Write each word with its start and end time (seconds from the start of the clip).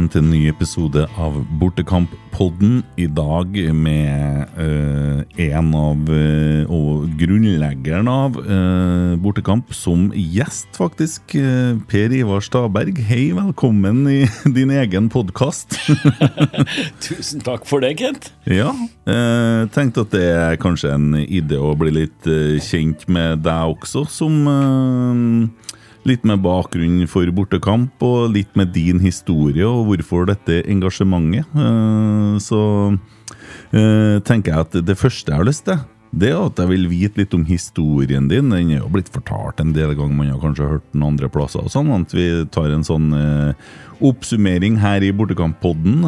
velkommen 0.00 0.14
til 0.14 0.22
en 0.22 0.30
ny 0.32 0.48
episode 0.48 1.02
av 1.20 1.34
Bortekamp-podden. 1.60 2.78
I 2.96 3.04
dag 3.04 3.56
med 3.76 4.48
eh, 4.56 5.48
en 5.50 5.74
av 5.76 6.08
eh, 6.08 6.64
og 6.72 7.10
grunnleggeren 7.20 8.08
av 8.08 8.38
eh, 8.40 9.18
Bortekamp 9.20 9.74
som 9.76 10.06
gjest, 10.16 10.72
faktisk. 10.78 11.34
Eh, 11.36 11.76
per 11.90 12.14
Ivar 12.16 12.40
Staberg, 12.40 12.96
hei, 13.10 13.34
velkommen 13.36 14.06
i 14.08 14.22
din 14.56 14.72
egen 14.72 15.10
podkast. 15.12 15.76
Tusen 17.04 17.44
takk 17.44 17.68
for 17.68 17.84
det, 17.84 17.98
Kent. 18.00 18.32
ja, 18.48 18.72
eh, 19.04 19.68
tenkte 19.74 20.06
at 20.06 20.16
det 20.16 20.24
er 20.30 20.56
kanskje 20.62 20.94
en 20.96 21.12
idé 21.26 21.60
å 21.60 21.74
bli 21.76 21.92
litt 21.98 22.30
eh, 22.30 22.56
kjent 22.64 23.04
med 23.12 23.44
deg 23.44 23.76
også, 23.76 24.06
som 24.08 24.40
eh, 24.48 25.76
Litt 26.08 26.22
med 26.24 26.40
bakgrunn 26.40 27.02
for 27.12 27.28
bortekamp, 27.36 28.00
og 28.02 28.30
litt 28.32 28.54
med 28.56 28.72
din 28.72 29.02
historie 29.04 29.66
og 29.68 29.84
hvorfor 29.90 30.24
dette 30.30 30.62
engasjementet. 30.70 31.44
Eh, 31.52 32.38
Så 32.40 32.60
eh, 33.76 34.16
tenker 34.24 34.54
jeg 34.54 34.60
at 34.64 34.78
det 34.86 34.96
første 34.98 35.28
jeg 35.32 35.36
har 35.42 35.44
lyst 35.48 35.66
til, 35.68 35.82
det 36.10 36.32
er 36.32 36.40
at 36.42 36.58
jeg 36.58 36.66
vil 36.72 36.88
vite 36.90 37.20
litt 37.20 37.34
om 37.36 37.44
historien 37.46 38.26
din. 38.32 38.48
Den 38.50 38.72
er 38.72 38.80
jo 38.80 38.88
blitt 38.90 39.12
fortalt 39.14 39.60
en 39.62 39.74
del 39.76 39.92
ganger, 39.94 40.16
man 40.16 40.32
har 40.32 40.40
kanskje 40.42 40.66
hørt 40.72 40.88
den 40.94 41.04
andre 41.06 41.28
plasser. 41.30 41.60
og 41.62 41.70
sånn, 41.70 41.92
At 41.94 42.10
vi 42.16 42.26
tar 42.50 42.72
en 42.74 42.82
sånn 42.82 43.12
eh, 43.14 43.52
oppsummering 44.00 44.80
her 44.80 45.04
i 45.06 45.12
Bortekamp-podden. 45.12 46.00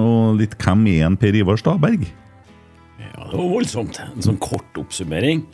Og 0.00 0.40
litt 0.40 0.56
hvem 0.58 0.88
er 0.96 1.06
en 1.06 1.16
Per 1.20 1.36
Ivar 1.38 1.60
Staberg? 1.60 2.08
Ja, 2.98 3.28
det 3.30 3.36
var 3.38 3.52
voldsomt. 3.52 4.00
En 4.16 4.24
sånn 4.24 4.40
kort 4.42 4.80
oppsummering. 4.80 5.44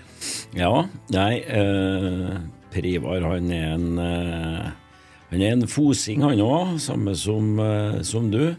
Ja, 0.57 0.87
nei 1.13 1.43
eh, 1.51 2.39
Per 2.73 2.87
Ivar 2.89 3.25
han 3.27 3.51
er 3.53 3.75
en 3.77 4.01
eh, 4.01 4.71
Han 5.33 5.41
er 5.41 5.55
en 5.55 5.69
fosing, 5.69 6.21
han 6.27 6.41
òg, 6.45 6.75
samme 6.83 7.15
som, 7.17 7.55
eh, 7.61 8.03
som 8.05 8.27
du. 8.29 8.53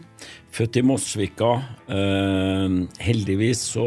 Født 0.54 0.80
i 0.80 0.82
Mosvika. 0.82 1.52
Eh, 1.86 2.78
heldigvis 2.98 3.62
så 3.76 3.86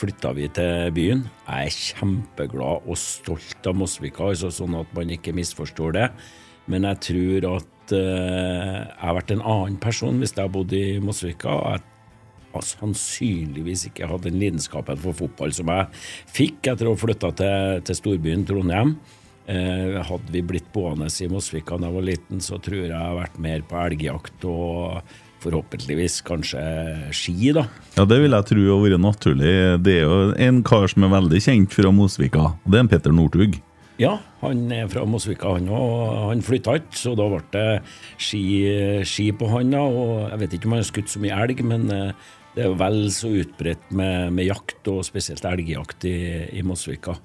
flytta 0.00 0.34
vi 0.36 0.50
til 0.52 0.92
byen. 0.92 1.22
Jeg 1.46 1.70
er 1.70 1.78
kjempeglad 1.78 2.84
og 2.84 3.00
stolt 3.00 3.64
av 3.70 3.78
Mosvika, 3.80 4.28
altså 4.28 4.52
sånn 4.52 4.76
at 4.76 4.92
man 4.96 5.14
ikke 5.16 5.32
misforstår 5.36 5.96
det. 5.96 6.10
Men 6.68 6.84
jeg 6.90 7.00
tror 7.08 7.48
at 7.54 7.70
jeg 7.94 8.84
har 9.00 9.16
vært 9.16 9.32
en 9.32 9.44
annen 9.44 9.80
person 9.80 10.20
hvis 10.20 10.32
jeg 10.36 10.44
har 10.44 10.52
bodd 10.52 10.72
i 10.76 10.98
Mosvika. 11.04 11.56
Jeg 11.72 11.93
sannsynligvis 12.62 13.88
ikke 13.90 14.06
hatt 14.06 14.22
den 14.22 14.38
lidenskapen 14.38 15.00
for 15.02 15.16
fotball 15.16 15.52
som 15.56 15.72
jeg 15.72 15.90
fikk 16.36 16.70
etter 16.70 16.86
å 16.86 16.94
ha 16.94 17.00
flytta 17.00 17.32
til, 17.40 17.84
til 17.88 17.98
storbyen 17.98 18.46
Trondheim. 18.46 18.96
Eh, 19.44 19.98
hadde 20.00 20.32
vi 20.32 20.40
blitt 20.40 20.70
boende 20.72 21.10
i 21.10 21.28
Mosvika 21.28 21.76
da 21.76 21.90
jeg 21.90 21.96
var 21.98 22.06
liten, 22.06 22.40
så 22.40 22.56
tror 22.62 22.78
jeg 22.78 22.92
jeg 22.92 23.00
har 23.00 23.18
vært 23.18 23.42
mer 23.42 23.64
på 23.68 23.76
elgjakt 23.82 24.46
og 24.48 25.02
forhåpentligvis 25.44 26.22
kanskje 26.24 26.62
ski, 27.12 27.52
da. 27.52 27.66
Ja, 27.98 28.06
Det 28.08 28.20
vil 28.22 28.32
jeg 28.32 28.48
tro 28.48 28.64
har 28.64 28.80
vært 28.80 29.02
naturlig. 29.04 29.52
Det 29.84 29.98
er 29.98 30.06
jo 30.06 30.32
en 30.46 30.62
kar 30.64 30.88
som 30.88 31.04
er 31.04 31.12
veldig 31.12 31.40
kjent 31.44 31.76
fra 31.76 31.92
Mosvika. 31.92 32.54
og 32.56 32.70
Det 32.70 32.78
er 32.78 32.84
en 32.86 32.88
Petter 32.88 33.12
Northug. 33.12 33.60
Ja, 34.00 34.16
han 34.40 34.72
er 34.74 34.88
fra 34.90 35.04
Mosvika, 35.06 35.52
han 35.54 35.68
òg. 35.70 36.30
Han 36.30 36.40
flytta 36.42 36.78
ikke, 36.80 36.96
så 36.98 37.12
da 37.14 37.28
ble 37.30 37.42
det 37.54 37.82
ski, 38.18 38.40
ski 39.06 39.28
på 39.36 39.46
han. 39.52 39.70
da, 39.70 39.84
og 39.84 40.30
Jeg 40.30 40.40
vet 40.40 40.56
ikke 40.56 40.66
om 40.66 40.74
han 40.74 40.82
har 40.82 40.88
skutt 40.88 41.12
så 41.12 41.20
mye 41.22 41.36
elg, 41.44 41.62
men 41.62 41.90
eh, 41.92 42.32
det 42.54 42.62
er 42.62 42.70
jo 42.70 42.78
vel 42.78 43.00
så 43.10 43.30
utbredt 43.34 43.90
med, 43.96 44.32
med 44.36 44.46
jakt, 44.46 44.80
og 44.90 45.04
spesielt 45.06 45.44
elgjakt 45.48 46.06
i, 46.06 46.16
i 46.54 46.62
Mosvika. 46.66 47.16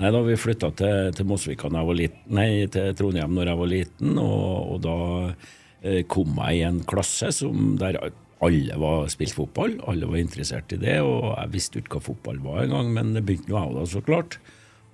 Nei, 0.00 0.10
Da 0.10 0.22
vi 0.26 0.38
flytta 0.40 0.72
til, 0.74 1.12
til 1.14 1.28
Mosvika 1.30 1.68
når 1.70 1.78
jeg 1.78 1.88
var 1.90 1.98
liten, 2.00 2.22
nei, 2.34 2.48
til 2.74 2.94
Trondheim 2.98 3.36
når 3.36 3.52
jeg 3.52 3.60
var 3.60 3.70
liten, 3.70 4.16
og, 4.18 4.72
og 4.74 4.80
da 4.86 4.96
eh, 5.84 6.00
kom 6.10 6.40
jeg 6.40 6.58
i 6.58 6.64
en 6.66 6.80
klasse 6.90 7.30
som, 7.36 7.76
der 7.78 8.00
alle 8.40 8.78
var 8.80 9.10
spilt 9.12 9.36
fotball, 9.36 9.76
alle 9.90 10.08
var 10.08 10.18
interessert 10.18 10.72
i 10.72 10.80
det, 10.80 10.96
og 11.04 11.34
jeg 11.34 11.52
visste 11.52 11.82
ikke 11.82 11.98
hva 11.98 12.06
fotball 12.08 12.40
var 12.42 12.64
engang, 12.64 12.90
men 12.96 13.12
det 13.14 13.22
begynte 13.28 13.52
nå 13.52 13.60
jeg 13.60 13.76
da, 13.76 13.86
så 13.92 14.02
klart. 14.06 14.38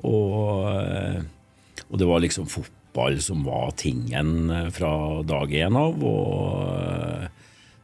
Og, 0.05 0.67
eh, 0.75 1.23
og 1.87 2.01
det 2.03 2.11
var 2.11 2.25
liksom 2.25 2.51
fotball 2.51 3.21
som 3.23 3.47
var 3.47 3.73
tingen 3.79 4.51
eh, 4.51 4.69
fra 4.75 5.23
dag 5.27 5.55
én 5.57 5.79
av. 5.79 6.05
Og 6.05 7.36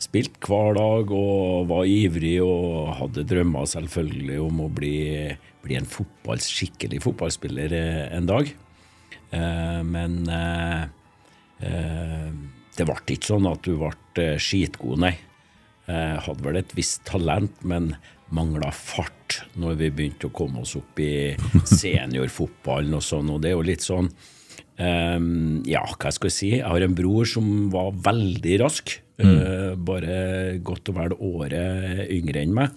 eh, 0.02 0.08
spilt 0.08 0.38
hver 0.48 0.74
dag 0.74 1.12
og 1.14 1.68
var 1.70 1.86
ivrig 1.86 2.40
og 2.42 2.92
hadde 2.98 3.24
drømmer 3.28 3.66
selvfølgelig 3.70 4.40
om 4.42 4.60
å 4.64 4.68
bli, 4.72 4.96
bli 5.62 5.78
en 5.78 5.86
fotball, 5.86 6.42
skikkelig 6.42 7.02
fotballspiller 7.04 7.72
eh, 7.72 8.16
en 8.16 8.26
dag. 8.26 8.50
Eh, 9.30 9.82
Men 9.86 10.22
eh, 10.28 10.88
det 12.76 12.86
ble 12.88 12.96
ikke 13.14 13.28
sånn 13.30 13.46
at 13.46 13.62
du 13.62 13.76
ble 13.78 14.32
skitgod, 14.42 14.98
nei. 14.98 15.14
Jeg 15.86 16.20
hadde 16.24 16.42
vel 16.46 16.56
et 16.58 16.72
visst 16.74 17.02
talent, 17.04 17.62
men 17.66 17.96
mangla 18.32 18.70
fart 18.72 19.42
når 19.60 19.74
vi 19.80 19.90
begynte 19.90 20.28
å 20.28 20.34
komme 20.34 20.62
oss 20.62 20.76
opp 20.78 20.98
i 21.02 21.34
seniorfotballen 21.68 22.94
og 22.96 23.02
sånn. 23.04 23.30
Og 23.34 23.42
det 23.42 23.50
er 23.50 23.56
jo 23.58 23.66
litt 23.66 23.84
sånn 23.84 24.08
ehm, 24.82 25.62
Ja, 25.68 25.84
hva 25.86 26.12
skal 26.12 26.30
jeg 26.30 26.36
si? 26.36 26.50
Jeg 26.58 26.66
har 26.68 26.84
en 26.84 26.96
bror 26.98 27.28
som 27.28 27.70
var 27.72 27.92
veldig 27.92 28.58
rask. 28.64 28.98
eh, 29.22 29.74
bare 29.76 30.58
godt 30.64 30.88
og 30.90 30.96
vel 30.98 31.12
året 31.20 32.08
yngre 32.10 32.42
enn 32.42 32.54
meg. 32.56 32.70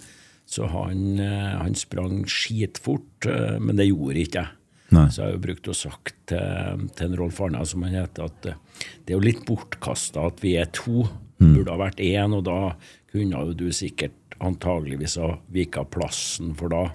Så 0.45 0.67
han, 0.69 1.19
eh, 1.19 1.55
han 1.57 1.73
sprang 1.73 2.25
skitfort, 2.29 3.25
uh, 3.25 3.57
men 3.57 3.79
det 3.79 3.87
gjorde 3.89 4.21
ikke 4.21 4.43
jeg. 4.43 4.51
Nei. 4.93 5.07
Så 5.09 5.23
jeg 5.23 5.25
har 5.25 5.33
jo 5.33 5.45
brukt 5.47 5.69
og 5.71 5.75
sagt 5.79 6.15
til, 6.29 6.83
til 6.93 7.07
en 7.07 7.17
Rolf 7.17 7.41
Arna, 7.41 7.63
som 7.65 7.81
han 7.81 7.97
heter, 7.97 8.29
at 8.29 8.41
det 8.45 9.09
er 9.09 9.17
jo 9.17 9.23
litt 9.25 9.41
bortkasta 9.47 10.27
at 10.29 10.43
vi 10.43 10.53
er 10.61 10.69
to. 10.71 11.07
Burde 11.55 11.73
ha 11.73 11.79
vært 11.81 11.99
én, 11.99 12.31
og 12.37 12.45
da 12.45 12.75
kunne 13.11 13.41
jo 13.41 13.57
du 13.57 13.65
sikkert 13.73 14.37
antageligvis 14.39 15.17
ha 15.17 15.33
vika 15.51 15.83
plassen, 15.89 16.53
for 16.55 16.71
da, 16.71 16.85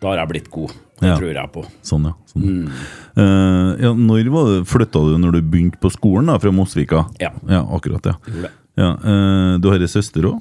da 0.00 0.12
har 0.12 0.22
jeg 0.22 0.32
blitt 0.32 0.50
god. 0.50 0.72
Det 1.00 1.08
Ja. 1.08 1.16
tror 1.16 1.32
jeg 1.32 1.52
på. 1.52 1.62
Sånn, 1.82 2.04
ja. 2.04 2.14
Sånn. 2.28 2.70
Eh, 3.16 3.70
ja 3.80 3.92
når 3.96 4.64
flytta 4.68 5.00
du 5.00 5.18
når 5.18 5.32
du 5.32 5.42
begynte 5.42 5.80
på 5.80 5.90
skolen 5.92 6.26
da, 6.28 6.38
fra 6.38 6.52
Mosvika? 6.52 7.06
Ja. 7.20 7.32
ja 7.48 7.62
akkurat, 7.64 8.04
ja. 8.04 8.16
Gjorde 8.26 8.50
ja 8.80 8.94
uh, 9.02 9.58
du 9.58 9.66
har 9.68 9.82
ei 9.82 9.88
søster 9.90 10.24
òg? 10.28 10.40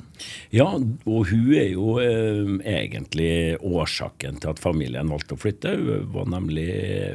Ja, 0.54 0.68
og 0.70 1.32
hun 1.32 1.48
er 1.58 1.72
jo 1.74 1.98
uh, 1.98 2.60
egentlig 2.64 3.58
årsaken 3.66 4.38
til 4.40 4.52
at 4.54 4.62
familien 4.62 5.10
valgte 5.12 5.36
å 5.36 5.42
flytte. 5.42 5.74
Hun 5.80 6.12
var 6.14 6.30
nemlig 6.30 6.70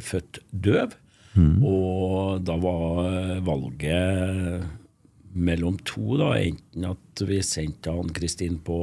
født 0.05 0.43
døv, 0.51 0.97
og 1.65 2.43
da 2.47 2.57
var 2.63 3.41
valget 3.47 4.67
mellom 5.35 5.77
to, 5.83 6.15
da, 6.19 6.31
enten 6.39 6.87
at 6.87 7.23
vi 7.27 7.41
sendte 7.43 7.91
han 7.91 8.11
Kristin 8.15 8.61
på, 8.63 8.79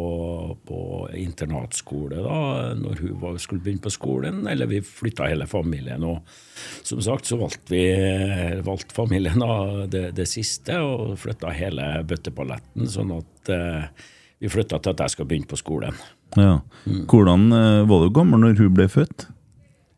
på 0.68 0.80
internatskole 1.16 2.20
da, 2.26 2.40
når 2.76 3.04
hun 3.06 3.18
var, 3.22 3.38
skulle 3.40 3.64
begynne 3.64 3.84
på 3.86 3.94
skolen, 3.94 4.42
eller 4.52 4.68
vi 4.72 4.82
flytta 4.84 5.30
hele 5.32 5.48
familien. 5.48 6.04
Og 6.04 6.28
som 6.84 7.02
sagt 7.04 7.32
så 7.32 7.40
valgte 7.40 7.72
vi 7.72 7.86
valgte 8.68 8.96
familien 8.96 9.40
da, 9.40 9.88
det, 9.92 10.06
det 10.20 10.28
siste, 10.30 10.76
og 10.84 11.16
flytta 11.22 11.54
hele 11.56 11.92
bøtteballetten, 12.08 12.90
sånn 12.92 13.16
at 13.16 13.54
eh, 13.56 14.10
vi 14.42 14.52
flytta 14.52 14.82
til 14.82 14.96
at 14.96 15.06
jeg 15.06 15.16
skal 15.16 15.30
begynne 15.30 15.50
på 15.52 15.60
skolen. 15.60 16.04
Ja. 16.40 16.60
Hvordan 16.84 17.52
eh, 17.56 17.84
var 17.88 18.04
du 18.04 18.12
gammel 18.16 18.44
når 18.44 18.60
hun 18.60 18.76
ble 18.76 18.92
født? 18.92 19.30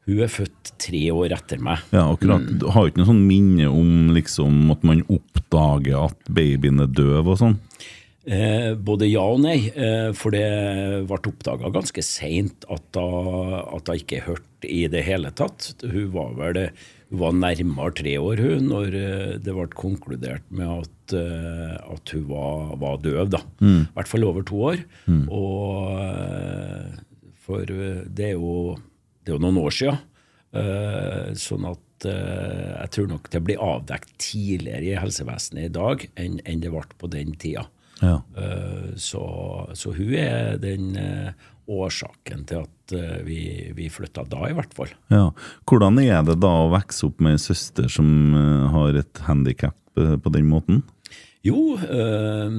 Hun 0.03 0.23
er 0.25 0.31
født 0.31 0.73
tre 0.83 1.03
år 1.15 1.35
etter 1.37 1.61
meg. 1.63 1.83
Ja, 1.95 2.09
akkurat. 2.11 2.47
Du 2.59 2.67
har 2.75 2.89
ikke 2.89 3.01
noe 3.01 3.11
sånn 3.11 3.25
minne 3.27 3.69
om 3.71 4.09
liksom, 4.15 4.65
at 4.73 4.83
man 4.87 5.03
oppdager 5.07 6.09
at 6.09 6.33
babyen 6.33 6.83
er 6.83 6.91
døv 6.91 7.29
og 7.31 7.39
sånn? 7.39 7.59
Eh, 8.23 8.71
både 8.79 9.07
ja 9.09 9.23
og 9.27 9.41
nei, 9.43 9.57
eh, 9.75 10.09
for 10.15 10.31
det 10.31 10.43
ble 11.09 11.19
oppdaga 11.31 11.71
ganske 11.75 12.03
seint 12.07 12.63
at 12.71 12.99
hun 12.99 13.95
ikke 13.97 14.21
hørte 14.23 14.67
i 14.67 14.85
det 14.91 15.03
hele 15.07 15.31
tatt. 15.35 15.73
Hun 15.83 16.11
var 16.13 16.35
vel 16.39 16.61
hun 17.13 17.21
var 17.21 17.35
nærmere 17.37 17.93
tre 17.93 18.15
år 18.17 18.39
hun, 18.41 18.69
når 18.71 18.95
eh, 18.97 19.33
det 19.37 19.53
ble 19.53 19.67
konkludert 19.77 20.45
med 20.49 20.65
at, 20.65 21.13
eh, 21.19 21.75
at 21.77 22.13
hun 22.15 22.23
var, 22.31 22.71
var 22.81 22.95
døv. 23.03 23.27
da. 23.35 23.43
I 23.61 23.83
hvert 23.93 24.09
fall 24.09 24.25
over 24.25 24.47
to 24.49 24.61
år. 24.71 24.81
Og, 25.27 25.91
eh, 26.01 27.03
for 27.43 27.69
det 27.69 28.31
er, 28.31 28.39
jo, 28.39 28.79
det 29.23 29.31
er 29.31 29.37
jo 29.37 29.43
noen 29.45 29.61
år 29.63 29.71
sia. 29.73 29.95
sånn 31.39 31.63
at 31.65 32.05
eh, 32.05 32.73
jeg 32.83 32.89
tror 32.93 33.07
nok 33.09 33.29
det 33.33 33.39
blir 33.47 33.61
avdekt 33.63 34.11
tidligere 34.21 34.85
i 34.91 34.99
helsevesenet 35.01 35.65
i 35.69 35.71
dag 35.73 36.03
enn, 36.19 36.35
det 36.61 36.69
ble 36.69 36.83
på 36.99 37.09
den 37.09 37.33
tida. 37.41 37.65
Ja. 38.03 38.19
Eh, 38.37 38.93
Så, 38.99 39.23
så 39.73 39.93
hun 39.95 40.13
er 40.13 40.57
den 40.61 40.95
eh, 40.99 41.31
årsaken 41.71 42.43
til 42.49 42.65
at 42.65 42.93
eh, 42.93 43.21
vi, 43.25 43.39
vi 43.73 43.87
flytta 43.89 44.25
da, 44.29 44.43
i 44.49 44.53
hvert 44.57 44.73
fall. 44.75 44.91
ja. 45.09 45.31
Hvordan 45.65 45.97
er 46.03 46.21
det 46.27 46.37
da 46.43 46.51
å 46.65 46.69
vokse 46.73 47.07
opp 47.07 47.23
med 47.23 47.37
ei 47.37 47.41
søster 47.41 47.87
som 47.89 48.09
eh, 48.35 48.67
har 48.75 48.99
et 48.99 49.23
handikap 49.25 49.77
på 49.95 50.29
den 50.33 50.47
måten? 50.49 50.83
Jo, 51.45 51.75
eh, 51.79 52.49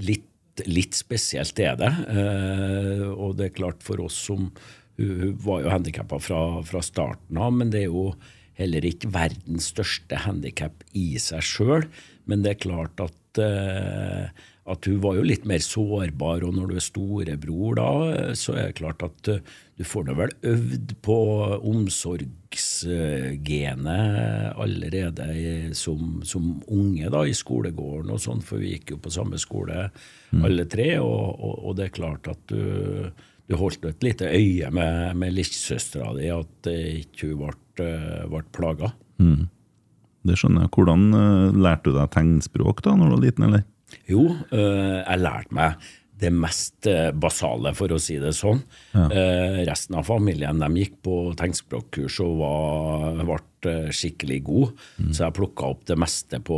litt, 0.00 0.26
litt 0.68 0.94
spesielt 0.96 1.58
er 1.60 1.76
det. 1.80 1.92
Eh, 2.08 3.04
og 3.12 3.36
det 3.38 3.50
er 3.50 3.56
klart 3.58 3.82
for 3.84 4.00
oss 4.06 4.16
som 4.30 4.50
Hun, 4.96 5.36
var 5.44 5.64
jo 5.64 5.74
handikappa 5.74 6.18
fra, 6.22 6.40
fra 6.64 6.80
starten 6.84 7.40
av, 7.40 7.52
men 7.52 7.72
det 7.74 7.84
er 7.84 7.90
jo 7.90 8.08
heller 8.56 8.86
ikke 8.88 9.12
verdens 9.12 9.68
største 9.74 10.22
handikap 10.24 10.86
i 10.96 11.18
seg 11.20 11.44
sjøl. 11.44 11.84
Men 12.26 12.42
det 12.42 12.54
er 12.54 12.64
klart 12.64 13.02
at 13.04 13.14
at, 13.36 13.44
eh, 13.44 14.28
at 14.66 14.86
hun 14.86 15.00
var 15.00 15.14
jo 15.16 15.22
litt 15.22 15.44
mer 15.46 15.58
sårbar, 15.62 16.42
og 16.44 16.54
når 16.56 16.66
du 16.68 16.76
er 16.76 16.80
storebror 16.84 17.74
da, 17.78 17.90
så 18.34 18.52
er 18.56 18.66
det 18.70 18.78
klart 18.80 19.02
at 19.06 19.28
eh, 19.28 19.38
du 19.78 19.84
får 19.84 20.04
nå 20.06 20.14
vel 20.18 20.30
øvd 20.42 20.94
på 21.04 21.18
omsorgsgenet 21.60 24.56
allerede 24.56 25.74
som, 25.76 26.22
som, 26.24 26.62
unge 26.66 27.10
da, 27.12 27.26
i 27.26 27.34
skolegården 27.36 28.10
og 28.10 28.20
sånn, 28.22 28.42
for 28.42 28.58
vi 28.62 28.70
gikk 28.74 28.90
jo 28.94 28.98
på 29.04 29.14
samme 29.14 29.38
skole 29.38 29.90
alle 30.36 30.64
tre, 30.68 30.98
og, 30.98 31.36
og, 31.36 31.54
og 31.62 31.76
det 31.78 31.84
er 31.86 31.98
klart 32.00 32.28
at 32.32 32.40
du 32.50 32.60
du 33.46 33.56
holdt 33.58 33.84
et 33.86 34.06
lite 34.06 34.30
øye 34.30 34.70
med, 34.74 35.12
med 35.18 35.34
lillesøstera 35.36 36.14
di, 36.18 36.30
at 36.34 36.70
ikke 36.72 37.30
hun 37.30 37.44
ble, 37.44 37.90
ble 38.32 38.42
plaga. 38.56 38.90
Mm. 39.22 39.46
Det 40.26 40.38
skjønner 40.38 40.66
jeg. 40.66 40.72
Hvordan 40.74 41.06
uh, 41.14 41.60
lærte 41.66 41.92
du 41.92 41.94
deg 41.98 42.10
tegnspråk 42.14 42.82
da 42.86 42.96
når 42.96 43.12
du 43.12 43.16
var 43.16 43.22
liten, 43.26 43.46
eller? 43.48 43.68
Jo, 44.10 44.26
uh, 44.50 44.98
jeg 45.04 45.22
lærte 45.22 45.56
meg 45.56 45.86
det 46.16 46.30
mest 46.32 46.86
basale, 47.20 47.74
for 47.76 47.92
å 47.92 47.98
si 48.00 48.14
det 48.16 48.30
sånn. 48.32 48.62
Ja. 48.94 49.02
resten 49.68 49.98
av 50.00 50.06
familien 50.08 50.62
de 50.62 50.80
gikk 50.80 50.94
på 51.04 51.16
tegnspråkkurs 51.36 52.16
og 52.24 52.38
var, 52.40 53.18
ble 53.20 53.74
skikkelig 53.92 54.38
gode. 54.46 54.70
Mm. 54.96 55.10
Så 55.10 55.26
jeg 55.26 55.36
plukka 55.36 55.68
opp 55.74 55.82
det 55.90 55.98
meste 56.00 56.40
på, 56.40 56.56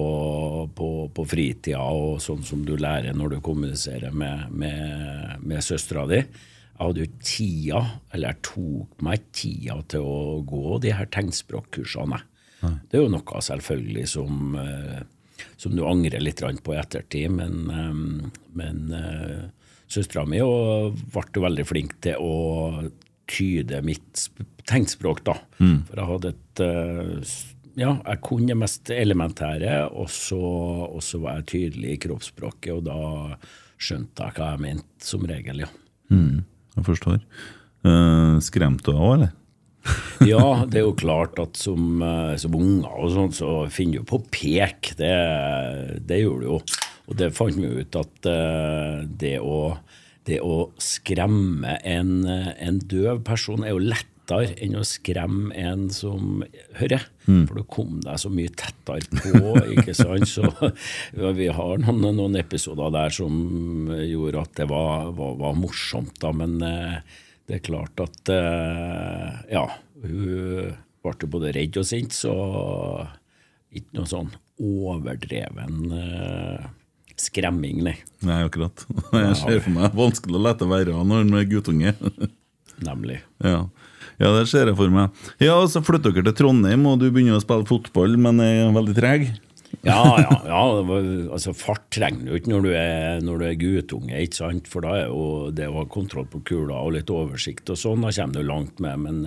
på, 0.78 0.90
på, 1.10 1.24
fritida, 1.26 1.82
og 1.90 2.22
sånn 2.22 2.46
som 2.46 2.62
du 2.62 2.76
lærer 2.78 3.18
når 3.18 3.34
du 3.34 3.40
kommuniserer 3.48 4.14
med, 4.14 4.46
med, 4.54 5.42
med 5.42 5.66
søstera 5.66 6.06
di. 6.06 6.22
Hadde 6.78 7.04
jo 7.04 7.10
tida, 7.24 7.82
eller 8.14 8.32
jeg 8.32 8.44
tok 8.46 9.04
meg 9.04 9.24
tida 9.34 9.80
til 9.90 10.06
å 10.06 10.18
gå 10.46 10.78
de 10.84 10.92
her 10.94 11.08
tegnspråkkursene. 11.14 12.20
Ja. 12.62 12.72
Det 12.90 12.98
er 12.98 13.04
jo 13.04 13.12
noe 13.12 13.42
selvfølgelig 13.44 14.06
som, 14.10 14.54
eh, 14.58 15.02
som 15.58 15.74
du 15.74 15.84
angrer 15.86 16.22
litt 16.22 16.42
på 16.42 16.74
i 16.74 16.78
ettertid, 16.78 17.34
men, 17.34 17.70
eh, 17.70 18.40
men 18.58 18.80
uh, 18.94 19.50
søstera 19.90 20.26
mi 20.26 20.38
ble 20.38 21.44
veldig 21.44 21.66
flink 21.66 21.98
til 22.06 22.18
å 22.22 22.88
tyde 23.28 23.82
mitt 23.84 24.28
tegnspråk, 24.68 25.22
da. 25.26 25.36
Mm. 25.58 25.78
For 25.90 26.00
jeg 26.00 26.12
hadde 26.12 26.34
et 26.34 26.66
ja, 27.78 27.92
jeg 28.02 28.22
kunne 28.26 28.50
det 28.50 28.58
mest 28.58 28.90
elementære, 28.90 29.74
og 29.94 30.08
så, 30.10 30.38
og 30.88 31.02
så, 31.04 31.20
var 31.22 31.38
jeg 31.38 31.50
tydelig 31.52 31.94
i 31.94 32.00
kroppsspråket, 32.02 32.72
og 32.74 32.86
da 32.88 33.38
skjønte 33.78 34.26
jeg 34.26 34.38
hva 34.38 34.48
jeg 34.54 34.62
mente, 34.64 35.06
som 35.06 35.26
regel, 35.28 35.62
ja. 35.62 35.68
Mm. 36.10 36.42
Jeg 36.78 36.86
forstår. 36.86 37.20
Uh, 37.86 38.38
Skremte 38.44 38.92
du 38.92 38.96
òg, 38.96 39.12
eller? 39.18 39.34
ja, 40.28 40.66
det 40.68 40.80
er 40.80 40.84
jo 40.84 40.96
klart 40.98 41.38
at 41.40 41.58
som, 41.58 42.02
uh, 42.02 42.34
som 42.40 42.56
unger 42.58 42.90
og 42.90 43.12
sånn, 43.14 43.32
så 43.34 43.52
finner 43.72 44.02
du 44.02 44.08
på 44.08 44.20
pek. 44.32 44.92
Det, 44.98 45.14
det 46.08 46.22
gjorde 46.22 46.44
du 46.44 46.50
jo. 46.52 46.60
Og 47.08 47.16
det 47.18 47.32
fant 47.36 47.56
vi 47.56 47.70
ut 47.80 47.98
at 47.98 48.28
uh, 48.28 49.06
det, 49.20 49.38
å, 49.40 49.78
det, 50.28 50.42
å, 50.44 50.68
skremme 50.82 51.78
en, 51.88 52.14
en 52.28 52.80
døv 52.90 53.24
person 53.26 53.64
er 53.64 53.74
jo 53.74 53.86
lett 53.94 54.14
lettere 54.28 54.56
enn 54.64 54.76
å 54.76 54.84
skremme 54.84 55.54
en 55.56 55.88
som 55.90 56.42
hører. 56.78 57.06
Mm. 57.26 57.46
For 57.48 57.58
du 57.58 57.64
kom 57.68 58.00
deg 58.04 58.20
så 58.20 58.30
mye 58.32 58.52
tettere 58.52 59.08
på. 59.12 59.54
ikke 59.74 59.94
sant? 59.96 60.28
Så 60.28 60.44
ja, 61.18 61.32
Vi 61.32 61.48
har 61.48 61.78
noen, 61.78 62.16
noen, 62.16 62.36
episoder 62.36 62.92
der 62.94 63.10
som 63.14 63.88
gjorde 63.90 64.42
at 64.42 64.54
det 64.56 64.68
var, 64.70 65.12
var, 65.16 65.36
var 65.40 65.56
morsomt, 65.58 66.16
da. 66.20 66.32
Men 66.32 66.60
eh, 66.62 66.98
det 67.48 67.58
er 67.58 67.64
klart 67.64 68.00
at 68.04 68.32
eh, 68.32 69.54
Ja, 69.54 69.68
hun 70.04 70.74
ble 71.02 71.30
både 71.30 71.54
redd 71.56 71.78
og 71.80 71.86
sint, 71.88 72.12
så 72.12 72.34
ikke 73.72 73.96
noe 73.96 74.08
sånn 74.08 74.32
overdreven 74.58 75.92
eh, 75.94 76.66
skremming, 77.18 77.82
nei. 77.86 77.94
Nei, 78.26 78.42
akkurat. 78.46 78.84
Jeg 79.14 79.36
ser 79.40 79.62
for 79.64 79.74
meg 79.74 79.96
vanskelig 79.96 80.38
å 80.38 80.42
la 80.42 80.54
det 80.58 80.68
være 80.68 80.96
når 80.96 81.28
man 81.28 81.40
er 81.40 81.48
guttunge. 81.50 81.94
Nemlig. 82.88 83.22
Ja. 83.42 83.66
Ja, 84.18 84.32
det 84.34 84.48
ser 84.50 84.66
jeg 84.66 84.78
for 84.78 84.90
meg. 84.90 85.14
Ja, 85.42 85.60
Så 85.70 85.82
flytter 85.86 86.14
dere 86.14 86.32
til 86.32 86.40
Trondheim, 86.40 86.86
og 86.90 86.98
du 86.98 87.06
begynner 87.10 87.38
å 87.38 87.44
spille 87.44 87.68
fotball, 87.68 88.18
men 88.18 88.42
er 88.42 88.72
veldig 88.74 88.96
treg? 88.96 89.28
ja, 89.84 90.00
ja, 90.22 90.36
ja. 90.48 90.62
altså 91.32 91.52
Fart 91.56 91.88
trenger 91.92 92.30
du 92.30 92.36
ikke 92.38 92.52
når 92.52 92.64
du 92.64 92.70
er, 92.72 93.20
når 93.24 93.40
du 93.40 93.44
er 93.46 93.60
guttunge, 93.60 94.22
ikke 94.24 94.40
sant? 94.40 94.70
for 94.70 94.84
da 94.84 94.94
er 94.96 95.06
jo 95.10 95.52
det 95.54 95.68
å 95.68 95.78
ha 95.80 95.86
kontroll 95.92 96.26
på 96.30 96.40
kula 96.48 96.80
og 96.80 96.94
litt 96.96 97.12
oversikt 97.12 97.70
og 97.74 97.80
sånn, 97.80 98.06
da 98.06 98.12
kommer 98.14 98.38
du 98.38 98.48
langt 98.48 98.82
med. 98.82 99.04
Men, 99.04 99.22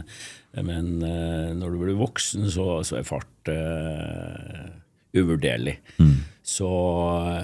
men 0.67 0.91
eh, 1.07 1.49
når 1.57 1.75
du 1.75 1.81
blir 1.85 1.99
voksen, 2.01 2.49
så, 2.51 2.67
så 2.87 2.99
er 2.99 3.07
fart 3.07 3.51
uh, 3.53 4.67
uvurderlig. 5.17 5.77
Mm. 6.01 6.15
Så 6.43 6.69
uh, 6.69 7.43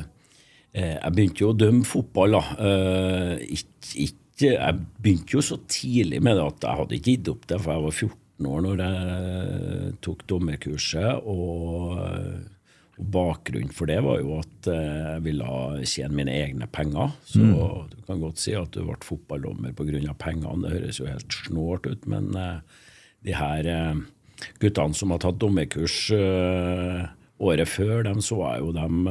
jeg 0.74 1.14
begynte 1.14 1.46
jo 1.46 1.54
å 1.54 1.58
dømme 1.58 1.88
fotball, 1.88 2.40
da. 2.40 2.44
Uh, 2.58 3.36
ikke, 3.46 3.94
ikke 4.08 4.27
jeg 4.42 4.80
begynte 5.02 5.38
jo 5.38 5.44
så 5.46 5.58
tidlig 5.70 6.22
med 6.24 6.38
det 6.38 6.46
at 6.46 6.66
jeg 6.68 6.82
hadde 6.82 6.98
ikke 6.98 7.14
gitt 7.16 7.32
opp 7.32 7.48
det, 7.50 7.60
for 7.64 7.74
jeg 7.74 7.86
var 7.86 7.96
14 7.96 8.52
år 8.52 8.62
når 8.66 8.84
jeg 8.84 9.96
tok 10.06 10.28
dommerkurset. 10.30 11.26
Og, 11.26 11.98
bakgrunnen 12.98 13.70
for 13.78 13.86
det 13.86 14.00
var 14.02 14.18
jo 14.24 14.40
at 14.40 14.68
jeg 14.72 15.22
ville 15.22 15.48
tjene 15.86 16.18
mine 16.18 16.34
egne 16.34 16.66
penger. 16.74 17.12
Så 17.30 17.44
mm. 17.44 17.52
du 17.92 18.00
kan 18.08 18.24
godt 18.24 18.42
si 18.42 18.56
at 18.58 18.74
du 18.74 18.82
ble 18.88 18.98
fotballdommer 19.06 19.76
pga. 19.78 20.16
pengene. 20.18 20.64
Det 20.66 20.74
høres 20.74 21.00
jo 21.00 21.10
helt 21.10 21.38
snålt 21.46 21.86
ut, 21.86 22.08
men 22.10 22.32
uh, 22.34 22.58
de 23.26 23.36
her 23.38 23.70
uh, 23.70 24.02
guttene 24.62 24.98
som 24.98 25.14
har 25.14 25.22
tatt 25.22 25.38
dommerkurs 25.42 26.00
året 27.38 27.70
før, 27.70 28.02
dem 28.08 28.22
så 28.26 28.42
jeg 28.42 28.66
jo 28.66 28.74
dem 28.74 29.06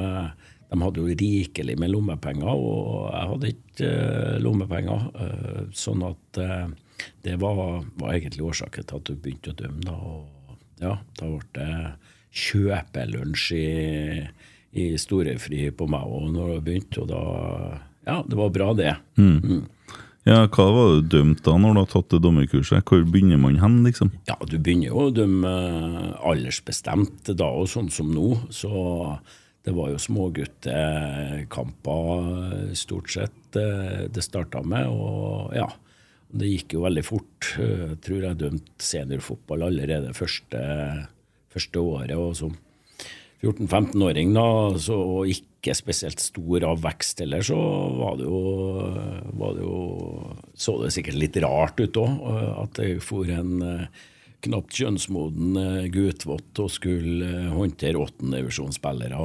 de 0.71 0.81
hadde 0.83 1.03
jo 1.03 1.15
rikelig 1.21 1.77
med 1.79 1.93
lommepenger, 1.93 2.49
og 2.51 3.13
jeg 3.13 3.31
hadde 3.33 3.53
ikke 3.53 3.91
uh, 3.93 4.39
lommepenger. 4.43 5.07
Uh, 5.15 5.61
sånn 5.77 6.03
at 6.07 6.41
uh, 6.43 6.67
det 7.27 7.37
var, 7.43 7.85
var, 8.01 8.15
egentlig 8.15 8.49
årsaken 8.49 8.89
til 8.89 8.99
at 8.99 9.07
du 9.07 9.15
begynte 9.15 9.53
å 9.53 9.59
dømme. 9.61 9.85
Da, 9.87 9.95
og, 9.95 10.59
ja, 10.83 10.97
da 11.21 11.31
ble 11.31 11.47
det 11.57 11.71
kjøpelunsj 12.37 13.47
i, 13.57 13.69
i 14.77 14.89
storefri 15.01 15.71
på 15.73 15.87
meg 15.89 16.11
og 16.19 16.27
når 16.35 16.57
det 16.57 16.65
begynte, 16.67 17.05
og 17.05 17.13
da 17.15 17.23
Ja, 18.07 18.21
det 18.23 18.37
var 18.39 18.53
bra, 18.55 18.69
det. 18.79 18.93
Mm. 19.19 19.39
Mm. 19.43 19.65
Ja, 20.27 20.45
Hva 20.51 20.65
var 20.75 20.93
du 20.97 21.09
dømt 21.11 21.45
da, 21.47 21.55
når 21.59 21.75
du 21.75 21.81
har 21.81 21.89
tatt 21.91 22.11
det 22.11 22.23
dommerkurset? 22.25 22.83
Hvor 22.87 23.03
begynner 23.07 23.39
man 23.39 23.61
hen, 23.63 23.81
liksom? 23.87 24.11
Ja, 24.27 24.35
Du 24.43 24.59
begynner 24.59 24.91
jo 24.91 25.07
å 25.07 25.15
dømme 25.15 25.53
aldersbestemt 26.19 27.31
da, 27.31 27.47
og 27.47 27.71
sånn 27.71 27.91
som 27.95 28.11
nå. 28.11 28.33
Så 28.51 28.71
det 29.67 29.75
var 29.75 29.91
jo 29.91 29.99
småguttekamper 29.99 32.71
stort 32.79 33.11
sett 33.11 33.57
eh, 33.59 34.07
det 34.07 34.23
starta 34.23 34.63
med. 34.63 34.87
Og 34.87 35.51
ja, 35.59 35.67
det 36.31 36.47
gikk 36.53 36.77
jo 36.77 36.85
veldig 36.85 37.03
fort. 37.07 37.49
Jeg 37.59 37.99
tror 38.07 38.23
jeg 38.29 38.39
dømte 38.45 38.87
seniorfotball 38.87 39.63
allerede 39.67 40.15
første, 40.15 40.61
første 41.51 41.79
året. 41.83 42.15
og 42.15 42.37
som 42.39 42.55
14-15-åring, 43.43 44.33
da, 44.35 44.79
så, 44.81 44.95
og 44.97 45.29
ikke 45.31 45.75
spesielt 45.77 46.21
stor 46.23 46.65
av 46.71 46.83
vekst 46.87 47.21
heller, 47.25 47.43
så 47.45 47.57
var 47.99 48.17
det, 48.21 48.27
jo, 48.31 48.39
var 49.37 49.51
det 49.59 49.65
jo 49.67 49.77
Så 50.57 50.73
det 50.81 50.95
sikkert 50.95 51.21
litt 51.21 51.37
rart 51.45 51.81
ut 51.83 51.97
òg, 52.01 52.13
at 52.63 52.73
det 52.79 53.05
for 53.05 53.29
en 53.29 53.51
knapt 54.45 54.77
kjønnsmoden 54.77 55.57
eh, 55.61 56.29
og 56.61 56.71
skulle 56.73 57.27
eh, 57.27 57.49
håndtere 57.55 58.01
åttendedivisjonsspillere 58.03 59.19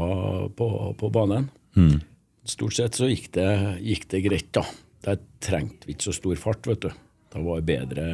på, 0.58 0.70
på 0.98 1.12
banen. 1.14 1.50
Mm. 1.76 2.00
Stort 2.48 2.78
sett 2.78 2.98
så 2.98 3.10
gikk 3.10 3.32
det, 3.38 3.52
gikk 3.86 4.08
det, 4.12 4.24
greit, 4.26 4.50
da. 4.56 4.66
Der 5.06 5.22
trengte 5.42 5.88
vi 5.88 5.96
ikke 5.96 6.10
så 6.10 6.18
stor 6.18 6.42
fart, 6.42 6.68
vet 6.70 6.86
du. 6.88 6.92
Da 7.32 7.40
var 7.40 7.62
det 7.62 7.70
bedre 7.70 8.06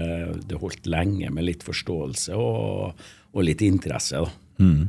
Det 0.45 0.59
holdt 0.61 0.85
lenge 0.85 1.31
med 1.33 1.47
litt 1.47 1.63
forståelse 1.65 2.37
og, 2.37 2.99
og 3.33 3.45
litt 3.45 3.63
interesse, 3.65 4.21
da. 4.23 4.29
Mm. 4.61 4.87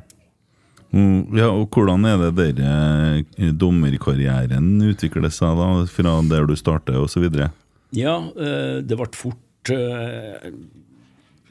Ja, 1.37 1.50
og 1.53 1.69
Hvordan 1.75 2.07
er 2.09 2.23
det 2.23 2.31
der 2.38 2.61
eh, 2.65 3.50
dommerkarrieren 3.53 4.79
utvikler 4.88 5.29
seg 5.33 5.61
da, 5.61 5.69
fra 5.93 6.15
der 6.31 6.49
du 6.49 6.55
starter 6.57 6.97
osv.? 7.03 7.29
Ja, 7.97 8.15
det 8.85 8.97
ble 8.97 9.09
fort 9.17 9.71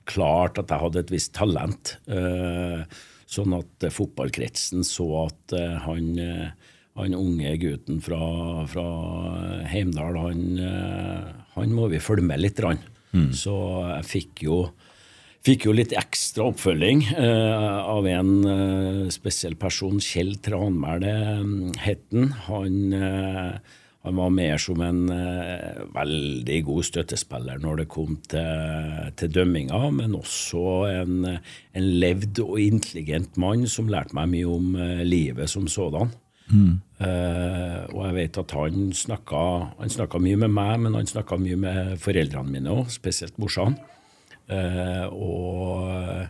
klart 0.10 0.60
at 0.62 0.72
jeg 0.72 0.84
hadde 0.84 1.04
et 1.04 1.14
visst 1.14 1.36
talent. 1.38 1.96
Eh, 2.10 2.84
sånn 3.28 3.56
at 3.58 3.88
fotballkretsen 3.92 4.86
så 4.88 5.08
at 5.26 5.56
eh, 5.58 5.78
han, 5.84 6.12
eh, 6.22 6.74
han 6.98 7.16
unge 7.18 7.56
gutten 7.62 8.02
fra, 8.04 8.20
fra 8.72 8.88
Heimdal, 9.70 10.20
han, 10.24 10.46
han, 11.56 11.74
må 11.76 11.90
vi 11.92 12.04
følge 12.04 12.26
med 12.26 12.42
litt. 12.42 12.62
Mm. 13.12 13.32
Så 13.36 13.56
jeg 13.92 14.08
fikk 14.10 14.46
jo, 14.48 14.62
fikk 15.46 15.68
jo 15.68 15.76
litt 15.78 15.94
ekstra 15.98 16.48
oppfølging 16.50 17.04
av 17.18 18.08
en 18.10 19.12
spesiell 19.14 19.54
person. 19.60 20.02
Kjell 20.02 20.40
Tranmæle 20.42 21.14
Hetten. 21.84 22.32
han. 22.48 22.80
Han 24.06 24.20
var 24.22 24.30
mer 24.32 24.62
som 24.62 24.82
en 24.86 25.10
eh, 25.12 25.82
veldig 25.96 26.60
god 26.68 26.86
støttespiller 26.88 27.60
når 27.64 27.82
det 27.82 27.88
kom 27.92 28.14
til, 28.30 29.10
til 29.20 29.34
dømminga, 29.34 29.82
men 29.96 30.16
også 30.16 30.68
en, 30.92 31.18
en, 31.28 31.90
levd 32.04 32.44
og 32.46 32.60
intelligent 32.62 33.40
mann 33.42 33.66
som 33.68 33.90
lærte 33.92 34.16
meg 34.16 34.32
mye 34.36 34.54
om 34.54 34.78
eh, 34.80 35.04
livet 35.08 35.52
som 35.52 35.68
sådan. 35.72 36.14
Eh, 36.48 37.82
og 37.92 38.02
jeg 38.06 38.16
vet 38.16 38.40
at 38.40 38.56
han 38.56 38.92
snakka, 38.96 39.44
han 39.82 39.92
snakka 39.92 40.22
mye 40.24 40.40
med 40.46 40.54
meg, 40.56 40.80
men 40.86 40.96
han 40.98 41.10
snakka 41.10 41.38
mye 41.42 41.60
med 41.60 41.98
foreldrene 42.02 42.54
mine 42.54 42.74
òg, 42.74 42.92
spesielt 42.94 43.38
morsan. 43.42 43.76
Eh, 44.48 45.06
og 45.12 46.24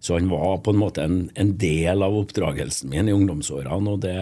så 0.00 0.16
han 0.16 0.30
var 0.30 0.62
på 0.64 0.72
en 0.72 0.80
måte 0.80 1.04
en, 1.04 1.18
en, 1.36 1.50
del 1.60 2.02
av 2.02 2.14
oppdragelsen 2.16 2.88
min 2.88 3.10
i 3.10 3.12
ungdomsårene, 3.12 3.92
og 3.92 4.00
det 4.00 4.16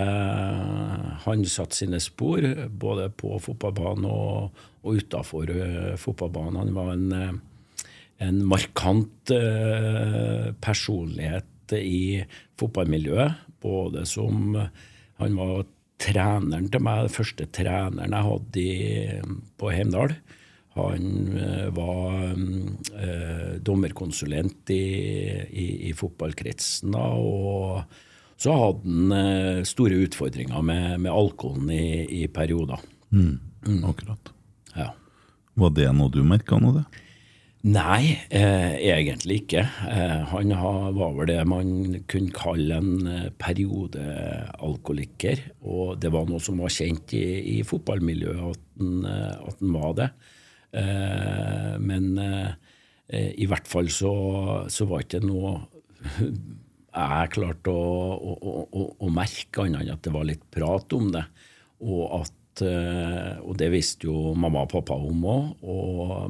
Han 1.23 1.45
satte 1.47 1.79
sine 1.79 2.01
spor, 2.03 2.43
både 2.69 3.09
på 3.15 3.39
fotballbanen 3.43 4.09
og, 4.11 4.59
og 4.83 4.99
utafor 4.99 5.51
uh, 5.55 5.95
fotballbanen. 6.01 6.59
Han 6.65 6.75
var 6.75 6.91
en, 6.97 7.13
uh, 7.13 7.87
en 8.27 8.43
markant 8.51 9.31
uh, 9.31 10.51
personlighet 10.59 11.77
i 11.79 12.25
fotballmiljøet, 12.59 13.47
både 13.63 14.07
som 14.07 14.57
Han 15.19 15.39
var 15.39 15.67
treneren 15.99 16.69
til 16.71 16.83
meg, 16.83 17.07
den 17.07 17.15
første 17.15 17.47
treneren 17.55 18.15
jeg 18.15 18.29
hadde 18.33 18.63
i, 18.63 19.23
på 19.59 19.71
Heimdal. 19.75 20.15
Han 20.79 21.39
eh, 21.39 21.69
var 21.77 22.33
eh, 22.33 23.59
dommerkonsulent 23.65 24.71
i, 24.75 24.85
i, 25.49 25.67
i 25.91 25.93
fotballkretsen 25.97 26.93
da, 26.95 27.07
og 27.19 27.83
så 28.39 28.55
hadde 28.55 28.81
han 28.87 29.13
eh, 29.19 29.65
store 29.67 29.97
utfordringer 30.07 30.63
med, 30.63 31.01
med 31.03 31.13
alkoholen 31.13 31.71
i, 31.75 32.07
i 32.23 32.27
perioder. 32.31 32.79
Mm. 33.11 33.41
Mm. 33.67 33.85
Akkurat. 33.91 34.33
Ja. 34.77 34.93
Var 35.59 35.71
det 35.75 35.93
noe 35.99 36.11
du 36.15 36.23
merka 36.23 36.59
nå, 36.63 36.71
det? 36.79 36.87
Nei, 37.67 38.15
eh, 38.31 38.79
egentlig 38.79 39.43
ikke. 39.43 39.67
Eh, 39.91 40.31
han 40.31 40.55
var 40.95 41.11
vel 41.17 41.27
det 41.27 41.43
man 41.51 41.99
kunne 42.07 42.31
kalle 42.31 42.79
en 42.79 43.03
eh, 43.11 43.35
periodealkoholiker. 43.35 45.43
Og 45.67 45.99
det 45.99 46.07
var 46.15 46.31
noe 46.31 46.39
som 46.41 46.63
var 46.63 46.71
kjent 46.71 47.11
i, 47.19 47.59
i 47.59 47.67
fotballmiljøet, 47.67 48.55
at 48.55 48.63
han 49.59 49.75
var 49.75 49.91
det. 49.99 50.15
Eh, 50.77 51.75
men 51.81 52.09
eh, 52.21 53.31
i 53.41 53.47
hvert 53.49 53.69
fall 53.69 53.89
så, 53.93 54.13
så 54.69 54.89
var 54.89 55.05
ikke 55.05 55.23
noe 55.25 55.55
jeg 56.99 57.31
klarte 57.37 57.73
å, 57.73 57.93
å, 58.17 58.57
å, 58.67 58.83
å, 58.99 59.13
merke, 59.13 59.65
annet 59.65 59.87
enn 59.87 59.95
at 59.95 60.03
det 60.05 60.13
var 60.15 60.27
litt 60.29 60.45
prat 60.55 60.93
om 60.97 61.11
det. 61.15 61.25
Og, 61.85 62.03
at, 62.19 62.63
eh, 62.67 63.39
og 63.45 63.59
det 63.61 63.71
visste 63.73 64.09
jo 64.09 64.33
mamma 64.35 64.65
og 64.67 64.73
pappa 64.73 64.97
om 64.99 65.27
òg, 65.31 65.69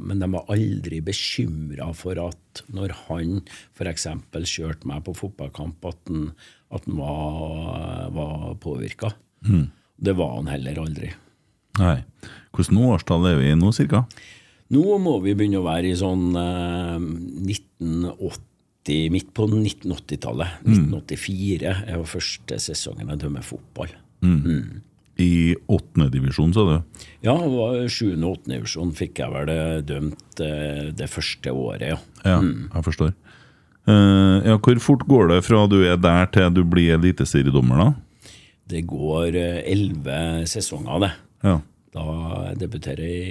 men 0.05 0.21
de 0.21 0.29
var 0.35 0.51
aldri 0.53 1.01
bekymra 1.05 1.89
for 1.97 2.21
at 2.21 2.63
når 2.75 2.93
han 3.07 3.39
f.eks. 3.73 4.07
kjørte 4.51 4.89
meg 4.89 5.03
på 5.07 5.15
fotballkamp, 5.17 5.89
at 5.89 6.11
han, 6.11 6.29
at 6.75 6.85
han 6.85 7.01
var, 7.01 8.13
var 8.13 8.53
påvirka. 8.61 9.15
Mm. 9.47 9.65
Det 9.99 10.15
var 10.15 10.37
han 10.37 10.53
heller 10.53 10.85
aldri. 10.85 11.09
Nei. 11.79 11.97
Hvilket 12.55 12.75
årstall 12.89 13.27
er 13.29 13.39
vi 13.39 13.51
i 13.51 13.57
nå, 13.57 13.71
cirka? 13.75 14.03
Nå 14.73 14.99
må 15.01 15.15
vi 15.23 15.33
begynne 15.37 15.61
å 15.61 15.65
være 15.65 15.89
i 15.89 15.97
sånn 15.97 16.35
eh, 16.37 16.97
1980, 17.49 19.07
midt 19.13 19.31
på 19.37 19.47
1980-tallet. 19.49 20.59
Mm. 20.61 20.75
1984 20.91 21.73
er 21.87 21.95
jo 21.97 22.05
første 22.09 22.59
sesongen 22.61 23.09
jeg 23.09 23.21
dømmer 23.23 23.45
fotball. 23.45 23.91
Mm. 24.25 24.37
Mm. 24.43 24.83
I 25.19 25.31
åttendedivisjon, 25.67 26.53
sa 26.55 26.63
du? 26.67 26.75
Ja, 27.25 27.33
det 27.41 27.49
var 27.51 27.79
sjuende 27.91 28.29
og 28.29 28.37
åttende 28.37 28.59
divisjon 28.59 28.93
fikk 28.95 29.23
jeg 29.23 29.33
vel 29.33 29.51
eh, 29.55 29.79
dømt 29.87 30.43
eh, 30.45 30.85
det 30.95 31.09
første 31.11 31.55
året, 31.55 31.87
ja. 31.95 31.97
Ja, 32.23 32.37
mm. 32.43 32.69
jeg 32.75 32.87
forstår. 32.91 33.15
Uh, 33.89 34.45
ja, 34.45 34.59
hvor 34.61 34.79
fort 34.83 35.01
går 35.09 35.31
det 35.31 35.39
fra 35.47 35.63
du 35.65 35.79
er 35.81 35.97
der 35.97 36.27
til 36.29 36.51
du 36.53 36.61
blir 36.67 36.93
eliteseriedommer, 36.99 37.79
da? 37.81 38.35
Det 38.69 38.83
går 38.85 39.33
elleve 39.39 40.45
sesonger, 40.51 41.07
det. 41.07 41.11
Ja. 41.41 41.55
Da 41.95 42.53
debuterer 42.59 43.05
jeg 43.05 43.29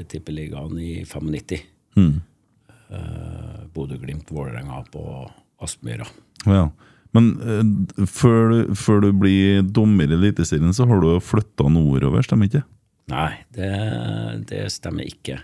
i 0.00 0.04
Tippeligaen 0.10 0.78
i 0.82 1.04
95. 1.06 1.60
Mm. 1.98 2.16
Uh, 2.90 3.60
Bodø-Glimt, 3.74 4.32
Vålerenga 4.34 4.82
på 4.90 5.04
Aspmyra. 5.62 6.08
Ja. 6.46 6.70
Men 7.14 7.30
uh, 7.38 8.06
før, 8.06 8.50
du, 8.50 8.74
før, 8.78 9.04
du, 9.06 9.12
blir 9.14 9.62
dommer 9.62 10.10
i 10.10 10.18
Eliteserien, 10.18 10.74
så 10.74 10.88
har 10.90 11.02
du 11.02 11.12
flytta 11.22 11.70
nordover, 11.70 12.26
stemmer 12.26 12.50
ikke? 12.50 12.64
Nei, 13.10 13.30
det, 13.54 13.70
det 14.50 14.66
stemmer 14.74 15.06
ikke. 15.06 15.40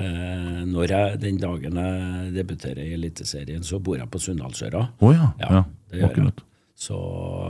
Uh, 0.00 0.66
jeg, 0.88 1.20
Den 1.22 1.38
dagen 1.38 1.78
jeg 1.78 2.30
debuterer 2.40 2.82
i 2.86 2.94
Eliteserien, 2.98 3.62
så 3.66 3.78
bor 3.78 4.00
jeg 4.00 4.10
på 4.10 4.22
Sunndalsøra. 4.22 4.86
Oh, 4.98 5.14
ja. 5.14 5.30
Ja, 5.42 5.64
ja, 5.94 6.08
akkurat. 6.10 6.42
Så 6.80 6.96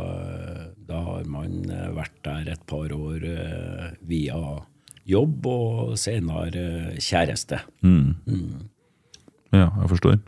eh, 0.02 0.69
da 0.90 1.00
har 1.06 1.30
man 1.30 1.62
eh, 1.70 1.88
vært 1.96 2.16
der 2.26 2.50
et 2.56 2.66
par 2.70 2.92
år 2.94 3.24
eh, 3.30 3.86
via 4.10 4.40
jobb 5.10 5.46
og 5.50 5.96
senere 5.98 6.96
kjæreste. 7.00 7.62
Mm. 7.86 8.18
Mm. 8.26 8.68
Ja, 9.54 9.70
jeg 9.82 9.90
forstår. 9.94 10.20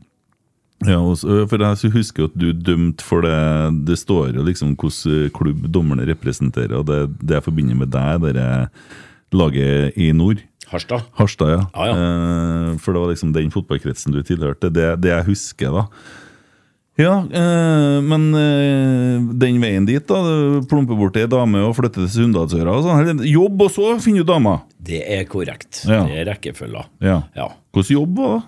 Ja, 0.82 0.98
for 0.98 1.62
Jeg 1.62 1.92
husker 1.94 2.26
at 2.26 2.34
du 2.34 2.48
dømte 2.50 3.04
for 3.06 3.22
det 3.22 3.84
Det 3.86 3.94
står 4.00 4.32
jo 4.34 4.42
liksom 4.42 4.72
hvilken 4.74 5.30
klubb 5.30 5.68
dommerne 5.70 6.06
representerer, 6.08 6.74
og 6.80 6.88
det, 6.88 7.20
det 7.22 7.36
jeg 7.38 7.46
forbinder 7.46 7.78
med 7.78 7.92
deg, 7.94 8.26
det 8.34 8.68
laget 9.32 9.96
i 9.96 10.10
nord. 10.12 10.42
Harstad. 10.72 11.04
Harstad, 11.16 11.52
ja. 11.52 11.62
Ah, 11.72 11.86
ja. 11.86 12.74
For 12.80 12.92
det 12.92 13.02
var 13.02 13.12
liksom 13.12 13.32
den 13.32 13.52
fotballkretsen 13.52 14.12
du 14.12 14.22
tilhørte. 14.24 14.72
Det, 14.72 14.88
det 15.04 15.12
jeg 15.12 15.28
husker, 15.28 15.72
da. 15.72 15.86
Ja, 17.02 17.14
øh, 17.26 17.98
men 18.06 18.28
øh, 18.38 19.28
den 19.42 19.58
veien 19.62 19.88
dit, 19.88 20.06
da, 20.08 20.20
Plumpe 20.70 20.96
borti 20.98 21.24
ei 21.24 21.30
dame 21.30 21.64
og 21.66 21.76
flytter 21.78 22.04
til 22.04 22.10
Sunndalsøra 22.14 22.76
og 22.78 22.86
sånn. 22.86 23.24
Jobb, 23.26 23.66
og 23.66 23.74
så 23.74 23.92
finner 24.04 24.22
du 24.22 24.32
dama? 24.32 24.60
Det 24.78 25.02
er 25.02 25.26
korrekt. 25.30 25.84
Ja. 25.88 26.04
Det 26.06 26.22
er 26.22 26.28
rekkefølga. 26.32 26.86
Ja. 27.02 27.20
ja. 27.36 27.50
Hvordan 27.74 27.96
jobb 27.98 28.18
var 28.22 28.34
det? 28.36 28.42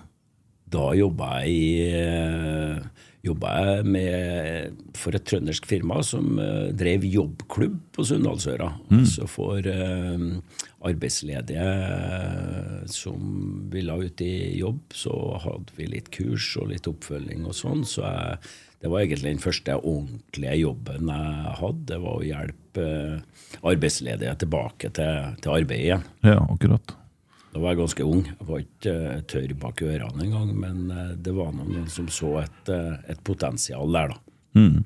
Da 0.75 0.89
jobba 0.97 1.27
jeg 1.45 1.99
øh, 2.01 2.79
jobba 3.25 3.51
jeg 3.57 3.85
med, 3.89 4.81
for 4.97 5.17
et 5.17 5.25
trøndersk 5.25 5.65
firma 5.69 6.01
som 6.05 6.37
uh, 6.37 6.69
drev 6.77 7.05
jobbklubb 7.09 7.77
på 7.95 8.05
Sunndalsøra. 8.05 8.69
Mm. 8.89 9.01
Altså 9.01 9.29
for 9.29 9.65
uh, 9.65 10.27
arbeidsledige 10.85 11.65
uh, 11.65 12.83
som 12.91 13.69
ville 13.73 13.95
ut 14.05 14.21
i 14.21 14.59
jobb, 14.59 14.81
så 14.93 15.15
hadde 15.43 15.75
vi 15.77 15.89
litt 15.91 16.11
kurs 16.13 16.51
og 16.61 16.71
litt 16.71 16.89
oppfølging 16.89 17.45
og 17.47 17.57
sånn. 17.57 17.85
Så 17.87 18.05
jeg, 18.05 18.37
det 18.83 18.91
var 18.91 19.03
egentlig 19.03 19.33
den 19.33 19.43
første 19.43 19.77
ordentlige 19.79 20.59
jobben 20.61 21.09
jeg 21.11 21.55
hadde. 21.61 21.87
Det 21.93 22.01
var 22.03 22.19
å 22.19 22.27
hjelpe 22.27 22.89
arbeidsledige 23.65 24.35
tilbake 24.45 24.93
til, 24.95 25.33
til 25.41 25.55
arbeidet 25.55 25.87
igjen. 25.87 26.07
Ja, 26.27 26.39
akkurat. 26.43 26.95
Da 27.55 27.61
var 27.63 27.71
jeg 27.71 27.81
ganske 27.83 28.05
ung. 28.05 28.25
Jeg 28.29 28.49
var 28.49 28.65
ikke 28.65 28.95
uh, 28.95 29.21
tørr 29.31 29.55
bak 29.59 29.85
ørene 29.85 30.27
engang. 30.27 30.51
Men 30.59 30.83
det 31.23 31.33
var 31.35 31.55
noen 31.55 31.87
som 31.91 32.11
så 32.11 32.37
et, 32.43 32.73
et 33.09 33.21
potensial 33.25 33.95
der, 33.95 34.13
da. 34.13 34.21
Mm. 34.55 34.83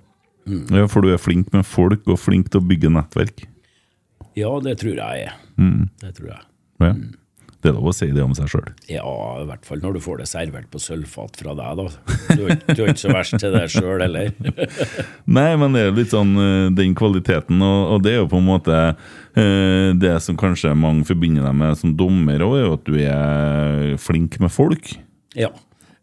Mm. 0.49 0.65
Ja, 0.73 0.87
For 0.89 1.05
du 1.05 1.11
er 1.13 1.21
flink 1.21 1.51
med 1.53 1.67
folk 1.67 2.07
og 2.09 2.21
flink 2.21 2.49
til 2.49 2.61
å 2.61 2.65
bygge 2.65 2.91
nettverk? 2.93 3.43
Ja, 4.37 4.51
det 4.63 4.77
tror 4.81 4.99
jeg 4.99 5.25
er. 5.29 5.39
Mm. 5.57 5.89
Det 6.01 6.13
tror 6.19 6.29
jeg. 6.35 6.45
Ja. 6.83 6.93
Mm. 6.93 7.09
Det 7.59 7.73
er 7.73 7.75
lov 7.75 7.89
å 7.91 7.91
si 7.91 8.07
det 8.15 8.21
om 8.23 8.31
seg 8.37 8.47
sjøl? 8.47 8.67
Ja, 8.87 9.03
i 9.41 9.47
hvert 9.49 9.65
fall 9.67 9.81
når 9.83 9.97
du 9.97 9.99
får 10.03 10.21
det 10.21 10.27
servert 10.31 10.69
på 10.71 10.79
sølvfat 10.79 11.41
fra 11.41 11.55
deg, 11.59 11.81
da. 11.81 12.13
Du, 12.39 12.45
du 12.47 12.83
er 12.85 12.93
ikke 12.93 13.01
så 13.01 13.11
verst 13.11 13.35
til 13.41 13.51
det 13.51 13.65
sjøl 13.73 13.99
heller. 13.99 14.31
Nei, 15.39 15.49
men 15.59 15.75
det 15.75 15.81
er 15.83 15.97
litt 15.97 16.13
sånn 16.15 16.31
eh, 16.39 16.69
den 16.77 16.95
kvaliteten, 16.95 17.59
og, 17.59 17.97
og 17.97 18.05
det 18.05 18.13
er 18.13 18.21
jo 18.21 18.29
på 18.31 18.39
en 18.39 18.47
måte 18.47 18.77
eh, 18.79 19.91
Det 19.99 20.13
som 20.23 20.39
kanskje 20.39 20.71
mange 20.71 21.03
forbinder 21.09 21.49
deg 21.49 21.59
med 21.59 21.75
som 21.81 21.97
dommer 21.99 22.47
òg, 22.47 22.55
er 22.55 22.63
jo 22.63 22.77
at 22.77 22.87
du 22.87 22.95
er 23.03 23.99
flink 23.99 24.39
med 24.39 24.55
folk. 24.55 24.93
Ja. 25.35 25.51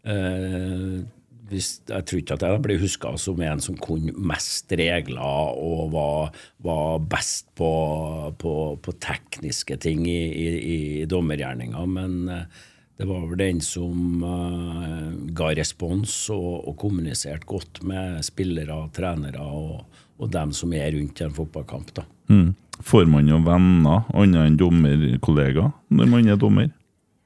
Eh, 0.05 1.01
hvis, 1.49 1.69
jeg 1.87 2.05
tror 2.07 2.21
ikke 2.21 2.37
at 2.37 2.45
jeg 2.45 2.63
blir 2.65 2.81
huska 2.81 3.13
som 3.21 3.41
en 3.43 3.61
som 3.63 3.77
kunne 3.79 4.13
mest 4.17 4.71
regler 4.77 5.53
og 5.55 5.91
var, 5.93 6.33
var 6.63 6.97
best 7.09 7.49
på, 7.57 7.71
på, 8.39 8.53
på, 8.83 8.95
tekniske 9.03 9.77
ting 9.83 10.03
i, 10.09 10.21
i, 10.27 10.47
i 11.01 11.05
dommergjerninga, 11.09 11.85
men 11.91 12.17
eh, 12.33 12.65
det 12.97 13.05
var 13.05 13.27
vel 13.29 13.37
den 13.37 13.59
som 13.61 14.23
uh, 14.25 15.11
ga 15.37 15.51
respons 15.53 16.13
og, 16.33 16.65
og 16.65 16.77
kommuniserte 16.81 17.45
godt 17.45 17.83
med 17.85 18.23
spillere, 18.25 18.79
trenere 18.95 19.43
og, 19.45 19.83
og 20.17 20.31
dem 20.33 20.53
som 20.57 20.73
er 20.73 20.89
rundt 20.95 21.21
en 21.21 21.35
fotballkamp. 21.35 21.93
da. 21.93 22.07
Mm. 22.33 22.55
Får 22.81 23.05
man 23.09 23.29
jo 23.29 23.37
venner, 23.45 24.05
annet 24.17 24.47
enn 24.47 24.57
dommerkollegaer, 24.57 25.69
når 25.93 26.09
man 26.09 26.29
er 26.29 26.41
dommer? 26.41 26.73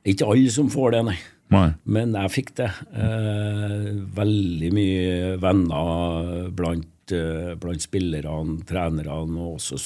Ikke 0.07 0.27
alle 0.27 0.51
som 0.51 0.67
får 0.71 0.95
det, 0.95 1.05
nei. 1.11 1.17
Nei. 1.51 1.67
Men 1.83 2.15
jeg 2.15 2.31
fikk 2.31 2.53
det. 2.61 2.69
Eh, 2.95 3.89
veldig 4.15 4.71
mye 4.75 5.35
venner 5.41 6.47
blant, 6.55 7.11
eh, 7.11 7.51
blant 7.59 7.83
spillerne, 7.83 8.55
trenerne 8.67 9.19
og 9.19 9.57
også 9.59 9.79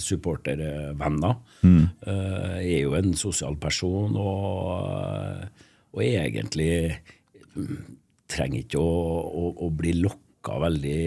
supportervenner. 0.00 1.36
Mm. 1.62 1.84
Eh, 2.06 2.56
jeg 2.64 2.74
er 2.78 2.82
jo 2.86 2.96
en 2.98 3.14
sosial 3.20 3.58
person 3.60 4.16
og, 4.16 5.44
og 5.92 6.02
egentlig 6.04 6.96
trenger 8.28 8.64
ikke 8.64 8.80
å, 8.80 8.96
å, 9.28 9.52
å 9.66 9.70
bli 9.74 9.94
lokka 10.00 10.58
veldig 10.62 10.98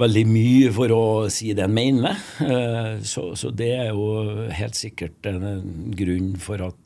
veldig 0.00 0.24
mye 0.26 0.70
for 0.74 0.94
å 0.94 1.02
si 1.32 1.52
det 1.56 1.66
en 1.66 1.74
mener. 1.74 2.22
Eh, 2.44 2.96
så, 3.06 3.30
så, 3.38 3.50
det 3.54 3.70
er 3.76 3.92
jo 3.92 4.48
helt 4.54 4.78
sikkert 4.78 5.26
en, 5.30 5.92
grunn 5.96 6.34
for 6.42 6.64
at, 6.66 6.80
eh, 6.80 6.83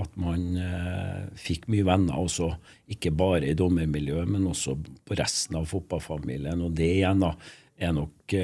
at 0.00 0.14
man 0.20 0.44
eh, 0.60 1.24
fikk 1.38 1.68
mye 1.72 1.86
venner 1.88 2.20
også, 2.20 2.50
ikke 2.94 3.12
bare 3.16 3.50
i 3.50 3.56
dommermiljøet, 3.58 4.30
men 4.30 4.48
også 4.50 4.76
på 5.06 5.18
resten 5.18 5.58
av 5.60 5.68
fotballfamilien. 5.70 6.62
Og 6.66 6.76
det 6.78 6.92
igjen 7.00 7.24
da, 7.24 7.34
er 7.80 7.94
nok 7.96 8.34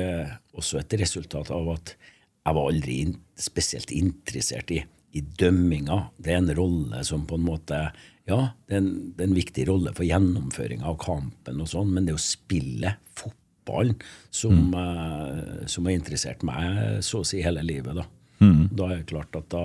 også 0.57 0.79
et 0.81 0.95
resultat 0.97 1.51
av 1.53 1.67
at 1.75 1.91
jeg 2.01 2.57
var 2.57 2.71
aldri 2.71 2.95
spesielt 3.37 3.91
interessert 3.93 4.71
i, 4.73 4.79
i 5.13 5.21
dømminga. 5.21 5.99
Det 6.17 6.33
er 6.33 6.41
en 6.41 6.55
rolle 6.57 7.03
som 7.05 7.27
på 7.29 7.37
en 7.37 7.45
måte 7.45 7.81
ja, 8.27 8.39
det 8.67 8.75
er, 8.75 8.81
en, 8.81 8.93
det 9.15 9.23
er 9.23 9.29
en 9.29 9.39
viktig 9.39 9.65
rolle 9.69 9.93
for 9.95 10.07
gjennomføringa 10.07 10.87
av 10.91 10.99
kampen, 10.99 11.61
og 11.63 11.71
sånn, 11.71 11.93
men 11.95 12.09
det 12.09 12.17
å 12.17 12.23
spille 12.23 12.97
fotballen 13.15 13.95
som, 14.35 14.73
mm. 14.73 15.67
som 15.71 15.87
har 15.87 15.95
interessert 15.95 16.43
meg 16.47 17.05
så 17.07 17.23
å 17.23 17.29
si 17.29 17.43
hele 17.45 17.63
livet. 17.67 17.95
Da, 17.95 18.07
mm. 18.43 18.65
da 18.75 18.91
er 18.91 19.01
det 19.01 19.11
klart 19.13 19.39
at 19.39 19.47
da, 19.55 19.63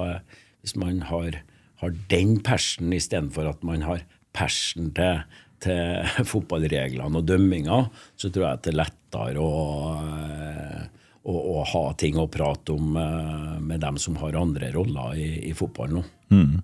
hvis 0.62 0.78
man 0.80 1.04
har, 1.10 1.42
har 1.82 1.96
den 2.12 2.38
persen 2.46 2.94
istedenfor 2.94 3.50
at 3.50 3.64
man 3.68 3.86
har 3.86 4.06
persen 4.38 4.92
til, 4.98 5.24
til 5.64 6.26
fotballreglene 6.32 7.22
og 7.22 7.28
dømminga, 7.28 7.84
så 8.16 8.32
tror 8.32 8.48
jeg 8.48 8.60
at 8.60 8.66
det 8.66 8.74
er 8.74 8.82
lettere 8.84 9.44
å, 9.44 9.54
uh, 10.00 10.82
å, 11.28 11.38
å 11.58 11.64
ha 11.74 11.86
ting 12.00 12.20
å 12.22 12.30
prate 12.32 12.76
om 12.78 12.98
uh, 12.98 13.58
med 13.60 13.84
dem 13.84 14.00
som 14.02 14.20
har 14.22 14.40
andre 14.40 14.72
roller 14.76 15.18
i, 15.20 15.32
i 15.50 15.56
fotballen 15.58 16.02
nå. 16.02 16.06
Mm. 16.32 16.60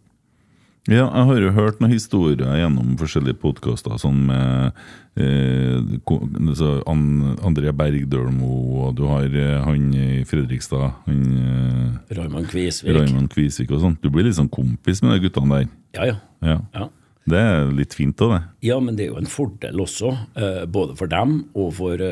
Ja, 0.88 1.03
jeg 1.12 1.25
har 1.27 1.41
jo 1.44 1.50
hørt 1.51 1.82
noen 1.84 1.91
historier 1.91 2.53
gjennom 2.56 2.94
forskjellige 3.00 3.36
podkaster, 3.41 3.98
sånn 4.00 4.22
med 4.29 4.77
eh, 5.20 5.82
André 6.88 7.74
Bergdølmo, 7.75 8.51
og 8.86 8.94
du 8.96 9.03
har 9.10 9.27
eh, 9.27 9.58
han 9.65 9.89
i 9.91 10.22
Fredrikstad 10.27 10.94
han, 11.03 11.25
eh, 11.41 12.15
Raymond 12.15 12.48
Kvisvik. 12.53 12.94
Raymond 12.96 13.27
Kvisvik 13.34 13.74
og 13.75 13.84
sånt. 13.84 14.00
Du 14.00 14.08
blir 14.13 14.29
litt 14.29 14.38
sånn 14.39 14.48
kompis 14.48 15.03
med 15.03 15.17
de 15.17 15.25
guttene 15.25 15.60
der. 15.60 15.67
Ja, 15.98 16.08
ja. 16.08 16.15
ja. 16.53 16.58
ja. 16.77 16.88
Det 17.27 17.41
er 17.44 17.74
litt 17.75 17.98
fint 17.98 18.24
av 18.24 18.32
det. 18.38 18.39
Ja, 18.70 18.79
men 18.79 18.96
det 18.96 19.10
er 19.10 19.12
jo 19.12 19.20
en 19.20 19.27
fordel 19.27 19.84
også, 19.84 20.13
eh, 20.39 20.63
både 20.72 20.96
for 20.96 21.12
dem 21.12 21.41
og 21.51 21.74
for, 21.82 22.08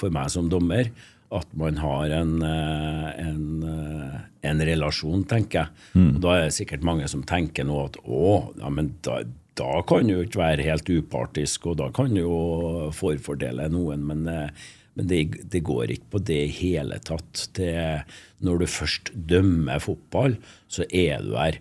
for 0.00 0.18
meg 0.18 0.34
som 0.34 0.50
dommer 0.50 0.90
at 1.34 1.50
man 1.58 1.76
har 1.82 2.12
en, 2.16 2.42
eh, 2.42 3.08
en, 3.20 3.62
eh, 3.62 4.20
en 4.48 4.62
relasjon, 4.64 5.26
tenker 5.28 5.60
jeg. 5.60 5.68
Mm. 5.94 6.08
Og 6.14 6.20
Da 6.22 6.32
er 6.34 6.42
det 6.46 6.56
sikkert 6.56 6.86
mange 6.86 7.08
som 7.08 7.22
tenker 7.22 7.68
nå 7.68 7.84
at 7.84 7.98
å, 8.04 8.54
ja, 8.58 8.70
men 8.72 8.94
da, 9.02 9.22
da 9.58 9.82
kan 9.82 10.08
jo 10.08 10.22
ikke 10.24 10.40
være 10.40 10.64
helt 10.64 10.88
upartisk, 10.88 11.66
og 11.66 11.78
da 11.82 11.90
kan 11.90 12.16
jo 12.16 12.90
forfordele 12.96 13.68
noen. 13.68 14.06
Men, 14.08 14.26
eh, 14.26 14.48
men 14.96 15.06
det, 15.06 15.50
det, 15.50 15.62
går 15.62 15.92
ikke 15.94 16.16
på 16.16 16.24
det 16.24 16.40
i 16.48 16.56
hele 16.62 16.98
tatt. 16.98 17.48
Det, 17.54 18.02
når 18.42 18.58
du 18.58 18.66
først 18.66 19.12
dømmer 19.30 19.78
fotball, 19.78 20.38
så 20.66 20.88
er 20.90 21.22
du 21.22 21.36
her. 21.38 21.60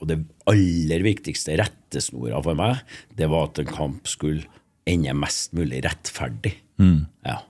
Og 0.00 0.08
det 0.10 0.16
aller 0.50 1.04
viktigste 1.06 1.54
rettesnora 1.60 2.42
for 2.42 2.58
meg, 2.58 2.82
det 3.14 3.30
var 3.30 3.52
at 3.52 3.62
en 3.62 3.70
kamp 3.70 4.10
skulle 4.10 4.42
ende 4.90 5.14
mest 5.14 5.54
mulig 5.54 5.84
rettferdig. 5.86 6.56
Mm. 6.82 7.06
Ja. 7.22 7.44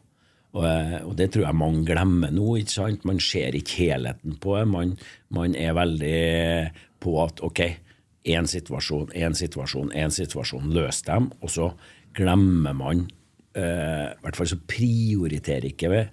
Og, 0.55 0.65
eh, 0.69 0.99
og, 1.03 1.15
det 1.19 1.33
tror 1.35 1.49
jeg 1.49 1.59
mange 1.59 1.85
glemmer 1.89 2.35
nå. 2.35 2.57
ikke 2.61 2.77
sant? 2.77 3.07
Man 3.09 3.21
ser 3.23 3.57
ikke 3.59 3.89
helheten 3.89 4.39
på 4.43 4.59
det. 4.59 4.67
Man, 4.71 4.95
man 5.35 5.57
er 5.59 5.75
veldig 5.77 6.21
på 7.03 7.17
at 7.25 7.43
ok, 7.45 7.65
én 8.35 8.49
situasjon, 8.49 9.11
én 9.19 9.35
situasjon, 9.37 9.91
én 9.99 10.15
situasjon, 10.15 10.71
løs 10.75 11.03
dem. 11.09 11.29
Og 11.43 11.53
så 11.53 11.73
glemmer 12.15 12.77
man 12.77 13.09
eh, 13.59 14.13
I 14.13 14.23
hvert 14.23 14.39
fall 14.39 14.53
så 14.55 14.61
prioriterer 14.71 15.73
ikke 15.73 15.91
vi 15.93 16.05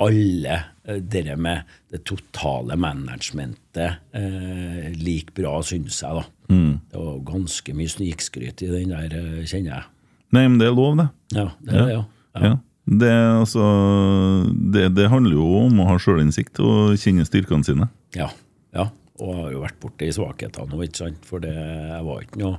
alle 0.00 0.56
eh, 0.84 1.00
det 1.00 1.36
med 1.36 1.68
det 1.92 2.02
totale 2.08 2.76
managementet 2.80 4.00
eh, 4.16 4.90
like 4.96 5.34
bra, 5.36 5.58
syns 5.62 6.00
jeg. 6.02 6.16
da. 6.16 6.24
Mm. 6.50 6.80
Det 6.90 7.04
var 7.04 7.20
ganske 7.28 7.76
mye 7.76 7.92
snikskryt 7.92 8.64
i 8.64 8.70
den 8.72 8.94
der, 8.94 9.14
eh, 9.14 9.44
kjenner 9.44 9.76
jeg. 9.76 9.88
Nei, 10.30 10.46
men 10.46 10.58
det 10.60 10.70
er 10.70 10.76
lov, 10.76 10.96
det. 10.98 11.08
Ja, 11.34 11.46
det 11.60 11.74
er 11.74 11.80
det, 11.84 11.94
ja. 11.94 12.02
ja. 12.34 12.50
ja. 12.52 12.56
Det, 12.90 13.10
altså, 13.14 13.64
det, 14.50 14.88
det, 14.96 15.10
handler 15.12 15.36
jo 15.38 15.48
om 15.62 15.82
å 15.82 15.90
ha 15.92 15.98
sjølinnsikt 16.02 16.58
og 16.64 16.96
kjenne 16.98 17.26
styrkene 17.28 17.66
sine. 17.66 17.86
Ja, 18.16 18.32
ja. 18.74 18.88
Og 19.20 19.28
jeg 19.28 19.36
har 19.44 19.52
jo 19.52 19.60
vært 19.62 19.80
borti 19.82 20.08
svakhetene 20.16 20.78
òg, 20.78 20.86
ikke 20.86 21.02
sant. 21.02 21.26
For 21.28 21.44
det 21.44 21.52
var 22.06 22.24
ikke 22.24 22.40
noe, 22.40 22.56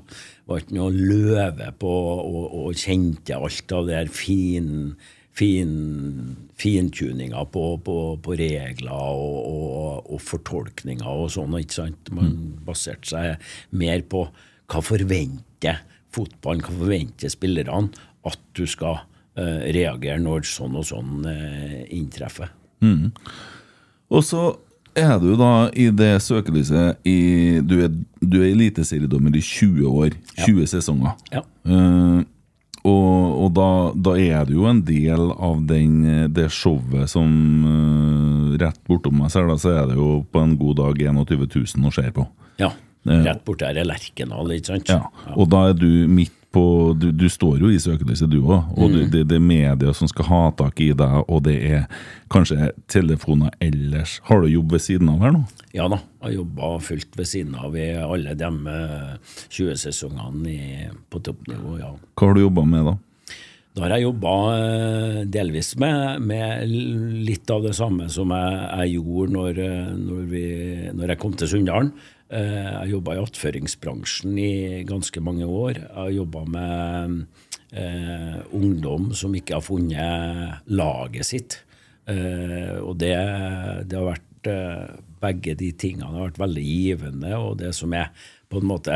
var 0.48 0.62
ikke 0.62 0.78
noe 0.78 0.94
løve 0.94 1.72
på 1.82 1.96
og, 2.14 2.46
og 2.62 2.78
kjente 2.78 3.36
alt 3.36 3.76
av 3.76 3.90
det 3.90 3.98
der 3.98 4.14
fin, 4.14 4.70
fin, 5.36 5.74
fintuninga 6.62 7.44
på, 7.52 7.66
på, 7.84 7.98
på, 8.24 8.38
regler 8.40 8.94
og, 8.94 9.38
og, 9.52 10.10
og, 10.14 10.24
fortolkninger 10.30 11.12
og 11.12 11.32
sånn. 11.34 11.60
ikke 11.60 11.80
sant? 11.82 12.14
Man 12.16 12.36
mm. 12.38 12.50
baserte 12.70 13.16
seg 13.18 13.54
mer 13.76 14.06
på 14.08 14.28
hva 14.72 14.86
forventer 14.86 15.82
fotballen, 16.16 16.64
hva 16.64 16.78
forventer 16.86 17.34
spillerne 17.34 17.90
at 18.30 18.44
du 18.56 18.68
skal 18.70 19.02
reagere 19.36 20.20
når 20.20 20.44
sånn 20.50 20.76
og 20.76 20.84
sånn 20.88 21.24
uh, 21.24 21.80
inntreffer. 21.94 22.52
Mm. 22.84 23.12
Og 24.12 24.26
så 24.28 24.50
er 24.98 25.16
du 25.24 25.30
da 25.40 25.70
i 25.72 25.88
det 25.96 26.18
søkelyset 26.26 27.08
i, 27.08 27.62
Du 27.64 27.78
er, 27.86 27.94
du 28.20 28.42
er 28.42 28.50
eliteseriedommer 28.52 29.36
i 29.38 29.44
20 29.44 29.88
år. 29.88 30.18
Ja. 30.36 30.50
20 30.50 30.72
sesonger. 30.74 31.16
Ja. 31.32 31.46
Uh, 31.64 32.22
og, 32.82 33.44
og 33.46 33.50
da, 33.54 33.70
da, 33.94 34.16
er 34.18 34.48
du 34.50 34.56
jo 34.56 34.66
en 34.66 34.82
del 34.84 35.30
av 35.32 35.60
den, 35.70 36.00
det 36.34 36.48
showet 36.50 37.12
som 37.12 37.30
uh, 37.62 38.56
Rett 38.62 38.80
bortom 38.90 39.22
meg 39.22 39.30
så 39.32 39.46
er 39.46 39.86
det 39.92 39.96
jo 39.96 40.24
på 40.28 40.42
en 40.42 40.58
god 40.60 40.80
dag 40.82 41.04
21 41.14 41.46
000 41.46 41.88
å 41.88 41.94
se 41.96 42.04
på. 42.14 42.26
Ja. 42.60 42.74
Rett 43.08 43.46
borti 43.48 43.66
her 43.66 43.80
er 43.82 43.88
Lerkendal, 43.88 44.52
ikke 44.54 44.74
sant? 44.74 44.92
Ja. 44.92 45.08
Og 45.34 45.48
da 45.50 45.70
er 45.72 45.78
du 45.78 45.88
midt 46.12 46.36
på 46.52 46.64
Du, 47.00 47.08
du 47.16 47.28
står 47.32 47.62
jo 47.64 47.70
i 47.72 47.80
søkelyset, 47.80 48.30
du 48.32 48.42
òg. 48.42 48.72
Og 48.76 48.92
mm. 48.92 48.98
det, 49.14 49.24
det, 49.30 49.38
er 49.38 49.44
media 49.44 49.94
som 49.96 50.10
skal 50.12 50.28
ha 50.28 50.42
tak 50.60 50.82
i 50.84 50.92
deg, 50.98 51.22
og 51.32 51.44
det 51.48 51.58
er 51.68 51.86
kanskje 52.32 52.72
telefoner 52.92 53.54
ellers. 53.64 54.20
Har 54.28 54.44
du 54.44 54.52
jobb 54.52 54.76
ved 54.76 54.84
siden 54.84 55.12
av 55.14 55.24
her 55.24 55.36
nå? 55.36 55.46
Ja 55.76 55.88
da, 55.92 56.02
jeg 56.20 56.28
har 56.28 56.36
jobba 56.42 56.74
fullt 56.84 57.16
ved 57.20 57.30
siden 57.30 57.56
av 57.56 57.78
i 57.80 57.88
alle 58.02 58.36
de 58.36 58.52
20 59.48 59.80
sesongene 59.86 60.92
på 61.12 61.24
toppnivå, 61.24 61.78
ja. 61.80 61.96
Hva 62.20 62.28
har 62.28 62.38
du 62.38 62.44
jobba 62.44 62.68
med 62.68 62.92
da? 62.92 62.98
Da 63.72 63.86
har 63.86 63.94
jeg 63.96 64.04
jobba 64.04 64.32
eh, 64.52 65.20
delvis 65.32 65.78
med, 65.80 66.26
med, 66.28 66.72
litt 67.24 67.52
av 67.54 67.64
det 67.64 67.72
samme 67.78 68.10
som 68.12 68.34
jeg, 68.36 68.58
jeg 68.68 68.98
gjorde 68.98 69.36
når, 69.38 69.62
eh, 69.64 69.94
når, 69.96 70.26
vi, 70.28 70.48
når, 70.92 71.14
jeg 71.14 71.22
kom 71.22 71.38
til 71.40 71.52
Sunndalen. 71.54 71.94
Eh, 72.32 72.64
jeg 72.64 72.78
har 72.78 72.92
jobba 72.94 73.16
i 73.18 73.22
attføringsbransjen 73.26 74.38
i 74.40 74.52
ganske 74.88 75.24
mange 75.24 75.48
år. 75.48 75.82
Jeg 75.82 75.96
har 75.98 76.14
jobba 76.16 76.44
med 76.48 77.18
eh, 77.76 78.38
ungdom 78.56 79.10
som 79.18 79.36
ikke 79.36 79.58
har 79.58 79.66
funnet 79.66 80.72
laget 80.72 81.28
sitt. 81.28 81.58
Eh, 82.08 82.78
og 82.80 82.96
det, 83.04 83.16
det, 83.86 83.98
har 83.98 84.14
vært 84.14 84.52
eh, 84.52 85.00
Begge 85.22 85.54
de 85.54 85.68
tingene 85.78 86.08
har 86.08 86.32
vært 86.32 86.40
veldig 86.42 86.64
givende. 86.66 87.34
Og 87.38 87.60
det 87.60 87.76
som 87.78 87.92
er 87.94 88.14
på 88.50 88.62
en 88.62 88.70
måte 88.72 88.96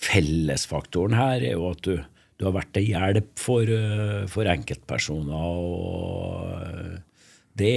fellesfaktoren 0.00 1.18
her, 1.18 1.42
er 1.42 1.58
jo 1.58 1.66
at 1.74 1.82
du, 1.84 1.98
du 2.40 2.46
har 2.46 2.54
vært 2.54 2.70
til 2.76 2.86
hjelp 2.94 3.34
for, 3.38 3.66
eh, 3.66 4.22
for 4.30 4.48
enkeltpersoner. 4.48 5.34
og 5.34 7.00
det, 7.60 7.74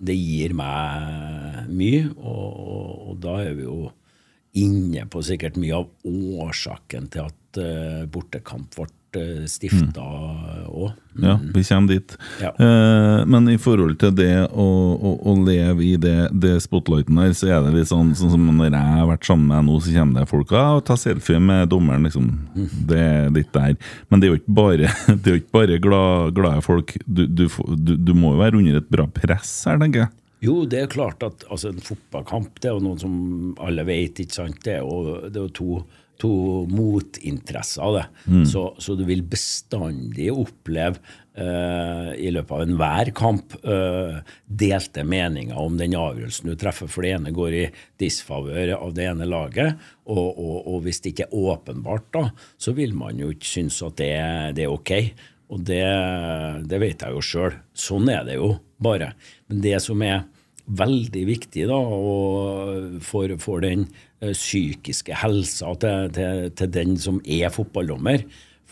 det, 0.00 0.16
gir 0.16 0.56
meg 0.56 1.68
mye, 1.70 2.08
og, 2.16 3.12
og 3.12 3.20
da 3.22 3.36
er 3.44 3.52
vi 3.60 3.68
jo 3.68 3.92
inne 4.54 5.06
på 5.10 5.22
sikkert 5.26 5.56
mye 5.60 5.82
av 5.82 5.88
årsaken 6.06 7.08
til 7.12 7.26
at 7.26 7.58
uh, 7.58 8.04
bortekamp 8.10 8.74
ble 8.76 8.86
uh, 9.18 9.46
stifta 9.50 10.04
òg. 10.68 10.92
Mm. 10.94 11.00
Mm. 11.14 11.24
Ja, 11.26 11.34
vi 11.54 11.64
kommer 11.66 11.94
dit. 11.94 12.14
Ja. 12.42 12.52
Uh, 12.58 13.26
men 13.30 13.48
i 13.50 13.58
forhold 13.58 13.98
til 14.02 14.14
det 14.14 14.46
å, 14.46 14.66
å, 14.94 15.12
å 15.30 15.34
leve 15.42 15.84
i 15.86 15.92
det, 16.00 16.30
det, 16.30 16.56
spotlighten 16.62 17.18
her, 17.22 17.34
så 17.34 17.50
er 17.50 17.66
det 17.66 17.74
litt 17.76 17.90
sånn, 17.90 18.14
sånn 18.18 18.34
som 18.34 18.48
når 18.50 18.70
jeg 18.70 18.96
har 18.98 19.10
vært 19.10 19.28
sammen 19.28 19.50
med 19.50 19.68
nå, 19.68 19.78
så 19.82 19.94
kommer 19.98 20.22
det 20.22 20.30
folk 20.30 20.54
og 20.54 20.82
tar 20.86 21.00
selfie 21.02 21.42
med 21.42 21.70
dommeren. 21.74 22.06
liksom. 22.06 22.30
Mm. 22.54 22.68
Det 22.90 23.04
er 23.04 23.30
litt 23.34 23.54
der. 23.54 23.78
Men 24.08 24.22
det 24.22 24.28
er 24.28 24.34
jo 24.34 24.42
ikke 24.42 24.58
bare, 24.62 24.90
det 25.20 25.22
er 25.22 25.38
jo 25.38 25.42
ikke 25.42 25.58
bare 25.60 25.80
glad, 25.82 26.34
glade 26.38 26.66
folk. 26.66 26.94
Du, 27.06 27.26
du, 27.26 27.48
du, 27.74 27.96
du 27.98 28.14
må 28.14 28.36
jo 28.36 28.44
være 28.44 28.62
under 28.62 28.82
et 28.82 28.92
bra 28.92 29.10
press 29.18 29.56
her, 29.68 29.82
tenker 29.82 30.06
jeg. 30.06 30.14
Jo, 30.44 30.62
det 30.68 30.82
er 30.82 30.92
klart 30.92 31.24
at 31.24 31.44
altså, 31.48 31.72
en 31.72 31.84
fotballkamp 31.84 32.60
det 32.60 32.70
er 32.70 32.76
jo 32.76 32.84
noe 32.84 33.00
som 33.00 33.14
alle 33.64 33.84
vet. 33.88 34.20
ikke 34.20 34.42
sant? 34.42 34.60
Det 34.64 34.78
er 34.78 34.82
jo, 34.84 35.20
det 35.24 35.38
er 35.38 35.46
jo 35.46 35.52
to, 35.56 35.68
to 36.20 36.32
motinteresser 36.70 37.84
av 37.84 37.98
det. 37.98 38.06
Mm. 38.28 38.46
Så, 38.50 38.64
så, 38.82 38.96
du 38.98 39.04
vil 39.08 39.24
bestandig 39.30 40.28
oppleve 40.32 41.00
uh, 41.38 42.12
i 42.18 42.32
løpet 42.34 42.54
av 42.56 42.64
enhver 42.66 43.12
kamp 43.16 43.56
uh, 43.64 44.20
delte 44.44 45.06
meninger 45.08 45.56
om 45.58 45.78
den 45.80 45.96
avgjørelsen 45.98 46.52
du 46.52 46.56
treffer. 46.60 46.90
For 46.92 47.06
det 47.06 47.14
ene 47.16 47.34
går 47.34 47.58
i 47.62 47.64
disfavør 48.02 48.76
av 48.78 48.92
det 48.96 49.08
ene 49.14 49.28
laget. 49.30 49.80
Og, 50.04 50.26
og, 50.28 50.58
og, 50.60 50.82
hvis 50.84 51.00
det 51.00 51.14
ikke 51.14 51.30
er 51.30 51.38
åpenbart, 51.54 52.10
da, 52.16 52.26
så 52.60 52.76
vil 52.76 52.92
man 52.98 53.22
jo 53.22 53.32
ikke 53.32 53.54
synes 53.54 53.80
at 53.86 53.96
det, 54.02 54.12
det 54.58 54.68
er 54.68 54.76
ok. 54.76 54.92
Og 55.54 55.64
det, 55.64 55.84
det 56.68 56.78
vet 56.82 57.02
jeg 57.04 57.16
jo 57.16 57.24
sjøl. 57.24 57.58
Sånn 57.76 58.08
er 58.12 58.24
det 58.26 58.38
jo 58.40 58.54
bare. 58.82 59.12
Men 59.48 59.60
det 59.64 59.78
som 59.84 60.00
er 60.04 60.24
veldig 60.64 61.24
viktig 61.28 61.66
da, 61.68 61.78
for, 63.04 63.36
for, 63.42 63.64
den 63.64 63.86
uh, 64.24 64.32
psykiske 64.32 65.16
helsa 65.24 65.74
til, 65.80 66.10
til, 66.16 66.50
til, 66.56 66.72
den 66.72 66.96
som 67.00 67.20
er 67.24 67.52
fotballdommer. 67.54 68.24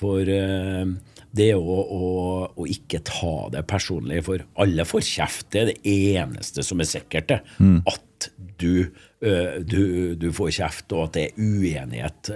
For 0.02 0.24
uh, 0.24 0.87
det 1.33 1.50
å, 1.57 1.76
å, 1.83 2.09
å, 2.48 2.68
ikke 2.68 3.02
ta 3.09 3.35
det 3.52 3.64
personlig, 3.68 4.22
for 4.26 4.44
alle 4.61 4.87
får 4.88 5.05
kjeft. 5.09 5.50
Det 5.52 5.62
er 5.62 5.70
det 5.72 5.94
eneste 6.16 6.64
som 6.66 6.83
er 6.83 6.90
sikkert. 6.90 7.38
mm. 7.59 7.83
At 7.92 8.28
du, 8.62 8.88
uh, 9.26 9.57
du, 9.61 10.14
du, 10.16 10.28
får 10.35 10.52
kjeft, 10.62 10.92
og 10.96 11.09
at 11.09 11.16
det 11.18 11.28
er 11.28 11.40
uenighet 11.40 12.33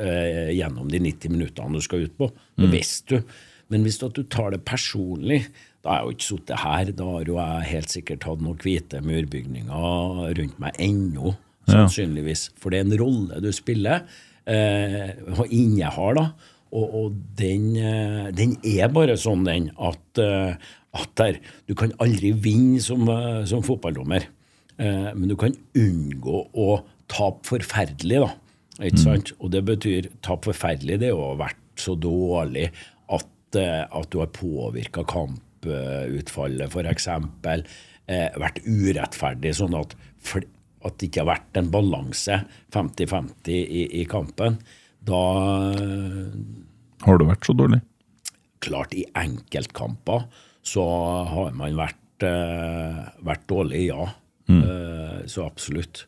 gjennom 0.56 0.90
de 0.92 1.00
90 1.08 1.32
minuttene 1.32 1.80
du 1.80 1.84
skal 1.84 2.08
ut 2.08 2.16
på. 2.18 2.32
Det 2.56 2.68
mm. 2.68 2.74
visste 2.74 3.20
du. 3.20 3.36
Men 3.72 3.82
hvis 3.82 3.98
du 3.98 4.22
tar 4.30 4.52
det 4.54 4.60
personlig, 4.62 5.40
da 5.86 5.92
har 5.92 6.00
jeg 6.00 6.06
jo 6.06 6.14
ikke 6.16 6.26
sittet 6.26 6.62
her. 6.64 6.88
Da 6.98 7.04
har 7.12 7.28
jo 7.30 7.36
jeg 7.38 7.66
helt 7.70 7.92
sikkert 7.92 8.24
hatt 8.26 8.40
noen 8.42 8.58
hvite 8.58 9.02
murbygninger 9.06 10.32
rundt 10.38 10.56
meg 10.62 10.80
ennå, 10.82 11.36
sannsynligvis. 11.70 12.48
For 12.58 12.74
det 12.74 12.80
er 12.80 12.88
en 12.88 12.98
rolle 12.98 13.38
du 13.44 13.52
spiller, 13.54 14.02
eh, 14.50 15.14
og 15.36 15.46
innehar, 15.46 16.18
da. 16.18 16.26
Og, 16.74 16.96
og 16.98 17.20
den, 17.38 17.68
eh, 17.78 18.26
den, 18.34 18.56
er 18.66 18.90
bare 18.90 19.14
sånn, 19.20 19.46
den, 19.46 19.70
at, 19.78 20.02
eh, 20.18 20.58
at 20.98 21.14
der, 21.22 21.38
du 21.70 21.76
kan 21.78 21.94
aldri 22.02 22.34
vinne 22.34 22.82
som, 22.82 23.06
eh, 23.12 23.44
som 23.46 23.62
fotballdommer. 23.64 24.26
Eh, 24.82 25.08
men 25.14 25.30
du 25.30 25.36
kan 25.38 25.54
unngå 25.78 26.42
å 26.50 26.68
tape 27.12 27.46
forferdelig, 27.46 28.24
da. 28.26 28.34
Ikke 28.82 29.14
mm. 29.22 29.38
Og 29.38 29.54
det 29.54 29.62
betyr 29.70 30.10
tape 30.18 30.50
forferdelig, 30.50 30.98
det 31.00 31.12
er 31.12 31.16
å 31.16 31.30
ha 31.30 31.40
vært 31.46 31.62
så 31.80 31.94
dårlig 31.94 32.66
at, 33.14 33.56
at 33.56 34.10
du 34.10 34.18
har 34.18 34.34
påvirka 34.34 35.06
kamp 35.08 35.45
kamputfallet 35.66 36.70
f.eks. 36.70 37.08
Eh, 38.06 38.28
vært 38.38 38.60
urettferdig, 38.62 39.52
sånn 39.58 39.74
at, 39.74 39.96
at 40.36 40.98
det 41.00 41.08
ikke 41.08 41.24
har 41.24 41.32
vært 41.32 41.58
en 41.58 41.70
balanse 41.72 42.40
50-50 42.74 43.50
i, 43.50 43.86
i, 44.00 44.04
kampen, 44.06 44.60
da 45.06 45.22
Har 47.02 47.18
det 47.18 47.26
vært 47.28 47.46
så 47.46 47.54
dårlig? 47.54 47.80
Klart, 48.62 48.94
i 48.94 49.04
enkeltkamper 49.18 50.26
så 50.66 50.84
har 51.30 51.52
man 51.54 51.76
vært, 51.78 52.22
eh, 52.26 53.02
vært 53.26 53.46
dårlig, 53.50 53.88
ja. 53.90 54.06
Mm. 54.46 54.62
Eh, 54.62 55.18
så 55.30 55.46
absolutt. 55.46 56.06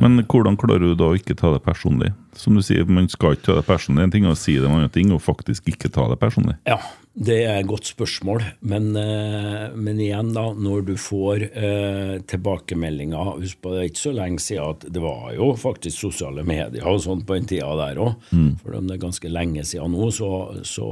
Men 0.00 0.22
hvordan 0.24 0.58
klarer 0.60 0.90
du 0.90 0.94
da 0.98 1.10
å 1.10 1.18
ikke 1.18 1.36
ta 1.38 1.52
det 1.54 1.64
personlig? 1.66 2.12
Som 2.38 2.54
du 2.58 2.62
sier, 2.62 2.86
Man 2.86 3.08
skal 3.10 3.34
ikke 3.34 3.48
ta 3.50 3.58
det 3.58 3.66
personlig. 3.66 4.04
En 4.04 4.14
ting 4.14 4.26
er 4.26 4.34
å 4.34 4.38
si 4.38 4.56
det, 4.56 4.66
en 4.68 4.78
annen 4.78 4.94
ting 4.94 5.10
er 5.10 5.18
å 5.18 5.22
faktisk 5.22 5.70
ikke 5.72 5.90
ta 5.92 6.06
det 6.10 6.18
personlig. 6.20 6.56
Ja, 6.68 6.78
det 7.18 7.38
er 7.48 7.56
et 7.58 7.66
godt 7.66 7.88
spørsmål, 7.88 8.44
men, 8.70 8.92
eh, 8.96 9.72
men, 9.74 9.98
igjen, 9.98 10.30
da, 10.36 10.52
når 10.54 10.84
du 10.86 10.92
får 10.94 11.48
eh, 11.48 12.12
tilbakemeldinger 12.30 13.32
Husk 13.40 13.58
på 13.64 13.72
det 13.72 13.80
er 13.80 13.88
ikke 13.90 14.04
så 14.04 14.12
lenge 14.14 14.42
siden 14.44 14.76
at 14.76 14.86
det 14.94 15.02
var 15.02 15.32
jo 15.34 15.48
faktisk 15.58 15.98
sosiale 15.98 16.44
medier 16.46 16.86
og 16.86 17.00
sånn 17.02 17.24
på 17.26 17.34
den 17.34 17.48
tida 17.50 17.72
der 17.80 17.98
òg. 18.04 18.22
Mm. 18.30 18.52
For 18.62 18.78
om 18.78 18.86
det 18.86 18.98
er 18.98 19.02
ganske 19.08 19.32
lenge 19.32 19.66
siden 19.66 19.96
nå, 19.96 20.12
så, 20.14 20.30
så 20.62 20.86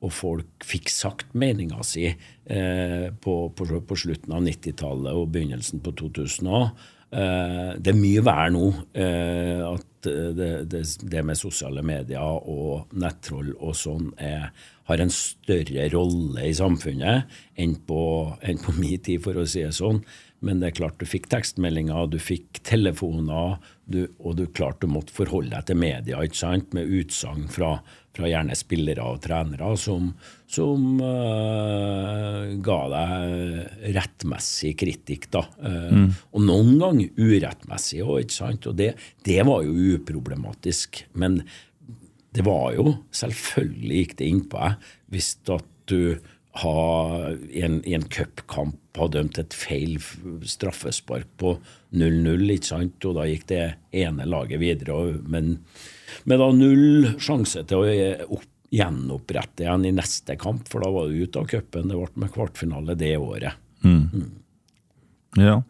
Og 0.00 0.12
folk 0.12 0.64
fikk 0.64 0.88
sagt 0.92 1.36
meninga 1.36 1.84
si 1.84 2.06
eh, 2.08 3.06
på, 3.20 3.36
på, 3.52 3.68
på, 3.84 3.96
slutten 3.98 4.32
av 4.32 4.44
90-tallet 4.46 5.12
og 5.12 5.32
begynnelsen 5.34 5.84
på 5.84 5.92
2000 6.00 6.48
òg. 6.48 6.86
Eh, 7.14 7.72
det 7.78 7.92
er 7.92 7.98
mye 7.98 8.22
vær 8.26 8.50
nå 8.50 8.64
eh, 8.98 9.62
at 9.62 10.06
det, 10.06 10.48
det, 10.70 10.80
det, 11.06 11.22
med 11.26 11.38
sosiale 11.38 11.82
medier 11.86 12.22
og 12.22 12.92
nettroll 12.98 13.52
og 13.56 13.74
sånn 13.78 14.12
er, 14.22 14.50
har 14.86 15.02
en 15.02 15.10
større 15.14 15.86
rolle 15.94 16.46
i 16.46 16.54
samfunnet 16.54 17.38
enn 17.58 17.76
på, 17.86 18.00
enn 18.42 18.62
på 18.62 18.74
min 18.80 18.98
tid, 18.98 19.22
for 19.22 19.38
å 19.38 19.46
si 19.46 19.62
det 19.64 19.74
sånn. 19.78 20.02
Men 20.44 20.60
det 20.60 20.68
er 20.68 20.76
klart 20.78 20.98
du 21.00 21.06
fikk 21.08 21.30
tekstmeldinger, 21.32 22.10
du 22.12 22.18
fikk 22.20 22.60
telefoner, 22.66 23.56
du, 23.86 24.02
og 24.18 24.36
du 24.38 24.44
klart 24.50 24.82
du 24.82 24.90
måtte 24.90 25.14
forholde 25.14 25.54
deg 25.54 25.70
til 25.70 25.80
media 25.80 26.20
ikke 26.22 26.42
sant, 26.42 26.74
med 26.76 26.90
utsagn 26.90 27.46
fra, 27.50 27.78
fra, 28.16 28.28
gjerne 28.30 28.56
spillere 28.58 29.04
og 29.06 29.20
trenere 29.24 29.70
som, 29.80 30.08
som 30.50 31.00
uh, 31.00 32.56
ga 32.64 32.78
deg 32.92 33.92
rettmessig 33.96 34.74
kritikk. 34.80 35.30
da. 35.36 35.44
Uh, 35.60 35.92
mm. 35.92 36.10
Og 36.32 36.44
noen 36.48 36.74
ganger 36.82 37.22
urettmessig 37.22 38.02
òg, 38.04 38.24
ikke 38.24 38.38
sant. 38.38 38.68
Og 38.70 38.76
det, 38.78 38.92
det, 39.26 39.40
var 39.46 39.64
jo 39.66 39.96
uproblematisk. 39.96 41.04
Men 41.20 41.42
det 42.36 42.44
var 42.44 42.74
jo 42.76 42.98
Selvfølgelig 43.16 44.02
gikk 44.02 44.18
det 44.18 44.26
innpå 44.28 44.60
deg 44.60 44.90
hvis 45.14 45.36
at 45.54 45.68
du 45.86 46.18
har 46.62 47.36
i 47.50 47.62
en, 47.66 47.80
en 47.84 48.04
cupkamp 48.12 48.96
ha 48.96 49.06
dømt 49.12 49.38
et 49.40 49.54
feil 49.54 49.98
straffespark 50.48 51.28
på 51.40 51.56
0-0, 51.96 52.44
ikke 52.54 52.70
sant? 52.70 53.04
og 53.04 53.18
da 53.18 53.26
gikk 53.28 53.48
det 53.50 53.62
ene 53.96 54.24
laget 54.28 54.62
videre. 54.62 55.18
Men 55.28 55.58
med 56.24 56.40
da 56.40 56.50
null 56.56 57.16
sjanse 57.20 57.64
til 57.68 57.84
å 57.84 58.28
opp, 58.38 58.48
gjenopprette 58.76 59.64
igjen 59.64 59.84
i 59.86 59.94
neste 59.94 60.36
kamp, 60.40 60.66
for 60.70 60.82
da 60.82 60.90
var 60.92 61.10
du 61.10 61.22
ute 61.22 61.40
av 61.40 61.46
cupen. 61.50 61.90
Det 61.90 61.98
ble 61.98 62.22
med 62.22 62.32
kvartfinale 62.34 62.96
det 62.98 63.12
året. 63.20 63.62
Mm. 63.84 64.02
Mm. 64.10 64.32
Ja. 65.36 65.60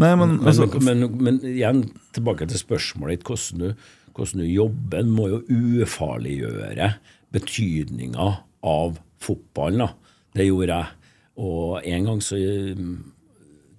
Nei, 0.00 0.12
men, 0.14 0.36
men, 0.38 0.46
altså, 0.46 0.68
men, 0.84 1.06
men, 1.20 1.40
igjen 1.46 1.84
tilbake 2.16 2.48
til 2.48 2.60
spørsmålet 2.60 3.18
ditt. 3.18 3.28
Hvordan 3.28 3.62
du, 3.62 3.86
hvordan 4.16 4.42
du 4.42 4.48
jobber. 4.48 5.06
Må 5.10 5.28
jo 5.32 5.42
ufarliggjøre 5.82 6.92
betydninga 7.36 8.30
av 8.66 8.98
fotballen. 9.22 9.84
Da. 9.84 10.05
Det 10.36 10.48
gjorde 10.48 10.76
jeg. 10.76 11.12
Og 11.36 11.84
en 11.84 12.08
gang 12.08 12.22
så 12.24 12.38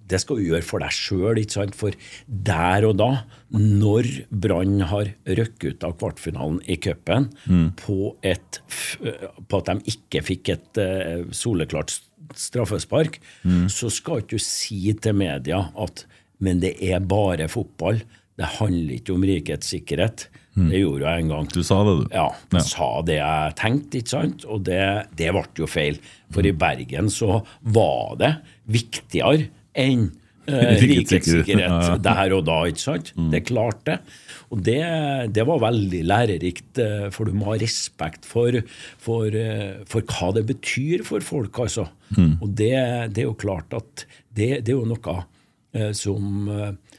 Det 0.08 0.20
skal 0.22 0.38
du 0.38 0.46
gjøre 0.46 0.64
for 0.64 0.80
deg 0.80 0.94
sjøl, 0.94 1.40
for 1.76 1.92
der 2.26 2.86
og 2.88 2.94
da, 2.96 3.08
når 3.52 4.06
Brann 4.30 4.80
har 4.88 5.10
røkket 5.26 5.74
ut 5.74 5.84
av 5.84 5.98
kvartfinalen 6.00 6.62
i 6.64 6.78
cupen 6.80 7.28
mm. 7.44 7.66
på, 7.76 8.14
på, 8.16 9.58
at 9.58 9.68
de 9.68 9.92
ikke 9.92 10.22
fikk 10.24 10.48
et 10.54 10.80
uh, 10.80 11.28
soleklart 11.28 11.92
straffespark, 12.32 13.20
mm. 13.44 13.68
så 13.68 13.92
skal 13.92 14.22
ikke 14.22 14.40
du 14.40 14.46
si 14.46 14.94
til 14.96 15.18
media 15.20 15.66
at 15.76 16.06
men 16.44 16.60
det 16.62 16.76
er 16.84 17.02
bare 17.02 17.48
fotball. 17.50 18.00
Det 18.38 18.50
handler 18.58 18.98
ikke 18.98 19.16
om 19.16 19.24
rikets 19.26 19.72
sikkerhet. 19.74 20.28
Mm. 20.58 20.68
Det 20.72 20.82
gjorde 20.82 21.06
jeg 21.06 21.24
en 21.24 21.32
gang. 21.32 21.50
Du 21.54 21.60
sa 21.62 21.80
det, 21.86 21.96
du. 21.98 22.06
Ja, 22.14 22.28
jeg 22.50 22.58
ja. 22.58 22.66
sa 22.66 22.88
det 23.06 23.18
jeg 23.20 23.58
tenkte, 23.60 24.00
ikke 24.00 24.14
sant? 24.14 24.46
Og 24.48 24.64
det, 24.66 24.84
det 25.18 25.34
ble 25.34 25.44
jo 25.60 25.68
feil. 25.70 26.00
For 26.34 26.46
i 26.46 26.54
Bergen 26.56 27.10
så 27.12 27.42
var 27.74 28.16
det 28.20 28.32
viktigere 28.68 29.48
enn 29.78 30.08
eh, 30.48 30.80
rikets 30.82 31.30
sikkerhet 31.30 32.02
der 32.04 32.34
og 32.36 32.42
da, 32.48 32.58
ikke 32.70 32.84
sant? 32.84 33.12
Mm. 33.16 33.30
Det 33.34 33.44
klarte 33.48 33.92
det. 33.92 33.98
Og 34.48 34.62
det, 34.64 34.80
det, 35.36 35.44
var 35.48 35.60
veldig 35.66 36.02
lærerikt, 36.08 36.80
eh, 36.80 37.08
for 37.14 37.28
du 37.28 37.36
må 37.36 37.50
ha 37.52 37.58
respekt 37.60 38.26
for, 38.28 38.60
for, 39.02 39.28
eh, 39.28 39.82
for 39.88 40.06
hva 40.08 40.32
det 40.36 40.46
betyr 40.48 41.04
for 41.06 41.24
folk, 41.24 41.60
altså. 41.66 41.88
Mm. 42.16 42.38
Og 42.40 42.48
det, 42.48 42.72
det, 43.12 43.24
er 43.24 43.28
jo 43.28 43.36
klart 43.38 43.76
at 43.76 44.06
det, 44.32 44.64
det 44.64 44.72
er 44.72 44.78
jo 44.78 44.88
noe 44.88 45.18
eh, 45.76 45.92
som 45.92 46.48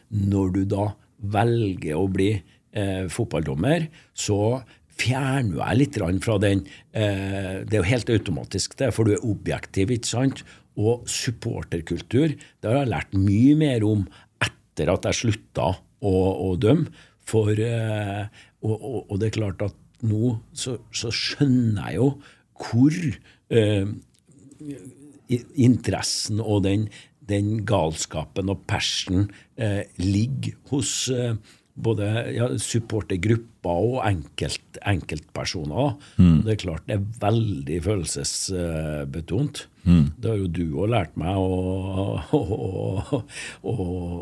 Når 0.10 0.52
du 0.54 0.63
da 0.69 0.91
velger 1.19 1.98
å 1.98 2.06
bli 2.12 2.32
eh, 2.73 3.05
fotballdommer, 3.12 3.88
så 4.13 4.62
fjerner 4.99 5.62
jeg 5.62 5.79
litt 5.79 5.99
fra 6.23 6.38
den 6.41 6.65
eh, 6.91 7.63
Det 7.63 7.77
er 7.77 7.82
jo 7.82 7.91
helt 7.91 8.10
automatisk, 8.13 8.75
det, 8.79 8.91
for 8.95 9.08
du 9.08 9.15
er 9.15 9.27
objektiv, 9.27 9.93
ikke 9.95 10.12
sant? 10.12 10.43
Og 10.79 11.08
supporterkultur 11.10 12.36
det 12.36 12.67
har 12.67 12.82
jeg 12.82 12.91
lært 12.93 13.15
mye 13.17 13.55
mer 13.60 13.86
om 13.88 14.05
etter 14.43 14.91
at 14.93 15.08
jeg 15.10 15.21
slutta 15.23 15.71
å, 15.99 16.15
å 16.49 16.55
dømme. 16.60 16.91
For, 17.29 17.53
eh, 17.53 18.25
og, 18.65 18.75
og, 18.75 18.99
og, 19.05 19.15
det 19.21 19.29
er 19.29 19.36
klart 19.36 19.62
at 19.62 19.75
nå 20.10 20.39
så, 20.58 20.79
så 20.95 21.12
skjønner 21.13 21.91
jeg 21.91 21.99
jo 21.99 22.08
hvor 22.60 22.95
eh, 23.53 23.91
interessen 25.62 26.41
og 26.41 26.63
den, 26.65 26.88
den 27.29 27.63
galskapen 27.69 28.49
og 28.51 28.63
persen 28.69 29.29
eh, 29.62 29.86
ligger 30.01 30.58
hos 30.71 30.93
eh, 31.13 31.36
både 31.84 32.10
ja, 32.36 32.50
supportergrupper 32.60 33.88
og 33.89 33.98
enkelt, 34.08 34.80
enkeltpersoner. 34.88 35.96
Mm. 36.20 36.38
Det 36.46 36.54
er 36.54 36.62
klart 36.63 36.86
det 36.89 36.98
er 36.98 37.08
veldig 37.24 37.80
følelsesbetont. 37.88 39.65
Mm. 39.88 40.06
Det 40.20 40.32
har 40.32 40.39
jo 40.42 40.52
du 40.60 40.63
òg 40.84 40.94
lært 40.94 41.18
meg 41.20 41.39
å, 41.39 42.20
å, 42.36 43.22
å, 43.63 43.76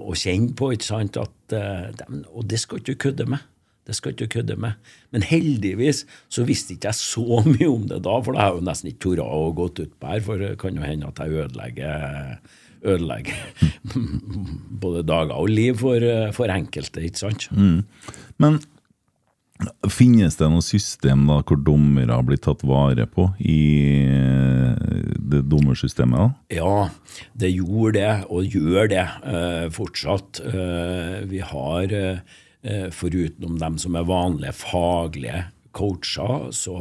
å, 0.08 0.17
kjenne 0.17 0.54
på, 0.58 0.72
ikke 0.76 0.89
sant? 0.89 1.20
At, 1.22 1.56
eh, 1.58 2.26
og 2.32 2.48
det 2.50 2.62
skal 2.63 2.82
ikke 2.82 2.93
du 2.93 3.04
kødde 3.08 3.30
med. 3.36 3.46
Det 3.88 3.96
skal 3.96 4.13
ikke 4.13 4.28
kødde 4.39 4.58
med. 4.60 4.76
Men 5.15 5.24
heldigvis 5.24 6.04
så 6.34 6.43
visste 6.48 6.76
ikke 6.76 6.91
jeg 6.91 7.00
så 7.00 7.41
mye 7.54 7.70
om 7.72 7.88
det 7.89 8.02
da, 8.06 8.20
for 8.22 8.36
da 8.36 8.46
har 8.46 8.56
jeg 8.56 8.62
jo 8.62 8.70
nesten 8.70 8.91
ikke 8.91 9.04
tort 9.10 9.26
å 9.26 9.43
gå 9.58 9.70
ut 9.72 9.84
på 9.98 10.13
her, 10.13 10.24
for 10.26 10.43
det 10.43 10.56
kan 10.62 10.78
jo 10.78 10.88
hende 10.88 11.12
at 11.12 11.22
jeg 11.24 11.46
ødelegger 11.46 12.39
ødelegge 12.83 13.35
både 14.83 15.05
dager 15.07 15.35
og 15.37 15.49
liv 15.49 15.77
for, 15.81 16.03
for 16.35 16.53
enkelte, 16.53 17.05
ikke 17.07 17.23
sant? 17.25 17.47
Mm. 17.51 17.85
Men 18.41 18.59
Finnes 19.89 20.35
det 20.37 20.47
noe 20.53 20.61
system 20.61 21.23
da 21.25 21.39
hvor 21.41 21.57
dommere 21.65 22.17
blir 22.25 22.37
tatt 22.37 22.61
vare 22.67 23.07
på 23.09 23.25
i 23.41 23.61
eh, 24.05 25.07
det 25.17 25.41
dommersystemet? 25.49 26.19
da? 26.19 26.59
Ja, 26.59 26.75
det 27.33 27.49
gjorde 27.55 27.95
det, 27.97 28.11
og 28.29 28.53
gjør 28.53 28.91
det 28.91 29.01
eh, 29.01 29.65
fortsatt. 29.73 30.43
Eh, 30.45 31.15
vi 31.31 31.41
har, 31.41 31.95
eh, 31.97 32.85
foruten 32.93 33.57
dem 33.57 33.79
som 33.81 33.97
er 33.97 34.05
vanlige 34.05 34.53
faglige 34.61 35.41
coacher, 35.77 36.51
så, 36.53 36.77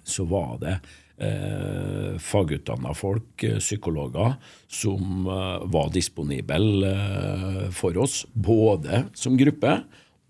så 0.00 0.26
var 0.28 0.56
det 0.64 0.78
eh, 1.20 2.18
fagutdanna 2.20 2.94
folk, 2.96 3.44
eh, 3.44 3.58
psykologer, 3.60 4.36
som 4.68 5.26
eh, 5.26 5.66
var 5.72 5.90
disponible 5.94 6.90
eh, 6.90 7.64
for 7.74 7.96
oss, 8.00 8.24
både 8.32 9.06
som 9.14 9.38
gruppe 9.40 9.80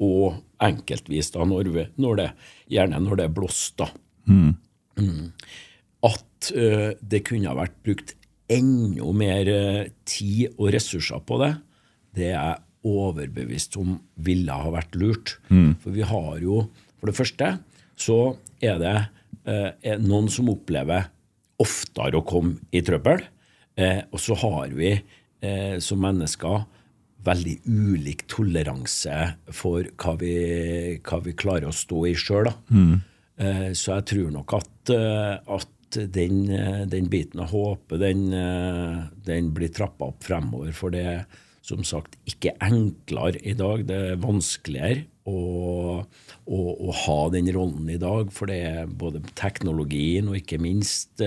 og 0.01 0.41
enkeltvis, 0.65 1.33
da, 1.35 1.45
når, 1.49 1.73
vi, 1.75 1.85
når 2.01 2.21
det, 2.21 2.31
gjerne 2.73 3.03
når 3.05 3.23
det 3.23 3.29
blåste. 3.37 3.89
Mm. 4.29 4.55
Mm. 5.01 5.29
At 6.07 6.51
eh, 6.57 6.91
det 7.01 7.25
kunne 7.29 7.51
ha 7.51 7.59
vært 7.59 7.79
brukt 7.85 8.17
enda 8.51 9.13
mer 9.15 9.47
uh, 9.47 9.85
tid 10.09 10.57
og 10.57 10.73
ressurser 10.75 11.21
på 11.23 11.37
det, 11.39 11.53
det 12.19 12.33
er 12.33 12.35
jeg 12.35 12.91
overbevist 12.91 13.77
om 13.79 13.99
ville 14.25 14.57
ha 14.57 14.73
vært 14.75 14.97
lurt. 14.99 15.37
Mm. 15.53 15.77
For 15.83 15.95
vi 15.95 16.03
har 16.09 16.41
jo, 16.43 16.65
for 16.99 17.11
det 17.11 17.15
første, 17.15 17.51
så 18.01 18.19
er 18.65 18.81
det 18.81 18.97
uh, 19.49 19.97
noen 20.03 20.29
som 20.33 20.51
opplever 20.53 21.09
oftere 21.61 22.19
å 22.19 22.25
komme 22.25 22.59
i 22.73 22.81
trøbbel, 22.81 23.21
og 23.81 24.21
så 24.21 24.35
har 24.41 24.73
vi 24.77 24.91
som 25.81 26.01
mennesker 26.01 26.63
veldig 27.25 27.57
ulik 27.69 28.25
toleranse 28.31 29.17
for 29.55 29.89
hva 30.01 30.15
vi, 30.21 30.35
hva 31.05 31.21
vi 31.25 31.37
klarer 31.39 31.69
å 31.69 31.77
stå 31.77 32.05
i 32.09 32.15
sjøl. 32.19 32.51
Mm. 32.73 32.97
Eh, 33.41 33.69
så 33.77 33.99
jeg 33.99 34.09
tror 34.13 34.33
nok 34.35 34.57
at, 34.59 34.93
eh, 34.95 35.37
at 35.57 36.01
den, 36.15 36.43
den, 36.91 37.09
biten 37.11 37.43
av 37.43 37.53
håpet, 37.55 37.99
den, 38.03 38.27
eh, 38.37 38.99
den 39.27 39.53
blir 39.57 39.73
trappa 39.75 40.11
opp 40.13 40.27
fremover. 40.27 40.73
For 40.77 40.95
det 40.95 41.05
er 41.15 41.25
som 41.65 41.85
sagt 41.87 42.17
ikke 42.29 42.55
enklere 42.65 43.41
i 43.45 43.55
dag. 43.59 43.85
Det 43.89 43.99
er 44.13 44.23
vanskeligere 44.23 45.05
å, 45.29 46.01
å, 46.01 46.59
å 46.59 46.97
ha 47.05 47.21
den 47.35 47.51
rollen 47.55 47.91
i 47.93 48.01
dag. 48.01 48.33
For 48.35 48.51
det 48.51 48.61
er 48.71 48.91
både 48.91 49.23
teknologien 49.39 50.31
og 50.31 50.41
ikke 50.41 50.61
minst 50.63 51.23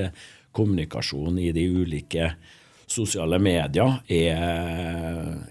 kommunikasjon 0.53 1.39
i 1.41 1.51
de 1.55 1.65
ulike 1.69 2.33
sosiale 2.93 3.39
medier 3.41 3.99
er, 4.11 4.41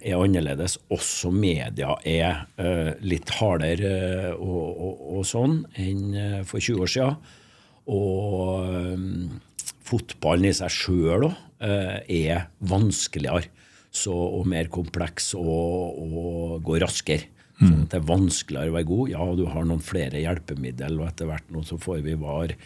er, 0.00 0.16
annerledes. 0.18 0.78
Også 0.92 1.32
media 1.34 1.94
er 2.06 2.44
uh, 2.60 2.92
litt 3.04 3.32
hardere 3.38 3.92
uh, 4.32 4.42
og, 4.42 4.66
og, 4.70 5.06
og, 5.16 5.24
sånn 5.26 5.62
enn 5.80 6.04
uh, 6.14 6.42
for 6.48 6.62
20 6.62 6.84
år 6.84 6.92
siden. 6.92 7.32
Og 7.92 8.68
um, 8.68 9.40
fotballen 9.88 10.50
i 10.50 10.54
seg 10.56 10.70
sjøl 10.72 11.32
er 11.62 12.48
vanskeligere 12.66 13.46
så, 13.92 14.12
og 14.12 14.48
mer 14.48 14.70
kompleks 14.72 15.34
og, 15.38 15.98
og 16.02 16.58
går 16.66 16.82
raskere. 16.86 17.28
Sånn 17.62 17.84
at 17.84 17.92
det 17.92 17.98
er 18.00 18.08
vanskeligere 18.08 18.72
å 18.72 18.74
være 18.74 18.88
god. 18.88 19.10
Ja, 19.12 19.26
du 19.38 19.44
har 19.52 19.66
noen 19.68 19.82
flere 19.84 20.18
hjelpemidler, 20.18 20.96
og 20.98 21.06
etter 21.06 21.28
hvert 21.28 21.52
nå 21.54 21.62
så 21.68 21.76
får 21.78 22.00
vi 22.02 22.16
VAR, 22.18 22.56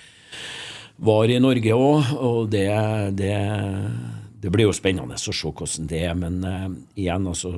var 0.96 1.28
i 1.28 1.40
Norge 1.42 1.74
òg, 1.76 2.14
og 2.24 2.46
det, 2.54 2.70
det 3.18 3.34
det 4.46 4.52
blir 4.54 4.68
jo 4.68 4.76
spennende 4.76 5.16
å 5.16 5.18
se 5.18 5.32
hvordan 5.48 5.88
det 5.90 6.04
er, 6.06 6.14
men 6.18 6.38
uh, 6.44 6.68
igjen 6.98 7.26
altså, 7.26 7.56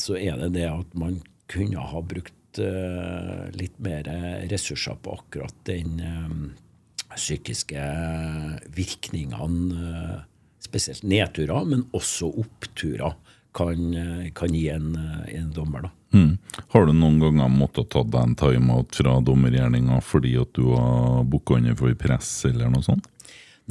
så 0.00 0.16
er 0.16 0.38
det 0.40 0.54
det 0.56 0.68
at 0.70 0.94
man 0.98 1.18
kunne 1.50 1.82
ha 1.90 2.00
brukt 2.00 2.60
uh, 2.62 3.48
litt 3.58 3.74
mer 3.82 4.08
ressurser 4.50 4.96
på 5.02 5.16
akkurat 5.18 5.56
den 5.68 6.00
uh, 6.00 7.12
psykiske 7.12 7.82
virkningene, 8.72 10.22
spesielt 10.72 11.04
nedturer, 11.04 11.68
men 11.68 11.84
også 11.92 12.32
oppturer, 12.42 13.18
kan, 13.52 13.92
kan 14.32 14.54
gi 14.56 14.70
en, 14.72 14.94
en 15.28 15.50
dommer. 15.52 15.84
da. 15.84 15.90
Mm. 16.12 16.36
Har 16.72 16.86
du 16.86 16.92
noen 16.96 17.18
ganger 17.20 17.48
måttet 17.52 17.90
ta 17.92 18.02
deg 18.04 18.20
en 18.20 18.36
timeout 18.36 18.96
fra 18.96 19.16
dommergjerninga 19.24 20.00
fordi 20.04 20.34
at 20.40 20.52
du 20.56 20.70
har 20.72 21.24
booka 21.28 21.56
under 21.60 21.76
for 21.78 21.92
press 22.00 22.30
eller 22.48 22.72
noe 22.72 22.84
sånt? 22.84 23.08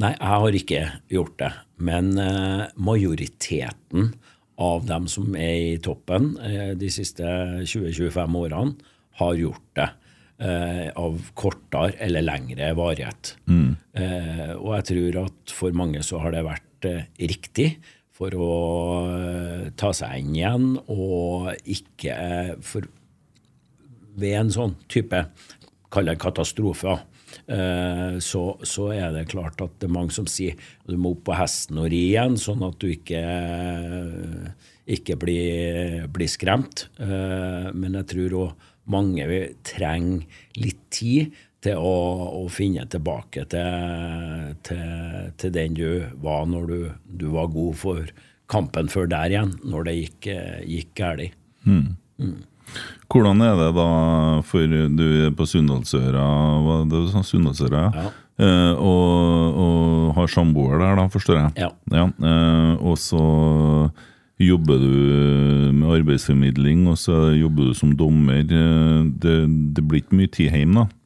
Nei, 0.02 0.14
jeg 0.16 0.40
har 0.42 0.58
ikke 0.58 0.82
gjort 1.12 1.38
det. 1.42 1.50
Men 1.84 2.12
eh, 2.18 2.64
majoriteten 2.80 4.12
av 4.62 4.86
dem 4.88 5.08
som 5.10 5.34
er 5.38 5.74
i 5.74 5.80
toppen 5.82 6.32
eh, 6.42 6.72
de 6.78 6.90
siste 6.92 7.26
20-25 7.62 8.38
årene, 8.44 8.90
har 9.20 9.34
gjort 9.36 9.66
det. 9.76 9.90
Eh, 10.42 10.88
av 10.98 11.18
kortere 11.38 11.92
eller 12.02 12.24
lengre 12.24 12.72
varighet. 12.74 13.36
Mm. 13.46 13.76
og 14.56 14.70
jeg 14.72 14.84
tror 14.88 15.18
at 15.20 15.52
for 15.54 15.76
mange 15.76 16.00
så 16.02 16.18
har 16.24 16.32
det 16.34 16.40
vært 16.42 16.64
riktig 16.84 17.76
for 18.12 18.34
å 18.36 18.50
ta 19.78 19.92
seg 19.96 20.20
inn 20.20 20.34
igjen, 20.36 20.66
og 20.92 21.52
ikke 21.64 22.16
for 22.64 22.88
ved 24.20 24.36
en 24.36 24.52
sånn 24.52 24.76
type, 24.92 25.24
kall 25.92 26.10
det 26.10 26.18
katastrofe, 26.20 26.98
Eh, 27.46 28.18
så, 28.22 28.42
så, 28.62 28.88
er 28.94 29.12
det 29.14 29.28
klart 29.32 29.60
at 29.64 29.74
det 29.80 29.88
er 29.88 29.94
mange 29.94 30.14
som 30.14 30.28
sier 30.30 30.58
du 30.88 30.96
må 31.00 31.14
opp 31.16 31.24
på 31.28 31.36
hesten 31.36 31.80
og 31.82 31.88
ri 31.92 32.04
igjen, 32.12 32.36
sånn 32.40 32.62
at 32.66 32.78
du 32.82 32.90
ikke, 32.92 33.22
ikke 34.96 35.18
blir, 35.20 36.06
blir 36.12 36.30
skremt. 36.30 36.86
Eh, 37.02 37.70
men 37.74 37.98
jeg 38.00 38.10
tror 38.14 38.38
òg 38.44 38.68
mange 38.92 39.26
trenger 39.66 40.24
litt 40.58 40.82
tid 40.92 41.34
til 41.62 41.78
å, 41.78 41.96
å 42.42 42.46
finne 42.50 42.84
tilbake 42.90 43.46
til, 43.52 44.54
til, 44.66 44.86
til, 45.38 45.54
den 45.54 45.76
du 45.78 45.90
var 46.22 46.46
når 46.50 46.70
du, 46.70 46.78
du, 47.06 47.26
var 47.34 47.52
god 47.54 47.76
for 47.78 48.14
kampen 48.50 48.90
før 48.92 49.06
der 49.10 49.32
igjen, 49.32 49.52
når 49.64 49.86
det 49.88 49.98
gikk, 49.98 50.32
gikk 50.68 50.96
galt. 50.98 51.38
Mm. 51.62 51.94
Mm. 52.18 52.40
Hvordan 53.12 53.44
er 53.44 53.54
det 53.58 53.70
da, 53.76 53.86
for 54.48 54.74
du 54.98 55.06
er 55.26 55.32
på 55.36 55.46
Sunndalsøra, 55.48 56.26
det 56.90 57.04
Sunndalsøra, 57.28 57.86
ja. 57.94 58.10
Eh, 58.40 58.72
og, 58.80 59.58
og, 59.60 60.14
har 60.16 60.30
samboer 60.32 60.80
der, 60.80 60.96
da, 60.98 61.04
forstår 61.12 61.38
jeg? 61.38 61.66
Ja. 61.66 61.68
ja 61.92 62.06
eh, 62.08 62.72
og 62.80 62.96
så 63.00 63.22
jobber 64.42 64.80
du 64.80 64.96
med 65.76 65.90
arbeidsformidling, 65.98 66.86
og 66.90 66.98
så 66.98 67.28
jobber 67.36 67.70
du 67.70 67.76
som 67.78 67.92
dommer. 67.96 68.40
Eh, 68.42 69.04
det, 69.22 69.36
det 69.76 69.84
blir 69.84 70.02
ikke 70.02 70.18
mye 70.22 70.32
tid 70.32 70.56
hjemme, 70.56 70.86
da? 70.86 71.01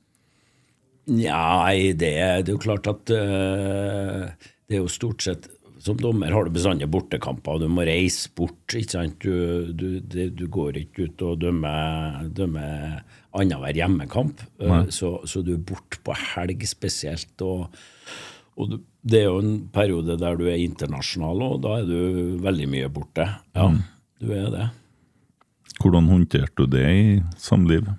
Nei, 1.07 1.93
det, 1.95 2.11
det, 2.11 2.51
er 2.51 2.51
jo 2.51 2.63
klart 2.63 2.89
at 2.91 3.13
uh, 3.15 4.27
det 4.67 4.79
er 4.79 4.83
jo 4.83 4.91
stort 4.91 5.23
sett 5.23 5.47
som 5.87 5.99
dommer 6.01 6.33
har 6.35 6.47
du 6.47 6.55
bestandig 6.55 6.89
bortekamper, 6.91 7.61
du 7.63 7.69
må 7.71 7.85
reise 7.87 8.31
bort. 8.35 8.75
ikke 8.75 8.97
sant? 8.97 9.21
Du, 9.23 9.71
du, 9.71 10.01
det, 10.03 10.33
du 10.35 10.47
går 10.51 10.81
ikke 10.81 11.07
ut 11.07 11.23
og 11.23 11.45
dømmer, 11.45 12.25
dømmer 12.35 13.05
annenhver 13.37 13.79
hjemmekamp. 13.79 14.43
Uh, 14.59 14.89
så, 14.91 15.13
så, 15.29 15.45
du 15.47 15.55
er 15.55 15.63
borte 15.69 16.01
på 16.03 16.17
helg 16.33 16.65
spesielt. 16.67 17.37
og, 17.45 17.69
og 18.57 18.73
du, 18.73 18.81
det 19.07 19.21
er 19.23 19.29
jo 19.29 19.45
en 19.45 19.61
periode 19.71 20.19
der 20.19 20.41
du 20.41 20.49
er 20.51 20.59
internasjonal, 20.59 21.45
og 21.47 21.63
da 21.63 21.77
er 21.83 21.87
du 21.87 22.43
veldig 22.43 22.67
mye 22.73 22.91
borte. 22.91 23.29
Ja, 23.55 23.69
mm. 23.71 23.79
du 24.25 24.35
er 24.35 24.51
det. 24.57 24.67
Hvordan 25.77 26.11
håndterte 26.11 26.65
du 26.65 26.73
det 26.73 26.87
i 26.89 27.07
samlivet? 27.39 27.95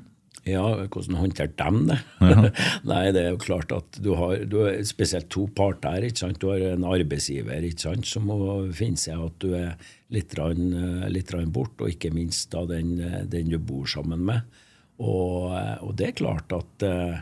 Ja, 0.48 0.64
hvordan 0.88 1.18
håndterte 1.20 1.66
de 1.68 1.82
det? 1.90 1.98
Ja. 2.24 2.50
Nei, 2.92 3.02
det 3.16 3.24
er 3.24 3.34
jo 3.34 3.42
klart 3.42 3.74
at 3.76 4.00
du 4.04 4.14
har, 4.20 4.38
du 4.48 4.60
har 4.64 4.78
spesielt 4.88 5.30
to 5.34 5.48
parter 5.56 5.98
her. 5.98 6.08
ikke 6.08 6.24
sant? 6.24 6.40
Du 6.42 6.52
har 6.52 6.64
en 6.72 6.86
arbeidsgiver 6.88 7.68
ikke 7.68 7.88
sant, 7.90 8.08
som 8.08 8.30
må 8.30 8.38
finne 8.78 9.00
seg 9.02 9.24
at 9.26 9.40
du 9.44 9.52
er 9.58 9.74
litt, 10.14 10.38
rann, 10.40 10.72
litt 11.12 11.34
rann 11.36 11.52
bort, 11.54 11.76
og 11.82 11.92
ikke 11.92 12.14
minst 12.16 12.54
da 12.56 12.64
den, 12.70 12.96
den, 13.28 13.52
du 13.52 13.60
bor 13.60 13.90
sammen 13.92 14.24
med. 14.30 14.62
Og, 15.04 15.52
og 15.84 15.92
det 16.00 16.12
er 16.12 16.18
klart 16.18 16.54
at 16.56 16.86
eh, 16.88 17.20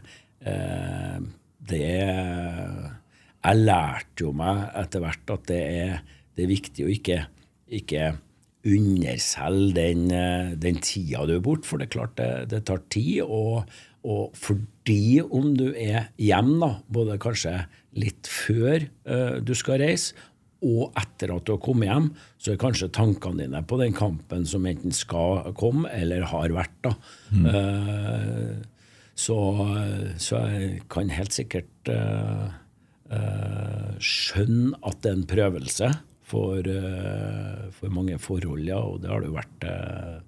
det 1.66 1.88
Jeg 3.46 3.64
lærte 3.66 4.24
jo 4.24 4.32
meg 4.38 4.62
etter 4.80 5.04
hvert 5.04 5.34
at 5.34 5.50
det 5.50 5.64
er, 5.82 5.98
det 6.38 6.46
er 6.46 6.54
viktig 6.54 6.86
å 6.86 6.94
ikke, 6.94 7.20
ikke 7.82 8.14
underselge 8.66 9.74
den, 9.78 10.06
eh, 10.12 10.54
den 10.58 10.80
tida 10.82 11.26
du 11.28 11.38
er 11.38 11.44
borte, 11.44 11.68
for 11.68 11.80
det 11.80 11.90
er 11.90 11.96
klart 11.96 12.16
det, 12.20 12.30
det 12.54 12.64
tar 12.68 12.82
tid. 12.94 13.22
Og, 13.26 13.66
og, 14.06 14.32
fordi 14.38 15.22
om 15.24 15.54
du 15.58 15.70
er 15.72 16.10
hjemme, 16.22 16.58
da, 16.64 16.72
både 16.90 17.20
kanskje 17.22 17.60
litt 17.96 18.28
før 18.28 18.84
uh, 19.08 19.38
du 19.40 19.54
skal 19.56 19.80
reise, 19.80 20.18
og 20.66 20.96
etter 20.98 21.32
at 21.32 21.46
du 21.46 21.54
har 21.54 21.62
kommet 21.62 21.88
hjem, 21.88 22.10
så 22.42 22.52
er 22.52 22.60
kanskje 22.60 22.90
tankene 22.96 23.46
dine 23.46 23.62
på 23.68 23.78
den 23.80 23.94
kampen 23.96 24.48
som 24.50 24.66
enten 24.68 24.94
skal 24.96 25.54
komme, 25.58 25.88
eller 25.94 26.26
har 26.32 26.54
vært. 26.56 26.76
da. 26.84 26.94
Mm. 27.32 27.46
Uh, 27.48 28.56
så, 29.16 29.38
så, 30.20 30.42
jeg 30.52 30.82
kan 30.92 31.14
helt 31.14 31.32
sikkert 31.32 31.94
uh, 31.94 32.50
skjønne 34.02 34.76
at 34.84 35.00
det 35.06 35.12
er 35.12 35.18
en 35.22 35.30
prøvelse 35.30 35.92
for, 36.26 36.66
uh, 36.66 37.70
for, 37.78 37.94
mange 37.94 38.18
forhold, 38.22 38.66
ja. 38.66 38.82
Og 38.82 39.02
det 39.04 39.12
har 39.14 39.22
det 39.22 39.30
jo 39.30 39.38
vært 39.38 39.70
uh, 39.70 40.20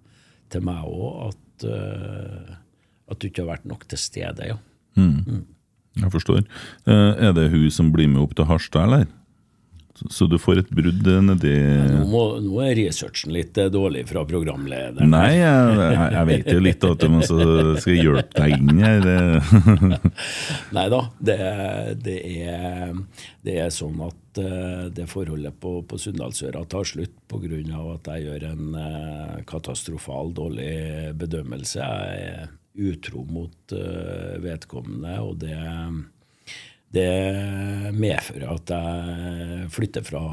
til 0.53 0.65
meg 0.67 0.87
òg, 0.87 1.27
at 1.31 1.67
uh, 1.67 2.55
at 3.07 3.21
du 3.21 3.29
ikke 3.29 3.45
har 3.45 3.53
vært 3.55 3.67
nok 3.69 3.85
til 3.87 3.99
stede, 4.01 4.49
ja. 4.51 4.57
Jeg 5.97 6.11
forstår. 6.13 6.43
Eh, 6.85 7.13
Er 7.27 7.31
det 7.33 7.49
hun 7.53 7.69
som 7.71 7.91
blir 7.93 8.09
med 8.11 8.21
opp 8.21 8.35
til 8.35 8.45
Harstad, 8.45 8.83
eller? 8.83 9.07
Så- 10.11 10.27
du 10.29 10.37
får 10.37 10.59
et 10.59 10.69
brudd 10.69 11.07
nedi 11.25 11.55
Nå, 11.89 12.05
må, 12.05 12.21
nå 12.37 12.59
er 12.61 12.75
researchen 12.77 13.31
litt 13.33 13.57
eh, 13.57 13.65
dårlig 13.73 14.07
fra 14.07 14.21
programlederen. 14.29 15.09
Nei, 15.09 15.39
jeg, 15.39 16.11
jeg, 16.13 16.25
vet 16.27 16.51
jo 16.53 16.59
litt 16.59 16.83
at 16.85 16.99
du 17.01 17.21
skal 17.81 17.97
hjelpe 17.97 18.37
deg 18.37 18.53
inn 18.59 18.83
her. 18.83 19.07
eh. 19.07 19.97
Nei 20.77 20.87
da, 20.93 21.01
det, 21.17 21.39
det, 22.03 22.19
er, 22.45 22.93
det 23.41 23.57
er 23.63 23.73
sånn 23.73 23.97
at 24.05 24.26
eh, 24.41 24.85
det 24.93 25.07
forholdet 25.11 25.57
på, 25.61 25.81
på 25.87 25.99
Sunndalsøra 26.01 26.63
tar 26.69 26.87
slutt 26.87 27.15
pga. 27.29 27.59
at 27.93 28.09
jeg 28.11 28.25
gjør 28.27 28.45
en 28.51 28.77
eh, 28.81 29.35
katastrofal 29.49 30.33
dårlig 30.37 31.13
bedømmelse. 31.17 31.79
Jeg 31.79 32.29
er 32.31 32.53
utro 32.91 33.25
mot 33.25 33.73
eh, 33.73 34.37
vedkommende, 34.43 35.17
og 35.21 35.39
det, 35.41 35.57
det 36.93 37.93
medfører 37.97 38.55
at 38.55 38.73
jeg 38.75 39.69
flytter 39.73 40.05
fra, 40.05 40.23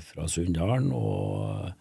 fra 0.00 0.28
Sunndalen. 0.28 0.92
Og 0.92 1.72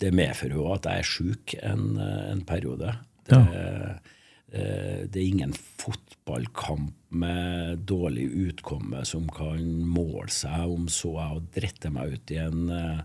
det 0.00 0.14
medfører 0.16 0.54
jo 0.56 0.70
at 0.72 0.86
jeg 0.88 1.02
er 1.02 1.08
sjuk 1.08 1.54
en, 1.60 1.98
en 2.00 2.40
periode. 2.48 2.94
Det, 3.28 3.36
eh, 3.36 4.16
det 4.48 5.18
er 5.18 5.26
ingen 5.26 5.52
fotballkamp 5.52 6.94
med 7.08 7.84
dårlig 7.88 8.26
utkomme 8.48 9.04
som 9.08 9.28
kan 9.32 9.64
måle 9.88 10.28
seg 10.32 10.68
om 10.68 10.88
så 10.92 11.14
jeg 11.14 11.32
har 11.32 11.42
dritt 11.56 11.88
meg 11.92 12.14
ut 12.14 12.32
i 12.34 12.40
en, 12.42 12.68
eh, 12.72 13.02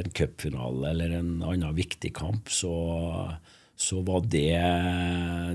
en 0.00 0.12
cupfinale 0.16 0.90
eller 0.92 1.16
en 1.18 1.32
annen 1.42 1.76
viktig 1.76 2.14
kamp, 2.16 2.48
så, 2.48 2.72
så 3.76 4.00
var 4.06 4.24
det 4.24 4.56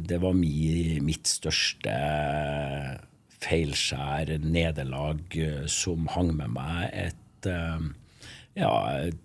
Det 0.08 0.20
var 0.22 0.34
mi, 0.34 1.00
mitt 1.02 1.28
største 1.28 1.94
feilskjær, 3.42 4.38
nederlag, 4.42 5.22
eh, 5.38 5.66
som 5.66 6.08
hang 6.14 6.36
med 6.38 6.54
meg 6.54 6.90
et 6.94 7.50
eh, 7.50 7.90
ja, 8.58 8.74
et 9.08 9.20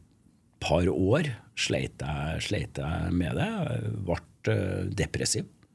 par 0.60 0.88
år. 0.88 1.28
Sleit 1.56 2.00
jeg, 2.00 2.42
sleit 2.44 2.78
jeg 2.80 3.12
med 3.12 3.36
det. 3.36 3.50
Ble 4.06 4.18
eh, 4.52 4.86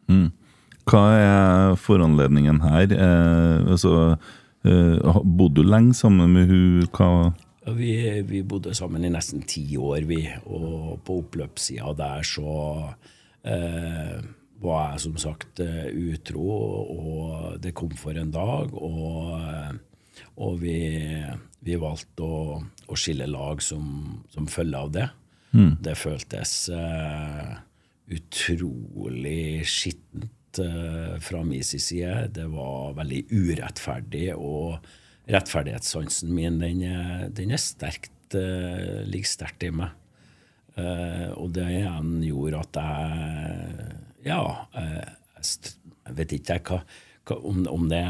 depressiv. 0.07 0.33
Hva 0.87 1.03
er 1.19 1.73
foranledningen 1.75 2.61
her? 2.63 2.87
Eh, 2.95 3.71
altså, 3.73 4.17
eh, 4.63 5.19
bodde 5.23 5.59
du 5.59 5.67
lenge 5.67 5.93
sammen 5.93 6.31
med 6.31 6.47
hun? 6.47 6.87
Hva 6.95 7.33
Vi, 7.75 8.21
vi 8.23 8.41
bodde 8.47 8.73
sammen 8.73 9.03
i 9.03 9.11
nesten 9.11 9.41
ti 9.43 9.75
år, 9.75 10.05
vi. 10.07 10.21
Og 10.45 11.01
på 11.03 11.19
oppløpssida 11.19 11.91
der 11.99 12.23
så 12.23 12.93
eh, 13.43 14.23
var 14.63 14.93
jeg 14.93 15.03
som 15.03 15.17
sagt 15.19 15.59
eh, 15.59 15.91
utro, 15.91 16.47
og 16.95 17.59
det 17.59 17.75
kom 17.75 17.91
for 17.91 18.15
en 18.15 18.31
dag. 18.31 18.71
Og, 18.71 19.35
eh, 19.43 19.75
og 20.39 20.61
vi, 20.63 20.79
vi 21.59 21.75
valgte 21.75 22.23
å, 22.23 22.61
å 22.63 22.95
skille 22.95 23.27
lag 23.27 23.59
som, 23.61 24.23
som 24.31 24.47
følge 24.47 24.77
av 24.77 24.91
det. 24.95 25.09
Det 25.83 25.95
føltes 25.99 26.69
eh, 26.71 27.55
utrolig 28.13 29.65
skittent 29.67 30.61
uh, 30.61 31.17
fra 31.23 31.43
min 31.43 31.63
side. 31.63 32.29
Det 32.35 32.47
var 32.53 32.95
veldig 32.97 33.23
urettferdig, 33.31 34.29
og 34.35 34.77
rettferdighetssansen 35.27 36.31
min 36.31 36.61
den 36.61 36.83
den 37.35 37.51
er 37.51 37.61
sterkt, 37.61 38.13
uh, 38.35 39.03
ligger 39.07 39.33
sterkt 39.33 39.67
i 39.67 39.73
meg. 39.75 39.95
Uh, 40.77 41.33
og 41.35 41.51
det 41.57 41.67
igjen 41.73 42.21
gjorde 42.25 42.63
at 42.63 42.81
jeg 42.83 43.95
Ja, 44.27 44.41
jeg 44.75 45.75
jeg 46.07 46.15
vet 46.15 46.33
ikke 46.37 46.55
jeg 46.55 46.65
hva, 46.67 46.79
hva 47.27 47.37
om, 47.49 47.65
om 47.71 47.87
det 47.91 48.03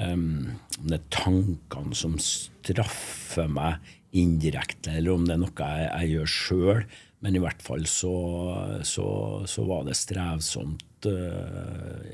um, 0.00 0.52
om 0.80 0.90
det 0.90 0.98
er 0.98 1.06
tankene 1.14 1.96
som 1.96 2.16
straffer 2.20 3.48
meg 3.50 3.96
indirekte, 4.16 4.96
eller 4.98 5.14
om 5.14 5.26
det 5.28 5.36
er 5.36 5.42
noe 5.44 5.54
jeg, 5.54 5.86
jeg 5.86 6.10
gjør 6.14 6.30
sjøl. 6.34 6.84
Men 7.20 7.36
i 7.36 7.42
hvert 7.42 7.62
fall 7.62 7.84
så, 7.88 8.14
så, 8.86 9.06
så 9.48 9.64
var 9.68 9.84
det 9.88 9.96
strevsomt 9.98 11.08
uh, 11.08 12.06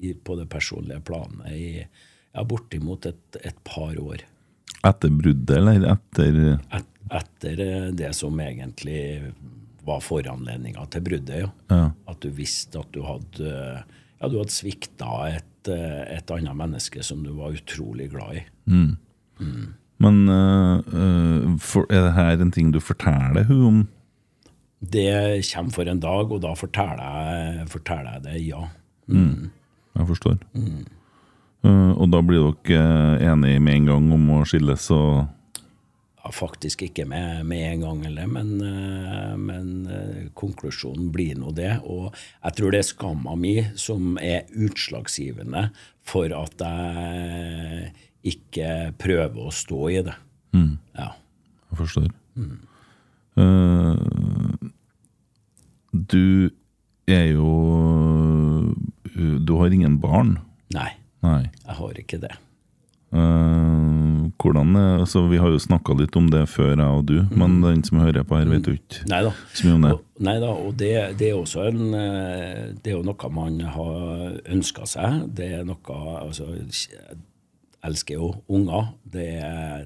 i, 0.00 0.12
på 0.14 0.36
det 0.36 0.48
personlige 0.52 1.00
planet 1.08 1.54
i 1.56 1.64
ja, 1.80 2.44
bortimot 2.44 3.08
et, 3.08 3.40
et 3.40 3.64
par 3.64 3.96
år. 4.00 4.24
Etter 4.86 5.12
bruddet, 5.12 5.56
eller 5.56 5.86
etter 5.92 6.38
Et, 6.52 6.92
etter 7.10 7.64
eh, 7.64 7.88
det 7.96 8.12
som 8.16 8.38
egentlig 8.40 9.00
var 9.84 10.00
foranledninga 10.04 10.86
til 10.92 11.04
bruddet. 11.04 11.42
Ja. 11.42 11.50
Ja. 11.72 11.88
At 12.08 12.22
du 12.24 12.30
visste 12.32 12.80
at 12.80 12.92
du 12.94 13.02
hadde 13.04 13.50
ja, 14.20 14.28
du 14.28 14.36
hadde 14.36 14.52
svikta 14.52 15.12
et, 15.32 15.68
eh, 15.72 16.02
et 16.16 16.32
annet 16.36 16.56
menneske 16.56 17.04
som 17.04 17.24
du 17.24 17.32
var 17.38 17.56
utrolig 17.56 18.10
glad 18.12 18.40
i. 18.40 18.42
Men 20.00 20.20
uh, 20.28 20.80
eh, 20.80 21.46
for, 21.60 21.88
er 21.92 22.06
det 22.06 22.16
her 22.16 22.40
en 22.40 22.52
ting 22.52 22.70
du 22.72 22.80
forteller 22.80 23.48
hun 23.48 23.64
om? 23.68 23.80
Det 24.80 25.44
kommer 25.50 25.74
for 25.76 25.88
en 25.92 26.00
dag, 26.00 26.32
og 26.32 26.40
da 26.44 26.54
forteller 26.56 27.02
jeg, 27.04 27.66
forteller 27.68 28.16
jeg 28.16 28.24
det, 28.24 28.38
ja. 28.46 28.62
Jeg 29.10 30.06
forstår. 30.08 30.38
Eh, 30.56 31.90
og 31.92 32.06
da 32.08 32.22
blir 32.24 32.54
dere 32.64 33.18
enige 33.32 33.60
med 33.60 33.74
en 33.74 33.90
gang 33.92 34.08
om 34.16 34.32
å 34.38 34.40
skilles, 34.48 34.88
og 34.96 35.28
ja 36.20 36.30
faktisk 36.36 36.82
ikke 36.84 37.06
med, 37.08 37.46
med 37.48 37.64
en 37.66 37.84
gang, 37.84 38.02
eller, 38.10 38.26
men, 38.28 38.50
uh, 38.60 39.36
men 39.40 39.70
uh, 39.88 40.26
konklusjonen 40.36 41.10
blir 41.14 41.38
nå 41.40 41.52
det. 41.56 41.72
Og 41.84 42.10
jeg 42.12 42.56
tror 42.58 42.74
det 42.74 42.82
er 42.82 42.90
skamma 42.90 43.36
mi 43.40 43.54
som 43.80 44.18
er 44.20 44.48
utslagsgivende 44.52 45.68
for 46.06 46.32
at 46.36 46.64
jeg 46.66 47.92
ikke 48.34 48.92
prøver 49.00 49.48
å 49.48 49.54
stå 49.54 49.80
i 49.88 50.02
det. 50.10 50.16
Ja. 50.98 51.12
Jeg 51.70 51.78
forstår. 51.78 52.10
Eh, 52.36 52.69
du 55.92 56.50
er 57.10 57.26
jo 57.34 57.50
eh, 59.10 59.36
Du 59.42 59.56
har 59.58 59.72
ingen 59.74 59.98
barn? 60.02 60.38
Nei, 60.74 60.92
Nei. 61.24 61.50
jeg 61.66 61.76
har 61.80 62.00
ikke 62.04 62.20
det. 62.22 62.36
Uh, 63.10 64.30
hvordan 64.38 64.76
altså 64.78 65.24
Vi 65.26 65.40
har 65.42 65.50
jo 65.50 65.58
snakka 65.58 65.96
litt 65.98 66.14
om 66.14 66.28
det 66.30 66.44
før, 66.46 66.76
jeg 66.78 66.98
og 67.00 67.08
du, 67.08 67.16
men 67.34 67.56
den 67.64 67.82
som 67.82 67.98
hører 67.98 68.22
på 68.22 68.38
her, 68.38 68.46
vet 68.46 68.68
jo 68.70 68.76
ikke 68.76 69.02
Neida. 69.10 69.32
så 69.50 69.66
mye 69.66 69.78
om 69.78 69.86
det. 69.86 69.94
Og, 69.96 70.04
nei 70.28 70.36
da, 70.44 70.50
og 70.54 70.76
det, 70.78 70.92
det 71.18 71.32
er 71.32 71.40
også 71.40 71.64
en 71.72 71.80
eh, 71.98 72.68
Det 72.78 72.92
er 72.92 72.96
jo 73.00 73.02
noe 73.08 73.32
man 73.34 73.58
har 73.74 74.38
ønska 74.54 74.86
seg. 74.86 75.26
Det 75.34 75.50
er 75.58 75.66
noe 75.66 75.98
Altså, 76.20 76.46
jeg 76.54 77.18
elsker 77.82 78.20
jo 78.20 78.30
unger. 78.46 78.92
Det, 79.02 79.26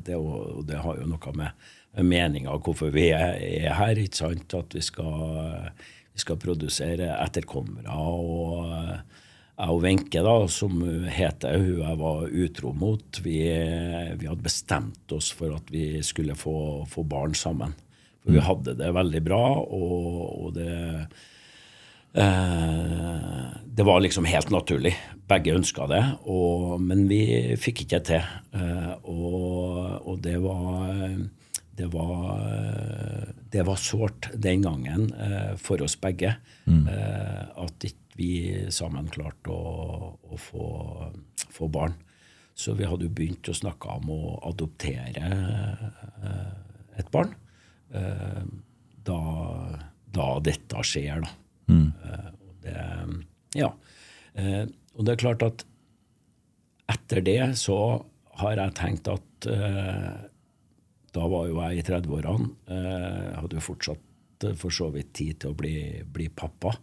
det, 0.04 0.18
og 0.20 0.66
det 0.68 0.82
har 0.84 1.00
jo 1.00 1.08
noe 1.08 1.34
med 1.38 1.72
meninga 2.02 2.56
hvorfor 2.58 2.90
vi 2.94 3.10
er, 3.14 3.36
er 3.38 3.76
her, 3.78 4.00
ikke 4.00 4.22
sant? 4.24 4.54
At 4.58 4.74
vi 4.74 4.82
skal, 4.82 5.70
vi 6.14 6.24
skal 6.24 6.40
produsere 6.42 7.12
etterkommere. 7.22 7.94
og 7.94 8.72
jeg 9.54 9.70
og 9.70 9.84
Wenche, 9.84 10.22
da, 10.26 10.32
som 10.50 10.80
heter 11.14 11.60
hun 11.62 11.78
jeg 11.78 11.98
var 12.00 12.24
utro 12.26 12.72
mot, 12.74 13.20
vi, 13.22 13.38
vi 14.18 14.26
hadde 14.26 14.42
bestemt 14.42 15.14
oss 15.14 15.30
for 15.30 15.54
at 15.54 15.70
vi 15.70 16.02
skulle 16.02 16.34
få, 16.34 16.82
få 16.90 17.04
barn 17.06 17.36
sammen. 17.38 17.76
For 18.24 18.34
vi 18.34 18.42
hadde 18.42 18.74
det 18.80 18.90
veldig 18.96 19.20
bra, 19.22 19.44
og, 19.62 20.18
og 20.46 20.54
det 20.56 20.72
eh, 22.18 23.46
Det 23.76 23.86
var 23.86 24.00
liksom 24.00 24.26
helt 24.26 24.50
naturlig. 24.50 24.94
Begge 25.28 25.54
ønska 25.54 25.86
det, 25.86 26.02
og, 26.26 26.80
men 26.82 27.06
vi 27.10 27.54
fikk 27.60 27.84
ikke 27.84 28.02
til. 28.10 28.26
Eh, 28.58 28.92
og, 29.04 30.02
og 30.02 30.18
det 30.24 30.38
var 30.42 31.14
det 31.76 31.86
var, 31.86 32.38
det 33.50 33.62
var 33.66 33.76
sårt 33.76 34.30
den 34.34 34.62
gangen 34.62 35.08
eh, 35.14 35.54
for 35.58 35.82
oss 35.82 35.96
begge 36.00 36.36
eh, 36.70 37.42
at 37.64 37.86
ikke 37.88 38.02
vi 38.14 38.34
sammen 38.70 39.08
klarte 39.10 39.50
å, 39.50 40.12
å 40.22 40.36
få, 40.38 40.66
få 41.50 41.66
barn. 41.66 41.96
Så 42.54 42.76
vi 42.78 42.86
hadde 42.86 43.08
jo 43.08 43.14
begynt 43.14 43.48
å 43.50 43.56
snakke 43.58 43.96
om 43.96 44.12
å 44.14 44.36
adoptere 44.46 45.30
eh, 46.22 46.52
et 47.02 47.10
barn. 47.10 47.32
Eh, 47.90 48.44
da, 49.04 49.18
da 50.14 50.28
dette 50.46 50.84
skjer, 50.86 51.24
da. 51.26 51.32
Og 51.74 52.54
det, 52.62 52.76
ja. 53.58 53.72
Og 54.94 55.02
det 55.04 55.12
er 55.16 55.20
klart 55.20 55.42
at 55.44 55.66
etter 56.94 57.20
det 57.26 57.40
så 57.58 57.76
har 58.38 58.62
jeg 58.62 58.76
tenkt 58.78 59.10
at 59.10 59.48
da 61.14 61.28
var 61.30 61.46
jo 61.48 61.60
jeg 61.62 61.78
i 61.78 61.86
30-årene. 61.86 62.48
Eh, 62.74 63.28
hadde 63.38 63.58
jo 63.60 63.62
fortsatt 63.62 64.44
eh, 64.48 64.54
for 64.58 64.74
så 64.74 64.88
vidt 64.94 65.12
tid 65.14 65.38
til 65.44 65.52
å 65.54 65.58
bli, 65.58 65.76
bli 66.10 66.28
pappa. 66.34 66.74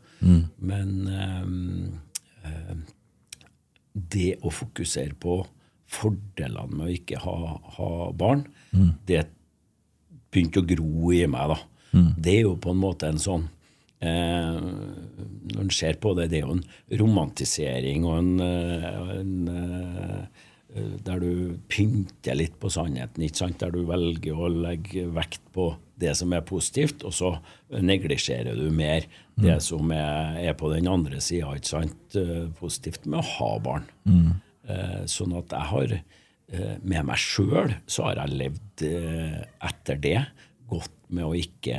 Men 0.64 0.94
eh, 1.12 1.48
eh, 2.48 2.76
det 3.94 4.30
å 4.48 4.52
fokusere 4.56 5.18
på 5.20 5.42
fordelene 5.92 6.72
med 6.78 6.86
å 6.88 6.94
ikke 6.96 7.20
ha, 7.20 7.38
ha 7.76 7.90
barn, 8.16 8.46
det 9.08 9.26
begynte 10.32 10.62
å 10.62 10.68
gro 10.70 11.12
i 11.12 11.26
meg. 11.28 11.52
da. 11.52 11.58
Det 12.24 12.38
er 12.38 12.46
jo 12.46 12.54
på 12.64 12.72
en 12.72 12.80
måte 12.80 13.10
en 13.12 13.20
sånn 13.20 13.42
eh, 14.00 14.62
Når 15.52 15.60
en 15.66 15.74
ser 15.76 15.98
på 16.00 16.14
det, 16.16 16.30
det 16.32 16.40
er 16.40 16.46
jo 16.46 16.56
en 16.56 16.64
romantisering 17.02 18.06
og 18.08 18.16
en, 18.22 18.32
en, 18.40 19.34
en 19.52 20.30
der 20.72 21.20
du 21.20 21.58
pynter 21.68 22.38
litt 22.40 22.54
på 22.62 22.70
sannheten, 22.72 23.26
ikke 23.26 23.42
sant? 23.42 23.58
der 23.60 23.74
du 23.76 23.82
velger 23.90 24.38
å 24.40 24.48
legge 24.48 25.04
vekt 25.12 25.44
på 25.52 25.74
det 26.00 26.14
som 26.18 26.32
er 26.34 26.46
positivt, 26.48 27.04
og 27.04 27.12
så 27.14 27.34
neglisjerer 27.76 28.56
du 28.56 28.70
mer 28.74 29.04
det 29.42 29.58
som 29.66 29.92
er, 29.92 30.40
er 30.42 30.56
på 30.58 30.72
den 30.72 30.88
andre 30.90 31.20
sida, 31.24 31.52
ikke 31.58 31.72
sant? 31.74 32.16
Eh, 32.16 32.48
positivt 32.60 33.06
med 33.10 33.20
å 33.22 33.28
ha 33.36 33.52
barn. 33.64 33.90
Eh, 34.70 35.04
sånn 35.10 35.34
at 35.38 35.54
jeg 35.56 35.70
har 35.72 35.94
eh, 35.98 36.76
med 36.84 37.08
meg 37.10 37.20
sjøl 37.20 37.74
så 37.90 38.10
har 38.10 38.24
jeg 38.24 38.40
levd 38.44 38.84
eh, 38.88 39.38
etter 39.72 40.02
det. 40.02 40.18
Gått 40.72 40.94
med 41.12 41.28
å 41.28 41.36
ikke, 41.36 41.78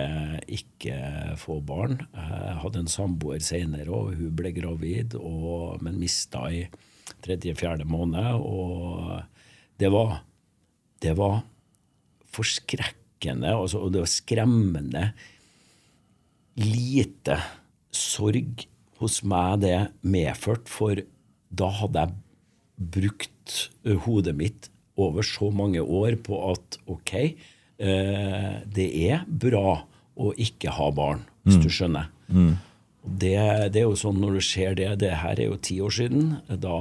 ikke 0.53 0.97
få 1.41 1.61
barn. 1.65 2.03
Jeg 2.13 2.57
hadde 2.65 2.83
en 2.83 2.91
samboer 2.93 3.41
senere, 3.45 3.89
og 3.89 4.19
hun 4.19 4.35
ble 4.37 4.53
gravid, 4.53 5.17
og, 5.17 5.79
men 5.85 6.01
mista 6.03 6.45
i 6.53 6.67
tredje-fjerde 7.25 7.87
måned. 7.89 8.43
Og 8.43 9.23
det 9.81 9.91
var, 9.93 10.21
det 11.03 11.15
var 11.19 11.41
forskrekkende, 12.33 13.53
altså, 13.55 13.85
og 13.85 13.95
det 13.95 14.05
var 14.05 14.11
skremmende 14.11 15.07
lite 16.61 17.39
sorg 17.93 18.67
hos 19.03 19.23
meg 19.27 19.63
det 19.65 19.79
medført, 20.05 20.69
for 20.71 21.01
da 21.53 21.69
hadde 21.81 22.05
jeg 22.05 22.19
brukt 22.93 23.57
hodet 24.05 24.35
mitt 24.39 24.69
over 25.01 25.25
så 25.27 25.49
mange 25.55 25.81
år 25.83 26.19
på 26.25 26.39
at 26.51 26.79
ok, 26.91 27.13
eh, 27.19 28.53
det 28.69 28.89
er 29.09 29.25
bra 29.27 29.83
å 30.13 30.33
ikke 30.37 30.73
ha 30.77 30.91
barn, 30.95 31.25
hvis 31.45 31.59
du 31.65 31.71
skjønner. 31.73 32.11
Og 32.33 32.72
Det, 33.03 33.35
det 33.75 33.81
er 33.83 33.89
jo 33.89 33.99
sånn 33.99 34.21
når 34.23 34.39
du 34.39 34.45
ser 34.47 34.77
det, 34.79 34.89
det 35.03 35.11
her 35.25 35.41
er 35.41 35.51
jo 35.51 35.59
ti 35.59 35.81
år 35.83 35.95
siden, 35.97 36.37
da, 36.47 36.77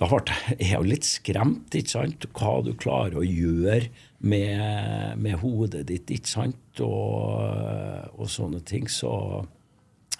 da 0.00 0.08
ble 0.08 0.22
jeg 0.56 0.70
er 0.70 0.78
jo 0.78 0.88
litt 0.88 1.04
skremt, 1.04 1.76
ikke 1.76 1.92
sant, 1.92 2.24
hva 2.38 2.54
du 2.64 2.72
klarer 2.80 3.20
å 3.20 3.26
gjøre 3.26 3.90
med, 4.24 5.18
med 5.20 5.36
hodet 5.42 5.84
ditt, 5.90 6.08
ikke 6.14 6.30
sant, 6.30 6.80
og, 6.80 7.42
og 8.16 8.30
sånne 8.32 8.62
ting, 8.64 8.88
så 8.88 9.12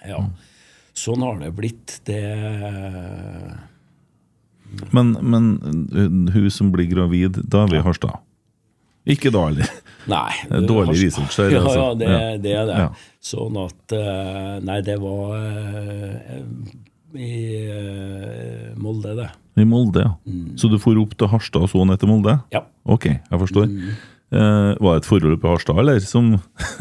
ja. 0.05 0.19
Sånn 0.93 1.23
har 1.25 1.39
det 1.41 1.49
blitt. 1.57 1.95
Det 2.05 2.21
Men, 4.93 5.15
men 5.21 5.47
hun 6.33 6.49
som 6.53 6.69
blir 6.73 6.89
gravid, 6.91 7.39
da 7.49 7.63
er 7.63 7.73
vi 7.73 7.79
i 7.79 7.85
Harstad. 7.85 8.21
Ikke 9.09 9.31
da, 9.35 9.47
eller? 9.51 9.67
Nei. 10.07 10.31
Det 10.49 10.57
er 10.61 10.67
dårlig 10.67 10.95
research 10.99 11.37
her, 11.39 11.51
Ja, 11.51 11.61
altså. 11.63 11.79
ja, 11.79 11.93
det, 11.99 12.07
Ja. 12.09 12.37
det 12.43 12.53
er 12.59 12.65
det. 12.69 12.77
Ja. 12.83 12.87
Sånn 13.23 13.57
at 13.65 13.95
eh, 13.97 14.55
Nei, 14.67 14.79
det 14.83 14.97
var 15.01 15.35
eh, 15.39 16.41
i 17.13 17.33
eh, 17.69 18.71
Molde, 18.79 19.13
det. 19.19 19.29
I 19.61 19.65
Molde, 19.69 20.01
ja. 20.07 20.15
Så 20.57 20.69
du 20.71 20.79
for 20.81 20.97
opp 20.97 21.13
til 21.19 21.29
Harstad 21.29 21.61
og 21.67 21.69
så 21.71 21.83
ned 21.85 21.99
til 22.01 22.09
Molde? 22.09 22.39
Ja. 22.55 22.63
Ok, 22.89 23.05
jeg 23.11 23.39
forstår. 23.43 23.69
Eh, 24.33 24.71
var 24.81 24.95
det 24.97 25.03
et 25.03 25.09
forhold 25.11 25.37
på 25.43 25.51
Harstad, 25.51 25.77
eller? 25.83 25.99
Som 26.01 26.31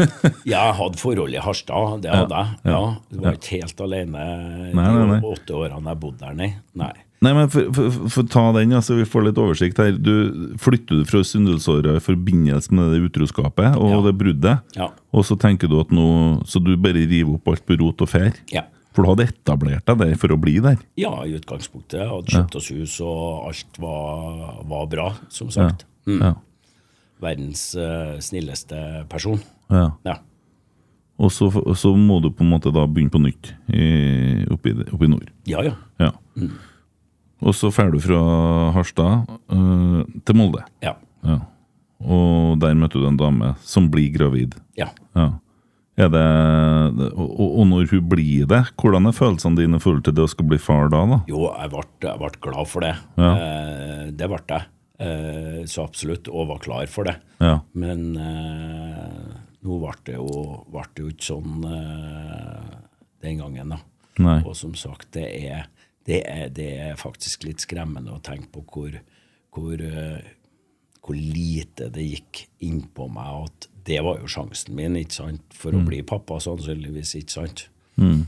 jeg 0.55 0.77
hadde 0.79 0.97
forhold 1.03 1.37
i 1.37 1.43
Harstad, 1.45 1.99
det 2.07 2.15
hadde 2.15 2.39
jeg. 2.39 2.59
Ja, 2.73 2.83
Du 3.13 3.19
var 3.27 3.37
ikke 3.37 3.59
helt 3.61 3.83
alene 3.85 4.27
de 4.73 5.19
åtte 5.35 5.59
årene 5.59 5.93
jeg 5.93 6.01
bodde 6.07 6.23
der, 6.25 6.39
nei. 6.39 6.51
nei. 6.81 6.95
Nei, 7.23 7.33
men 7.37 7.49
for, 7.53 7.69
for, 7.77 7.97
for 8.11 8.27
ta 8.27 8.43
den, 8.57 8.73
altså, 8.75 8.97
vi 8.99 9.05
får 9.07 9.29
litt 9.29 9.37
oversikt 9.39 9.79
her. 9.79 9.93
Du 9.95 10.55
Flytter 10.59 11.01
du 11.01 11.05
fra 11.07 11.21
syndelsåret 11.23 12.01
i 12.01 12.03
forbindelse 12.03 12.75
med 12.75 12.91
det 12.97 13.03
utroskapet 13.07 13.77
og 13.79 13.91
Ja. 13.93 14.01
det 14.09 14.15
bruddet, 14.19 14.77
Ja. 14.77 14.89
og 15.15 15.23
så 15.29 15.37
tenker 15.39 15.69
du 15.71 15.79
at 15.81 15.91
nå 15.95 16.43
Så 16.47 16.59
du 16.65 16.77
bare 16.77 16.95
river 17.07 17.35
opp 17.37 17.47
alt 17.53 17.65
på 17.67 17.79
rot 17.79 18.03
og 18.03 18.09
fer? 18.11 18.33
Ja. 18.51 18.65
For 18.93 19.05
du 19.05 19.09
hadde 19.13 19.29
etablert 19.31 19.87
deg 19.87 19.99
der 20.03 20.17
for 20.21 20.29
å 20.35 20.41
bli 20.41 20.59
der? 20.61 20.77
ja, 20.99 21.13
i 21.25 21.33
utgangspunktet. 21.39 22.01
Jeg 22.03 22.09
hadde 22.11 22.35
kjøpt 22.35 22.57
oss 22.59 22.69
hus, 22.75 23.01
og 23.01 23.47
alt 23.49 23.79
var, 23.79 24.59
var 24.69 24.87
bra, 24.91 25.07
som 25.31 25.49
sagt. 25.49 25.87
Mm. 26.07 26.19
Ja. 26.21 26.35
Verdens 27.23 27.63
uh, 27.79 28.19
snilleste 28.21 29.07
person. 29.09 29.41
ja. 29.71 29.93
Ja. 30.05 30.19
Og 31.23 31.31
så, 31.31 31.47
så 31.79 31.93
må 31.95 32.17
du 32.21 32.31
på 32.35 32.43
en 32.43 32.51
måte 32.51 32.73
da 32.75 32.83
begynne 32.89 33.13
på 33.13 33.21
nytt 33.23 33.53
i, 33.71 34.43
oppi, 34.51 34.73
oppi 34.91 35.07
nord. 35.07 35.29
Ja, 35.47 35.61
ja. 35.63 35.75
Ja. 36.01 36.09
Og 37.43 37.57
så 37.59 37.73
drar 37.75 37.91
du 37.93 37.99
fra 38.03 38.19
Harstad 38.77 39.29
uh, 39.53 40.03
til 40.25 40.39
Molde. 40.39 40.63
Ja. 40.85 40.95
Ja. 41.27 41.41
Og 42.03 42.59
der 42.63 42.75
møtte 42.79 42.99
du 43.03 43.07
en 43.07 43.19
dame 43.21 43.55
som 43.67 43.91
blir 43.93 44.13
gravid. 44.15 44.59
ja. 44.79 44.91
Ja. 45.19 45.33
Er 46.01 46.09
det, 46.09 46.21
og, 47.13 47.33
og 47.37 47.57
og 47.61 47.67
når 47.69 47.91
hun 47.91 48.07
blir 48.09 48.47
det, 48.49 48.63
hvordan 48.81 49.11
er 49.11 49.13
følelsene 49.13 49.59
dine 49.59 49.77
i 49.77 49.83
forhold 49.83 50.01
til 50.07 50.15
det 50.17 50.23
å 50.25 50.31
skal 50.33 50.47
bli 50.49 50.57
far 50.57 50.89
da? 50.89 51.03
da? 51.11 51.19
Jo, 51.29 51.43
jeg 51.53 51.69
ble, 51.75 51.83
jeg 52.07 52.21
ble 52.23 52.31
glad 52.47 52.71
for 52.71 52.87
det. 52.87 52.95
Ja. 53.21 53.33
Eh, 53.37 54.07
det 54.17 54.29
ble 54.33 54.39
jeg. 54.49 54.71
Eh, 55.05 55.59
så 55.69 55.85
absolutt, 55.85 56.31
og 56.33 56.49
var 56.49 56.63
klar 56.65 56.89
for 56.89 57.11
det. 57.11 57.19
Ja. 57.45 57.59
Men 57.77 58.17
eh, 58.17 59.37
nå 59.69 59.79
ble 59.83 59.93
det, 60.09 60.17
jo, 60.17 60.63
ble 60.73 60.87
det 60.97 61.05
jo 61.05 61.13
ikke 61.13 61.29
sånn 61.29 61.69
eh, 61.69 62.73
den 63.29 63.45
gangen, 63.45 63.77
da. 63.77 63.83
Nei. 64.25 64.39
Og 64.49 64.57
som 64.57 64.73
sagt, 64.79 65.11
det 65.17 65.29
er, 65.45 65.69
det, 66.09 66.21
er, 66.27 66.47
det 66.55 66.71
er 66.89 67.01
faktisk 67.01 67.47
litt 67.47 67.63
skremmende 67.65 68.15
å 68.15 68.23
tenke 68.25 68.51
på 68.55 68.65
hvor, 68.73 68.97
hvor, 69.55 69.83
eh, 69.83 70.33
hvor 71.03 71.19
lite 71.19 71.91
det 71.95 72.07
gikk 72.09 72.47
innpå 72.67 73.09
meg 73.13 73.47
at 73.49 73.69
det 73.87 73.99
var 74.07 74.21
jo 74.23 74.31
sjansen 74.31 74.77
min 74.79 74.99
ikke 74.99 75.19
sant, 75.19 75.55
for 75.59 75.75
å 75.75 75.83
bli 75.83 76.03
pappa, 76.07 76.39
sannsynligvis. 76.43 77.17
ikke 77.19 77.35
sant? 77.35 77.65
Mm. 77.99 78.27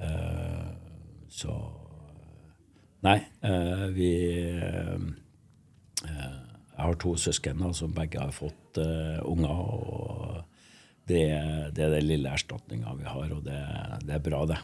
Eh, 0.00 0.70
så 1.30 1.54
Nei, 3.00 3.16
uh, 3.48 3.86
vi 3.96 4.10
eh, 4.60 4.96
eh, 6.04 6.38
Jeg 6.74 6.82
har 6.84 6.98
to 7.00 7.14
søsken 7.20 7.62
da, 7.62 7.72
som 7.76 7.94
begge 7.96 8.20
har 8.20 8.32
fått 8.32 8.80
eh, 8.80 9.18
unger. 9.28 9.56
og 9.56 10.44
det, 11.10 11.24
det 11.76 11.84
er 11.84 11.94
den 11.96 12.06
lille 12.06 12.32
erstatninga 12.32 12.92
vi 12.96 13.08
har, 13.08 13.32
og 13.34 13.42
det, 13.44 13.58
det 14.06 14.14
er 14.16 14.22
bra, 14.24 14.44
det. 14.48 14.60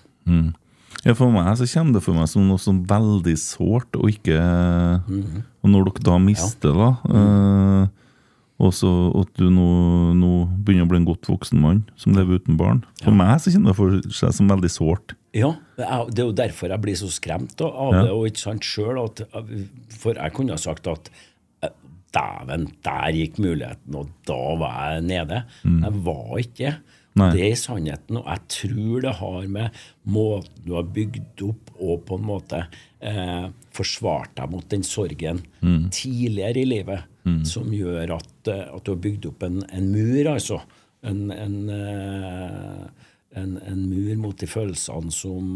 Ja, 1.07 1.14
For 1.14 1.30
meg 1.30 1.52
så 1.61 1.68
kommer 1.70 1.96
det 1.98 2.02
for 2.02 2.18
meg 2.18 2.26
som 2.30 2.48
noe 2.48 2.59
sånn 2.59 2.80
veldig 2.90 3.36
sårt, 3.38 3.94
og 3.94 4.11
ikke 4.11 4.40
Og 5.62 5.70
når 5.70 5.92
dere 5.92 6.07
da 6.09 6.18
mister, 6.22 6.74
da 6.74 6.90
eh, 7.07 7.94
og 8.57 8.72
så 8.72 8.88
at 9.20 9.34
du 9.36 9.50
nå, 9.52 9.66
nå 10.16 10.30
begynner 10.64 10.86
å 10.86 10.88
bli 10.88 11.00
en 11.02 11.09
godt 11.11 11.28
voksen 11.28 11.61
mann 11.61 11.82
som 12.00 12.14
lever 12.16 12.38
uten 12.40 12.57
barn. 12.57 12.78
For 13.02 13.12
meg 13.12 13.34
så 13.44 13.52
kjenner 13.52 13.74
det 13.74 13.76
for 13.76 13.98
seg 14.16 14.32
som 14.32 14.48
veldig 14.48 14.70
sårt. 14.72 15.12
Ja, 15.36 15.50
det 15.76 15.84
er, 15.84 16.07
jo 16.22 16.30
derfor 16.32 16.72
jeg 16.72 16.80
blir 16.86 16.96
så 16.96 17.11
skremt 17.12 17.61
av 17.61 17.92
Ja. 17.92 18.02
det. 18.07 18.14
og 18.14 18.24
ikke 18.30 18.40
sant 18.40 18.64
at, 19.04 19.20
For 19.92 20.16
jeg 20.16 20.32
kunne 20.32 20.57
ha 20.57 20.57
sagt 20.57 20.88
at 20.88 21.11
dæven, 22.16 22.70
der 22.86 23.12
gikk 23.12 23.36
muligheten, 23.42 23.94
og 23.94 24.09
da 24.24 24.40
var 24.57 24.76
jeg 24.94 25.04
nede. 25.04 25.44
Jeg 25.64 26.04
var 26.07 26.38
ikke 26.40 26.57
det. 26.70 26.76
Nei. 27.17 27.31
Det 27.33 27.45
er 27.47 27.57
sannheten, 27.57 28.19
og 28.21 28.27
jeg 28.29 28.43
tror 28.53 29.05
det 29.07 29.12
har 29.23 29.47
med 29.49 29.79
måten 30.05 30.64
du 30.67 30.75
har 30.77 30.89
bygd 30.97 31.43
opp 31.47 31.71
og 31.81 32.03
på 32.09 32.19
en 32.19 32.27
måte 32.29 32.59
eh, 33.01 33.47
forsvart 33.77 34.35
deg 34.37 34.51
mot 34.53 34.67
den 34.73 34.85
sorgen 34.85 35.41
tidligere 35.93 36.61
i 36.61 36.67
livet, 36.69 37.07
som 37.49 37.73
gjør 37.73 38.19
at, 38.19 38.49
eh, 38.53 38.67
at 38.69 38.85
du 38.85 38.93
har 38.93 39.01
bygd 39.03 39.31
opp 39.33 39.43
en, 39.49 39.62
en 39.73 39.89
mur, 39.93 40.29
altså. 40.35 40.61
En, 41.07 41.31
en, 41.31 41.57
eh, 41.71 42.85
en, 43.41 43.57
en 43.62 43.83
mur 43.89 44.17
mot 44.21 44.37
de 44.39 44.47
følelsene 44.49 45.12
som 45.14 45.49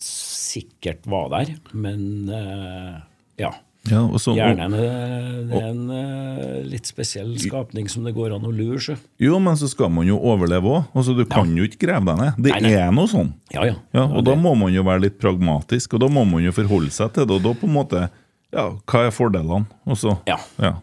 sikkert 0.00 1.06
var 1.10 1.28
der, 1.34 1.54
men 1.72 2.28
eh, 2.28 2.96
ja. 3.42 3.52
Ja, 3.88 4.02
og 4.04 4.20
så, 4.20 4.34
Hjernen 4.36 4.74
eh, 4.76 5.36
det 5.48 5.56
er 5.56 5.68
en 5.70 5.86
og, 5.88 6.56
litt 6.68 6.88
spesiell 6.90 7.30
skapning 7.40 7.88
som 7.88 8.04
det 8.04 8.12
går 8.12 8.34
an 8.36 8.44
å 8.44 8.50
lure 8.52 8.80
seg. 8.84 9.00
Jo, 9.22 9.38
men 9.40 9.56
så 9.56 9.70
skal 9.72 9.88
man 9.94 10.04
jo 10.08 10.18
overleve 10.20 10.68
òg. 10.68 10.90
Altså, 10.92 11.14
du 11.16 11.22
kan 11.30 11.48
jo 11.56 11.64
ikke 11.64 11.80
grave 11.86 12.04
deg 12.10 12.20
ned. 12.20 12.42
Det 12.44 12.52
Nei, 12.52 12.60
nei. 12.66 12.74
er 12.76 12.92
noe 12.92 13.08
sånn. 13.10 13.32
Ja, 13.54 13.64
ja. 13.70 13.78
Ja, 13.96 14.04
og 14.04 14.26
da 14.28 14.36
må 14.36 14.52
man 14.60 14.74
jo 14.74 14.84
være 14.86 15.06
litt 15.06 15.16
pragmatisk, 15.22 15.96
og 15.96 16.04
da 16.04 16.10
må 16.12 16.26
man 16.28 16.44
jo 16.44 16.52
forholde 16.52 16.92
seg 16.92 17.14
til 17.16 17.24
det. 17.30 17.38
Og 17.40 17.46
da 17.48 17.54
på 17.56 17.70
en 17.70 17.76
måte 17.78 18.04
Ja, 18.52 18.66
hva 18.90 19.04
er 19.06 19.12
fordelene? 19.14 19.64
Og 19.88 19.96
så 19.96 20.16
Ja. 20.28 20.36
ja. 20.60 20.74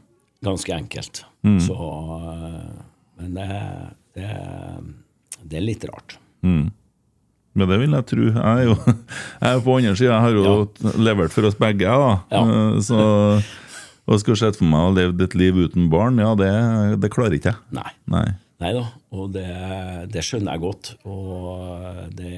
Ganske 0.48 0.74
enkelt. 0.74 1.22
Mm. 1.46 1.60
Så 1.68 1.78
eh, 1.78 2.82
Men 3.22 3.38
det, 3.38 3.62
det, 4.18 4.34
det 5.44 5.62
er 5.62 5.66
litt 5.70 5.86
rart. 5.90 6.18
Men 7.58 7.72
det 7.72 7.78
vil 7.82 7.96
jeg 7.98 8.06
tro. 8.12 8.26
Jeg 8.30 8.44
er 8.46 8.66
jo 8.68 8.76
jeg 9.42 9.50
er 9.50 9.62
på 9.66 9.78
andre 9.80 9.94
sida. 9.98 10.12
Jeg 10.14 10.26
har 10.28 10.36
jo 10.38 10.92
levert 11.02 11.34
for 11.34 11.48
oss 11.50 11.58
begge, 11.58 11.90
da. 11.90 12.12
Ja. 12.32 12.42
Eh, 12.46 12.82
Så 12.86 13.00
å 14.08 14.16
skulle 14.22 14.40
sett 14.40 14.56
for 14.60 14.70
meg 14.70 14.86
å 14.88 14.94
leve 14.96 15.26
et 15.26 15.34
liv 15.36 15.58
uten 15.66 15.90
barn, 15.92 16.22
ja, 16.24 16.30
det, 16.40 16.52
det 17.04 17.10
klarer 17.12 17.34
ikke 17.36 17.52
jeg. 17.52 17.60
Nei. 17.76 17.90
Nei. 18.14 18.28
Nei 18.64 18.70
da, 18.74 18.86
og 19.14 19.34
det, 19.36 19.44
det 20.14 20.22
skjønner 20.26 20.56
jeg 20.56 20.64
godt. 20.64 20.92
Og 21.06 21.98
det, 22.18 22.38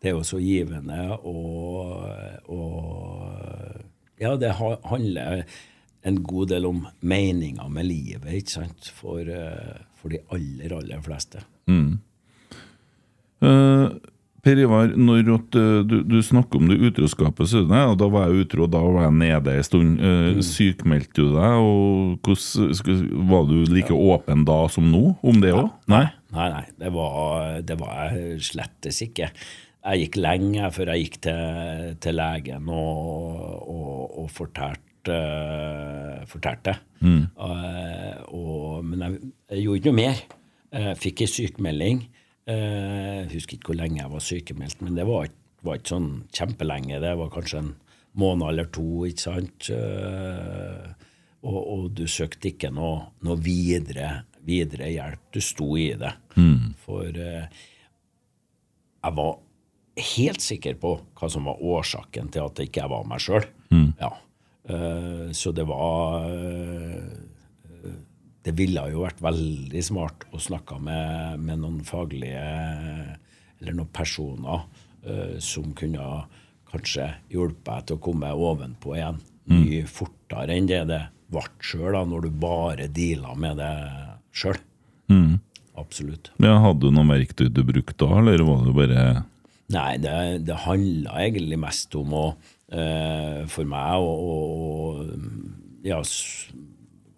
det 0.00 0.10
er 0.10 0.16
jo 0.16 0.24
så 0.26 0.40
givende 0.42 1.04
og, 1.20 2.00
og 2.50 4.22
Ja, 4.22 4.32
det 4.40 4.54
handler 4.56 5.44
en 6.08 6.18
god 6.24 6.48
del 6.54 6.66
om 6.70 6.80
meninga 7.04 7.68
med 7.72 7.86
livet, 7.90 8.30
ikke 8.40 8.54
sant? 8.56 8.88
For, 8.96 9.20
eh, 9.20 9.76
for 10.00 10.12
de 10.16 10.22
aller, 10.32 10.74
aller 10.80 11.04
fleste. 11.04 11.44
Eh, 13.40 13.86
per 14.44 14.60
Ivar, 14.60 14.94
når 14.96 15.28
eh, 15.28 15.80
du, 15.84 15.96
du 16.06 16.18
snakker 16.24 16.60
om 16.60 16.70
det 16.70 16.78
utroskapet, 16.80 17.50
så 17.50 17.62
det, 17.68 17.80
og 17.92 17.96
da 18.00 18.08
var 18.12 18.28
jeg 18.28 18.46
utro, 18.46 18.68
da 18.70 18.80
var 18.84 19.06
jeg 19.06 19.16
nede 19.20 19.56
en 19.56 19.66
stund. 19.66 20.00
Uh, 20.00 20.40
Sykmeldte 20.44 21.20
du 21.20 21.34
deg, 21.34 21.56
og 21.60 22.26
hvordan, 22.26 23.24
var 23.30 23.48
du 23.50 23.56
like 23.68 23.96
åpen 23.96 24.46
da 24.48 24.60
som 24.72 24.88
nå 24.92 25.02
om 25.20 25.42
det 25.42 25.52
òg? 25.56 25.68
Nei? 25.92 26.06
Nei, 26.32 26.46
nei, 26.54 26.64
det 26.80 26.92
var, 26.94 27.58
det 27.66 27.76
var 27.80 28.14
jeg 28.14 28.38
slettes 28.50 29.02
ikke. 29.04 29.30
Jeg 29.80 30.04
gikk 30.04 30.20
lenge 30.20 30.68
før 30.76 30.92
jeg 30.92 31.06
gikk 31.06 31.18
til, 31.24 31.90
til 32.04 32.18
legen 32.20 32.68
og, 32.68 33.44
og, 33.64 33.92
og 34.22 34.30
fortalte, 34.32 35.16
fortalte. 36.30 36.76
Uh, 37.00 38.16
og, 38.28 38.84
men 38.86 39.04
jeg, 39.04 39.32
jeg 39.52 39.66
gjorde 39.66 39.82
ikke 39.82 39.92
noe 39.92 40.00
mer. 40.00 40.24
Jeg 40.70 40.98
fikk 41.02 41.24
en 41.24 41.32
sykemelding. 41.34 42.02
Eh, 42.46 43.20
Jeg 43.26 43.32
husker 43.34 43.56
ikke 43.58 43.72
hvor 43.72 43.76
lenge 43.82 44.00
jeg 44.00 44.10
var 44.10 44.20
sykemeldt, 44.24 44.80
men 44.82 44.94
det 44.96 45.06
var, 45.06 45.24
ikke- 45.28 45.62
var 45.62 45.76
ikke 45.76 45.92
sånn 45.94 46.10
kjempelenge. 46.32 47.00
Det 47.00 47.16
var 47.18 47.28
kanskje 47.30 47.58
en 47.58 47.74
måned 48.16 48.48
eller 48.48 48.64
to, 48.72 49.04
ikke 49.06 49.20
sant. 49.20 49.70
Eh, 49.70 50.92
Og, 51.42 51.56
og 51.72 51.94
du 51.94 52.02
søkte 52.04 52.50
ikke 52.52 52.68
noe, 52.70 53.06
noe 53.24 53.36
videre, 53.40 54.24
videre 54.44 54.90
hjelp. 54.92 55.20
Du 55.32 55.40
sto 55.40 55.74
i 55.74 55.94
det. 55.96 56.12
For 56.84 57.06
eh, 57.16 57.46
jeg 59.04 59.14
var 59.16 59.38
helt 59.96 60.40
sikker 60.44 60.74
på 60.74 61.00
hva 61.16 61.30
som 61.30 61.44
var 61.48 61.56
årsaken 61.56 62.28
til 62.30 62.44
at 62.44 62.58
jeg 62.60 62.68
ikke 62.68 62.90
var 62.90 63.04
meg 63.08 63.20
sjøl. 63.24 63.46
Ja. 63.98 64.10
Eh, 64.68 65.32
så 65.32 65.54
det 65.56 65.64
var 65.66 66.28
Det 68.44 68.54
ville 68.56 68.86
jo 68.92 69.04
vært 69.04 69.20
veldig 69.22 69.82
smart 69.84 70.24
å 70.32 70.40
snakke 70.40 70.78
med, 70.80 71.40
med 71.44 71.60
noen 71.60 71.80
faglige 71.84 72.44
eller 73.60 73.76
noen 73.76 73.92
personer 73.92 74.64
uh, 75.04 75.36
som 75.44 75.74
kunne 75.76 76.24
kanskje 76.70 77.10
hjulpet 77.32 77.66
deg 77.66 77.86
til 77.88 77.98
å 77.98 78.04
komme 78.04 78.30
ovenpå 78.32 78.94
igjen 78.96 79.20
mye 79.50 79.84
fortere 79.90 80.54
enn 80.56 80.68
det 80.70 80.84
det 80.88 81.00
ble 81.30 81.42
sjøl, 81.62 81.96
når 82.06 82.26
du 82.26 82.30
bare 82.42 82.88
deala 82.90 83.34
med 83.38 83.58
det 83.60 83.74
sjøl. 84.34 84.58
Absolutt. 85.80 86.30
Ja, 86.42 86.58
hadde 86.62 86.86
du 86.86 86.94
noen 86.94 87.10
verktøy 87.10 87.48
du 87.50 87.62
brukte 87.66 88.06
da, 88.06 88.20
eller 88.20 88.44
var 88.46 88.64
det 88.66 88.76
bare 88.76 89.04
Nei, 89.70 89.92
det, 90.02 90.14
det 90.48 90.56
handla 90.64 91.20
egentlig 91.22 91.60
mest 91.62 91.94
om 91.94 92.14
å 92.18 92.24
uh, 92.34 93.46
For 93.46 93.68
meg 93.70 94.02
å, 94.02 94.08
å 94.18 95.04
ja, 95.86 96.00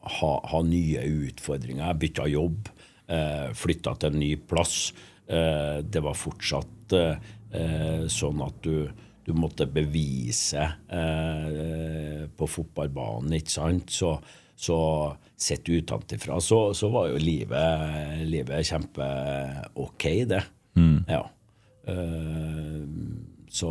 ha, 0.02 0.32
ha 0.50 0.60
nye 0.66 1.02
utfordringer. 1.28 1.86
Jeg 1.86 2.00
bytta 2.02 2.26
jobb, 2.30 2.68
eh, 3.08 3.48
flytta 3.54 3.94
til 3.98 4.12
en 4.12 4.20
ny 4.22 4.34
plass. 4.50 4.92
Eh, 5.28 5.78
det 5.86 6.02
var 6.02 6.18
fortsatt 6.18 6.92
eh, 6.98 8.06
sånn 8.10 8.42
at 8.44 8.60
du, 8.64 8.88
du 9.24 9.32
måtte 9.38 9.66
bevise 9.70 10.64
eh, 10.90 12.24
på 12.36 12.48
fotballbanen, 12.50 13.36
ikke 13.38 13.54
sant. 13.54 13.92
Så, 13.94 14.16
så 14.56 14.78
sett 15.42 15.68
utenfra 15.68 16.40
så, 16.42 16.60
så 16.74 16.90
var 16.92 17.08
jo 17.10 17.20
livet, 17.22 18.22
livet 18.28 18.66
kjempe-OK, 18.66 20.08
det. 20.30 20.42
Ja. 21.10 21.24
Eh, 21.90 22.82
så 23.52 23.70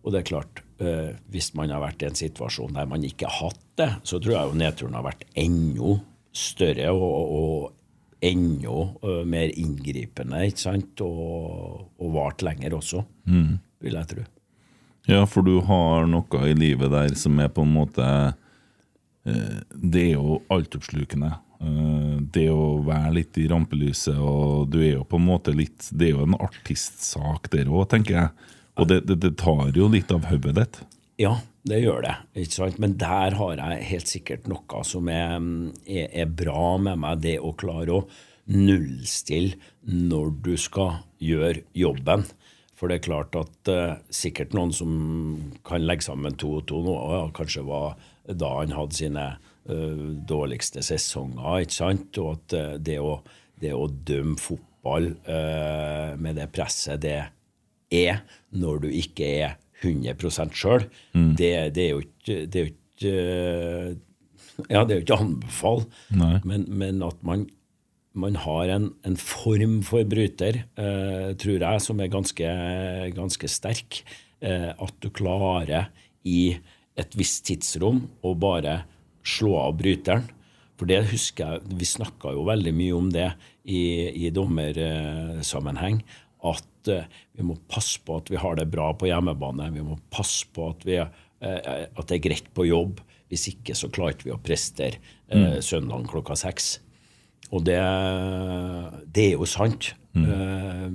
Og 0.00 0.12
det 0.12 0.22
er 0.22 0.30
klart, 0.30 0.62
eh, 0.84 1.12
hvis 1.32 1.52
man 1.58 1.72
har 1.72 1.82
vært 1.82 2.04
i 2.04 2.08
en 2.10 2.18
situasjon 2.18 2.76
der 2.76 2.88
man 2.90 3.04
ikke 3.06 3.28
har 3.28 3.50
hatt 3.50 3.62
det, 3.80 3.90
så 4.04 4.20
tror 4.20 4.34
jeg 4.36 4.50
jo 4.50 4.60
nedturen 4.60 4.96
har 4.98 5.06
vært 5.06 5.26
enda 5.38 5.98
større 6.36 6.90
og, 6.94 7.36
og 7.36 7.70
enda 8.20 8.74
uh, 9.02 9.22
mer 9.24 9.52
inngripende, 9.58 10.42
ikke 10.50 10.62
sant? 10.62 11.00
Og, 11.04 11.86
og 11.96 12.12
vart 12.14 12.44
lenger 12.44 12.76
også, 12.76 13.02
vil 13.80 13.96
jeg 13.96 14.10
tro. 14.10 14.26
Ja, 15.08 15.24
for 15.26 15.46
du 15.46 15.56
har 15.64 16.04
noe 16.06 16.42
i 16.46 16.52
livet 16.54 16.92
der 16.92 17.16
som 17.18 17.40
er 17.40 17.48
på 17.48 17.64
en 17.64 17.72
måte 17.72 18.04
uh, 18.04 19.56
Det 19.72 20.02
er 20.02 20.12
jo 20.18 20.42
altoppslukende. 20.52 21.32
Det 22.32 22.46
å 22.48 22.78
være 22.86 23.10
litt 23.18 23.36
i 23.36 23.42
rampelyset, 23.50 24.16
og 24.16 24.70
du 24.72 24.78
er 24.80 24.94
jo 24.94 25.02
på 25.04 25.18
en 25.18 25.26
måte 25.26 25.52
litt 25.52 25.90
Det 25.92 26.06
er 26.06 26.14
jo 26.14 26.22
en 26.24 26.38
artistsak 26.40 27.50
der 27.52 27.68
òg, 27.68 27.82
tenker 27.92 28.16
jeg. 28.16 28.54
Og 28.78 28.88
det, 28.90 29.02
det, 29.08 29.18
det 29.24 29.36
tar 29.40 29.72
jo 29.76 29.88
litt 29.90 30.12
av 30.14 30.28
hodet 30.30 30.54
ditt. 30.60 30.80
Ja, 31.20 31.34
det 31.68 31.82
gjør 31.82 32.04
det. 32.06 32.14
ikke 32.38 32.56
sant? 32.56 32.78
Men 32.80 32.96
der 33.00 33.36
har 33.36 33.58
jeg 33.58 33.88
helt 33.90 34.10
sikkert 34.10 34.48
noe 34.48 34.84
som 34.88 35.08
er, 35.12 35.36
er, 35.84 36.06
er 36.22 36.30
bra 36.32 36.76
med 36.80 37.02
meg. 37.02 37.20
Det 37.26 37.36
å 37.42 37.52
klare 37.60 37.98
å 37.98 38.04
nullstille 38.50 39.58
når 39.84 40.32
du 40.44 40.54
skal 40.58 41.02
gjøre 41.22 41.66
jobben. 41.76 42.24
For 42.80 42.88
det 42.88 43.00
er 43.00 43.04
klart 43.10 43.36
at 43.36 43.68
uh, 43.68 43.98
sikkert 44.08 44.54
noen 44.56 44.72
som 44.72 44.92
kan 45.68 45.84
legge 45.84 46.06
sammen 46.06 46.38
to 46.40 46.54
og 46.62 46.64
to 46.70 46.80
nå, 46.80 46.96
ja, 47.12 47.26
kanskje 47.36 47.66
var 47.68 47.98
da 48.24 48.54
han 48.56 48.72
hadde 48.72 48.96
sine 48.96 49.26
uh, 49.36 50.06
dårligste 50.24 50.80
sesonger, 50.86 51.66
ikke 51.66 51.76
sant? 51.76 52.16
Og 52.22 52.38
at 52.38 52.56
uh, 52.56 52.72
det, 52.80 52.96
å, 53.04 53.18
det 53.60 53.74
å 53.76 53.84
dømme 53.90 54.40
fotball 54.40 55.10
med 55.20 56.38
det 56.38 56.46
presset 56.54 57.02
det 57.02 57.18
er 57.90 58.22
når 58.50 58.84
du 58.84 58.88
ikke 58.88 59.28
er 59.44 59.56
100 59.82 60.54
sjøl. 60.56 60.86
Mm. 61.14 61.34
det, 61.38 61.52
det 61.76 61.84
er 61.86 61.90
jo 61.94 62.02
ikke, 62.04 62.36
det 62.46 62.60
er 62.60 62.66
jo 62.66 62.72
ikke 62.72 63.14
eh, 63.14 63.94
Ja, 64.68 64.82
det 64.84 64.92
er 64.92 64.98
jo 64.98 65.04
ikke 65.06 65.16
å 65.16 65.24
anbefale, 65.24 65.86
men, 66.44 66.66
men 66.68 66.98
at 67.06 67.22
man, 67.24 67.46
man 68.12 68.34
har 68.42 68.68
en, 68.74 68.90
en 69.08 69.16
form 69.16 69.78
for 69.86 70.04
bryter, 70.04 70.58
eh, 70.76 71.30
tror 71.40 71.64
jeg, 71.64 71.80
som 71.80 72.02
er 72.02 72.10
ganske, 72.12 72.50
ganske 73.16 73.48
sterk. 73.48 74.02
Eh, 74.44 74.68
at 74.68 75.00
du 75.00 75.08
klarer 75.16 75.88
i 76.28 76.58
et 77.00 77.16
visst 77.16 77.46
tidsrom 77.48 78.02
å 78.20 78.34
bare 78.36 78.82
slå 79.24 79.56
av 79.62 79.78
bryteren. 79.80 80.28
For 80.80 80.88
det 80.88 81.02
husker 81.10 81.56
jeg, 81.56 81.76
Vi 81.76 81.88
snakka 81.88 82.32
jo 82.32 82.46
veldig 82.48 82.72
mye 82.72 82.96
om 82.96 83.10
det 83.12 83.30
i, 83.64 84.08
i 84.26 84.30
dommersammenheng. 84.32 86.00
At 86.46 86.90
eh, 86.90 87.08
vi 87.36 87.46
må 87.46 87.58
passe 87.70 88.00
på 88.04 88.20
at 88.20 88.30
vi 88.32 88.40
har 88.40 88.56
det 88.58 88.68
bra 88.72 88.90
på 88.96 89.10
hjemmebane. 89.10 89.70
Vi 89.74 89.84
må 89.84 89.98
passe 90.12 90.48
på 90.54 90.70
at, 90.72 90.86
vi, 90.88 90.98
eh, 91.00 91.86
at 91.90 92.04
det 92.06 92.18
er 92.18 92.26
greit 92.30 92.52
på 92.56 92.68
jobb. 92.68 93.02
Hvis 93.30 93.46
ikke 93.52 93.76
så 93.78 93.90
klarte 93.92 94.26
vi 94.26 94.34
å 94.34 94.40
prestere 94.42 94.98
eh, 95.30 95.60
søndagen 95.62 96.08
klokka 96.10 96.38
seks. 96.38 96.78
Og 97.50 97.64
det, 97.66 97.78
det 99.10 99.26
er 99.28 99.36
jo 99.36 99.46
sant. 99.48 99.92
Eh, 100.18 100.88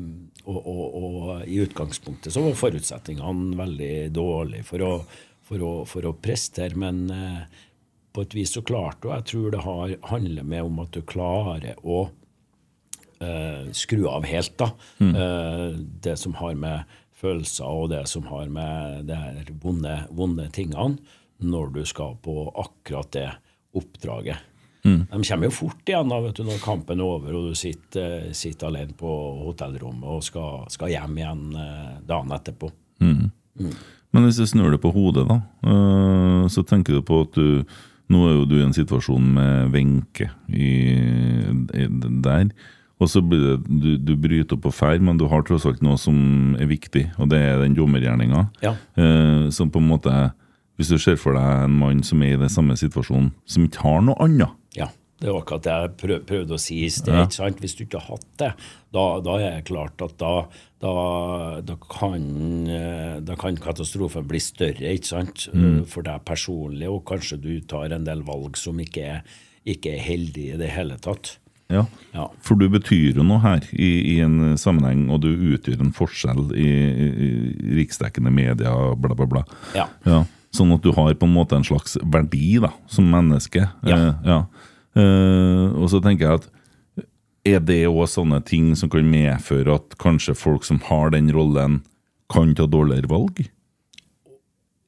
og, 0.46 0.58
og, 0.60 0.84
og 0.96 1.48
i 1.50 1.62
utgangspunktet 1.64 2.34
så 2.34 2.44
var 2.44 2.58
forutsetningene 2.60 3.56
veldig 3.58 3.94
dårlige 4.14 4.68
for 4.68 4.84
å, 4.86 4.92
for 5.46 5.64
å, 5.64 5.72
for 5.90 6.10
å 6.10 6.14
prestere, 6.22 6.78
men 6.78 7.06
eh, 7.14 7.64
på 8.16 8.26
et 8.26 8.36
vis 8.38 8.54
så 8.56 8.64
klarte 8.66 9.08
du. 9.08 9.10
Jeg 9.14 9.28
tror 9.32 9.56
det 9.56 9.64
har, 9.66 9.96
handler 10.12 10.48
med 10.48 10.70
om 10.70 10.84
at 10.84 10.94
du 10.96 11.02
klarer 11.08 11.80
å 11.84 12.06
eh, 13.20 13.68
skru 13.76 14.06
av 14.10 14.26
helt, 14.28 14.58
da. 14.62 14.72
Eh, 15.00 15.70
det 15.78 16.18
som 16.22 16.36
har 16.42 16.56
med 16.60 16.98
følelser 17.16 17.70
og 17.70 17.90
det 17.94 18.04
som 18.12 18.28
har 18.32 18.50
med 18.52 19.06
det 19.10 19.20
her 19.20 19.54
vonde, 19.64 20.00
vonde 20.12 20.50
tingene, 20.56 20.98
når 21.46 21.72
du 21.76 21.82
skal 21.88 22.18
på 22.24 22.50
akkurat 22.56 23.12
det 23.16 23.30
oppdraget. 23.76 24.52
De 24.86 25.24
kommer 25.26 25.50
jo 25.50 25.56
fort 25.56 25.90
igjen 25.90 26.12
da, 26.12 26.20
vet 26.22 26.38
du, 26.38 26.44
når 26.46 26.62
kampen 26.62 27.00
er 27.02 27.08
over 27.10 27.34
og 27.34 27.48
du 27.50 27.58
sitter, 27.58 28.28
sitter 28.38 28.70
alene 28.70 28.94
på 28.98 29.10
hotellrommet 29.42 30.06
og 30.14 30.22
skal, 30.24 30.68
skal 30.70 30.92
hjem 30.94 31.18
igjen 31.18 31.44
eh, 31.58 31.96
dagen 32.06 32.36
etterpå. 32.36 32.70
Men 34.14 34.28
hvis 34.28 34.38
du 34.38 34.46
snur 34.46 34.70
det 34.72 34.82
på 34.84 34.94
hodet, 34.94 35.26
da, 35.28 35.40
øh, 35.66 36.46
så 36.54 36.64
tenker 36.68 36.94
du 36.94 37.02
på 37.06 37.26
at 37.26 37.36
du 37.36 37.66
Nå 38.06 38.20
er 38.30 38.36
jo 38.36 38.44
du 38.46 38.52
i 38.60 38.62
en 38.62 38.74
situasjon 38.76 39.32
med 39.34 39.72
Wenche 39.74 40.28
der. 42.22 42.52
Og 43.04 43.12
så 43.12 43.20
blir 43.24 43.42
det, 43.44 43.56
du, 43.68 43.90
du 44.00 44.14
bryter 44.16 44.56
opp 44.56 44.64
på 44.70 44.72
drar, 44.72 45.02
men 45.04 45.20
du 45.20 45.28
har 45.32 45.44
tross 45.48 45.68
alt 45.68 45.84
noe 45.84 46.00
som 46.00 46.56
er 46.60 46.70
viktig, 46.70 47.10
og 47.20 47.32
det 47.34 47.42
er 47.44 47.64
den 47.64 47.76
dommergjerninga. 47.76 48.48
Ja. 48.64 48.76
Eh, 48.96 49.48
som 49.52 49.72
på 49.72 49.84
en 49.84 49.92
måte 49.92 50.16
Hvis 50.76 50.90
du 50.92 50.98
ser 51.00 51.16
for 51.16 51.32
deg 51.32 51.66
en 51.66 51.76
mann 51.80 52.02
som 52.04 52.20
er 52.24 52.34
i 52.36 52.40
den 52.40 52.52
samme 52.52 52.76
situasjonen, 52.76 53.30
som 53.48 53.64
ikke 53.64 53.84
har 53.86 54.02
noe 54.04 54.16
annet 54.20 54.52
Ja, 54.76 54.90
det 55.24 55.32
var 55.32 55.40
akkurat 55.40 55.64
det 55.64 55.76
jeg 55.76 55.92
prøv, 56.02 56.18
prøvde 56.28 56.58
å 56.58 56.60
si 56.60 56.82
i 56.84 56.90
sted. 56.92 57.16
Ja. 57.16 57.24
ikke 57.24 57.38
sant? 57.38 57.62
Hvis 57.64 57.78
du 57.78 57.86
ikke 57.86 58.02
har 58.04 58.18
hatt 58.18 58.26
det, 58.42 58.50
da, 58.92 59.06
da 59.24 59.38
er 59.40 59.56
det 59.56 59.68
klart 59.70 60.04
at 60.04 60.18
da, 60.20 60.34
da, 60.84 60.96
da, 61.64 61.78
kan, 61.80 62.28
eh, 62.68 63.16
da 63.24 63.40
kan 63.40 63.56
katastrofen 63.64 64.28
bli 64.28 64.44
større 64.44 64.92
ikke 64.92 65.12
sant? 65.14 65.48
Mm. 65.54 65.64
Eh, 65.70 65.80
for 65.92 66.04
deg 66.08 66.28
personlig, 66.28 66.92
og 66.92 67.06
kanskje 67.08 67.40
du 67.40 67.54
tar 67.64 67.96
en 67.96 68.08
del 68.08 68.24
valg 68.28 68.60
som 68.60 68.80
ikke 68.84 69.08
er, 69.16 69.42
ikke 69.64 69.96
er 69.96 70.04
heldige 70.04 70.60
i 70.60 70.62
det 70.66 70.74
hele 70.76 71.00
tatt. 71.00 71.38
Ja. 71.74 71.86
Ja. 72.14 72.28
For 72.46 72.60
du 72.60 72.68
betyr 72.70 73.18
jo 73.18 73.26
noe 73.26 73.42
her 73.44 73.66
i, 73.74 73.90
i 74.14 74.20
en 74.24 74.54
sammenheng, 74.62 75.08
og 75.14 75.24
du 75.26 75.32
utgjør 75.56 75.82
en 75.84 75.94
forskjell 75.96 76.52
i, 76.54 76.68
i, 76.68 77.08
i 77.28 77.78
riksdekkende 77.82 78.32
media, 78.34 78.74
bla, 78.96 79.18
bla, 79.18 79.28
bla. 79.30 79.44
Ja. 79.78 79.88
Ja, 80.06 80.22
sånn 80.56 80.76
at 80.76 80.86
du 80.86 80.94
har 80.96 81.16
på 81.18 81.28
en 81.28 81.36
måte 81.36 81.58
en 81.58 81.66
slags 81.68 81.98
verdi 82.02 82.60
da, 82.64 82.72
som 82.92 83.10
menneske. 83.12 83.66
Ja. 83.88 84.00
Eh. 84.22 84.38
Eh, 84.96 85.66
og 85.76 85.90
så 85.92 86.00
tenker 86.04 86.30
jeg 86.30 86.44
at 86.44 86.52
er 87.46 87.62
det 87.62 87.84
òg 87.90 88.08
sånne 88.10 88.40
ting 88.48 88.72
som 88.78 88.90
kan 88.90 89.06
medføre 89.10 89.76
at 89.78 89.98
kanskje 90.02 90.38
folk 90.38 90.66
som 90.66 90.80
har 90.88 91.12
den 91.14 91.30
rollen, 91.36 91.84
kan 92.32 92.56
ta 92.58 92.66
dårligere 92.66 93.10
valg? 93.12 93.44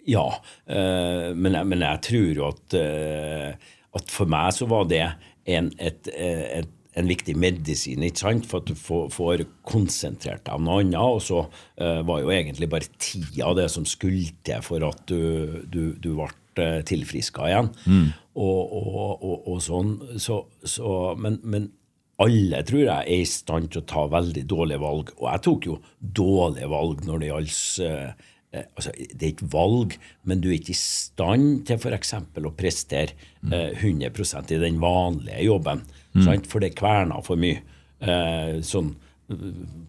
Ja, 0.08 0.26
eh, 0.66 1.36
men, 1.36 1.54
jeg, 1.54 1.68
men 1.70 1.84
jeg 1.84 2.02
tror 2.08 2.30
jo 2.40 2.48
at, 2.48 2.78
eh, 2.80 3.74
at 4.00 4.14
for 4.14 4.32
meg 4.32 4.56
så 4.56 4.66
var 4.72 4.88
det 4.90 5.04
en, 5.48 5.70
et, 5.80 6.10
eh, 6.14 6.60
et, 6.60 6.74
en 6.98 7.10
viktig 7.10 7.36
medisin, 7.38 8.04
ikke 8.04 8.24
sant? 8.24 8.48
for 8.50 8.64
at 8.64 8.70
du 8.72 8.78
får, 8.78 9.10
får 9.14 9.46
konsentrert 9.68 10.46
deg 10.48 10.58
om 10.58 10.66
noe 10.66 10.82
annet. 10.82 10.98
Og 10.98 11.22
så 11.24 11.44
uh, 11.46 12.02
var 12.08 12.24
jo 12.24 12.32
egentlig 12.34 12.70
bare 12.72 12.90
tida 12.98 13.54
det 13.60 13.68
som 13.74 13.86
skulle 13.88 14.32
til 14.48 14.64
for 14.66 14.86
at 14.88 15.04
du, 15.10 15.62
du, 15.70 15.82
du 16.02 16.14
ble 16.16 16.30
eh, 16.58 16.80
tilfriska 16.90 17.52
igjen. 17.52 17.70
Og, 18.38 18.74
og, 18.80 19.12
og, 19.22 19.36
og 19.54 19.60
sånn. 19.62 19.94
Så, 20.22 20.42
så, 20.66 20.96
men, 21.22 21.38
men 21.46 21.70
alle 22.24 22.64
tror 22.66 22.82
jeg 22.82 22.98
er 22.98 23.22
i 23.22 23.30
stand 23.30 23.70
til 23.74 23.84
å 23.84 23.90
ta 23.94 24.08
veldig 24.10 24.46
dårlige 24.50 24.82
valg. 24.82 25.14
Og 25.20 25.30
jeg 25.30 25.46
tok 25.46 25.70
jo 25.70 25.78
dårlige 26.02 26.72
valg 26.74 27.06
når 27.06 27.22
det 27.22 27.30
gjaldt 27.30 28.26
altså, 28.76 28.94
Det 28.98 29.24
er 29.24 29.34
ikke 29.34 29.52
valg, 29.54 29.96
men 30.28 30.42
du 30.44 30.50
er 30.50 30.58
ikke 30.58 30.76
i 30.76 30.80
stand 30.80 31.66
til 31.70 31.80
f.eks. 31.80 32.14
å 32.18 32.54
prestere 32.58 33.16
eh, 33.52 33.74
100% 33.78 34.54
i 34.56 34.62
den 34.62 34.82
vanlige 34.84 35.46
jobben. 35.46 35.84
Sant? 36.26 36.50
For 36.50 36.64
det 36.64 36.76
kverner 36.78 37.24
for 37.26 37.40
mye. 37.40 37.62
Eh, 37.98 38.60
sånn, 38.66 38.92
eh, 39.30 39.48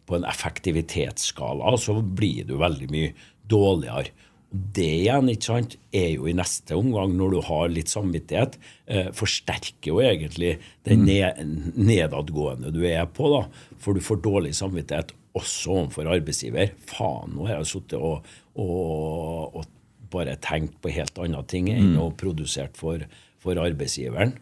på 0.09 0.17
en 0.17 0.29
effektivitetsskala 0.29 1.75
så 1.81 1.99
blir 2.03 2.49
du 2.49 2.57
veldig 2.61 2.89
mye 2.93 3.13
dårligere. 3.49 4.15
Det 4.49 4.87
igjen 5.03 5.29
ikke 5.29 5.45
sant, 5.45 5.75
er 5.93 6.15
jo 6.15 6.29
i 6.29 6.33
neste 6.37 6.77
omgang, 6.79 7.13
når 7.19 7.35
du 7.35 7.41
har 7.45 7.69
litt 7.69 7.91
samvittighet, 7.93 8.57
eh, 8.87 9.11
forsterker 9.13 9.93
jo 9.93 10.01
egentlig 10.01 10.55
den 10.89 11.05
ned, 11.05 11.43
nedadgående 11.77 12.73
du 12.73 12.81
er 12.89 13.05
på. 13.05 13.29
da, 13.35 13.43
For 13.77 13.93
du 13.93 14.01
får 14.01 14.23
dårlig 14.25 14.55
samvittighet 14.57 15.13
også 15.37 15.75
overfor 15.75 16.09
arbeidsgiver. 16.11 16.73
Faen, 16.89 17.35
nå 17.37 17.49
har 17.49 17.61
jeg 17.61 17.71
sittet 17.73 17.99
og, 17.99 18.27
og, 18.59 19.59
og 19.59 19.67
bare 20.13 20.39
tenkt 20.43 20.79
på 20.83 20.93
helt 20.95 21.19
andre 21.21 21.43
ting 21.51 21.69
enn 21.73 21.97
å 22.01 22.11
produsert 22.17 22.79
for, 22.81 23.05
for 23.43 23.61
arbeidsgiveren. 23.61 24.35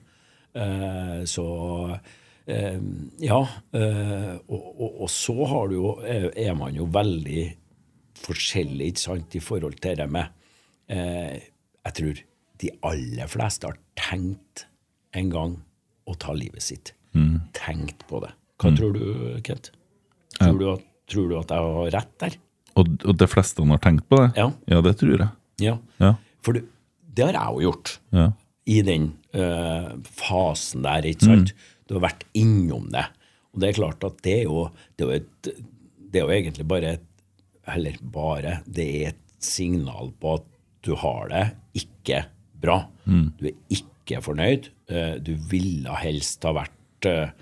Eh, 0.56 1.20
så 1.28 1.46
eh, 2.46 2.78
ja. 3.22 3.40
Eh, 3.76 4.32
og, 4.46 4.66
og, 4.76 5.02
og 5.04 5.10
så 5.12 5.36
har 5.50 5.70
du 5.70 5.76
jo, 5.78 5.92
er, 6.06 6.54
man 6.58 6.76
jo 6.78 6.88
veldig 6.92 7.44
forskjellig 8.22 8.92
ikke 8.92 9.04
sant, 9.08 9.36
i 9.36 9.44
forhold 9.44 9.76
til 9.82 9.98
det 9.98 10.06
med 10.08 10.32
eh, 10.88 11.36
Jeg 11.84 11.98
tror 11.98 12.22
de 12.62 12.70
aller 12.88 13.28
fleste 13.28 13.68
har 13.68 13.76
tenkt 14.00 14.64
en 15.16 15.28
gang 15.32 15.58
å 16.06 16.14
ta 16.20 16.32
livet 16.36 16.64
sitt. 16.64 16.94
Tenkt 17.56 18.06
på 18.08 18.20
det. 18.24 18.32
Hva 18.60 18.72
tror 18.76 18.94
du, 18.96 19.02
Kent? 19.44 19.70
Tror, 20.38 20.58
du 20.60 20.66
at, 20.74 20.86
tror 21.10 21.28
du 21.30 21.36
at 21.38 21.52
jeg 21.54 21.66
har 21.76 21.92
rett 21.96 22.14
der? 22.22 22.38
Og, 22.76 22.90
og 23.08 23.16
de 23.16 23.28
fleste 23.30 23.64
har 23.64 23.82
tenkt 23.84 24.06
på 24.10 24.18
det? 24.20 24.30
Ja. 24.36 24.80
det 24.84 24.96
tror 25.00 25.22
jeg. 25.24 25.30
Ja. 25.64 25.76
Ja. 26.02 26.14
For 26.44 26.58
du, 26.58 26.66
det 27.16 27.28
har 27.30 27.38
jeg 27.38 27.54
jo 27.56 27.70
gjort. 27.70 27.96
Ja. 28.16 28.26
i 28.66 28.80
den 28.82 29.12
eh, 29.32 29.92
fasen 30.10 30.82
der, 30.82 31.06
ikke 31.06 31.28
sant? 31.28 31.52
Du 31.86 31.94
har 31.96 32.08
vært 32.08 32.24
innom 32.34 32.88
det. 32.90 33.04
Og 33.54 33.62
det 33.62 33.68
er 33.70 33.78
klart 33.78 34.04
at 34.04 34.18
det 34.26 34.40
er 34.40 34.48
jo, 34.48 34.64
det 34.98 35.06
er 35.06 35.12
jo, 35.12 35.20
et, 35.22 35.50
det 36.10 36.20
er 36.20 36.26
jo 36.26 36.34
egentlig 36.34 36.66
bare 36.68 36.96
et 36.96 37.12
Eller 37.66 37.96
bare 38.00 38.60
Det 38.66 38.84
er 38.84 39.08
et 39.08 39.22
signal 39.42 40.12
på 40.20 40.36
at 40.38 40.44
du 40.86 40.92
har 40.94 41.30
det 41.32 41.44
ikke 41.74 42.20
bra. 42.62 42.76
Du 43.06 43.46
er 43.48 43.56
ikke 43.74 44.20
fornøyd. 44.22 44.68
Eh, 44.90 45.16
du 45.18 45.32
ville 45.50 45.96
helst 45.98 46.44
ha 46.46 46.52
vært 46.54 47.08
eh, 47.10 47.32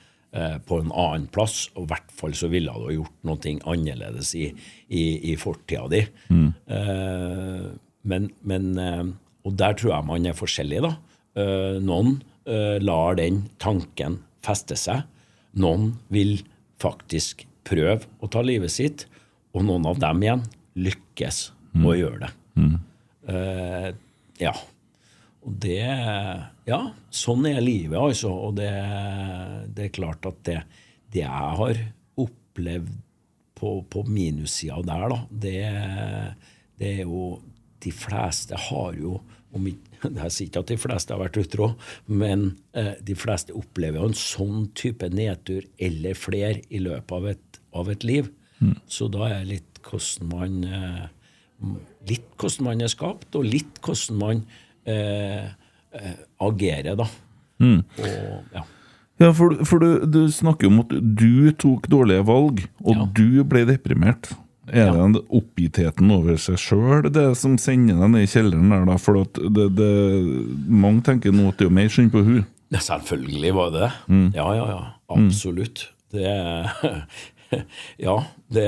på 0.66 0.80
en 0.82 0.90
annen 0.90 1.28
plass, 1.30 1.68
og 1.76 1.84
i 1.84 1.90
hvert 1.92 2.12
fall 2.18 2.32
så 2.34 2.48
ville 2.50 2.72
du 2.74 2.88
ha 2.88 2.94
gjort 2.96 3.26
noe 3.28 3.52
annerledes 3.70 4.32
i, 4.34 4.48
i, 4.88 5.04
i 5.30 5.36
fortida 5.38 5.86
di. 5.92 6.00
Eh, 6.34 7.68
men, 8.04 8.28
men 8.44 8.70
eh, 8.78 9.04
Og 9.44 9.56
der 9.60 9.76
tror 9.76 9.92
jeg 9.94 10.08
man 10.08 10.28
er 10.28 10.36
forskjellig, 10.36 10.80
da. 10.84 10.92
Eh, 11.40 11.76
noen 11.84 12.16
eh, 12.48 12.78
lar 12.82 13.18
den 13.18 13.44
tanken 13.62 14.20
feste 14.44 14.76
seg. 14.80 15.04
Noen 15.60 15.92
vil 16.12 16.38
faktisk 16.82 17.44
prøve 17.64 18.08
å 18.20 18.28
ta 18.28 18.42
livet 18.44 18.72
sitt, 18.72 19.06
og 19.54 19.66
noen 19.68 19.86
av 19.88 20.00
dem 20.02 20.24
igjen 20.24 20.46
lykkes 20.74 21.44
med 21.76 21.90
å 21.92 21.98
gjøre 21.98 22.24
det. 22.24 22.30
Mm. 22.58 22.74
ja. 24.40 24.52
Og 25.46 25.54
det 25.62 25.84
Ja, 26.68 26.80
sånn 27.12 27.44
er 27.48 27.60
livet, 27.60 27.98
altså. 28.00 28.32
Og 28.48 28.56
det, 28.58 28.70
det 29.76 29.88
er 29.88 29.96
klart 29.96 30.28
at 30.28 30.40
det, 30.48 30.60
det 31.12 31.24
jeg 31.24 31.56
har 31.60 31.80
opplevd 32.20 32.92
på, 33.54 33.76
på 33.92 34.04
minussida 34.08 34.80
der, 34.84 35.08
da, 35.12 35.18
det, 35.30 35.58
det 36.80 36.94
er 36.98 37.02
jo 37.04 37.38
De 37.84 37.90
fleste 37.92 38.56
har 38.56 38.94
jo 38.96 39.18
om 39.54 39.66
ikke, 39.68 40.08
Jeg 40.24 40.32
sier 40.34 40.48
ikke 40.48 40.62
at 40.64 40.70
de 40.72 40.78
fleste 40.80 41.14
har 41.14 41.20
vært 41.22 41.38
utro, 41.40 41.68
men 42.10 42.46
eh, 42.76 42.94
de 43.04 43.14
fleste 43.16 43.54
opplever 43.56 44.00
jo 44.00 44.08
en 44.10 44.16
sånn 44.18 44.64
type 44.76 45.08
nedtur 45.12 45.64
eller 45.80 46.18
flere 46.18 46.64
i 46.68 46.80
løpet 46.82 47.14
av 47.14 47.28
et, 47.30 47.60
av 47.76 47.92
et 47.92 48.06
liv. 48.08 48.32
Så 48.90 49.08
da 49.12 49.28
er 49.30 49.46
litt 49.48 49.80
hvordan 49.84 50.32
man 50.32 50.64
eh, 50.64 51.04
Litt 52.10 52.34
hvordan 52.36 52.66
man 52.66 52.82
er 52.84 52.90
skapt, 52.92 53.36
og 53.38 53.46
litt 53.46 53.78
hvordan 53.80 54.18
man 54.20 54.40
eh, 54.90 55.46
eh, 55.94 56.14
agerer, 56.44 56.96
da. 56.98 57.06
Og, 57.64 57.82
ja. 58.54 58.64
Ja, 59.22 59.28
for, 59.32 59.54
for 59.64 59.78
du, 59.78 60.06
du 60.10 60.24
snakker 60.34 60.66
om 60.66 60.80
at 60.82 60.90
du 60.90 61.52
tok 61.62 61.86
dårlige 61.92 62.24
valg, 62.26 62.64
og 62.82 62.96
Ja. 62.96 63.04
du 63.14 63.44
ble 63.46 63.62
deprimert. 63.68 64.32
Er 64.66 64.88
det 64.90 64.96
den 64.96 65.14
oppgittheten 65.28 66.08
over 66.10 66.38
seg 66.40 66.56
sjøl 66.56 67.04
det 67.12 67.26
som 67.36 67.58
sender 67.60 67.98
deg 68.00 68.10
ned 68.14 68.24
i 68.24 68.30
kjelleren 68.32 68.70
der, 68.72 68.86
da? 68.88 68.96
For 68.98 69.20
at 69.20 69.36
det, 69.54 69.66
det, 69.76 69.90
mange 70.72 71.04
tenker 71.04 71.34
nå 71.36 71.50
at 71.52 71.60
det 71.60 71.68
er 71.68 71.74
mer 71.76 71.90
synd 71.92 72.10
på 72.14 72.22
hun. 72.24 72.40
Ja, 72.72 72.80
selvfølgelig 72.80 73.52
var 73.54 73.70
det 73.74 73.82
det. 73.84 73.92
Ja, 74.40 74.46
ja, 74.56 74.64
ja. 74.72 74.80
Absolutt. 75.14 75.84
Det 76.10 76.24
Ja, 78.02 78.16
det 78.50 78.66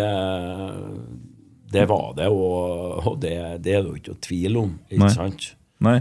Det 1.73 1.89
var 1.91 2.13
det, 2.15 2.29
og, 2.31 3.07
og 3.07 3.17
det, 3.21 3.33
det 3.65 3.75
er 3.75 3.83
det 3.83 3.91
jo 3.91 3.97
ikke 3.99 4.13
noe 4.15 4.23
tvil 4.23 4.57
om, 4.61 4.75
ikke 4.91 5.03
Nei. 5.03 5.15
sant? 5.17 5.49
Nei, 5.85 5.99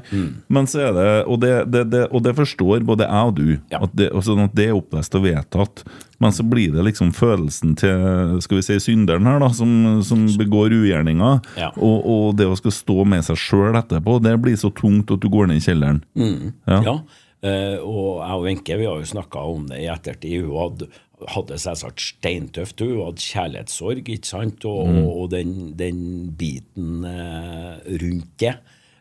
men 0.47 0.67
så 0.71 0.79
er 0.85 0.93
det 0.95 1.07
Og 1.27 1.41
det, 1.43 1.49
det, 1.67 1.81
det, 1.91 2.05
og 2.15 2.21
det 2.23 2.31
forstår 2.37 2.85
både 2.87 3.03
jeg 3.09 3.27
og 3.27 3.33
du, 3.35 3.49
Ja. 3.73 3.81
at, 3.83 3.91
det, 3.99 4.05
sånn 4.23 4.45
at 4.45 4.53
det 4.55 4.69
er 4.69 4.77
opplest 4.77 5.17
og 5.19 5.25
vedtatt. 5.25 5.83
Men 6.23 6.31
så 6.31 6.45
blir 6.47 6.71
det 6.71 6.85
liksom 6.87 7.11
følelsen 7.11 7.73
til 7.75 8.37
skal 8.45 8.61
vi 8.61 8.63
si, 8.63 8.77
synderen 8.79 9.27
her, 9.27 9.41
da, 9.43 9.49
som, 9.51 9.99
som 10.07 10.23
begår 10.39 10.71
ugjerninga. 10.77 11.33
Ja. 11.59 11.73
Og, 11.75 11.97
og 12.07 12.37
det 12.39 12.47
å 12.47 12.55
skal 12.55 12.71
stå 12.71 13.03
med 13.03 13.25
seg 13.27 13.35
sjøl 13.41 13.75
etterpå, 13.75 14.15
det 14.23 14.37
blir 14.45 14.55
så 14.55 14.71
tungt 14.71 15.11
at 15.11 15.19
du 15.19 15.27
går 15.33 15.51
ned 15.51 15.59
i 15.59 15.65
kjelleren. 15.67 15.99
Ja. 16.15 16.79
Ja. 16.87 16.95
eh, 17.43 17.75
og 17.83 18.21
jeg 18.23 18.37
og 18.39 18.45
Wenche 18.47 18.77
vi 18.79 18.87
har 18.87 19.01
jo 19.03 19.11
snakka 19.11 19.43
om 19.57 19.67
det 19.73 19.81
i 19.83 19.89
ettertid. 19.91 20.45
Hun 20.47 20.55
hadde, 20.61 20.87
hadde 21.35 21.59
selvsagt 21.59 21.99
steintøft. 22.13 22.79
Hun 22.79 23.03
hadde 23.09 23.27
kjærlighetssorg, 23.27 24.07
ikke 24.07 24.31
sant? 24.31 24.63
Og, 24.71 24.87
og, 24.87 25.11
og 25.25 25.29
den, 25.35 25.73
den 25.75 25.99
biten 26.39 27.03
eh, 27.11 27.75
rundt 27.99 28.31
det. 28.39 28.55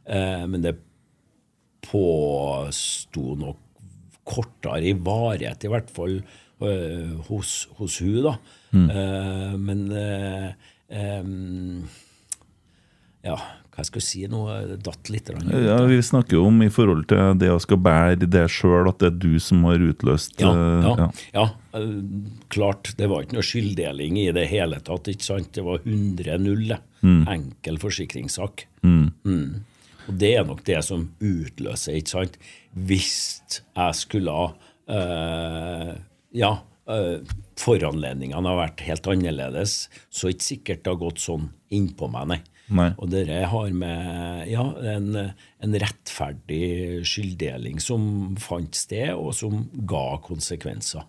Eh, 0.07 0.47
men 0.47 0.63
det 0.65 0.77
påsto 1.85 3.35
nok 3.39 3.61
kortere 4.25 4.89
i 4.89 4.95
varighet, 4.97 5.67
i 5.67 5.73
hvert 5.73 5.91
fall 5.93 6.15
eh, 6.65 7.11
hos, 7.29 7.57
hos 7.79 7.99
hun 8.05 8.23
da. 8.25 8.39
Eh, 8.75 9.53
men 9.61 9.85
em, 10.89 11.85
Ja, 13.25 13.37
hva 13.75 13.83
jeg 13.83 13.89
skal 13.89 14.03
si 14.05 14.23
nå? 14.31 14.41
Datt 14.85 15.09
litt. 15.13 15.29
eller 15.31 15.43
annet? 15.43 15.65
Ja, 15.67 15.77
Vi 15.89 15.97
snakker 16.05 16.37
jo 16.39 16.47
om 16.49 16.61
i 16.63 16.69
forhold 16.73 17.07
til 17.11 17.39
det 17.41 17.49
å 17.53 17.61
skal 17.63 17.81
bære 17.83 18.29
det 18.31 18.45
sjøl, 18.53 18.89
at 18.91 19.01
det 19.03 19.09
er 19.11 19.17
du 19.25 19.39
som 19.43 19.65
har 19.69 19.83
utløst 19.83 20.41
Ja, 20.45 20.53
ja, 20.55 20.95
ja, 21.01 21.09
ja. 21.35 21.47
klart. 22.55 22.93
Det 22.99 23.09
var 23.11 23.25
ikke 23.25 23.39
noe 23.39 23.47
skylddeling 23.49 24.19
i 24.25 24.29
det 24.37 24.47
hele 24.53 24.79
tatt. 24.85 25.09
ikke 25.11 25.27
sant? 25.27 25.51
Det 25.57 25.65
var 25.67 25.81
100-0. 25.85 26.77
Mm. 27.05 27.23
Enkel 27.35 27.81
forsikringssak. 27.83 28.67
Mm. 28.87 29.65
Og 30.09 30.19
det 30.21 30.33
er 30.37 30.47
nok 30.47 30.63
det 30.67 30.81
som 30.85 31.09
utløser, 31.23 31.99
ikke 31.99 32.15
sant? 32.15 32.39
Hvis 32.75 33.15
jeg 33.57 33.99
skulle 33.99 34.35
eh, 34.91 35.93
Ja, 36.35 36.51
uh, 36.91 37.37
foranledningene 37.61 38.51
har 38.51 38.59
vært 38.59 38.83
helt 38.89 39.07
annerledes, 39.09 39.85
så 40.11 40.27
er 40.27 40.33
det 40.33 40.37
ikke 40.39 40.49
sikkert 40.49 40.83
det 40.83 40.93
har 40.93 41.01
gått 41.05 41.23
sånn 41.23 41.49
innpå 41.75 42.11
meg, 42.13 42.35
nei. 42.35 42.41
Nei. 42.75 42.89
Og 42.97 43.11
dette 43.13 43.43
har 43.53 43.73
med 43.77 44.49
ja, 44.49 44.63
en, 44.95 45.09
en 45.61 45.75
rettferdig 45.83 47.05
skylddeling 47.07 47.81
som 47.83 48.35
fant 48.41 48.73
sted, 48.79 49.13
og 49.13 49.35
som 49.37 49.67
ga 49.85 50.17
konsekvenser. 50.25 51.05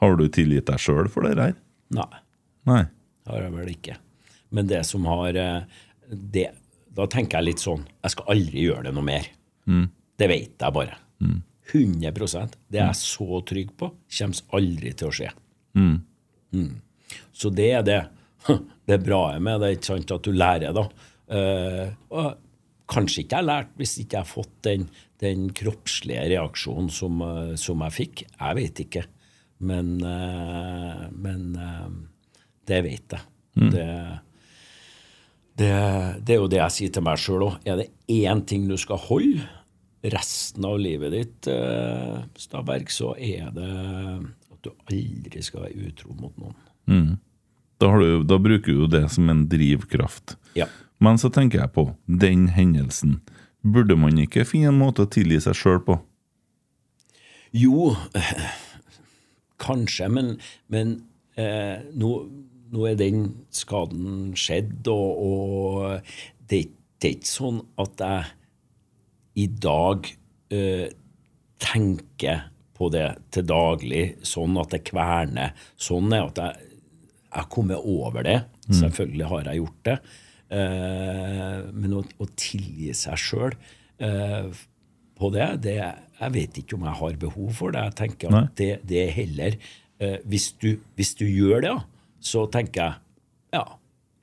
Har 0.00 0.16
du 0.20 0.26
tilgitt 0.30 0.68
deg 0.70 0.82
sjøl 0.82 1.10
for 1.12 1.26
det 1.26 1.34
her? 1.40 1.56
Nei, 1.96 2.22
Nei. 2.70 2.84
har 3.26 3.42
jeg 3.42 3.54
vel 3.56 3.72
ikke. 3.74 3.98
Men 4.54 4.70
det 4.70 4.84
som 4.86 5.06
har 5.10 5.36
eh, 5.40 5.82
det, 6.10 6.50
Da 6.96 7.06
tenker 7.12 7.38
jeg 7.38 7.50
litt 7.50 7.62
sånn 7.62 7.82
Jeg 8.00 8.14
skal 8.14 8.30
aldri 8.32 8.62
gjøre 8.68 8.86
det 8.88 8.94
noe 8.96 9.04
mer. 9.06 9.28
Det 10.16 10.28
vet 10.30 10.62
jeg 10.62 10.76
bare. 10.76 10.96
100% 11.72 12.56
Det 12.70 12.80
er 12.80 12.90
jeg 12.92 13.00
så 13.00 13.40
trygg 13.46 13.72
på. 13.78 13.90
Kommer 14.18 14.58
aldri 14.58 14.92
til 14.96 15.10
å 15.10 15.14
skje. 15.14 15.30
Mm. 15.76 16.70
Så 17.34 17.50
det 17.54 17.70
er 17.80 17.86
det. 17.86 18.02
Det 18.86 18.94
er 18.94 19.02
bra 19.02 19.34
med 19.42 19.58
det, 19.64 19.72
ikke 19.74 19.88
sant, 19.88 20.12
at 20.14 20.22
du 20.22 20.30
lærer, 20.30 20.70
da. 20.70 20.84
Uh, 21.26 21.88
og 22.14 22.36
kanskje 22.86 23.24
ikke 23.24 23.40
jeg 23.40 23.46
lært 23.48 23.72
hvis 23.80 23.96
ikke 23.98 24.14
jeg 24.14 24.22
har 24.22 24.28
fått 24.30 24.52
den, 24.62 24.84
den 25.18 25.48
kroppslige 25.58 26.22
reaksjonen 26.30 26.86
som, 26.94 27.18
uh, 27.18 27.56
som, 27.58 27.82
jeg 27.82 27.96
fikk. 27.96 28.22
Jeg 28.28 28.58
vet 28.60 28.82
ikke. 28.84 29.02
Men, 29.66 29.90
uh, 30.06 31.08
men 31.18 31.48
det 32.70 32.78
vet 32.86 33.16
jeg. 33.18 33.26
Mm. 33.58 33.72
Det, 33.74 33.88
det, 35.56 35.72
det, 36.20 36.34
er 36.34 36.40
jo 36.42 36.48
det 36.52 36.60
jeg 36.60 36.74
sier 36.74 36.92
til 36.92 37.04
meg 37.06 37.20
sjøl 37.20 37.46
òg. 37.48 37.60
Er 37.64 37.80
det 37.80 37.90
én 38.12 38.42
ting 38.48 38.66
du 38.68 38.76
skal 38.80 39.00
holde 39.00 39.46
resten 40.12 40.64
av 40.68 40.78
livet 40.78 41.14
ditt, 41.14 41.46
eh, 41.50 42.18
Stabberg, 42.38 42.90
så 42.92 43.14
er 43.18 43.48
det 43.54 43.70
at 44.52 44.60
du 44.62 44.70
aldri 44.90 45.42
skal 45.42 45.66
være 45.66 45.88
utro 45.88 46.14
mot 46.14 46.34
noen. 46.38 46.58
Mm. 46.86 47.14
Da, 47.80 47.90
du, 47.98 48.24
da, 48.24 48.38
bruker 48.40 48.72
du 48.72 48.86
det 48.90 49.06
som 49.12 49.28
en 49.32 49.46
drivkraft. 49.50 50.36
Ja. 50.56 50.68
Men 51.02 51.18
så 51.20 51.30
tenker 51.32 51.60
jeg 51.60 51.74
på 51.74 51.90
den 52.06 52.46
hendelsen. 52.54 53.18
Burde 53.66 53.98
man 53.98 54.20
ikke 54.22 54.46
finne 54.48 54.70
en 54.72 54.80
måte 54.80 55.04
å 55.04 55.10
tilgi 55.10 55.42
seg 55.44 55.58
sjøl 55.58 55.82
på? 55.84 55.98
Jo, 57.56 57.94
kanskje, 59.66 60.08
men, 60.12 60.34
men 60.72 60.98
eh, 61.40 61.82
nå, 61.96 62.12
nå, 62.72 62.86
er 62.88 62.98
den 62.98 63.22
skaden 63.54 64.34
skjedd, 64.38 64.88
og, 64.92 65.22
og 65.22 66.12
det, 66.50 66.66
det, 66.98 67.08
er 67.08 67.16
ikke 67.16 67.30
sånn 67.30 67.62
at 67.82 68.04
jeg 68.04 68.34
i 69.36 69.46
dag 69.62 70.08
eh, 70.54 70.86
tenker 71.62 72.46
på 72.76 72.90
det 72.92 73.08
til 73.32 73.46
daglig, 73.48 74.04
sånn 74.26 74.56
at 74.60 74.74
det 74.74 74.84
kverner. 74.88 75.56
Sånn 75.80 76.12
er 76.12 76.28
at 76.28 76.40
jeg 76.42 76.70
har 77.36 77.50
kommet 77.52 77.80
over 77.84 78.24
det. 78.26 78.38
Mm. 78.66 78.78
Selvfølgelig 78.82 79.28
har 79.32 79.50
jeg 79.50 79.62
gjort 79.62 79.82
det. 79.88 79.96
Eh, 80.46 81.58
men 81.74 81.96
å, 81.98 82.04
å, 82.22 82.28
tilgi 82.38 82.92
seg 82.94 83.18
sjøl 83.18 83.56
eh, 83.98 84.46
på 85.18 85.30
det, 85.34 85.48
det, 85.64 85.74
Jeg 85.80 86.34
vet 86.36 86.60
ikke 86.60 86.76
om 86.76 86.84
jeg 86.86 86.98
har 87.00 87.18
behov 87.24 87.50
for 87.56 87.74
det. 87.74 87.82
Jeg 87.88 87.98
tenker 88.02 88.36
at 88.36 88.52
det, 88.60 88.70
det, 88.86 89.00
er 89.02 89.16
heller 89.16 89.56
eh, 89.98 90.18
hvis, 90.28 90.52
du, 90.62 90.76
hvis, 90.98 91.16
du, 91.18 91.26
gjør 91.26 91.64
det, 91.64 91.74
så 92.26 92.46
tenker 92.52 92.82
jeg 92.82 93.02
ja, 93.56 93.64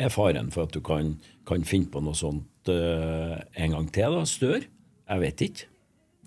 er 0.04 0.12
faren 0.14 0.52
for 0.54 0.68
at 0.68 0.76
du 0.76 0.82
kan, 0.84 1.16
kan 1.48 1.64
finne 1.68 1.90
på 1.92 2.02
noe 2.04 2.18
sånt 2.18 2.72
uh, 2.72 3.38
en 3.56 3.78
gang 3.78 3.88
til? 3.96 4.18
da, 4.18 4.26
Stør? 4.30 4.66
Jeg 5.14 5.24
vet 5.24 5.46
ikke. 5.48 5.70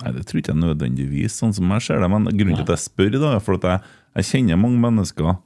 Nei, 0.02 0.12
Det 0.16 0.26
tror 0.28 0.40
ikke 0.40 0.52
jeg 0.52 0.62
nødvendigvis, 0.62 1.36
sånn 1.40 1.54
som 1.56 1.72
jeg 1.76 1.86
ser 1.86 2.02
det. 2.02 2.10
Men 2.12 2.28
grunnen 2.28 2.58
til 2.58 2.66
at 2.66 2.74
jeg 2.74 2.84
spør, 2.84 3.12
da, 3.16 3.34
er 3.36 3.44
for 3.44 3.60
at 3.60 3.68
jeg, 3.70 3.92
jeg 4.20 4.30
kjenner 4.30 4.60
mange 4.60 4.80
mennesker 4.82 5.36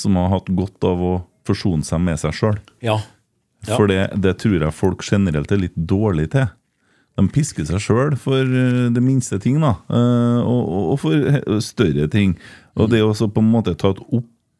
som 0.00 0.16
har 0.18 0.30
hatt 0.32 0.50
godt 0.56 0.86
av 0.86 1.02
å 1.02 1.12
forsone 1.46 1.86
seg 1.86 2.02
med 2.04 2.20
seg 2.22 2.36
sjøl. 2.36 2.58
Ja. 2.84 2.98
Ja. 3.66 3.76
For 3.76 3.90
det, 3.90 4.00
det, 4.24 4.38
tror 4.40 4.56
jeg 4.56 4.76
folk 4.76 5.04
generelt 5.04 5.52
er 5.52 5.60
litt 5.60 5.76
dårlige 5.76 6.32
til. 6.34 6.50
De 7.18 7.26
pisker 7.28 7.66
seg 7.68 7.82
sjøl 7.84 8.14
for 8.18 8.40
eh, 8.40 8.86
det 8.94 9.02
minste 9.04 9.36
ting, 9.42 9.58
da, 9.60 9.74
eh, 9.92 10.38
og, 10.40 10.70
og, 10.94 10.94
for 11.02 11.60
større 11.64 12.06
ting. 12.12 12.36
Og 12.80 12.88
det 12.92 13.02
å 13.04 13.12
på 13.12 13.42
en 13.42 13.50
måte 13.52 13.76
ta 13.76 13.92
et 13.92 14.00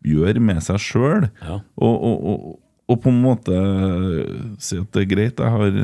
oppgjør 0.00 0.40
med 0.40 0.62
seg 0.64 0.80
sjøl, 0.80 1.28
ja. 1.44 1.60
og, 1.76 2.04
og, 2.08 2.60
og, 2.88 3.00
på 3.00 3.12
en 3.12 3.20
måte 3.22 3.56
si 4.62 4.80
at 4.80 4.88
det 4.96 5.04
er 5.04 5.10
greit, 5.10 5.40
jeg 5.40 5.50
har 5.56 5.74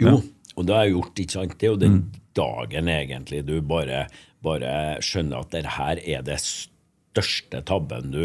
Jo, 0.00 0.20
og 0.56 0.66
det 0.66 0.74
har 0.76 0.86
jeg 0.86 0.96
gjort, 0.96 1.20
ikke 1.20 1.36
sant. 1.36 1.58
Det 1.58 1.66
er 1.68 1.74
jo 1.74 1.80
den 1.80 1.98
mm. 1.98 2.22
dagen 2.36 2.88
egentlig 2.88 3.42
du 3.48 3.60
bare, 3.64 4.06
bare 4.44 4.72
skjønner 5.04 5.44
at 5.44 5.52
det 5.54 5.66
her 5.76 6.00
er 6.00 6.24
det 6.26 6.40
største 6.42 7.62
tabben 7.68 8.10
du 8.12 8.24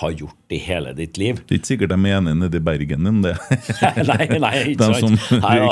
har 0.00 0.10
gjort 0.18 0.50
i 0.50 0.58
hele 0.58 0.90
ditt 0.98 1.18
liv. 1.20 1.38
Det 1.46 1.54
er 1.54 1.60
ikke 1.60 1.70
sikkert 1.70 1.92
de 1.92 1.98
er 2.08 2.16
enige 2.16 2.38
nede 2.40 2.58
i 2.58 2.64
Bergen 2.66 3.06
om 3.06 3.20
det. 3.22 3.34
nei, 4.10 4.26
nei, 4.42 4.54
ikke 4.72 4.88
sant. 4.90 5.20
Som 5.22 5.42
nei, 5.44 5.54
ja. 5.60 5.70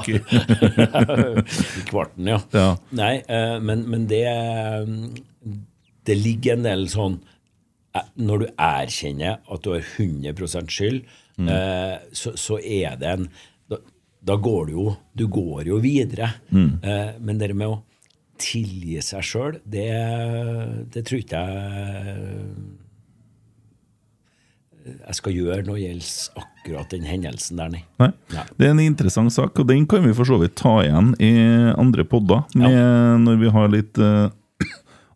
I 1.81 1.85
kvarten, 1.89 2.31
ja. 2.31 2.39
ja. 2.55 2.69
Nei, 2.95 3.17
uh, 3.27 3.57
men, 3.63 3.83
men, 3.91 4.07
det 4.11 4.23
Det 6.07 6.19
ligger 6.19 6.59
en 6.59 6.67
del 6.67 6.89
sånn 6.91 7.19
Når 8.17 8.43
du 8.43 8.47
erkjenner 8.57 9.41
at 9.53 9.65
du 9.65 9.73
har 9.75 9.83
100 9.85 10.69
skyld, 10.73 11.03
mm. 11.37 11.49
eh, 11.49 11.97
så, 12.17 12.35
så, 12.41 12.59
er 12.59 12.97
det 13.01 13.11
en 13.11 13.27
da, 13.69 13.79
da, 14.21 14.37
går 14.37 14.71
du 14.71 14.73
jo 14.73 14.87
Du 15.13 15.27
går 15.29 15.69
jo 15.69 15.81
videre. 15.83 16.31
Mm. 16.51 16.81
men 17.21 17.41
det 17.41 17.53
med 17.53 17.69
å 17.69 17.83
tilgi 18.41 18.97
seg 19.05 19.27
sjøl, 19.27 19.59
det, 19.65 19.91
det 20.91 21.05
tror 21.07 21.21
ikke 21.21 21.43
jeg 21.43 22.17
jeg 24.83 25.19
skal 25.19 25.37
gjøre 25.37 25.65
når 25.67 25.79
det 25.79 25.83
gjelder 25.83 26.43
akkurat 26.43 26.95
den 26.95 27.07
hendelsen 27.07 27.61
der, 27.61 27.73
nei. 27.73 27.83
nei. 28.03 28.45
Det 28.59 28.67
er 28.67 28.73
en 28.75 28.83
interessant 28.83 29.35
sak, 29.35 29.59
og 29.61 29.69
den 29.69 29.87
kan 29.91 30.05
vi 30.07 30.15
for 30.17 30.29
så 30.29 30.39
vidt 30.43 30.57
ta 30.59 30.79
igjen 30.83 31.13
i 31.23 31.33
andre 31.79 32.07
podder 32.09 32.45
ja. 32.59 32.71
når 33.21 33.39
vi 33.43 33.53
har 33.55 33.71
litt 33.73 34.01
uh, 34.03 34.27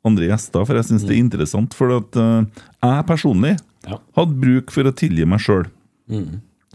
andre 0.07 0.31
gjester, 0.31 0.67
for 0.67 0.79
jeg 0.79 0.89
syns 0.89 1.05
mm. 1.05 1.07
det 1.07 1.15
er 1.15 1.19
mm. 1.19 1.27
interessant. 1.27 1.77
For 1.79 1.95
at 1.97 2.19
uh, 2.21 2.67
jeg 2.85 3.07
personlig 3.09 3.55
ja. 3.87 4.01
hadde 4.19 4.41
bruk 4.43 4.75
for 4.75 4.89
å 4.89 4.95
tilgi 4.97 5.29
meg 5.29 5.43
sjøl 5.45 5.67
mm. 6.13 6.29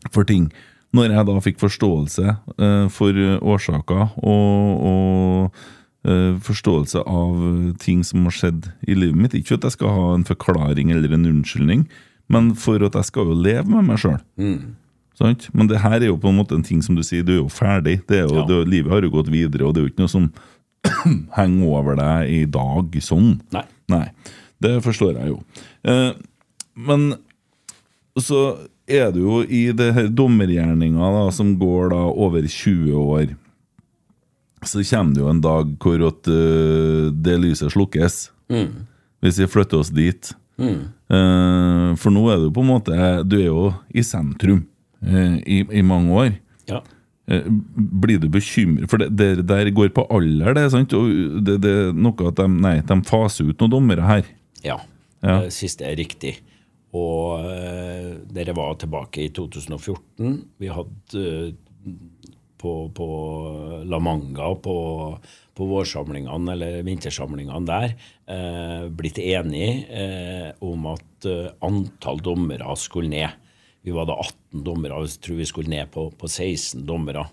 for 0.10 0.28
ting. 0.28 0.50
Når 0.96 1.14
jeg 1.16 1.28
da 1.30 1.36
fikk 1.44 1.62
forståelse 1.62 2.34
uh, 2.36 2.88
for 2.92 3.22
årsaker 3.54 4.10
og, 4.20 4.90
og 4.92 5.68
forståelse 6.02 7.04
av 7.06 7.42
ting 7.78 8.00
som 8.02 8.24
har 8.26 8.34
skjedd 8.34 8.72
i 8.90 8.96
livet 8.98 9.20
mitt. 9.22 9.36
Ikke 9.38 9.60
at 9.60 9.68
jeg 9.68 9.76
skal 9.76 9.92
ha 9.94 10.06
en 10.16 10.24
forklaring 10.26 10.90
eller 10.90 11.14
en 11.14 11.28
unnskyldning, 11.30 11.84
men 12.26 12.48
for 12.58 12.82
at 12.88 12.98
jeg 12.98 13.06
skal 13.12 13.30
jo 13.30 13.36
leve 13.38 13.70
med 13.70 13.86
meg 13.86 14.02
sjøl. 14.02 14.18
Mm. 14.42 14.72
Men 15.54 15.70
det 15.70 15.82
her 15.84 16.00
er 16.00 16.10
jo 16.10 16.18
på 16.18 16.32
en 16.32 16.40
måte 16.40 16.56
en 16.58 16.66
ting 16.66 16.82
som 16.82 16.96
du 16.98 17.04
sier, 17.06 17.22
du 17.26 17.34
er 17.36 17.42
jo 17.44 17.52
ferdig. 17.52 18.00
Er 18.10 18.26
jo, 18.26 18.42
ja. 18.42 18.46
det, 18.50 18.64
livet 18.72 18.94
har 18.94 19.06
jo 19.06 19.14
gått 19.14 19.30
videre, 19.32 19.68
og 19.68 19.76
det 19.76 19.82
er 19.82 19.86
jo 19.86 19.92
ikke 19.92 20.04
noe 20.04 20.12
som 20.12 20.32
henger 21.38 21.68
over 21.68 22.00
deg 22.00 22.32
i 22.32 22.42
dag 22.50 22.98
sånn. 23.04 23.36
Nei. 23.56 23.66
Nei. 23.92 24.06
Det 24.62 24.78
forstår 24.86 25.18
jeg 25.18 25.34
jo. 25.34 25.40
Eh, 25.90 26.12
men 26.78 27.14
så 28.20 28.42
er 28.92 29.12
det 29.14 29.22
jo 29.24 29.42
i 29.44 29.70
det 29.76 29.92
her 29.96 30.10
dommergjerninga 30.12 31.12
da, 31.16 31.24
som 31.34 31.54
går 31.60 31.92
da 31.94 32.02
over 32.10 32.46
20 32.48 32.92
år 32.98 33.34
Så 34.66 34.84
kommer 34.86 35.16
det 35.16 35.24
jo 35.24 35.30
en 35.32 35.42
dag 35.42 35.72
hvor 35.82 36.04
at, 36.06 36.28
uh, 36.30 37.10
det 37.10 37.38
lyset 37.42 37.74
slukkes. 37.74 38.30
Mm. 38.52 38.86
Hvis 39.22 39.40
vi 39.42 39.48
flytter 39.50 39.80
oss 39.82 39.90
dit. 39.90 40.34
Mm. 40.62 40.92
Uh, 41.10 41.96
for 41.98 42.14
nå 42.14 42.28
er 42.30 42.44
du 42.44 42.52
på 42.54 42.62
en 42.62 42.70
måte 42.70 42.94
Du 43.26 43.40
er 43.40 43.48
jo 43.48 43.72
i 43.90 44.04
sentrum 44.06 44.68
uh, 45.02 45.38
i, 45.42 45.64
i, 45.66 45.82
mange 45.82 46.14
år. 46.14 46.36
Ja. 46.70 46.84
Uh, 47.32 47.48
blir 48.04 48.20
du 48.20 48.26
bekymret 48.32 48.92
For 48.92 49.00
det, 49.00 49.12
det, 49.16 49.46
der 49.48 49.70
går 49.72 49.94
på 49.96 50.04
alder, 50.12 50.56
det. 50.58 50.68
sant? 50.74 50.96
Og 50.98 51.42
det, 51.48 51.60
det, 51.64 51.74
er 51.88 51.98
noe 51.98 52.30
at 52.30 52.40
de, 52.42 52.48
nei, 52.52 52.78
de 52.84 52.98
faser 53.08 53.48
ut 53.50 53.62
noen 53.64 53.76
dommere 53.78 54.08
her. 54.08 54.32
Ja. 54.66 54.80
ja. 55.24 55.42
Det 55.46 55.56
siste 55.56 55.88
er 55.88 56.00
riktig. 56.00 56.40
Og 56.98 57.46
dere 58.36 58.56
var 58.58 58.76
tilbake 58.82 59.24
i 59.24 59.30
2014. 59.32 60.34
Vi 60.60 60.72
hadde 60.76 61.22
på, 62.60 62.74
på 62.94 63.08
La 63.88 64.02
Manga 64.04 64.50
på 64.60 64.76
på 65.62 65.68
vårsamlingene 65.70 66.56
eller 66.56 66.82
vintersamlingene 66.88 67.68
der 67.68 67.94
eh, 68.32 68.88
blitt 68.98 69.20
enige 69.22 69.86
eh, 69.92 70.50
om 70.64 70.88
at 70.94 71.28
eh, 71.30 71.52
antall 71.66 72.22
dommere 72.24 72.76
skulle 72.80 73.12
ned. 73.12 73.38
Vi 73.82 73.94
var 73.96 74.08
da 74.10 74.18
18 74.22 74.66
dommere, 74.66 75.00
jeg 75.06 75.22
tror 75.26 75.40
vi 75.40 75.48
skulle 75.50 75.74
ned 75.74 75.90
på, 75.94 76.10
på 76.18 76.30
16 76.30 76.84
dommere. 76.86 77.26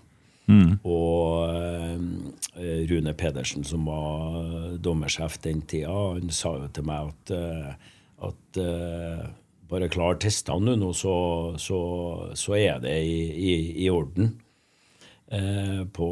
Mm. 0.49 0.79
Og 0.81 1.51
eh, 1.53 2.85
Rune 2.89 3.13
Pedersen, 3.13 3.63
som 3.67 3.85
var 3.85 4.73
dommersjef 4.81 5.37
den 5.43 5.61
tida, 5.69 5.93
han 6.15 6.33
sa 6.33 6.55
jo 6.57 6.71
til 6.73 6.87
meg 6.89 7.11
at, 7.11 7.33
eh, 7.37 7.89
at 8.29 8.61
eh, 8.63 9.27
bare 9.69 9.91
klar 9.93 10.17
testene 10.17 10.73
nå, 10.79 10.89
så, 10.97 11.15
så, 11.61 11.79
så, 12.33 12.57
er 12.57 12.81
det 12.81 12.97
i, 13.05 13.19
i, 13.29 13.57
i 13.85 13.89
orden. 13.93 14.33
Eh, 15.29 15.83
på 15.93 16.09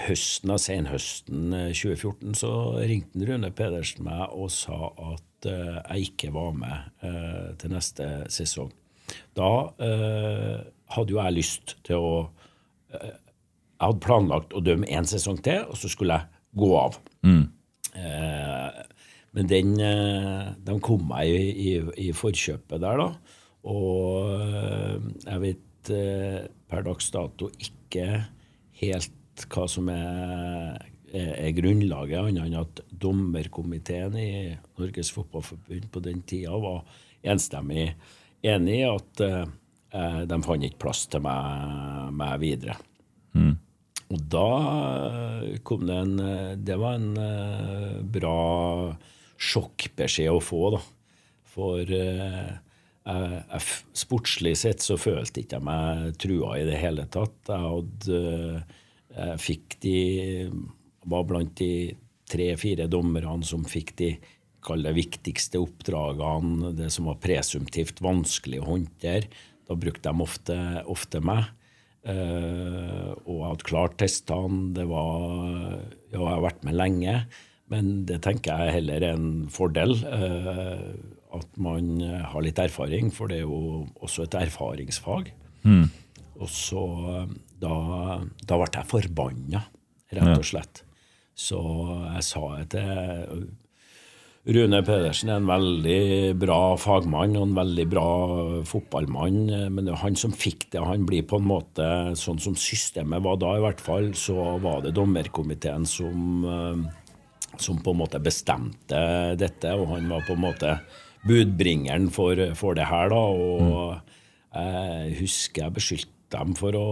høsten 0.00 0.52
av 0.54 0.62
senhøsten 0.64 1.50
2014 1.52 2.30
eh, 2.30 2.36
så 2.40 2.52
ringte 2.88 3.26
Rune 3.28 3.50
Pedersen 3.52 4.06
meg 4.06 4.32
og 4.32 4.48
sa 4.54 4.94
at 5.12 5.48
eh, 5.50 5.76
jeg 5.76 6.14
ikke 6.14 6.30
var 6.32 6.54
med 6.56 7.04
til 7.60 7.74
neste 7.74 8.08
sesong. 8.32 8.72
Da 9.38 9.50
hadde 10.90 11.14
jo 11.14 11.20
jeg 11.20 11.36
lyst 11.36 11.76
til 11.86 12.02
å 12.02 12.12
Jeg 12.90 13.86
hadde 13.86 14.04
planlagt 14.04 14.52
å 14.52 14.60
dømme 14.60 14.88
én 14.92 15.06
sesong 15.08 15.38
til, 15.44 15.62
og 15.70 15.78
så 15.80 15.88
skulle 15.88 16.18
jeg 16.18 16.40
gå 16.60 16.70
av. 16.76 16.98
Mm. 17.24 17.46
men 19.36 19.48
den, 19.48 19.70
de 20.66 20.74
kom 20.84 21.06
meg 21.08 21.30
i, 21.30 21.46
i, 21.70 21.70
i, 22.08 22.10
forkjøpet 22.16 22.82
der, 22.82 23.00
da. 23.00 23.38
Og 23.70 24.28
jeg 25.24 25.40
vet 25.46 25.92
per 26.70 26.84
dags 26.86 27.08
dato 27.14 27.48
ikke 27.62 28.06
helt 28.82 29.46
hva 29.54 29.64
som 29.70 29.88
er 29.94 30.76
er 31.10 31.50
grunnlaget, 31.56 32.18
annet 32.22 32.46
enn 32.46 32.58
at 32.60 32.80
dommerkomiteen 33.02 34.16
i 34.20 34.30
Norges 34.78 35.10
Fotballforbund 35.14 35.88
på 35.92 36.02
den 36.04 36.22
tida 36.28 36.58
var 36.62 36.84
enstemmig 37.26 37.90
enig 38.46 38.78
i 38.80 38.86
at 38.88 39.24
eh, 39.26 40.22
de 40.28 40.38
fant 40.44 40.64
ikke 40.66 40.82
plass 40.86 41.04
til 41.10 41.24
meg, 41.24 42.14
meg 42.16 42.38
videre. 42.42 42.78
Mm. 43.34 43.56
Og 44.10 44.22
da 44.26 44.46
kom 45.62 45.84
det 45.86 45.96
en 46.02 46.16
Det 46.58 46.74
var 46.80 46.96
en 46.98 47.12
eh, 47.22 48.00
bra 48.02 48.38
sjokkbeskjed 49.40 50.32
å 50.32 50.42
få, 50.42 50.64
da. 50.74 50.80
For 51.50 51.82
uh, 51.82 52.50
jeg, 53.10 53.38
jeg, 53.50 53.62
sportslig 53.98 54.52
sett 54.60 54.84
så 54.84 54.94
følte 55.00 55.42
ikke 55.42 55.58
jeg 55.58 55.66
meg 55.66 56.18
trua 56.20 56.58
i 56.60 56.66
det 56.68 56.76
hele 56.78 57.06
tatt. 57.10 57.38
Jeg 57.48 57.64
hadde 57.64 58.20
jeg 59.10 59.40
fikk 59.42 59.80
de 59.82 59.96
Var 61.10 61.24
blant 61.26 61.56
de 61.58 61.96
tre-fire 62.30 62.86
dommerne 62.86 63.42
som 63.46 63.64
fikk 63.66 63.96
de 63.98 64.10
kall 64.64 64.84
det 64.84 64.96
viktigste 64.96 65.60
oppdragene, 65.62 66.74
det 66.78 66.90
som 66.94 67.08
var 67.10 67.20
presumptivt 67.22 68.02
vanskelig 68.04 68.60
å 68.62 68.68
håndtere. 68.72 69.30
Da 69.68 69.76
brukte 69.78 70.10
de 70.10 70.24
ofte, 70.24 70.58
ofte 70.90 71.22
meg. 71.22 71.48
Uh, 72.00 73.12
og 73.28 73.34
jeg 73.34 73.46
hadde 73.46 73.68
klart 73.68 73.96
testene. 74.00 74.70
Det 74.76 74.86
var 74.88 75.16
Ja, 76.10 76.18
jeg 76.18 76.26
har 76.26 76.44
vært 76.46 76.64
med 76.66 76.78
lenge, 76.78 77.16
men 77.70 77.90
det 78.08 78.22
tenker 78.24 78.64
jeg 78.64 78.80
heller 78.80 79.04
er 79.04 79.14
en 79.14 79.48
fordel. 79.52 79.94
Uh, 80.02 80.90
at 81.36 81.58
man 81.62 82.00
har 82.02 82.42
litt 82.42 82.58
erfaring, 82.58 83.12
for 83.14 83.30
det 83.30 83.38
er 83.38 83.46
jo 83.46 83.86
også 84.02 84.24
et 84.26 84.34
erfaringsfag. 84.40 85.30
Mm. 85.62 85.86
Og 86.40 86.48
så 86.50 86.82
da, 87.60 87.74
da 88.42 88.58
ble 88.58 88.70
jeg 88.74 88.88
forbanna, 88.90 89.62
rett 90.10 90.32
og 90.32 90.46
slett. 90.48 90.82
Så 91.38 91.60
jeg 92.16 92.24
sa 92.26 92.42
til 92.72 93.44
Rune 94.48 94.78
Pedersen 94.80 95.28
er 95.28 95.36
en 95.36 95.48
veldig 95.50 96.32
bra 96.40 96.74
fagmann 96.80 97.34
og 97.36 97.42
en 97.50 97.58
veldig 97.58 97.84
bra 97.92 98.04
fotballmann. 98.64 99.50
Men 99.68 99.84
det 99.84 99.92
er 99.92 100.00
han 100.00 100.16
som 100.16 100.32
fikk 100.32 100.70
det. 100.72 100.80
Han 100.80 101.04
blir 101.08 101.26
på 101.28 101.36
en 101.36 101.48
måte 101.50 101.88
sånn 102.16 102.40
som 102.40 102.56
systemet 102.56 103.20
var 103.26 103.36
da, 103.42 103.52
i 103.58 103.64
hvert 103.66 103.82
fall. 103.84 104.08
Så 104.16 104.38
var 104.64 104.80
det 104.86 104.94
dommerkomiteen 104.96 105.84
som, 105.84 106.40
som 107.60 107.82
på 107.84 107.92
en 107.92 108.00
måte 108.00 108.22
bestemte 108.24 109.02
dette. 109.36 109.74
Og 109.76 109.92
han 109.92 110.08
var 110.08 110.24
på 110.24 110.38
en 110.38 110.44
måte 110.46 110.72
budbringeren 111.28 112.08
for, 112.08 112.40
for 112.56 112.80
det 112.80 112.88
her, 112.88 113.12
da. 113.12 113.20
Og 113.20 114.56
jeg 114.56 115.20
husker 115.20 115.66
jeg 115.66 115.78
beskyldte 115.82 116.16
dem 116.38 116.56
for 116.56 116.80
å 116.80 116.88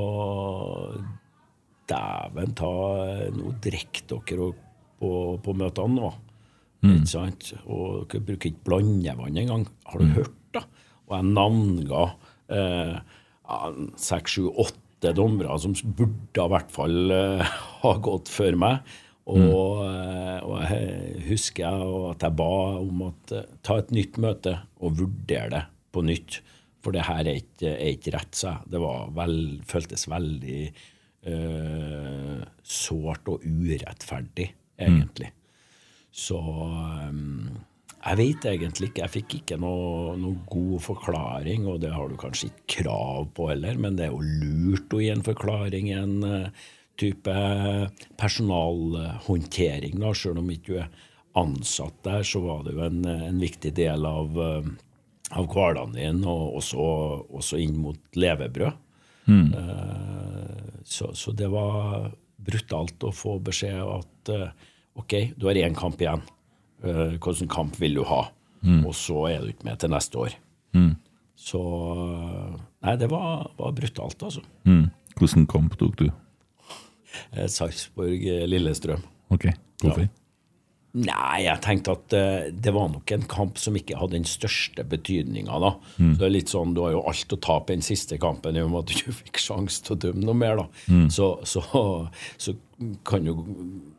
Dæven 1.89 2.51
ta 2.53 2.71
Nå 3.33 3.55
drikker 3.65 4.19
dere 4.29 4.51
på, 5.01 5.11
på 5.41 5.55
møtene 5.57 5.97
nå. 5.97 6.11
Mm. 6.85 6.99
Ikke 7.01 7.11
sant? 7.11 7.53
Og 7.67 8.09
dere 8.11 8.25
bruker 8.29 8.53
ikke 8.53 8.67
blandevann 8.69 9.39
engang. 9.41 9.67
Har 9.89 10.03
du 10.03 10.07
mm. 10.09 10.13
hørt, 10.19 10.37
da? 10.55 10.65
Og 11.09 11.17
jeg 11.17 11.33
navnga 11.33 12.05
seks, 13.99 14.37
sju, 14.37 14.49
åtte 14.61 15.13
dommere 15.17 15.57
som 15.63 15.75
burde 15.97 16.45
i 16.45 16.53
hvert 16.53 16.73
fall 16.73 17.13
eh, 17.15 17.59
ha 17.83 17.95
gått 18.05 18.31
før 18.33 18.59
meg. 18.61 18.97
Og, 19.29 19.83
mm. 19.85 20.45
og 20.49 20.55
jeg 20.65 21.25
husker 21.27 21.83
at 22.15 22.25
jeg 22.25 22.37
ba 22.39 22.53
om 22.81 23.03
at 23.11 23.35
ta 23.67 23.77
et 23.83 23.91
nytt 23.93 24.17
møte 24.25 24.55
og 24.81 24.97
vurdere 25.03 25.51
det 25.53 25.65
på 25.93 26.05
nytt. 26.07 26.41
For 26.81 26.97
det 26.97 27.05
her 27.09 27.27
er 27.27 27.43
ikke, 27.43 27.75
er 27.75 27.91
ikke 27.93 28.15
rett, 28.15 28.39
sa 28.39 28.55
jeg. 28.55 28.71
Det 28.73 28.81
vel, 29.19 29.37
føltes 29.69 30.07
veldig 30.09 30.61
uh, 31.29 32.41
sårt 32.65 33.29
og 33.29 33.45
urettferdig, 33.45 34.47
egentlig. 34.81 35.29
Så 36.19 36.39
um, 36.39 37.59
jeg 37.99 38.19
vet 38.19 38.49
egentlig 38.51 38.91
ikke. 38.91 39.05
Jeg 39.05 39.15
fikk 39.15 39.37
ikke 39.41 39.59
noe, 39.63 40.17
noe, 40.19 40.41
god 40.51 40.83
forklaring, 40.87 41.69
og 41.71 41.81
det 41.85 41.93
har 41.95 42.11
du 42.11 42.17
kanskje 42.19 42.51
ikke 42.51 42.83
krav 42.83 43.29
på 43.37 43.51
heller, 43.53 43.79
men 43.79 43.99
det 43.99 44.09
er 44.09 44.15
jo 44.15 44.25
lurt 44.25 44.95
å 44.95 45.03
gi 45.03 45.13
en 45.15 45.27
forklaring 45.27 45.93
i 45.93 45.99
en 45.99 46.19
uh, 46.27 46.67
type 46.99 47.37
personalhåndtering, 48.19 50.01
da, 50.03 50.11
sjøl 50.17 50.41
om 50.43 50.51
ikke 50.51 50.73
du 50.73 50.83
er 50.83 50.91
ansatt 51.39 51.95
der, 52.03 52.25
så 52.27 52.43
var 52.43 52.65
det 52.67 52.75
jo 52.75 52.83
en, 52.89 53.03
en 53.07 53.39
viktig 53.39 53.71
del 53.77 54.07
av 54.09 54.35
uh, 54.35 54.67
av 55.37 55.49
hverdagen 55.53 55.97
din, 55.97 56.23
og 56.25 56.59
også, 56.61 56.85
også 57.37 57.61
inn 57.61 57.77
mot 57.83 58.17
levebrød. 58.17 58.85
Mm. 59.29 59.51
Så, 60.89 61.11
så, 61.13 61.35
det 61.37 61.51
var 61.53 62.09
brutalt 62.41 63.05
å 63.05 63.13
få 63.13 63.37
beskjed 63.45 63.83
at 63.83 64.31
OK, 64.99 65.15
du 65.39 65.49
har 65.49 65.59
én 65.61 65.77
kamp 65.79 66.01
igjen. 66.03 66.23
Uh, 66.85 67.17
hvilken 67.19 67.51
kamp 67.51 67.79
vil 67.81 67.99
du 67.99 68.05
ha? 68.07 68.25
Mm. 68.67 68.85
Og 68.87 68.95
så 68.99 69.27
er 69.31 69.43
du 69.43 69.53
ikke 69.53 69.69
med 69.69 69.79
til 69.83 69.93
neste 69.93 70.19
år. 70.19 70.35
Mm. 70.77 70.95
Så 71.39 71.61
Nei, 72.83 72.95
det 72.99 73.09
var, 73.11 73.51
var 73.59 73.75
brutalt, 73.75 74.23
altså. 74.23 74.43
Mm. 74.67 74.89
Hvilken 75.19 75.47
kamp 75.51 75.77
tok 75.79 75.99
du? 75.99 76.09
Sarpsborg-Lillestrøm. 77.35 79.03
Ok, 79.35 79.49
Hvorfor? 79.83 80.07
Ja. 80.07 80.18
Nei, 80.99 81.45
jeg 81.45 81.61
tenkte 81.63 81.93
at 81.95 82.15
uh, 82.17 82.47
det 82.51 82.73
var 82.75 82.89
nok 82.91 83.13
en 83.15 83.27
kamp 83.31 83.59
som 83.61 83.77
ikke 83.79 83.99
hadde 84.01 84.17
den 84.17 84.27
største 84.27 84.83
betydninga. 84.89 85.59
da. 85.63 85.75
Mm. 85.99 86.15
Så 86.15 86.21
det 86.23 86.27
er 86.27 86.35
litt 86.35 86.53
sånn, 86.53 86.73
Du 86.75 86.81
har 86.83 86.95
jo 86.95 87.05
alt 87.11 87.35
å 87.35 87.39
tape 87.45 87.75
den 87.75 87.85
siste 87.85 88.19
kampen 88.19 88.57
i 88.57 88.65
og 88.65 88.73
med 88.73 88.81
at 88.83 88.91
du 88.91 88.97
ikke 88.97 89.15
fikk 89.23 89.43
sjanse 89.43 89.85
til 89.85 89.95
å 89.95 90.01
dømme 90.07 90.25
noe 90.25 90.39
mer. 90.39 90.63
da. 90.63 90.67
Mm. 90.89 91.07
Så, 91.15 91.31
så, 91.49 91.63
så, 92.41 92.57
kan 93.03 93.27
jo 93.27 93.35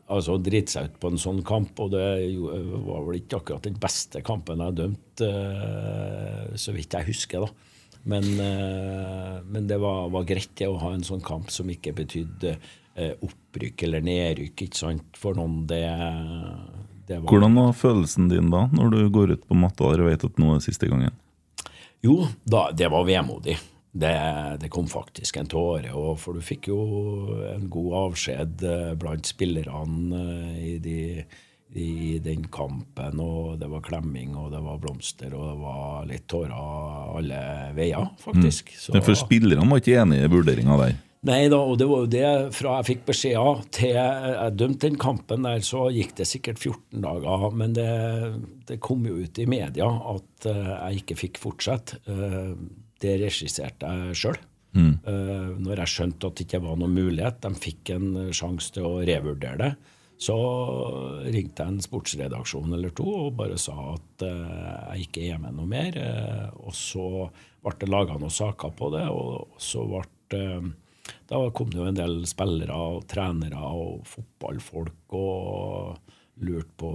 altså 0.07 0.37
drite 0.39 0.71
seg 0.71 0.85
ut 0.87 0.99
på 1.03 1.09
en 1.11 1.19
sånn 1.19 1.41
kamp, 1.43 1.79
og 1.83 1.89
det 1.91 2.03
var 2.39 3.01
vel 3.03 3.17
ikke 3.17 3.41
akkurat 3.41 3.65
den 3.67 3.75
beste 3.75 4.21
kampen 4.23 4.63
jeg 4.63 4.77
dømte, 4.77 5.27
uh, 5.29 6.45
så 6.59 6.75
vidt 6.75 6.95
jeg 6.95 7.09
husker. 7.11 7.45
da. 7.45 7.79
Men, 8.09 8.29
uh, 8.39 9.39
men 9.45 9.67
det 9.67 9.79
var, 9.83 10.07
var, 10.15 10.27
greit 10.27 10.55
det 10.59 10.71
å 10.71 10.79
ha 10.79 10.93
en 10.95 11.05
sånn 11.05 11.23
kamp 11.23 11.51
som 11.53 11.69
ikke 11.71 11.95
betydde 12.01 12.57
opprykk 12.99 13.85
eller 13.85 14.01
nedrykk. 14.03 14.65
ikke 14.65 14.75
sant? 14.75 15.15
For 15.15 15.37
noen 15.37 15.61
det 15.69 15.85
var... 17.17 17.25
Hvordan 17.31 17.57
var 17.57 17.73
følelsen 17.73 18.29
din 18.29 18.51
da, 18.53 18.67
når 18.75 18.93
du 18.93 19.01
går 19.09 19.33
ut 19.35 19.49
på 19.49 19.57
matta 19.57 19.89
og 19.89 20.05
vet 20.05 20.27
at 20.27 20.39
nå 20.41 20.53
er 20.55 20.63
siste 20.63 20.89
gangen? 20.91 21.15
Jo, 22.05 22.21
da, 22.47 22.69
det 22.71 22.87
var 22.91 23.07
vemodig. 23.07 23.57
Det, 23.91 24.13
det, 24.61 24.69
kom 24.69 24.87
faktisk 24.87 25.37
en 25.37 25.49
tåre. 25.49 25.91
For 26.21 26.37
du 26.37 26.45
fikk 26.45 26.69
jo 26.69 26.79
en 27.49 27.65
god 27.71 27.95
avskjed 28.05 28.63
eh, 28.63 28.91
blant 28.99 29.25
spillerne 29.27 30.19
eh, 30.21 30.59
i, 30.61 30.75
de, 30.83 30.99
i, 31.73 32.19
den 32.23 32.45
kampen. 32.53 33.19
Og 33.19 33.57
det 33.59 33.71
var 33.71 33.83
klemming, 33.83 34.37
og 34.37 34.53
det 34.53 34.61
var 34.63 34.79
blomster, 34.79 35.33
og 35.33 35.49
det 35.49 35.57
var 35.65 36.07
litt 36.11 36.27
tårer 36.29 36.53
alle 36.53 37.43
veier, 37.75 38.13
faktisk. 38.21 38.71
Mm. 38.75 38.79
Så, 38.85 38.97
for 39.01 39.19
spillerne 39.19 39.67
var 39.73 39.81
ikke 39.81 39.99
enig 40.05 40.21
i 40.21 40.31
vurderinga 40.37 40.79
der? 40.85 40.97
Nei 41.27 41.49
da, 41.51 41.57
og 41.67 41.75
det 41.75 41.85
var 41.89 42.05
jo 42.05 42.11
det 42.13 42.27
fra 42.55 42.77
jeg 42.77 42.87
fikk 42.87 43.01
beskjed 43.09 43.35
av 43.35 43.63
til 43.75 43.97
jeg 43.97 44.53
dømte 44.55 44.87
den 44.87 44.99
kampen 44.99 45.43
der, 45.43 45.59
så 45.67 45.89
gikk 45.91 46.13
det 46.15 46.29
sikkert 46.29 46.61
14 46.61 47.03
dager. 47.03 47.49
Men 47.59 47.75
det, 47.75 47.89
det 48.69 48.79
kom 48.83 49.03
jo 49.07 49.17
ut 49.19 49.41
i 49.41 49.47
media 49.49 49.89
at 50.13 50.47
uh, 50.47 50.71
jeg 50.77 51.03
ikke 51.03 51.19
fikk 51.25 51.41
fortsette. 51.43 51.99
Uh, 52.07 52.55
det 53.03 53.17
regisserte 53.19 53.91
jeg 53.91 54.21
sjøl. 54.21 54.39
Mm. 54.77 54.95
Uh, 55.03 55.51
når 55.59 55.83
jeg 55.83 55.95
skjønte 55.97 56.29
at 56.29 56.39
det 56.39 56.47
ikke 56.47 56.63
var 56.63 56.79
noen 56.79 56.95
mulighet, 56.95 57.43
de 57.43 57.63
fikk 57.67 57.95
en 57.97 58.09
sjanse 58.31 58.71
til 58.77 58.87
å 58.87 59.03
revurdere 59.03 59.59
det, 59.59 59.73
så 60.19 60.35
ringte 61.27 61.63
jeg 61.63 61.73
en 61.73 61.83
sportsredaksjon 61.83 62.75
eller 62.75 62.91
to 62.95 63.05
og 63.07 63.35
bare 63.39 63.55
sa 63.59 63.75
at 63.93 64.23
jeg 64.25 65.05
ikke 65.05 65.29
er 65.31 65.39
med 65.39 65.55
noe 65.55 65.67
mer. 65.67 65.95
og 66.59 66.75
så 66.75 67.05
ble 67.63 67.71
det 67.79 67.87
laga 67.87 68.17
noen 68.19 68.35
saker 68.35 68.73
på 68.75 68.91
det, 68.97 69.05
og 69.07 69.55
så 69.63 69.85
ble 69.87 70.03
da 71.29 71.41
kom 71.55 71.71
det 71.71 71.79
jo 71.81 71.87
en 71.89 71.97
del 71.97 72.21
spillere 72.29 72.75
og 72.75 73.07
trenere 73.11 73.59
og 73.59 74.05
fotballfolk 74.09 75.17
og 75.17 76.15
lurte 76.45 76.75
på 76.79 76.91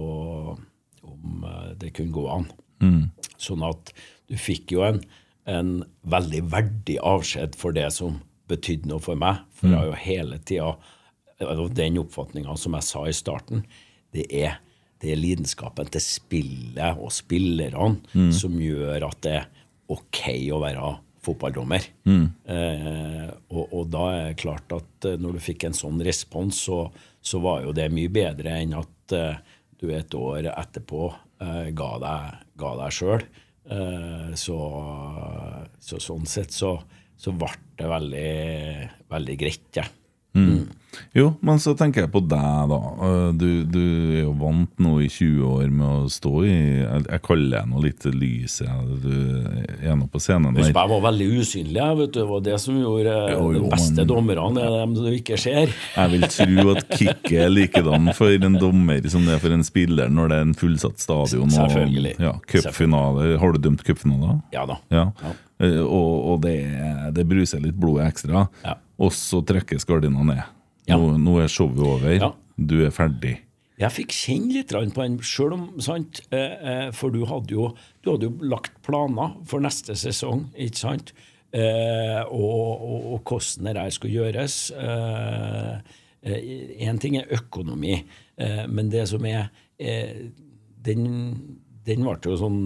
om 1.05 1.45
eh, 1.45 1.71
det 1.81 1.93
kunne 1.95 2.15
gå 2.15 2.25
an. 2.31 2.47
Mm. 2.83 3.03
Sånn 3.37 3.63
at 3.65 3.93
du 4.29 4.35
fikk 4.39 4.73
jo 4.75 4.85
en, 4.87 5.01
en 5.49 5.77
veldig 6.09 6.43
verdig 6.51 6.97
avskjed 7.03 7.57
for 7.59 7.75
det 7.75 7.87
som 7.95 8.19
betydde 8.49 8.89
noe 8.89 9.01
for 9.01 9.17
meg. 9.19 9.43
For 9.57 9.69
jeg 9.69 9.79
har 9.79 9.89
jo 9.89 10.03
hele 10.05 10.39
tida 10.45 10.73
den 11.75 11.99
oppfatninga 11.99 12.55
som 12.59 12.77
jeg 12.77 12.87
sa 12.87 13.03
i 13.09 13.15
starten, 13.15 13.65
det 14.15 14.25
er, 14.31 14.59
det 15.03 15.11
er 15.11 15.19
lidenskapen 15.19 15.89
til 15.91 16.03
spillet 16.03 17.01
og 17.01 17.11
spillerne 17.11 17.97
mm. 18.13 18.31
som 18.35 18.55
gjør 18.61 19.09
at 19.09 19.19
det 19.25 19.33
er 19.41 19.49
OK 19.91 20.21
å 20.55 20.61
være 20.63 20.85
fotballdommer. 21.25 21.87
Mm. 22.07 22.25
Eh, 22.55 23.27
og, 23.51 23.63
og, 23.65 23.83
da 23.93 24.05
er 24.13 24.23
det 24.29 24.39
klart 24.41 24.75
at 24.75 25.09
eh, 25.09 25.19
når 25.21 25.37
du 25.37 25.43
fikk 25.43 25.67
en 25.67 25.77
sånn 25.77 26.01
respons, 26.05 26.63
så, 26.67 26.85
så 27.21 27.41
var 27.43 27.65
jo 27.65 27.73
det 27.75 27.89
mye 27.93 28.11
bedre 28.13 28.57
enn 28.61 28.75
at 28.77 29.15
eh, 29.17 29.41
du 29.81 29.89
et 29.91 30.17
år 30.17 30.51
etterpå 30.53 31.07
eh, 31.43 31.67
ga 31.75 31.91
deg, 32.03 32.39
ga 32.61 32.71
deg 32.83 32.95
sjøl. 32.95 33.25
Eh, 33.65 34.31
så, 34.37 34.59
så, 35.81 36.01
sånn 36.01 36.27
sett 36.29 36.53
så, 36.53 36.75
så 37.17 37.33
ble 37.35 37.51
det 37.79 37.91
veldig, 37.91 38.33
veldig 39.11 39.37
greit, 39.41 39.69
ja. 39.81 39.87
Jo, 41.11 41.33
men 41.43 41.57
så 41.59 41.73
tenker 41.75 42.05
jeg 42.05 42.11
på 42.13 42.21
deg, 42.23 42.69
da. 42.71 42.77
Eh, 43.03 43.31
Du, 43.35 43.47
du 43.67 43.79
er 44.15 44.21
jo 44.21 44.31
vant 44.39 44.71
nå 44.79 44.93
i 45.03 45.09
20 45.11 45.41
år 45.43 45.65
med 45.71 45.85
å 45.87 46.05
stå 46.11 46.31
i 46.47 46.53
Jeg, 46.55 47.01
jeg 47.09 47.21
kaller 47.25 47.51
det 47.57 47.63
nå 47.67 47.81
litt 47.83 48.05
lyset. 48.15 49.01
Du 49.03 49.11
er 49.83 49.97
nå 49.99 50.07
på 50.11 50.21
scenen 50.23 50.55
der. 50.55 50.69
jeg 50.69 50.73
var 50.75 51.03
veldig 51.03 51.27
usynlig. 51.41 51.75
jeg, 51.81 51.97
Vet 51.99 52.13
du, 52.13 52.19
det 52.21 52.27
var 52.29 52.45
det 52.47 52.59
som 52.63 52.77
gjorde 52.79 53.11
eh, 53.25 53.33
Jo, 53.35 53.41
jo, 53.51 53.63
de 53.65 53.71
beste 53.75 53.97
men- 53.99 54.07
dommerne, 54.13 54.63
er 54.63 54.77
dem 54.85 54.93
du 54.95 55.09
ikke 55.11 55.37
ser. 55.39 55.75
Jeg 55.97 56.13
vil 56.15 56.27
tro 56.37 56.69
at 56.77 56.87
kicket 56.95 57.41
er 57.43 57.51
likedan 57.51 58.13
for 58.15 58.31
en 58.31 58.55
dommer 58.63 59.09
som 59.11 59.25
det 59.27 59.35
er 59.35 59.43
for 59.43 59.51
en 59.55 59.67
spiller 59.67 60.07
når 60.07 60.31
det 60.31 60.37
er 60.39 60.47
en 60.47 60.55
fullsatt 60.63 60.99
stadion. 61.03 61.49
og- 61.51 61.59
Selvfølgelig. 61.59 62.15
Ja, 62.23 62.37
cupfinale. 62.47 63.35
Har 63.43 63.51
du 63.51 63.59
dømt 63.67 63.83
cupfinaler? 63.83 64.39
Ja 64.55 64.65
da. 64.65 64.79
Ja. 64.91 65.11
Ja. 65.23 65.35
Eh, 65.59 65.79
Og, 65.83 66.25
og 66.31 66.41
det, 66.47 66.55
det 67.15 67.27
bruser 67.27 67.59
litt 67.63 67.75
blodet 67.79 68.07
ekstra. 68.13 68.47
Ja. 68.63 68.75
Og 69.01 69.11
så 69.15 69.41
trekkes 69.45 69.83
gardina 69.87 70.23
ned. 70.23 70.43
Ja. 70.87 70.97
Nå, 71.01 71.15
nå 71.19 71.39
er 71.43 71.49
showet 71.51 71.79
over. 71.81 72.13
Ja. 72.15 72.31
Du 72.55 72.77
er 72.85 72.93
ferdig. 72.95 73.37
Jeg 73.75 73.91
fikk 73.91 74.13
kjenne 74.15 74.53
litt 74.55 74.69
på 74.71 75.03
den, 75.03 75.17
sjøl 75.19 75.51
om 75.57 75.63
sant, 75.83 76.21
eh, 76.31 76.53
eh, 76.63 76.91
For 76.95 77.11
du 77.11 77.25
hadde, 77.27 77.51
jo, 77.51 77.73
du 78.05 78.11
hadde 78.13 78.29
jo 78.29 78.47
lagt 78.47 78.77
planer 78.87 79.33
for 79.43 79.59
neste 79.59 79.97
sesong, 79.99 80.45
ikke 80.55 80.79
sant? 80.79 81.11
Eh, 81.51 82.21
og, 82.29 82.85
og, 82.85 83.03
og 83.17 83.19
hvordan 83.33 83.67
det 83.67 83.75
der 83.75 83.91
skulle 83.95 84.15
gjøres. 84.21 84.55
Én 86.25 86.99
ting 87.03 87.17
er 87.19 87.27
økonomi, 87.35 87.99
men 88.71 88.89
det 88.89 89.03
som 89.11 89.25
er 89.29 89.51
Den, 90.85 91.05
den 91.85 92.03
ble 92.05 92.15
jo 92.23 92.35
sånn 92.37 92.59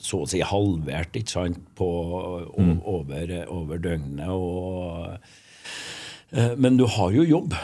så 0.00 0.22
å 0.24 0.28
si 0.30 0.40
halvert, 0.42 1.14
ikke 1.18 1.30
sant, 1.32 1.58
på, 1.76 1.86
o- 1.86 2.80
over, 2.98 3.32
over 3.52 3.78
døgnet. 3.82 4.28
og 4.28 5.18
Men 6.32 6.76
du 6.78 6.84
har 6.86 7.10
jo 7.14 7.24
jobb. 7.26 7.54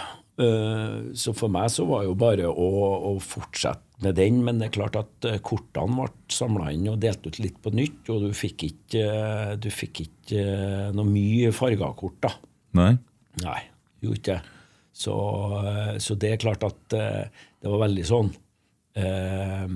Eh, 0.42 1.12
Så 1.14 1.32
for 1.36 1.48
meg 1.52 1.70
så 1.72 1.86
var 1.88 2.02
jo 2.04 2.14
bare 2.18 2.48
å, 2.50 2.66
å 3.12 3.12
fortsette 3.22 4.02
med 4.04 4.16
den. 4.18 4.40
Men 4.44 4.58
det 4.60 4.66
er 4.68 4.74
klart 4.74 4.98
at 5.00 5.28
eh, 5.30 5.38
kortene 5.44 5.94
ble 6.02 6.08
samla 6.34 6.72
inn 6.74 6.88
og 6.92 6.98
delt 7.00 7.24
ut 7.28 7.38
litt 7.40 7.60
på 7.64 7.72
nytt, 7.72 8.10
og 8.12 8.26
du 8.26 8.32
fikk 8.36 8.66
ikke, 8.70 9.04
eh, 9.06 9.54
du 9.62 9.70
fikk 9.72 10.02
ikke 10.08 10.42
eh, 10.42 10.90
noe 10.96 11.06
mye 11.08 11.52
farga 11.56 11.92
kort, 11.96 12.18
da. 12.26 12.34
Nei? 12.76 12.90
Nei, 13.44 13.60
gjorde 14.04 14.20
ikke 14.20 14.34
det. 14.34 14.42
Så, 14.96 15.14
eh, 15.62 15.94
så 16.02 16.16
det 16.18 16.34
er 16.34 16.42
klart 16.42 16.66
at 16.66 16.94
eh, 16.96 17.24
det 17.62 17.68
var 17.72 17.82
veldig 17.86 18.04
sånn 18.08 18.30
eh, 18.96 19.66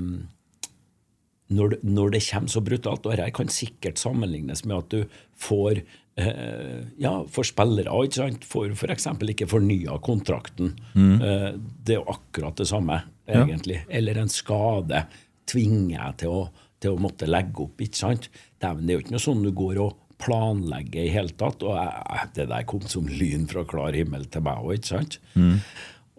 når, 1.51 1.73
det- 1.75 1.81
når 1.85 2.13
det 2.15 2.23
kommer 2.29 2.49
så 2.53 2.63
brutalt, 2.65 3.07
og 3.07 3.17
dette 3.17 3.33
kan 3.37 3.49
sikkert 3.53 3.99
sammenlignes 4.01 4.65
med 4.69 4.77
at 4.79 4.89
du 4.95 5.01
får 5.41 5.83
eh, 6.23 6.81
ja, 7.03 7.13
for 7.31 7.47
spillere, 7.47 7.93
ikke 8.07 8.21
sant? 8.21 8.47
For 8.49 8.73
f.eks. 8.75 9.09
ikke 9.35 9.49
fornya 9.51 9.99
kontrakten. 10.05 10.75
Eh, 10.97 11.51
det 11.57 11.97
er 11.97 12.01
jo 12.01 12.09
akkurat 12.15 12.57
det 12.61 12.69
samme, 12.71 13.01
egentlig. 13.27 13.83
Eller 13.89 14.21
en 14.23 14.33
skade 14.33 15.05
tvinger 15.51 15.97
jeg 15.97 16.19
til 16.25 16.37
å, 16.37 16.43
til 16.81 16.97
å 16.97 17.03
måtte 17.03 17.29
legge 17.31 17.67
opp, 17.67 17.81
ikke 17.83 18.03
sant? 18.03 18.31
Det 18.61 18.71
er 18.71 18.95
jo 18.95 19.03
ikke 19.03 19.17
noe 19.17 19.27
sånn 19.27 19.45
du 19.47 19.53
går 19.57 19.81
og 19.83 19.97
planlegger 20.21 21.07
i 21.07 21.15
hele 21.15 21.33
tatt. 21.41 21.65
Og 21.65 21.79
jeg, 21.79 22.29
det 22.37 22.51
der 22.53 22.67
kom 22.69 22.85
som 22.91 23.09
lyn 23.09 23.49
fra 23.51 23.65
klar 23.69 23.97
himmel 23.97 24.27
til 24.31 24.45
meg 24.47 24.61
òg, 24.61 24.77
ikke 24.79 24.93
sant? 24.95 25.21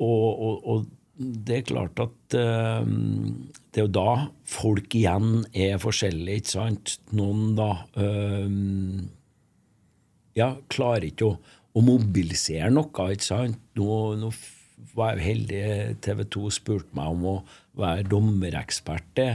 Og, 0.01 0.27
og, 0.31 0.65
og 0.65 0.89
det 1.21 1.57
er 1.59 1.65
klart 1.67 1.99
at 2.01 2.35
eh, 2.37 2.85
det 3.71 3.81
er 3.81 3.85
jo 3.85 3.93
da 3.93 4.13
folk 4.49 4.95
igjen 4.97 5.43
er 5.53 5.81
forskjellige, 5.81 6.41
ikke 6.41 6.53
sant? 6.55 6.95
Noen 7.17 7.51
da 7.59 7.71
eh, 7.99 8.47
ja, 10.37 10.53
klarer 10.71 11.09
ikke 11.09 11.29
å, 11.29 11.35
å 11.75 11.83
mobilisere 11.85 12.71
noe, 12.73 13.07
ikke 13.13 13.27
sant? 13.27 13.59
Nå, 13.79 14.01
nå 14.19 14.31
var 14.97 15.15
jeg 15.15 15.27
heldig, 15.27 15.63
TV 16.03 16.23
2 16.35 16.53
spurte 16.53 16.97
meg 16.97 17.13
om 17.13 17.27
å 17.29 17.35
være 17.79 18.07
dommerekspert 18.11 19.11
det 19.17 19.31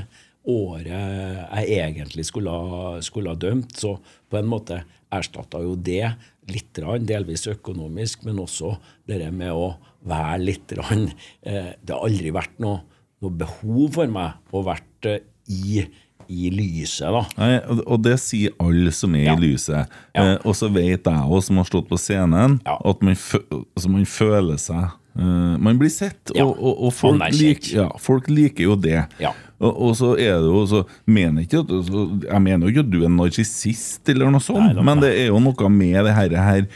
året 0.47 0.87
jeg 0.87 1.79
egentlig 1.83 2.27
skulle 2.29 2.53
ha, 2.53 2.91
skulle 3.03 3.33
ha 3.33 3.39
dømt, 3.39 3.75
så 3.79 3.97
på 4.31 4.39
en 4.39 4.51
måte 4.51 4.81
erstatta 5.15 5.61
jo 5.63 5.75
det 5.79 6.05
litt, 6.51 6.79
delvis 7.07 7.47
økonomisk, 7.51 8.25
men 8.27 8.39
også 8.43 8.77
det 9.09 9.31
med 9.35 9.55
å 9.55 9.73
være 10.07 10.39
litt 10.43 10.75
eh, 10.77 11.73
Det 11.75 11.91
har 11.91 12.05
aldri 12.07 12.31
vært 12.35 12.61
noe, 12.63 12.85
noe 13.23 13.39
behov 13.43 13.97
for 13.99 14.11
meg 14.11 14.55
å 14.55 14.63
være 14.67 15.17
eh, 15.17 15.25
i, 15.47 15.83
i 16.29 16.51
lyset, 16.51 17.09
da. 17.13 17.23
Nei, 17.39 17.81
og 17.87 18.03
det 18.03 18.19
sier 18.21 18.51
alle 18.61 18.91
som 18.93 19.15
er 19.15 19.25
Ja. 19.25 19.35
i 19.37 19.41
lyset. 19.41 19.87
Ja. 20.15 20.23
Eh, 20.23 20.39
og 20.45 20.55
så 20.55 20.69
vet 20.73 21.05
jeg 21.05 21.15
òg, 21.27 21.43
som 21.43 21.57
har 21.57 21.65
stått 21.65 21.89
på 21.89 21.99
scenen, 21.99 22.61
Ja. 22.67 22.77
at 22.85 23.03
man, 23.03 23.15
altså 23.17 23.89
man 23.89 24.05
føler 24.05 24.57
seg 24.59 24.91
eh, 25.19 25.57
Man 25.59 25.79
blir 25.81 25.91
sett, 25.91 26.33
Ja. 26.35 26.45
og, 26.45 26.57
og, 26.61 26.85
og 26.89 26.93
folk, 26.95 27.23
lik, 27.33 27.73
ja, 27.75 27.89
folk 27.99 28.29
liker 28.31 28.65
jo 28.71 28.77
det. 28.77 29.07
Ja. 29.23 29.33
Og, 29.57 29.73
og 29.87 29.93
så 29.97 30.11
er 30.21 30.35
det 30.45 30.51
jo 30.53 30.63
så 30.69 30.83
mener 31.09 31.47
ikke 31.47 31.63
at, 31.63 31.71
så, 31.87 32.03
Jeg 32.27 32.41
mener 32.45 32.67
jo 32.67 32.73
ikke 32.75 32.83
at 32.85 32.91
du 32.93 32.99
er 33.07 33.13
narsissist, 33.15 34.03
eller 34.13 34.29
noe 34.35 34.45
sånt, 34.45 34.75
Nei, 34.77 34.85
men 34.85 35.01
det 35.01 35.15
er 35.17 35.31
jo 35.31 35.39
noe 35.41 35.71
med 35.73 35.97
det 36.05 36.13
her, 36.13 36.35
her 36.37 36.67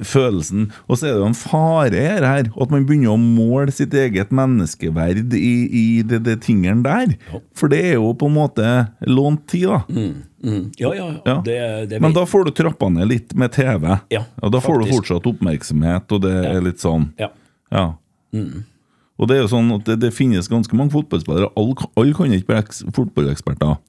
følelsen. 0.00 0.70
Og 0.88 0.96
så 0.96 1.10
er 1.10 1.12
det 1.12 1.20
jo 1.20 1.28
en 1.28 1.36
fare 1.36 1.92
her, 2.06 2.24
her 2.24 2.48
at 2.48 2.72
man 2.72 2.86
begynner 2.88 3.12
å 3.12 3.18
måle 3.20 3.74
sitt 3.74 3.92
eget 3.92 4.32
menneskeverd 4.32 5.34
i, 5.36 5.52
i 5.68 5.84
det, 6.08 6.22
det 6.24 6.38
tingene 6.46 6.80
der. 6.86 7.12
For 7.58 7.68
det 7.72 7.82
er 7.90 7.98
jo 7.98 8.14
på 8.16 8.30
en 8.32 8.36
måte 8.38 8.70
lånt 9.08 9.44
tid, 9.52 9.68
da. 9.68 9.82
Mm. 9.92 10.72
Ja, 10.80 10.94
ja, 10.96 11.08
Ja. 11.26 11.36
Det, 11.44 11.58
det 11.92 12.00
Men 12.02 12.16
da 12.16 12.24
får 12.26 12.48
du 12.48 12.50
trappa 12.56 12.88
ned 12.90 13.12
litt 13.12 13.34
med 13.38 13.52
TV. 13.54 13.84
Og 14.42 14.50
da 14.56 14.60
får 14.64 14.82
du 14.82 14.88
fortsatt 14.90 15.28
oppmerksomhet, 15.30 16.08
og 16.16 16.24
det 16.24 16.32
er 16.48 16.64
litt 16.64 16.80
sånn 16.82 17.10
ja. 17.20 17.28
Ja. 17.72 17.86
Og 19.20 19.28
det 19.28 19.36
er 19.36 19.42
jo 19.44 19.52
sånn 19.52 19.70
at 19.76 19.86
det, 19.88 19.98
det 20.02 20.12
finnes 20.16 20.50
ganske 20.50 20.76
mange 20.76 20.94
fotballspillere. 20.94 21.50
Alle 21.58 21.88
all 22.00 22.12
kan 22.16 22.34
ikke 22.34 22.52
bli 22.52 22.92
fotballeksperter. 22.96 23.80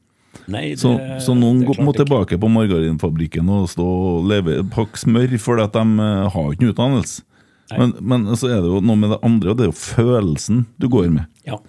Nei, 0.51 0.63
det, 0.73 0.79
Så, 0.81 0.95
så 1.23 1.35
noen 1.37 1.61
må 1.85 1.93
tilbake 1.95 2.39
på 2.41 2.49
margarinfabrikken 2.51 3.49
og 3.53 3.67
stå 3.71 3.85
og 3.85 4.25
leve, 4.31 4.57
pakke 4.73 4.99
smør, 4.99 5.35
fordi 5.41 5.65
at 5.67 5.77
de 5.77 6.07
eh, 6.07 6.23
har 6.33 6.49
ikke 6.51 6.65
noe 6.65 6.73
utdannelse. 6.73 7.27
Men, 7.73 7.93
men 8.05 8.25
så 8.37 8.49
er 8.51 8.59
det 8.61 8.69
jo 8.69 8.81
noe 8.85 8.99
med 8.99 9.13
det 9.15 9.21
andre, 9.25 9.53
og 9.53 9.57
det 9.57 9.65
er 9.65 9.71
jo 9.71 9.77
følelsen 9.77 10.65
du 10.81 10.89
går 10.91 11.07
med. 11.13 11.29
Ja. 11.47 11.59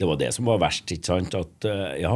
Det 0.00 0.08
var 0.08 0.20
det 0.20 0.30
som 0.32 0.46
var 0.48 0.60
verst, 0.62 0.88
ikke 0.94 1.10
sant? 1.10 1.34
At 1.36 1.66
eh, 1.68 1.98
ja, 2.04 2.14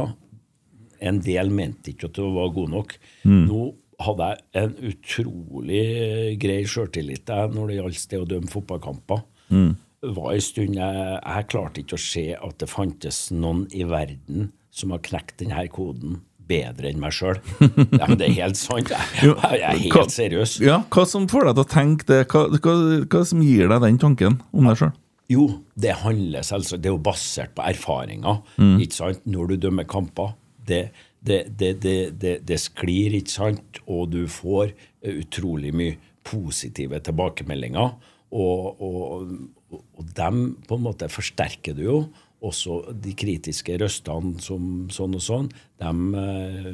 en 1.05 1.19
del 1.25 1.51
mente 1.53 1.91
ikke 1.91 2.09
at 2.09 2.17
du 2.17 2.23
var 2.33 2.53
god 2.55 2.71
nok. 2.73 2.95
Nå 3.27 3.59
hadde 4.03 4.27
jeg 4.33 4.63
en 4.63 4.73
utrolig 4.91 6.37
grei 6.41 6.61
sjøltillit 6.67 7.29
når 7.53 7.67
det 7.71 7.77
gjaldt 7.79 8.05
det 8.11 8.19
å 8.21 8.27
dømme 8.29 8.51
fotballkamper. 8.51 9.23
Mm. 9.53 9.75
var 10.15 10.31
en 10.33 10.41
stund 10.41 10.75
jeg, 10.77 11.01
jeg 11.21 11.47
klarte 11.51 11.81
ikke 11.83 11.97
å 11.97 12.01
se 12.01 12.23
at 12.35 12.55
det 12.61 12.69
fantes 12.69 13.19
noen 13.33 13.65
i 13.73 13.83
verden 13.85 14.47
som 14.73 14.91
har 14.91 15.03
knekt 15.05 15.37
denne 15.39 15.67
koden 15.71 16.19
bedre 16.45 16.91
enn 16.91 16.99
meg 17.01 17.13
sjøl. 17.15 17.39
Ja, 17.99 18.05
men 18.09 18.19
det 18.19 18.27
er 18.27 18.35
helt 18.43 18.57
sant. 18.59 18.91
Jeg, 18.91 19.31
jeg 19.31 19.61
er 19.63 19.79
hva- 19.79 20.01
helt 20.01 20.13
seriøs. 20.13 20.57
Ja, 20.61 20.81
Hva 20.93 21.05
som 21.09 21.25
får 21.31 21.47
deg 21.49 21.55
til 21.57 21.63
å 21.65 21.71
tenke 21.73 22.05
det? 22.11 22.19
Hva, 22.29 22.43
hva, 22.53 22.75
hva 23.09 23.23
som 23.25 23.41
gir 23.45 23.69
deg 23.71 23.81
den 23.87 23.97
tanken 24.01 24.39
om 24.53 24.69
deg 24.69 24.77
sjøl? 24.81 24.93
Jo, 25.33 25.45
det 25.73 25.95
handler 26.03 26.43
selvsagt 26.45 26.83
Det 26.83 26.91
er 26.91 26.93
jo 26.93 27.01
basert 27.01 27.55
på 27.57 27.63
erfaringer. 27.65 28.43
ikke 28.61 28.93
sant? 28.93 29.23
Når 29.25 29.47
du 29.47 29.55
dømmer 29.63 29.87
kamper. 29.89 30.35
Det, 30.65 30.83
det, 31.25 31.41
det, 31.81 31.93
det, 32.21 32.35
det, 32.45 32.59
sklir, 32.61 33.15
ikke 33.17 33.33
sant? 33.33 33.79
Og 33.85 34.09
du 34.13 34.25
får 34.31 34.69
eh, 34.71 35.21
utrolig 35.23 35.73
mye 35.75 35.97
positive 36.25 36.99
tilbakemeldinger. 37.05 37.95
Og, 38.35 38.81
og, 38.83 39.33
og, 39.71 40.05
dem 40.17 40.45
på 40.67 40.77
en 40.77 40.87
måte 40.87 41.09
forsterker 41.11 41.77
du 41.77 41.83
jo. 41.85 41.99
Også 42.45 42.81
de 43.01 43.13
kritiske 43.17 43.77
røstene 43.81 44.41
som 44.43 44.89
sånn 44.93 45.15
og 45.17 45.23
sånn, 45.23 45.47
dem, 45.81 46.01
eh, 46.19 46.73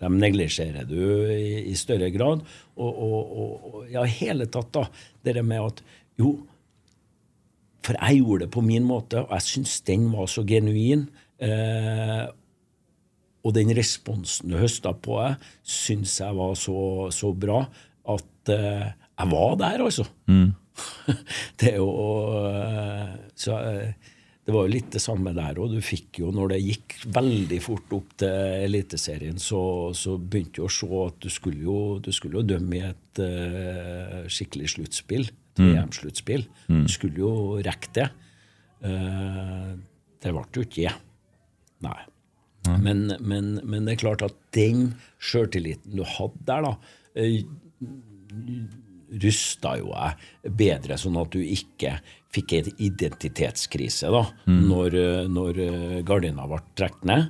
dem 0.00 0.20
neglisjerer 0.22 0.86
du 0.88 1.00
i, 1.32 1.66
i 1.72 1.74
større 1.76 2.08
grad. 2.14 2.44
Og, 2.80 3.02
og, 3.02 3.82
ja, 3.92 4.06
hele 4.08 4.48
tatt, 4.48 4.72
da. 4.72 4.86
Det 5.24 5.36
med 5.42 5.60
at 5.60 5.82
jo, 6.20 6.36
for 7.82 7.98
jeg 7.98 8.22
gjorde 8.22 8.46
det 8.46 8.54
på 8.54 8.62
min 8.64 8.86
måte, 8.86 9.24
og 9.24 9.34
jeg 9.36 9.48
syns 9.48 9.80
den 9.88 10.06
var 10.14 10.30
så 10.30 10.46
genuin. 10.46 11.08
Eh, 11.42 12.30
og 13.42 13.54
den 13.56 13.72
responsen 13.74 14.52
du 14.52 14.58
høsta 14.60 14.94
på 14.94 15.18
det, 15.20 15.34
syns 15.66 16.18
jeg 16.22 16.38
var 16.38 16.54
så, 16.58 16.76
så 17.14 17.32
bra 17.34 17.64
at 18.12 18.52
uh, 18.54 18.88
jeg 18.92 19.30
var 19.32 19.56
der, 19.60 19.84
altså. 19.86 20.06
det 21.60 21.74
er 21.74 21.78
jo 21.82 21.90
uh, 22.32 23.10
Så 23.36 23.52
uh, 23.52 24.12
det 24.42 24.54
var 24.54 24.66
jo 24.66 24.72
litt 24.72 24.88
det 24.90 25.02
samme 25.02 25.30
der 25.36 25.58
òg. 25.62 25.70
Du 25.76 25.82
fikk 25.84 26.18
jo, 26.18 26.32
når 26.34 26.54
det 26.54 26.62
gikk 26.64 26.96
veldig 27.14 27.58
fort 27.62 27.92
opp 27.94 28.16
til 28.18 28.64
Eliteserien, 28.66 29.38
så, 29.38 29.60
så 29.94 30.16
begynte 30.18 30.58
du 30.58 30.66
å 30.66 30.72
se 30.72 30.88
at 31.04 31.20
du 31.22 31.28
skulle 31.30 31.62
jo, 31.62 31.76
du 32.02 32.10
skulle 32.14 32.40
jo 32.40 32.48
dømme 32.54 32.80
i 32.80 32.82
et 32.88 33.22
uh, 33.22 34.18
skikkelig 34.26 34.72
sluttspill. 34.74 35.28
Et 35.52 35.62
VM-sluttspill. 35.62 36.46
Du 36.72 36.90
skulle 36.90 37.22
jo 37.22 37.32
rekke 37.62 37.92
det. 38.00 38.08
Uh, 38.82 39.76
det 40.22 40.34
ble 40.34 40.46
jo 40.56 40.66
ikke 40.66 40.88
det. 40.88 40.96
Nei. 41.86 42.00
Men, 42.68 43.08
men, 43.20 43.56
men 43.66 43.86
det 43.88 43.96
er 43.96 44.02
klart 44.04 44.22
at 44.22 44.36
den 44.54 44.92
sjøltilliten 45.18 45.96
du 45.98 46.04
hadde 46.06 46.46
der, 46.46 46.68
da, 46.68 46.74
eh, 47.18 47.42
rusta 49.22 49.74
jo 49.80 49.90
jeg 49.92 50.52
bedre, 50.56 50.96
sånn 51.00 51.18
at 51.20 51.34
du 51.34 51.40
ikke 51.42 51.96
fikk 52.32 52.54
en 52.56 52.68
identitetskrise 52.80 54.08
da, 54.14 54.22
når, 54.48 54.94
eh, 54.96 55.24
når 55.28 55.58
eh, 55.66 55.96
gardina 56.08 56.46
ble 56.48 56.62
trukket 56.78 57.08
ned. 57.10 57.26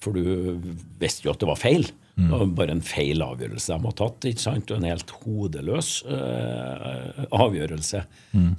For 0.00 0.16
du 0.16 0.62
visste 1.02 1.28
jo 1.28 1.34
at 1.34 1.42
det 1.42 1.50
var 1.50 1.60
feil. 1.60 1.90
Det 2.20 2.28
var 2.36 2.46
bare 2.56 2.74
en 2.76 2.82
feil 2.84 3.22
avgjørelse 3.24 3.72
de 3.72 3.86
har 3.86 3.94
tatt. 3.96 4.24
ikke 4.28 4.42
sant? 4.42 4.70
Og 4.70 4.76
en 4.80 4.88
helt 4.88 5.12
hodeløs 5.22 5.90
eh, 6.04 7.24
avgjørelse. 7.32 8.02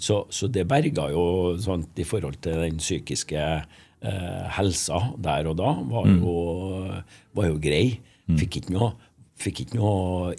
Så, 0.02 0.26
så 0.30 0.48
det 0.50 0.68
berga 0.70 1.10
jo 1.14 1.26
sånn 1.62 1.86
i 1.96 2.06
forhold 2.08 2.40
til 2.42 2.58
den 2.62 2.78
psykiske 2.82 3.44
eh, 4.02 4.46
helsa 4.58 5.02
der 5.22 5.50
og 5.52 5.58
da, 5.60 5.74
var 5.92 6.10
jo, 6.10 6.36
var 7.38 7.50
jo 7.52 7.60
grei. 7.62 7.86
Fikk 8.40 8.62
ikke 8.62 8.76
noe, 8.76 8.94
fikk 9.42 9.66
ikke 9.66 9.80
noe 9.80 10.36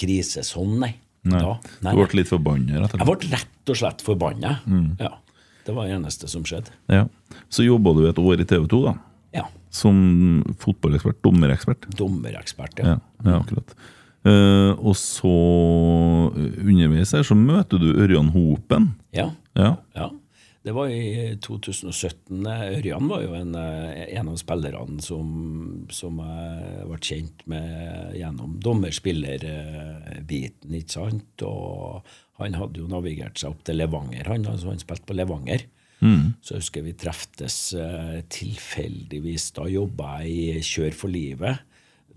krise 0.00 0.44
sånn, 0.46 0.78
nei. 0.82 0.94
Nei. 1.28 1.42
Da. 1.44 1.56
Nei, 1.84 1.92
Du 1.92 2.00
ble 2.00 2.22
litt 2.22 2.30
forbanna, 2.30 2.86
Jeg 2.88 3.06
ble 3.06 3.30
rett 3.34 3.72
og 3.72 3.76
slett 3.76 4.02
forbanna. 4.04 4.56
Ja, 4.98 5.12
det 5.66 5.76
var 5.76 5.86
det 5.86 5.98
eneste 5.98 6.30
som 6.32 6.46
skjedde. 6.48 6.72
Ja. 6.90 7.04
Så 7.52 7.66
jobba 7.66 7.92
du 7.94 8.06
et 8.08 8.18
år 8.18 8.40
i 8.40 8.48
TV 8.48 8.66
2, 8.70 8.82
da. 8.88 8.96
Ja. 9.36 9.46
Som 9.70 10.42
fotballekspert, 10.58 11.20
dommerekspert. 11.22 11.90
Dommerekspert, 11.98 12.80
ja. 12.80 12.96
Ja, 12.96 13.26
ja 13.28 13.40
akkurat. 13.42 13.76
Uh, 14.20 14.76
og 14.84 14.92
så 15.00 15.30
eh, 16.36 16.58
underveis 16.60 17.14
her 17.16 17.22
så 17.24 17.32
møter 17.38 17.80
du 17.80 17.88
Ørjan 17.94 18.28
Hopen. 18.34 18.90
Ja. 19.16 19.30
Ja. 19.56 19.76
ja. 19.96 20.10
Det 20.60 20.74
var 20.76 20.92
i 20.92 21.40
2017. 21.40 22.44
Ørjan 22.46 23.08
var 23.08 23.22
jo 23.24 23.32
en, 23.38 23.54
eh, 23.56 24.12
en 24.18 24.28
av 24.28 24.36
spillerne 24.36 25.00
som, 25.00 25.86
som 25.88 26.18
jeg 26.20 26.84
ble 26.90 26.98
kjent 27.00 27.46
med 27.48 28.12
gjennom 28.18 28.60
dommer-spiller-biten, 28.60 30.74
ikke 30.76 30.92
sant. 30.98 31.42
Og 31.48 32.04
han 32.42 32.52
hadde 32.60 32.76
jo 32.82 32.86
navigert 32.92 33.40
seg 33.40 33.48
opp 33.54 33.62
til 33.64 33.80
Levanger, 33.80 34.28
han, 34.28 34.44
altså 34.52 34.68
han 34.74 34.82
spilte 34.82 35.08
på 35.08 35.16
Levanger. 35.16 35.64
Så 36.40 36.54
jeg 36.54 36.62
husker 36.62 36.84
vi 36.84 36.94
treftes 36.96 37.56
eh, 37.76 38.20
tilfeldigvis. 38.32 39.50
Da 39.56 39.66
jobba 39.68 40.20
jeg 40.24 40.60
i 40.60 40.64
Kjør 40.64 40.96
for 40.96 41.12
livet 41.12 41.60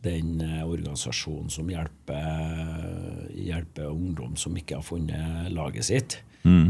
den 0.03 0.41
eh, 0.43 0.63
organisasjonen 0.67 1.51
som 1.51 1.69
hjelper, 1.71 3.29
hjelper 3.39 3.91
ungdom 3.91 4.37
som 4.39 4.55
ikke 4.59 4.79
har 4.79 4.87
funnet 4.87 5.51
laget 5.55 5.87
sitt. 5.87 6.17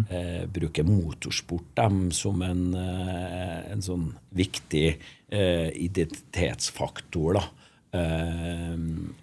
Eh, 0.10 0.46
bruker 0.54 0.86
motorsport 0.88 1.72
dem 1.80 2.12
som 2.14 2.42
en, 2.46 2.74
eh, 2.78 3.72
en 3.74 3.82
sånn 3.82 4.12
viktig 4.36 4.86
eh, 5.30 5.70
identitetsfaktor. 5.88 7.40
da. 7.40 7.44
Eh, 7.98 8.78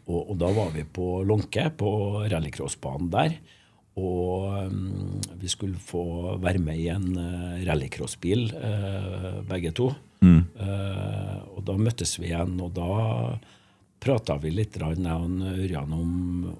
og, 0.06 0.20
og 0.20 0.36
da 0.42 0.50
var 0.56 0.74
vi 0.74 0.84
på 0.84 1.22
Lånke, 1.26 1.70
på 1.76 1.90
rallycrossbanen 2.30 3.10
der. 3.14 3.40
Og 4.00 4.46
um, 4.70 5.18
vi 5.42 5.48
skulle 5.50 5.80
få 5.82 6.36
være 6.40 6.60
med 6.62 6.78
i 6.78 6.86
en 6.92 7.08
uh, 7.18 7.58
rallycrossbil, 7.66 8.46
uh, 8.54 9.40
begge 9.50 9.74
to. 9.76 9.90
Eh, 10.60 11.36
og 11.56 11.62
da 11.64 11.76
møttes 11.80 12.18
vi 12.20 12.28
igjen, 12.30 12.58
og 12.60 12.74
da 12.76 12.90
prata 14.00 14.36
vi 14.40 14.52
litt 14.52 14.76
jeg 14.80 15.06
og 15.08 15.40
Ørjan 15.64 15.94
om, 15.96 16.12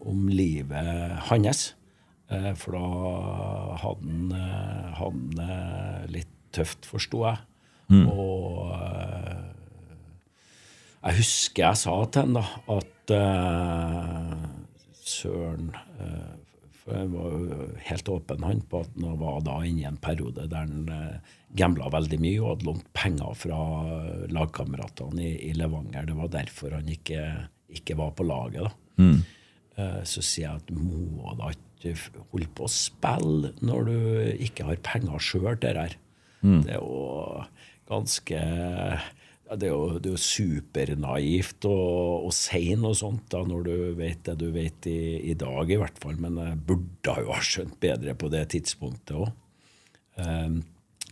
om 0.09 0.27
livet 0.33 1.19
hans. 1.29 1.71
Eh, 2.31 2.53
for 2.59 2.77
da 2.77 2.87
hadde 3.83 4.07
han, 4.07 4.35
eh, 4.37 4.91
han 5.01 5.23
eh, 5.43 6.03
litt 6.15 6.37
tøft, 6.55 6.87
forsto 6.89 7.25
jeg. 7.27 7.47
Og 7.91 8.71
eh, 8.77 9.47
jeg 11.01 11.17
husker 11.17 11.65
jeg 11.65 11.81
sa 11.81 11.95
til 12.13 12.27
han 12.27 12.37
da 12.37 12.45
at 12.71 13.13
søren 15.11 15.73
For 16.77 16.95
jeg 16.95 17.09
var 17.11 17.33
jo 17.33 17.65
helt 17.89 18.11
åpen 18.13 18.45
han 18.47 18.61
på 18.71 18.83
at 18.85 18.93
han 19.01 19.17
var 19.19 19.41
da 19.43 19.57
inne 19.67 19.83
i 19.83 19.89
en 19.89 19.99
periode 20.01 20.45
der 20.53 20.69
han 20.69 20.87
uh, 20.87 21.35
gambla 21.59 21.89
veldig 21.91 22.21
mye 22.23 22.39
og 22.39 22.51
hadde 22.53 22.69
lånt 22.69 22.87
penger 22.95 23.35
fra 23.41 23.59
lagkameratene 24.31 25.25
i, 25.25 25.33
i 25.49 25.51
Levanger. 25.59 26.07
Det 26.07 26.17
var 26.21 26.31
derfor 26.37 26.77
han 26.79 26.89
ikke, 26.95 27.25
ikke 27.81 27.99
var 27.99 28.15
på 28.15 28.29
laget. 28.29 28.71
da. 28.71 28.71
Eh, 29.81 30.01
så 30.09 30.23
sier 30.25 30.47
jeg 30.47 30.63
at 30.63 30.71
må 30.75 31.35
da 31.39 31.51
ikke 31.55 31.70
f- 31.89 32.11
holde 32.33 32.49
på 32.55 32.65
å 32.67 32.69
spille 32.71 33.55
når 33.65 33.85
du 33.89 33.97
ikke 34.47 34.65
har 34.69 34.77
penger 34.85 35.19
sjøl 35.19 35.57
til 35.57 35.73
det 35.75 35.77
her. 35.87 35.97
Det 36.65 36.71
er 36.77 36.79
jo 36.81 37.45
ganske 37.89 38.41
Det 39.51 39.67
er 39.67 39.73
jo, 39.73 39.99
det 39.99 40.07
er 40.07 40.15
jo 40.15 40.21
supernaivt 40.23 41.65
å, 41.67 41.73
å 42.29 42.31
si 42.31 42.75
noe 42.79 42.95
sånt 42.95 43.25
da, 43.33 43.41
når 43.43 43.65
du 43.67 43.95
vet 43.99 44.21
det 44.29 44.37
du 44.39 44.51
vet 44.55 44.87
i, 44.87 44.99
i 45.33 45.35
dag, 45.35 45.71
i 45.71 45.77
hvert 45.81 45.99
fall. 45.99 46.15
Men 46.23 46.37
jeg 46.39 46.61
burde 46.69 47.17
jo 47.25 47.33
ha 47.33 47.41
skjønt 47.43 47.75
bedre 47.83 48.15
på 48.15 48.29
det 48.31 48.45
tidspunktet 48.55 49.17
òg. 49.17 49.33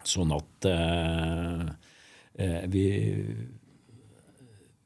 sånn 0.05 0.33
at 0.37 0.69
eh, 0.71 1.65
eh, 2.39 2.63
vi 2.71 2.85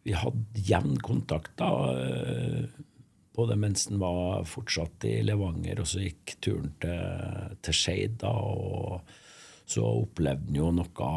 vi 0.03 0.15
hadde 0.19 0.63
jevn 0.67 0.97
kontakt 0.99 1.53
da, 1.61 1.69
eh, 1.93 2.65
både 3.37 3.57
mens 3.57 3.87
den 3.89 4.01
var 4.03 4.45
fortsatt 4.49 5.07
i 5.09 5.19
Levanger, 5.25 5.81
og 5.81 5.89
så 5.89 6.03
gikk 6.05 6.37
turen 6.45 6.73
til, 6.83 7.57
til 7.65 7.77
Skeid, 7.77 8.19
da, 8.23 8.33
og 8.33 9.01
så 9.73 9.85
opplevde 9.87 10.51
han 10.51 10.59
jo 10.59 10.71
noe 10.77 11.11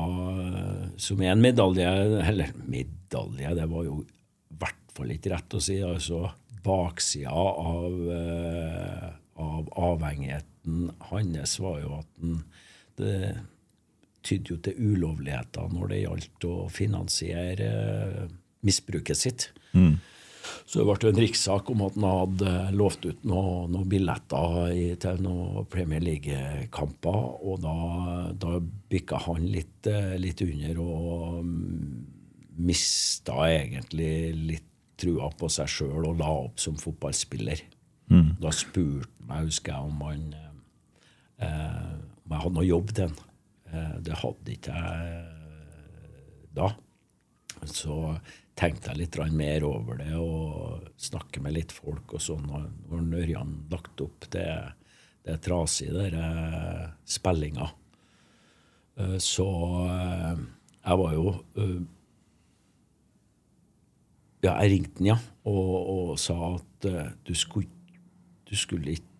som 1.01 1.23
er 1.23 1.33
en 1.33 1.43
medalje, 1.43 1.89
eller 2.31 2.53
medalje, 2.63 3.55
det 3.57 3.67
var 3.71 3.87
jo 3.87 3.99
i 4.05 4.59
hvert 4.61 4.95
fall 4.95 5.11
ikke 5.11 5.33
rett 5.33 5.57
å 5.57 5.63
si, 5.63 5.79
altså 5.83 6.23
baksida 6.65 7.33
av, 7.35 7.97
eh, 8.15 9.09
av 9.43 9.67
avhengigheten 9.91 10.87
hans 11.11 11.59
var 11.61 11.81
jo 11.83 11.99
at 11.99 12.07
den, 12.21 12.39
det 12.97 13.17
tydde 14.25 14.55
jo 14.55 14.57
til 14.65 14.79
ulovligheter 14.93 15.69
når 15.73 15.91
det 15.91 16.01
gjaldt 16.01 16.47
å 16.49 16.55
finansiere 16.73 17.69
misbruket 18.65 19.19
sitt. 19.19 19.49
Så 20.65 20.81
det 20.81 20.85
ble 20.87 21.11
en 21.11 21.21
rikssak 21.23 21.69
om 21.73 21.83
at 21.85 21.97
han 21.97 22.07
hadde 22.09 22.53
lovt 22.77 23.07
ut 23.07 23.25
noen 23.27 23.73
noe 23.75 23.89
billetter 23.89 24.71
i, 24.73 24.85
til 25.01 25.21
noen 25.25 25.67
Premier 25.71 26.03
League-kamper, 26.03 27.19
og 27.45 27.61
da, 27.63 27.75
da 28.35 28.59
bikka 28.91 29.21
han 29.27 29.47
litt, 29.51 29.87
eh, 29.89 30.15
litt 30.21 30.43
under 30.45 30.81
og 30.83 31.41
mm, 31.45 31.91
mista 32.65 33.45
egentlig 33.49 34.15
litt 34.53 34.71
trua 34.95 35.27
på 35.35 35.49
seg 35.51 35.67
sjøl 35.67 36.05
og 36.07 36.19
la 36.21 36.31
opp 36.45 36.61
som 36.61 36.77
fotballspiller. 36.79 37.65
Da 38.39 38.51
spurte 38.53 39.09
han 39.09 39.29
meg, 39.29 39.47
husker 39.49 39.73
jeg, 39.73 39.89
om 39.89 40.03
han 40.05 40.25
eh, 41.41 41.93
om 42.25 42.33
jeg 42.33 42.43
hadde 42.43 42.55
noe 42.57 42.67
jobb 42.67 42.93
til 42.93 43.09
han. 43.09 43.15
Eh, 43.71 43.95
det 44.05 44.19
hadde 44.21 44.53
ikke 44.53 44.75
jeg 44.79 45.15
eh, 45.19 46.49
da. 46.55 46.71
Så 47.65 47.97
tenkte 48.55 48.91
jeg 48.91 49.01
litt 49.01 49.17
mer 49.35 49.65
over 49.67 49.99
det 49.99 50.13
og 50.15 50.87
snakke 51.01 51.41
med 51.43 51.57
litt 51.57 51.73
folk 51.75 52.15
og 52.15 52.23
sånn. 52.23 52.45
Og 52.47 52.93
når 52.95 53.25
Ørjan 53.25 53.55
lagt 53.71 54.03
opp 54.03 54.27
det, 54.33 54.47
det 55.27 55.39
trasige 55.43 55.95
der 55.95 56.15
eh, 56.19 56.85
spillinga, 57.03 57.69
eh, 59.01 59.17
så 59.19 59.49
eh, 59.89 60.45
Jeg 60.85 60.97
var 61.01 61.13
jo 61.17 61.31
Ja, 64.45 64.51
jeg 64.61 64.69
ringte 64.75 64.99
han, 64.99 65.07
ja, 65.09 65.15
og, 65.49 65.75
og 65.89 66.19
sa 66.21 66.35
at 66.53 66.85
du 67.25 67.31
skulle, 67.33 67.71
du 68.45 68.53
skulle 68.53 68.93
ikke 68.93 69.15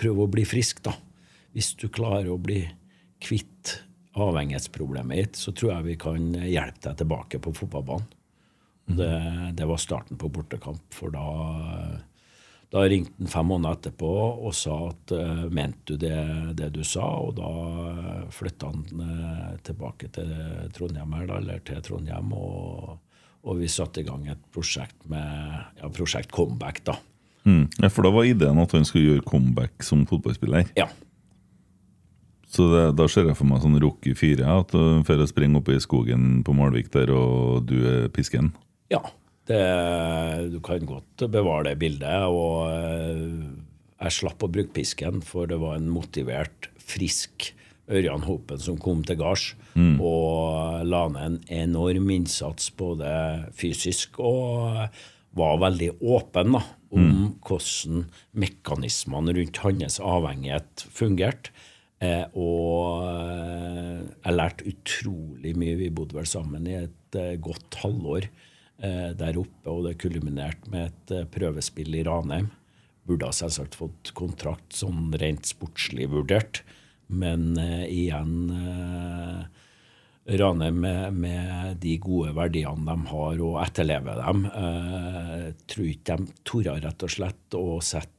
prøve 0.00 0.24
å 0.24 0.30
bli 0.32 0.46
frisk, 0.48 0.80
da. 0.86 0.94
Hvis 1.52 1.74
du 1.76 1.90
klarer 1.92 2.32
å 2.32 2.40
bli 2.40 2.62
kvitt 3.20 3.74
avhengighetsproblemet 4.14 5.20
ditt, 5.20 5.38
så 5.38 5.52
tror 5.52 5.76
jeg 5.76 5.88
vi 5.88 5.96
kan 6.00 6.34
hjelpe 6.38 6.88
deg 6.88 6.98
tilbake 7.02 7.40
på 7.42 7.54
fotballbanen. 7.56 8.10
Det, 8.84 9.12
det 9.56 9.64
var 9.64 9.80
starten 9.80 10.18
på 10.20 10.28
bortekamp, 10.28 10.82
for 10.92 11.12
da, 11.14 11.22
da 12.68 12.82
ringte 12.84 13.14
han 13.16 13.30
fem 13.32 13.48
måneder 13.48 13.78
etterpå 13.78 14.10
og 14.44 14.52
sa 14.56 14.74
at 14.90 15.14
uh, 15.16 15.46
mente 15.48 15.94
du 15.94 16.02
det, 16.04 16.18
det 16.58 16.68
du 16.74 16.82
sa, 16.84 17.06
og 17.24 17.38
da 17.38 18.28
flytta 18.34 18.68
han 18.74 19.06
eh, 19.06 19.54
tilbake 19.64 20.10
til 20.12 20.34
Trondheim, 20.76 21.16
eller 21.24 21.64
til 21.64 21.80
Trondheim, 21.86 22.36
og, 22.36 22.98
og 23.48 23.58
vi 23.62 23.72
satte 23.72 24.04
i 24.04 24.06
gang 24.06 24.28
et 24.28 24.44
prosjekt 24.52 25.08
med 25.08 25.80
ja, 25.80 25.88
prosjekt 25.88 26.34
Comeback, 26.36 26.84
da. 26.84 26.98
Mm. 27.44 27.66
ja, 27.78 27.88
For 27.88 28.04
da 28.04 28.12
var 28.12 28.28
ideen 28.28 28.60
at 28.60 28.72
han 28.76 28.86
skulle 28.88 29.14
gjøre 29.14 29.24
comeback 29.28 29.84
som 29.84 30.04
fotballspiller. 30.08 30.68
Ja. 30.76 30.90
Så 32.54 32.68
det, 32.70 32.84
da 32.98 33.08
ser 33.10 33.26
jeg 33.26 33.38
for 33.38 33.50
meg 33.50 33.64
sånn 33.64 33.80
Rocky 33.82 34.14
4, 34.14 34.46
at 34.46 34.74
du 34.74 35.02
for 35.06 35.20
å 35.20 35.26
springe 35.26 35.58
opp 35.58 35.72
i 35.72 35.80
skogen 35.82 36.44
på 36.46 36.54
Malvik 36.54 36.92
der, 36.94 37.10
og 37.10 37.66
du 37.66 37.76
er 37.90 38.06
pisken. 38.14 38.52
Ja, 38.92 39.02
det, 39.50 39.60
du 40.52 40.60
kan 40.64 40.86
godt 40.86 41.26
bevare 41.32 41.72
det 41.72 41.80
bildet. 41.82 42.28
Og 42.30 42.70
eh, 42.70 43.42
jeg 44.04 44.18
slapp 44.20 44.46
å 44.46 44.52
bruke 44.54 44.74
pisken, 44.76 45.18
for 45.26 45.50
det 45.50 45.58
var 45.62 45.80
en 45.80 45.90
motivert, 45.90 46.70
frisk 46.84 47.50
Ørjan 47.90 48.24
Hopen 48.24 48.60
som 48.60 48.78
kom 48.80 49.02
til 49.04 49.18
gards 49.20 49.50
og 50.00 50.84
la 50.86 51.02
ned 51.12 51.24
en 51.24 51.38
enorm 51.52 52.10
innsats 52.14 52.70
både 52.78 53.08
fysisk 53.56 54.20
og, 54.22 54.86
var 55.34 55.56
veldig 55.58 55.88
åpen 55.98 56.52
da, 56.54 56.60
om 56.94 57.06
hvordan 57.42 58.04
mekanismene 58.38 59.32
rundt 59.34 59.56
hans 59.64 59.96
avhengighet 59.98 60.84
fungerte. 60.94 61.50
Eh, 62.04 62.24
og 62.40 63.04
eh, 63.08 64.02
jeg 64.24 64.36
lærte 64.36 64.68
utrolig 64.70 65.54
mye. 65.58 65.78
Vi 65.80 65.92
bodde 65.94 66.18
vel 66.18 66.28
sammen 66.28 66.68
i 66.68 66.76
et 66.82 67.18
eh, 67.20 67.36
godt 67.42 67.80
halvår 67.82 68.28
eh, 68.28 69.10
der 69.18 69.40
oppe, 69.40 69.70
og 69.70 69.88
det 69.88 69.98
kulminerte 70.02 70.72
med 70.72 70.90
et 70.90 71.16
eh, 71.16 71.28
prøvespill 71.36 71.94
i 71.96 72.04
Ranheim. 72.06 72.50
Burde 73.04 73.28
ha 73.28 73.36
selvsagt 73.36 73.76
fått 73.76 74.14
kontrakt 74.16 74.76
sånn 74.76 75.12
rent 75.20 75.48
sportslig 75.48 76.08
vurdert, 76.12 76.62
men 77.12 77.52
eh, 77.60 77.84
igjen 77.92 78.34
Ranheim 80.24 80.78
med, 80.80 81.12
med 81.20 81.76
de 81.82 81.98
gode 82.00 82.32
verdiene 82.36 82.88
de 82.88 83.10
har, 83.10 83.40
og 83.44 83.58
etterlever 83.60 84.22
dem. 84.22 84.46
Eh, 84.48 85.48
tror 85.68 85.90
ikke 85.90 86.16
de 86.16 86.36
torde 86.48 86.78
rett 86.80 87.04
og 87.04 87.12
slett 87.12 87.58
å 87.60 87.66
sette 87.84 88.13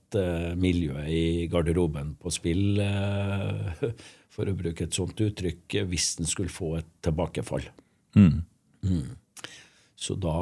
miljøet 0.60 1.10
i 1.10 1.48
garderoben 1.52 2.14
på 2.22 2.32
spill, 2.34 2.80
eh, 2.80 3.86
for 4.30 4.46
å 4.48 4.58
bruke 4.58 4.86
et 4.86 4.96
sånt 4.96 5.20
uttrykk, 5.22 5.80
hvis 5.90 6.20
en 6.20 6.30
skulle 6.30 6.54
få 6.54 6.76
et 6.80 6.92
tilbakefall. 7.06 7.66
Mm. 8.16 8.44
Så 9.96 10.16
da, 10.22 10.36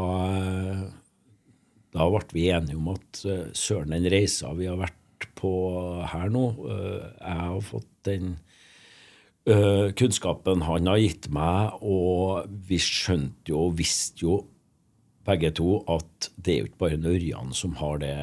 da 1.94 2.10
ble 2.11 2.23
vi 2.34 2.49
enige 2.52 2.77
om 2.77 2.91
at 2.94 3.23
eh, 3.23 3.48
søren, 3.56 3.95
den 3.95 4.10
reisa 4.11 4.52
vi 4.57 4.68
har 4.68 4.81
vært 4.81 5.30
på 5.40 5.53
her 6.11 6.27
nå 6.31 6.44
eh, 6.68 7.06
Jeg 7.22 7.38
har 7.40 7.64
fått 7.64 7.91
den 8.10 8.35
kunnskapen 9.44 10.61
han 10.64 10.88
har 10.88 11.02
gitt 11.02 11.26
meg, 11.35 11.73
og 11.84 12.45
vi 12.64 12.77
skjønte 12.80 13.52
jo 13.52 13.65
og 13.65 13.73
visste 13.76 14.23
jo 14.23 14.38
begge 15.28 15.54
to 15.56 15.82
at 15.91 16.30
det 16.36 16.54
er 16.54 16.60
jo 16.60 16.70
ikke 16.70 16.84
bare 16.84 17.14
Ørjan 17.14 17.54
som 17.56 17.78
har 17.80 18.02
det, 18.04 18.14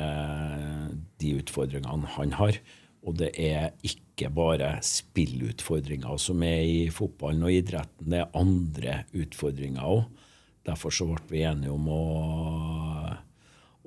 de 1.22 1.34
utfordringene 1.40 2.14
han 2.16 2.34
har. 2.38 2.60
Og 3.00 3.16
det 3.16 3.30
er 3.40 3.70
ikke 3.86 4.28
bare 4.36 4.74
spillutfordringer 4.84 6.18
som 6.20 6.42
er 6.44 6.60
i 6.68 6.80
fotballen 6.92 7.46
og 7.48 7.54
idretten, 7.54 8.10
det 8.12 8.20
er 8.20 8.36
andre 8.36 8.98
utfordringer 9.16 9.86
òg. 9.86 10.04
Derfor 10.68 10.92
så 10.92 11.06
ble 11.08 11.22
vi 11.30 11.46
enige 11.48 11.72
om 11.72 11.88
å, 11.88 12.02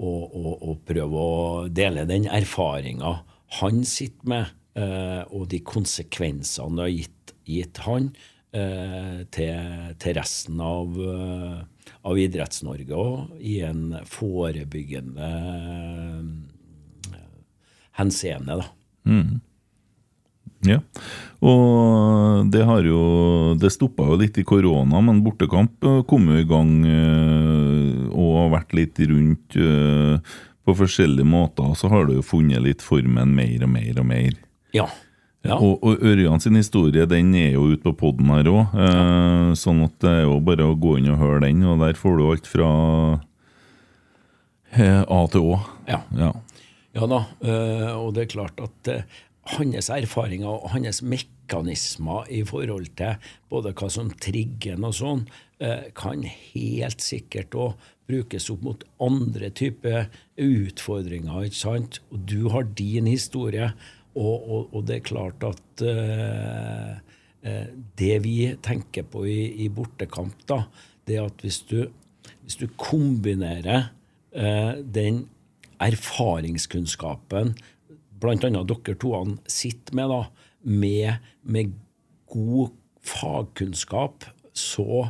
å, 0.01 0.09
å, 0.09 0.55
å 0.73 0.73
prøve 0.81 1.21
å 1.21 1.67
dele 1.69 2.07
den 2.09 2.25
erfaringa 2.25 3.19
han 3.59 3.83
sitter 3.85 4.29
med, 4.29 4.53
eh, 4.79 5.21
og 5.29 5.45
de 5.51 5.59
konsekvensene 5.61 6.79
det 6.79 6.85
har 6.87 6.93
gitt, 6.93 7.33
gitt 7.45 7.81
han 7.85 8.09
eh, 8.55 9.21
til, 9.33 9.93
til 10.01 10.17
resten 10.17 10.63
av, 10.63 10.97
eh, 10.97 11.59
av 12.03 12.19
Idretts-Norge 12.19 12.99
òg, 12.99 13.33
i 13.39 13.61
en 13.63 13.95
forebyggende 14.09 15.29
eh, 17.13 17.23
henseende. 17.99 18.59
da. 18.59 18.69
Ja, 20.63 20.77
og 21.43 22.47
det 22.53 22.61
har 22.63 22.85
jo 22.87 22.99
Det 23.59 23.67
stoppa 23.73 24.05
jo 24.07 24.15
litt 24.15 24.37
i 24.39 24.45
korona, 24.47 25.01
men 25.03 25.19
bortekamp 25.25 25.83
eh, 25.83 26.01
kom 26.07 26.29
jo 26.31 26.39
i 26.39 26.47
gang 26.47 26.71
eh, 26.87 28.03
og 28.13 28.37
har 28.41 28.53
vært 28.59 28.75
litt 28.77 28.99
rundt 29.09 29.57
på 30.63 30.75
forskjellige 30.79 31.27
måter. 31.27 31.73
Så 31.75 31.89
har 31.91 32.07
du 32.07 32.15
jo 32.15 32.23
funnet 32.23 32.63
litt 32.63 32.83
formen 32.83 33.33
mer 33.35 33.65
og 33.65 33.73
mer 33.73 33.99
og 33.99 34.07
mer. 34.07 34.37
Ja. 34.75 34.87
Ja. 35.43 35.57
Og, 35.57 35.81
og 35.83 36.03
Ørjan 36.07 36.39
sin 36.39 36.55
historie 36.55 37.05
den 37.09 37.33
er 37.35 37.57
jo 37.57 37.67
ute 37.73 37.83
på 37.83 37.95
poden 37.99 38.31
her 38.31 38.47
òg, 38.51 38.73
eh, 38.79 39.51
sånn 39.59 39.83
at 39.85 39.97
det 40.03 40.13
er 40.21 40.23
jo 40.23 40.39
bare 40.39 40.69
å 40.69 40.77
gå 40.79 40.97
inn 41.01 41.11
og 41.11 41.19
høre 41.19 41.43
den. 41.43 41.65
Og 41.67 41.83
der 41.83 41.99
får 41.99 42.17
du 42.19 42.23
alt 42.29 42.47
fra 42.47 42.71
eh, 44.71 45.03
A 45.03 45.21
til 45.33 45.53
Å. 45.53 45.61
ja. 45.91 46.01
Ja. 46.17 46.31
Ja 46.93 47.07
da, 47.09 47.23
Eh, 47.41 47.91
og 47.97 48.13
det 48.13 48.27
er 48.27 48.33
klart 48.35 48.59
at 48.61 48.89
øh, 48.93 49.01
hans 49.57 49.89
erfaringer 49.89 50.51
og 50.51 50.69
hans 50.75 51.01
mekanismer 51.01 52.29
i 52.29 52.43
forhold 52.45 52.91
til 52.99 53.17
både 53.49 53.73
hva 53.73 53.89
som 53.89 54.11
trigger 54.21 54.77
og 54.77 54.93
sånn, 54.93 55.23
øh, 55.59 55.89
kan 55.97 56.21
helt 56.27 57.01
sikkert 57.01 57.57
òg 57.57 57.89
brukes 58.07 58.49
opp 58.53 58.61
mot 58.61 58.83
andre 59.01 59.49
typer 59.49 60.05
utfordringer. 60.37 61.47
ikke 61.47 61.55
sant? 61.55 61.99
Og 62.11 62.23
du 62.29 62.49
har 62.53 62.63
din 62.63 63.07
historie, 63.09 63.71
og, 64.15 64.49
og, 64.49 64.75
og 64.75 64.87
det 64.87 64.95
er 64.99 65.07
klart 65.07 65.45
at 65.47 65.83
øh, 65.89 67.65
det 67.99 68.15
vi 68.23 68.37
tenker 68.63 69.03
på 69.09 69.25
i, 69.27 69.65
i 69.65 69.69
bortekamp, 69.73 70.35
da, 70.49 70.63
det 71.07 71.17
er 71.17 71.27
at 71.27 71.43
hvis 71.43 71.59
du, 71.69 71.85
hvis 72.41 72.55
du 72.61 72.67
kombinerer 72.77 73.89
øh, 74.35 74.83
den 74.95 75.25
erfaringskunnskapen 75.81 77.55
bl.a. 78.23 78.37
dere 78.39 78.95
toene 78.95 79.39
sitter 79.51 79.97
med, 79.97 80.11
da, 80.13 80.21
med, 80.63 81.17
med 81.43 81.73
god 82.31 82.71
fagkunnskap, 83.03 84.23
så 84.55 85.09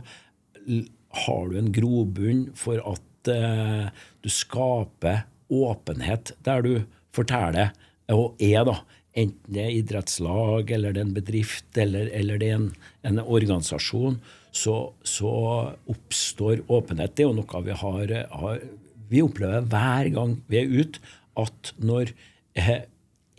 har 1.13 1.51
du 1.51 1.59
en 1.59 1.73
grobunn 1.75 2.47
for 2.57 2.81
at 2.81 3.01
du 4.23 4.29
skaper 4.33 5.23
åpenhet 5.53 6.33
der 6.43 6.65
du 6.65 6.73
forteller, 7.13 7.71
og 8.11 8.39
er, 8.43 8.63
da, 8.67 8.77
enten 9.15 9.55
det 9.55 9.63
er 9.63 9.75
idrettslag, 9.77 10.71
eller 10.75 10.95
det 10.95 11.03
er 11.03 11.07
en 11.07 11.15
bedrift, 11.15 11.69
eller, 11.79 12.09
eller 12.11 12.41
det 12.41 12.49
er 12.49 12.57
en, 12.59 12.69
en 13.07 13.21
organisasjon, 13.23 14.19
så, 14.53 14.77
så 15.07 15.33
oppstår 15.89 16.65
åpenhet. 16.67 17.15
Det 17.15 17.25
er 17.25 17.31
jo 17.31 17.37
noe 17.39 17.63
vi 17.65 17.77
har, 17.83 18.15
har 18.33 18.65
Vi 19.09 19.21
opplever 19.21 19.65
hver 19.69 20.09
gang 20.13 20.35
vi 20.49 20.59
er 20.61 20.69
ute, 20.69 21.01
at 21.37 21.73
når 21.81 22.13
eh, 22.57 22.85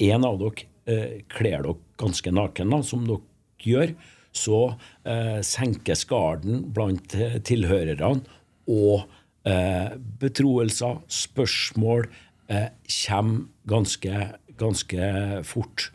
en 0.09 0.27
av 0.27 0.41
dere 0.41 0.66
eh, 0.91 1.23
kler 1.31 1.62
dere 1.62 1.78
ganske 2.01 2.32
naken, 2.35 2.74
da, 2.74 2.82
som 2.82 3.07
dere 3.07 3.23
gjør, 3.62 3.95
så 4.35 4.61
eh, 5.07 5.41
senkes 5.47 6.03
garden 6.11 6.65
blant 6.74 7.15
tilhørerne, 7.47 8.24
og 8.70 9.05
eh, 9.47 9.95
betroelser, 10.20 10.99
spørsmål, 11.07 12.09
eh, 12.51 12.70
kommer 12.89 13.47
ganske, 13.70 14.24
ganske 14.60 15.09
fort. 15.47 15.89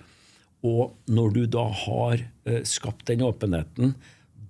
Og 0.66 0.96
når 1.08 1.36
du 1.36 1.44
da 1.48 1.66
har 1.86 2.20
eh, 2.20 2.64
skapt 2.68 3.08
den 3.08 3.24
åpenheten, 3.24 3.94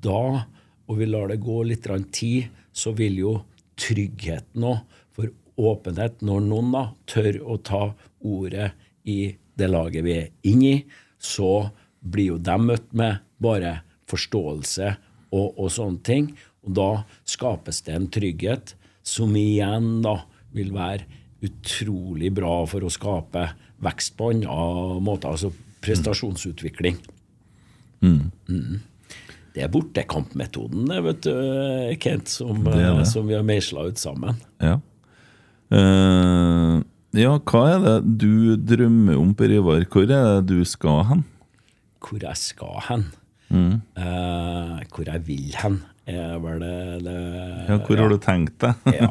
da, 0.02 0.46
og 0.90 0.98
vi 0.98 1.10
lar 1.10 1.30
det 1.30 1.42
gå 1.44 1.62
litt 1.68 1.86
tid, 2.16 2.50
så 2.74 2.94
vil 2.98 3.20
jo 3.20 3.34
tryggheten 3.80 4.66
òg 4.66 4.82
for 5.16 5.30
åpenhet, 5.60 6.22
når 6.26 6.48
noen 6.48 6.72
da 6.74 6.86
tør 7.10 7.42
å 7.44 7.58
ta 7.58 7.84
ordet 8.26 8.72
i 9.04 9.36
det 9.60 9.70
laget 9.70 10.06
vi 10.06 10.16
er 10.16 10.32
inne 10.48 10.72
i, 10.72 10.82
så 11.20 11.70
blir 12.00 12.34
jo 12.34 12.42
de 12.42 12.56
møtt 12.64 12.92
med 12.96 13.20
bare 13.44 13.82
forståelse 14.10 14.94
og, 15.36 15.48
og 15.60 15.70
sånne 15.72 16.04
ting. 16.06 16.30
Og 16.66 16.76
da 16.80 16.90
skapes 17.28 17.84
det 17.86 17.96
en 17.96 18.10
trygghet 18.12 18.76
som 19.06 19.36
igjen 19.38 20.00
da 20.04 20.22
vil 20.56 20.72
være 20.76 21.06
utrolig 21.46 22.32
bra 22.36 22.64
for 22.68 22.84
å 22.84 22.92
skape 22.92 23.46
vekst 23.86 24.16
på 24.20 24.32
andre 24.34 25.00
måter, 25.06 25.32
altså 25.36 25.52
prestasjonsutvikling. 25.86 26.98
Mm. 28.04 28.80
Det 29.56 29.64
er 29.66 29.72
bortekampmetoden, 29.74 30.86
det, 30.92 31.00
vet 31.04 31.22
du, 31.26 31.32
Kent, 32.04 32.30
som, 32.32 32.64
Det 32.68 32.76
det. 32.80 33.08
som 33.10 33.28
vi 33.28 33.36
har 33.38 33.44
meisla 33.48 33.88
ut 33.90 34.00
sammen. 34.00 34.38
Ja. 34.64 34.78
Uh, 35.74 36.80
ja, 37.18 37.36
hva 37.50 37.62
er 37.74 37.84
det 37.86 37.98
du 38.22 38.56
drømmer 38.70 39.18
om, 39.20 39.34
Per 39.38 39.52
Ivar? 39.56 39.84
Hvor 39.90 40.06
er 40.06 40.42
det 40.42 40.50
du 40.52 40.64
skal 40.68 41.04
hen? 41.10 41.24
Hvor 42.06 42.22
jeg 42.24 42.38
skal 42.44 42.84
hen, 42.90 43.08
Mm. 43.50 43.82
eh, 43.98 44.76
hvor 44.94 45.08
jeg 45.10 45.24
vil 45.26 45.56
hen, 45.58 45.80
er 46.06 46.36
vel 46.38 46.60
det, 46.62 47.04
det 47.04 47.16
Ja, 47.68 47.78
hvor 47.82 47.98
har 47.98 48.10
du 48.14 48.18
tenkt 48.22 48.60
deg? 48.62 48.76
ja, 49.00 49.10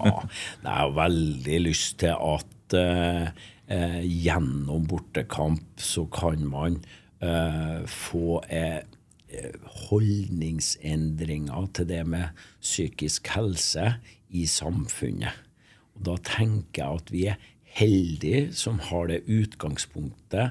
jeg 0.63 0.71
har 0.71 0.93
veldig 0.95 1.59
lyst 1.65 1.97
til 1.99 2.15
at 2.15 2.77
eh, 2.79 3.33
eh, 3.71 4.01
gjennom 4.05 4.87
bortekamp 4.91 5.81
så 5.81 6.07
kan 6.13 6.47
man 6.49 6.81
eh, 7.21 7.85
få 7.89 8.43
eh, 8.49 8.83
holdningsendringer 9.89 11.69
til 11.77 11.87
det 11.91 12.05
med 12.09 12.29
psykisk 12.63 13.29
helse 13.37 13.95
i 14.29 14.47
samfunnet. 14.49 15.33
Og 15.97 16.05
da 16.09 16.17
tenker 16.25 16.83
jeg 16.83 16.89
at 17.03 17.13
vi 17.13 17.27
er 17.33 17.39
heldige 17.79 18.53
som 18.57 18.79
har 18.89 19.09
det 19.11 19.27
utgangspunktet 19.29 20.51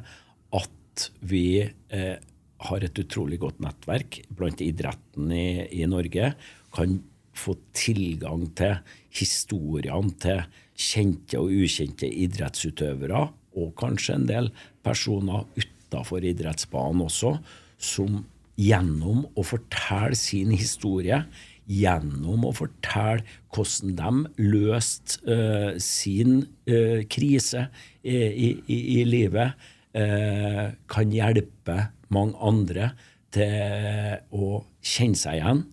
at 0.56 1.10
vi 1.20 1.62
eh, 1.64 2.18
har 2.68 2.84
et 2.84 3.00
utrolig 3.00 3.40
godt 3.42 3.60
nettverk 3.62 4.22
blant 4.34 4.62
idretten 4.66 5.32
i, 5.34 5.68
i 5.78 5.86
Norge. 5.90 6.34
Kan 6.74 7.02
få 7.38 7.58
tilgang 7.78 8.48
til 8.58 8.80
historiene 9.14 10.14
til 10.22 10.42
kjente 10.78 11.40
og 11.42 11.52
ukjente 11.52 12.08
idrettsutøvere, 12.08 13.28
og 13.58 13.74
kanskje 13.80 14.16
en 14.16 14.28
del 14.30 14.50
personer 14.86 15.48
utafor 15.58 16.26
idrettsbanen 16.26 17.06
også, 17.08 17.38
som 17.78 18.22
gjennom 18.58 19.26
å 19.38 19.46
fortelle 19.46 20.18
sin 20.18 20.54
historie 20.54 21.24
gjennom 21.68 22.46
å 22.48 22.54
fortelle 22.56 23.26
hvordan 23.54 24.24
de 24.38 24.46
løste 24.54 25.20
uh, 25.28 25.76
sin 25.84 26.40
uh, 26.70 27.04
krise 27.12 27.68
i, 28.02 28.16
i, 28.16 28.80
i 29.02 29.04
livet, 29.08 29.68
uh, 29.98 30.72
kan 30.90 31.14
hjelpe 31.14 31.78
mange 32.14 32.38
andre 32.40 32.92
til 33.36 34.22
å 34.32 34.62
kjenne 34.80 35.20
seg 35.20 35.42
igjen, 35.42 35.66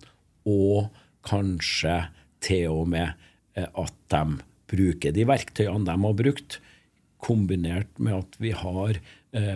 og 0.50 0.90
kanskje 1.24 2.02
til 2.44 2.74
og 2.74 2.90
med 2.92 3.14
at 3.54 3.94
de 4.12 4.24
bruker 4.70 5.14
de 5.14 5.26
verktøyene 5.28 5.86
de 5.88 5.98
har 6.06 6.16
brukt, 6.18 6.60
kombinert 7.24 7.88
med 7.96 8.18
at 8.18 8.34
vi 8.36 8.50
har 8.52 8.98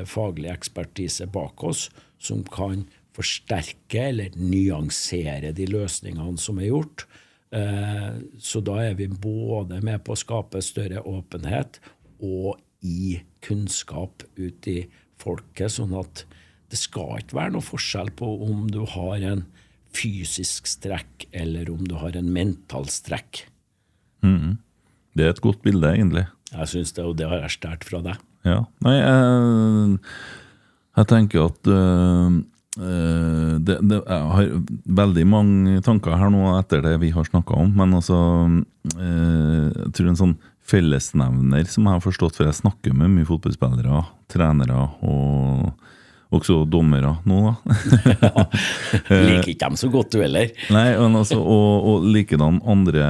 faglig 0.08 0.48
ekspertise 0.50 1.26
bak 1.30 1.60
oss 1.68 1.84
som 2.18 2.40
kan 2.48 2.86
forsterke 3.18 4.08
eller 4.10 4.36
nyansere 4.38 5.52
de 5.56 5.66
løsningene 5.70 6.38
som 6.40 6.60
er 6.62 6.70
gjort. 6.70 7.04
Eh, 7.50 8.10
så 8.38 8.60
da 8.64 8.78
er 8.84 8.96
vi 8.98 9.08
både 9.08 9.80
med 9.84 10.02
på 10.04 10.14
å 10.14 10.20
skape 10.20 10.62
større 10.64 11.02
åpenhet 11.08 11.80
og 12.20 12.58
i 12.84 13.18
kunnskap 13.44 14.22
ut 14.36 14.68
i 14.70 14.82
folket, 15.18 15.72
sånn 15.74 15.96
at 15.98 16.24
det 16.68 16.78
skal 16.78 17.22
ikke 17.22 17.38
være 17.38 17.54
noe 17.56 17.64
forskjell 17.64 18.12
på 18.18 18.28
om 18.44 18.66
du 18.70 18.82
har 18.92 19.24
en 19.24 19.46
fysisk 19.96 20.68
strekk 20.68 21.26
eller 21.32 21.70
om 21.72 21.86
du 21.88 21.96
har 21.98 22.18
en 22.18 22.28
mental 22.30 22.86
strekk. 22.92 23.46
Mm. 24.22 24.58
Det 25.18 25.26
er 25.26 25.34
et 25.34 25.42
godt 25.44 25.62
bilde, 25.66 25.90
egentlig. 25.90 26.28
Jeg 26.52 26.70
syns 26.70 26.94
det, 26.96 27.04
og 27.04 27.16
det 27.18 27.26
har 27.28 27.42
jeg 27.42 27.56
stjålet 27.58 27.88
fra 27.88 28.04
deg. 28.06 28.20
Ja. 28.46 28.60
Nei, 28.86 28.94
jeg, 28.96 29.98
jeg 30.96 31.10
tenker 31.10 31.48
at 31.50 31.72
Eh, 32.78 33.54
det, 33.58 33.78
det, 33.90 33.96
jeg 34.06 34.26
har 34.34 34.50
veldig 35.00 35.24
mange 35.26 35.80
tanker 35.82 36.14
her 36.14 36.30
nå 36.30 36.44
etter 36.60 36.84
det 36.84 36.94
vi 37.02 37.10
har 37.10 37.26
snakka 37.26 37.56
om, 37.58 37.72
men 37.74 37.96
altså 37.98 38.18
eh, 38.94 39.66
Jeg 39.66 39.94
tror 39.96 40.10
en 40.12 40.20
sånn 40.20 40.36
fellesnevner 40.68 41.66
som 41.66 41.88
jeg 41.88 41.96
har 41.96 42.04
forstått, 42.04 42.36
for 42.38 42.46
jeg 42.46 42.60
snakker 42.60 42.94
med 42.94 43.10
mye 43.16 43.26
fotballspillere, 43.26 44.02
trenere 44.30 44.84
og 45.00 45.72
også 46.34 46.62
dommere 46.68 47.14
nå, 47.28 47.38
da. 47.46 47.76
ja, 48.20 48.44
liker 49.28 49.52
ikke 49.54 49.64
dem 49.64 49.78
så 49.80 49.88
godt, 49.92 50.12
du 50.12 50.22
heller. 50.22 50.50
Nei, 50.74 50.86
altså, 50.92 51.38
og, 51.40 51.86
og 51.88 52.08
likedan 52.12 52.60
andre 52.68 53.06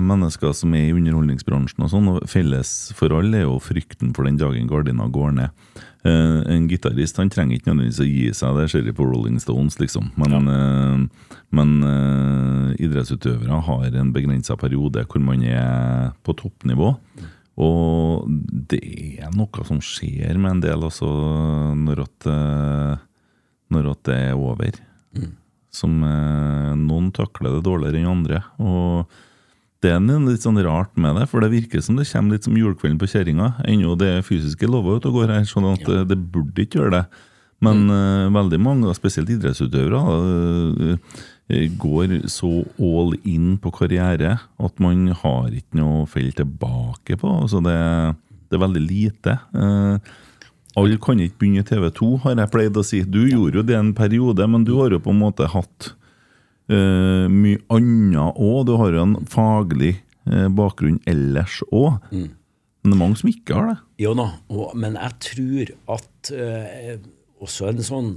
mennesker 0.00 0.54
som 0.56 0.72
er 0.76 0.88
i 0.88 0.94
underholdningsbransjen 0.96 1.84
og 1.84 1.92
sånn. 1.92 2.12
og 2.14 2.30
Felles 2.30 2.72
for 2.96 3.12
alle 3.16 3.42
er 3.42 3.48
jo 3.48 3.58
frykten 3.62 4.14
for 4.16 4.28
den 4.28 4.40
dagen 4.40 4.70
gardina 4.70 5.10
går 5.12 5.36
ned. 5.40 5.82
Uh, 6.04 6.42
en 6.52 6.66
gitarist 6.68 7.16
han 7.16 7.30
trenger 7.32 7.56
ikke 7.56 7.70
nødvendigvis 7.70 8.02
å 8.02 8.08
gi 8.08 8.24
seg, 8.36 8.58
det 8.60 8.66
ser 8.72 8.82
vi 8.84 8.92
på 8.96 9.06
Rolling 9.08 9.38
Stones, 9.40 9.78
liksom. 9.80 10.10
Men, 10.20 10.34
ja. 10.36 10.40
uh, 10.44 11.38
men 11.56 11.70
uh, 11.80 12.74
idrettsutøvere 12.76 13.60
har 13.68 13.96
en 14.00 14.12
begrensa 14.12 14.56
periode 14.60 15.06
hvor 15.08 15.24
man 15.24 15.44
er 15.48 16.12
på 16.24 16.36
toppnivå. 16.36 16.94
Og 17.60 18.24
det 18.70 18.80
er 19.22 19.34
noe 19.36 19.66
som 19.68 19.78
skjer 19.84 20.38
med 20.40 20.56
en 20.56 20.62
del 20.64 20.86
også 20.88 21.06
når, 21.78 22.02
at, 22.02 22.26
når 23.70 23.92
at 23.92 24.00
det 24.08 24.16
er 24.30 24.34
over. 24.34 24.80
Mm. 25.14 25.36
Som 25.74 26.00
Noen 26.02 27.12
takler 27.14 27.54
det 27.54 27.66
dårligere 27.68 28.02
enn 28.02 28.10
andre. 28.10 28.42
og 28.58 29.14
det 29.84 29.92
er 29.92 30.00
litt 30.24 30.44
sånn 30.44 30.60
rart 30.64 30.94
med 30.96 31.18
det, 31.18 31.26
for 31.28 31.44
det 31.44 31.52
virker 31.52 31.82
som 31.84 31.98
det 31.98 32.06
kommer 32.08 32.36
litt 32.36 32.46
som 32.46 32.56
julekvelden 32.56 32.96
på 33.00 33.08
kjerringa. 33.10 33.50
Ennå 33.68 33.92
det 34.00 34.24
fysiske 34.24 34.68
lover 34.70 34.96
ute 34.96 35.10
og 35.10 35.18
går 35.18 35.32
her, 35.34 35.46
sånn 35.48 35.68
at 35.74 35.84
ja. 35.84 36.04
det, 36.08 36.16
burde 36.32 36.64
ikke 36.64 36.80
gjøre 36.80 36.94
det. 36.94 37.02
Men 37.64 37.84
mm. 37.84 37.92
uh, 37.92 38.32
veldig 38.38 38.60
mange, 38.64 38.94
spesielt 38.96 39.32
idrettsutøvere, 39.34 40.00
uh, 40.00 41.18
går 41.48 42.28
så 42.32 42.64
all 42.80 43.14
in 43.28 43.58
på 43.60 43.70
karriere 43.74 44.38
at 44.56 44.78
man 44.80 45.10
har 45.12 45.52
ikke 45.52 45.76
noe 45.76 46.06
fell 46.08 46.32
tilbake 46.32 47.18
på. 47.20 47.32
Altså 47.44 47.60
det, 47.64 47.74
det, 48.48 48.56
er 48.56 48.62
veldig 48.64 48.84
lite. 48.84 49.36
Eh, 49.52 50.14
alle 50.80 50.98
kan 50.98 51.20
ikke 51.20 51.42
begynne 51.42 51.62
i 51.62 51.68
TV 51.68 51.90
2, 51.94 52.08
har 52.24 52.38
jeg 52.40 52.52
pleid 52.54 52.80
å 52.80 52.86
si. 52.86 53.02
Du 53.04 53.20
gjorde 53.28 53.60
jo 53.60 53.66
det 53.66 53.76
en 53.76 53.92
periode, 53.94 54.46
men 54.48 54.64
du 54.64 54.74
har 54.80 54.94
jo 54.94 55.02
på 55.04 55.12
en 55.12 55.20
måte 55.20 55.50
hatt 55.52 55.92
eh, 56.72 57.28
mye 57.30 57.60
annet 57.68 58.40
òg. 58.40 58.64
Du 58.66 58.74
har 58.80 58.96
jo 58.96 59.04
en 59.04 59.18
faglig 59.30 59.98
eh, 60.26 60.48
bakgrunn 60.48 61.02
ellers 61.10 61.60
òg. 61.70 62.00
Mm. 62.10 62.32
Men 62.84 62.92
det 62.92 62.96
er 62.96 63.00
mange 63.00 63.20
som 63.20 63.30
ikke 63.30 63.56
har 63.56 63.68
det. 63.70 63.76
Jo 64.02 64.16
da, 64.18 64.26
og, 64.52 64.72
men 64.76 64.96
jeg 65.00 65.14
tror 65.24 65.70
at 65.94 66.32
uh, 66.36 66.90
også 67.44 67.68
en 67.70 67.84
sånn 67.84 68.10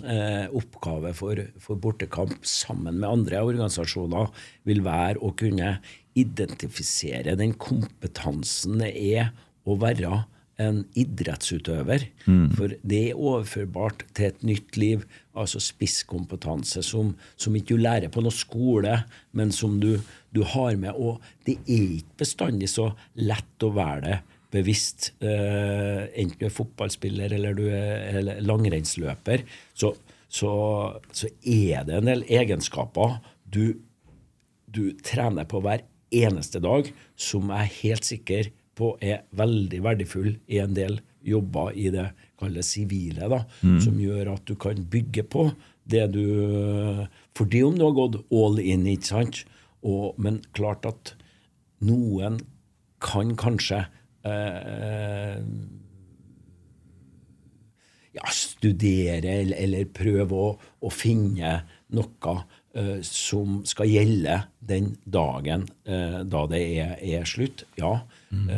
oppgave 0.56 1.14
for, 1.18 1.40
for 1.62 1.80
Bortekamp 1.84 2.46
sammen 2.48 3.02
med 3.02 3.10
andre 3.10 3.44
organisasjoner 3.46 4.32
vil 4.68 4.82
være 4.86 5.22
å 5.22 5.34
kunne 5.38 5.78
identifisere 6.18 7.38
den 7.38 7.54
kompetansen 7.62 8.80
det 8.82 8.94
er 8.96 9.30
å 9.68 9.76
være 9.80 10.24
en 10.58 10.82
idrettsutøver. 10.98 12.08
Mm. 12.26 12.50
For 12.58 12.74
det 12.82 13.02
er 13.12 13.20
overførbart 13.20 14.06
til 14.18 14.32
et 14.32 14.46
nytt 14.48 14.78
liv. 14.80 15.04
Altså 15.38 15.62
spisskompetanse 15.62 16.82
som, 16.86 17.14
som 17.38 17.56
ikke 17.58 17.76
du 17.76 17.84
lærer 17.84 18.10
på 18.14 18.24
noe 18.26 18.34
skole, 18.34 18.96
men 19.38 19.54
som 19.54 19.78
du, 19.82 20.00
du, 20.34 20.42
har 20.56 20.74
med. 20.82 20.98
Og 20.98 21.22
det 21.46 21.60
er 21.68 22.00
ikke 22.00 22.24
bestandig 22.24 22.72
så 22.74 22.90
lett 23.22 23.66
å 23.66 23.74
være 23.76 24.02
det 24.08 24.18
bevisst. 24.54 25.12
Uh, 25.24 26.08
enten 26.14 26.38
du 26.40 26.46
er 26.48 26.54
fotballspiller 26.54 27.34
eller 27.38 27.58
du 27.58 27.66
er 27.72 28.22
langrennsløper, 28.44 29.44
så, 29.78 29.94
så, 30.28 30.52
så, 31.12 31.32
er 31.44 31.88
det 31.88 32.00
en 32.00 32.12
del 32.12 32.24
egenskaper 32.28 33.20
du, 33.44 33.78
du 34.68 34.92
trener 35.04 35.48
på 35.50 35.62
hver 35.64 35.86
eneste 36.14 36.62
dag, 36.64 36.88
som 37.20 37.52
jeg 37.52 37.66
er 37.66 37.76
helt 37.82 38.08
sikker 38.08 38.52
på 38.78 38.94
er 39.04 39.26
veldig 39.36 39.82
verdifull 39.84 40.36
i 40.48 40.62
en 40.62 40.76
del 40.78 41.00
jobber 41.28 41.74
i 41.76 41.90
det 41.92 42.12
kalles 42.40 42.70
sivile, 42.76 43.28
da, 43.32 43.42
mm. 43.66 43.80
som 43.84 43.98
gjør 44.00 44.36
at 44.36 44.46
du 44.48 44.54
kan 44.60 44.80
bygge 44.92 45.26
på 45.28 45.50
det 45.88 46.06
du 46.14 47.08
Fordi 47.38 47.64
om 47.64 47.78
du 47.78 47.86
har 47.86 47.96
gått 47.96 48.18
all 48.34 48.60
in, 48.60 48.86
ikke 48.90 49.08
sant? 49.08 49.44
Og, 49.86 50.18
men 50.20 50.42
klart 50.58 50.86
at 50.90 51.14
noen 51.86 52.42
kan 53.04 53.36
kanskje 53.40 53.84
eh, 53.86 53.97
ja, 58.18 58.26
studere 58.34 59.36
eller, 59.44 59.56
eller 59.56 59.86
prøve 59.94 60.36
å, 60.36 60.48
å, 60.58 60.90
finne 60.92 61.52
noe 61.96 62.34
uh, 62.76 62.98
som 63.06 63.62
skal 63.70 63.88
gjelde 63.94 64.40
den 64.60 64.90
dagen 65.06 65.64
da 65.86 66.42
det 66.52 66.64
er, 66.82 66.98
er 67.00 67.28
slutt. 67.30 67.64
Ja, 67.80 68.02
Mm. 68.28 68.50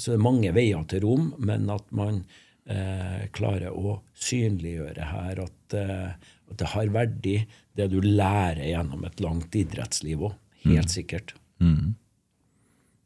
så 0.00 0.14
det 0.14 0.16
er 0.16 0.22
mange 0.24 0.50
veier 0.56 0.80
til 0.88 1.02
rom, 1.04 1.26
men 1.36 1.66
at 1.68 1.84
man 1.92 2.22
eh, 2.70 3.26
klarer 3.34 3.74
å 3.74 4.00
synliggjøre 4.18 5.10
her 5.10 5.42
at, 5.46 5.76
eh, 5.76 6.10
at, 6.14 6.56
det 6.60 6.70
har 6.72 6.92
verdi, 6.94 7.36
det 7.76 7.90
du 7.92 8.00
lærer 8.02 8.64
gjennom 8.70 9.04
et 9.06 9.22
langt 9.24 9.58
idrettsliv 9.58 10.26
òg. 10.30 10.38
Helt 10.66 10.88
mm. 10.88 10.94
sikkert. 10.94 11.34
Mm. 11.62 11.94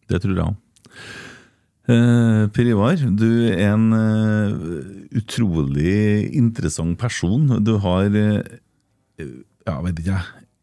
Det 0.08 0.22
tror 0.22 0.36
jeg 0.36 0.46
òg. 0.46 0.94
Uh, 1.90 2.46
per 2.54 2.68
Ivar, 2.70 3.00
du 3.18 3.26
er 3.50 3.72
en 3.72 3.88
uh, 3.90 4.50
utrolig 5.18 6.30
interessant 6.38 6.94
person. 7.00 7.48
Du 7.66 7.74
har 7.82 8.06
uh, 8.14 8.58
ja, 9.66 9.78
vet 9.84 10.02
ikke, 10.02 10.20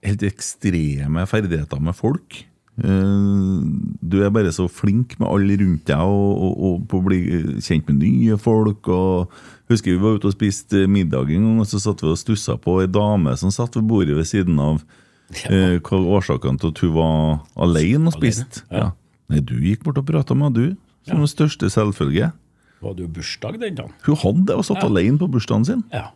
helt 0.08 0.24
ekstreme 0.28 1.26
ferdigheter 1.28 1.82
med 1.84 1.98
folk. 1.98 2.46
Eh, 2.78 3.62
du 4.06 4.20
er 4.22 4.30
bare 4.30 4.52
så 4.54 4.68
flink 4.70 5.16
med 5.18 5.26
alle 5.32 5.56
rundt 5.58 5.88
deg 5.90 5.98
og, 5.98 6.44
og, 6.46 6.60
og, 6.68 6.84
på 6.90 7.00
å 7.00 7.06
bli 7.08 7.22
kjent 7.64 7.90
med 7.90 8.04
nye 8.04 8.38
folk. 8.42 8.88
og 8.94 9.34
Husker 9.72 9.96
vi 9.96 10.02
var 10.04 10.20
ute 10.20 10.30
og 10.30 10.36
spiste 10.36 10.86
middag 10.90 11.32
en 11.34 11.48
gang, 11.48 11.64
og 11.64 11.70
så 11.70 11.82
satt 11.82 12.04
vi 12.06 12.12
og 12.14 12.20
stussa 12.22 12.58
på 12.62 12.80
ei 12.84 12.90
dame 12.92 13.34
som 13.40 13.54
satt 13.54 13.76
ved 13.80 13.88
bordet 13.90 14.18
ved 14.18 14.30
siden 14.30 14.62
av. 14.62 14.82
Ja. 15.28 15.50
Eh, 15.52 15.74
hva 15.84 15.98
var 16.00 16.22
årsaken 16.22 16.56
til 16.56 16.70
at 16.72 16.80
hun 16.80 16.92
var 16.96 17.18
alene 17.60 18.08
og 18.08 18.14
spiste? 18.16 18.62
Ja. 18.72 18.94
Nei, 19.28 19.42
Du 19.44 19.58
gikk 19.60 19.82
bort 19.84 19.98
og 20.00 20.06
prata 20.08 20.38
med 20.40 20.56
du, 20.56 20.70
som 21.08 21.24
den 21.24 21.32
største 21.32 21.70
selvfølge. 21.74 22.32
Hun 22.78 22.92
hadde 22.92 23.06
jo 23.06 23.14
bursdag 23.16 23.58
den 23.62 23.80
dagen? 23.80 23.96
Hun 24.06 24.20
hadde 24.22 24.46
det, 24.52 24.60
og 24.60 24.68
satt 24.68 24.84
alene 24.86 25.18
på 25.22 25.30
bursdagen 25.34 25.66
sin. 25.68 25.82
Ja. 25.94 26.12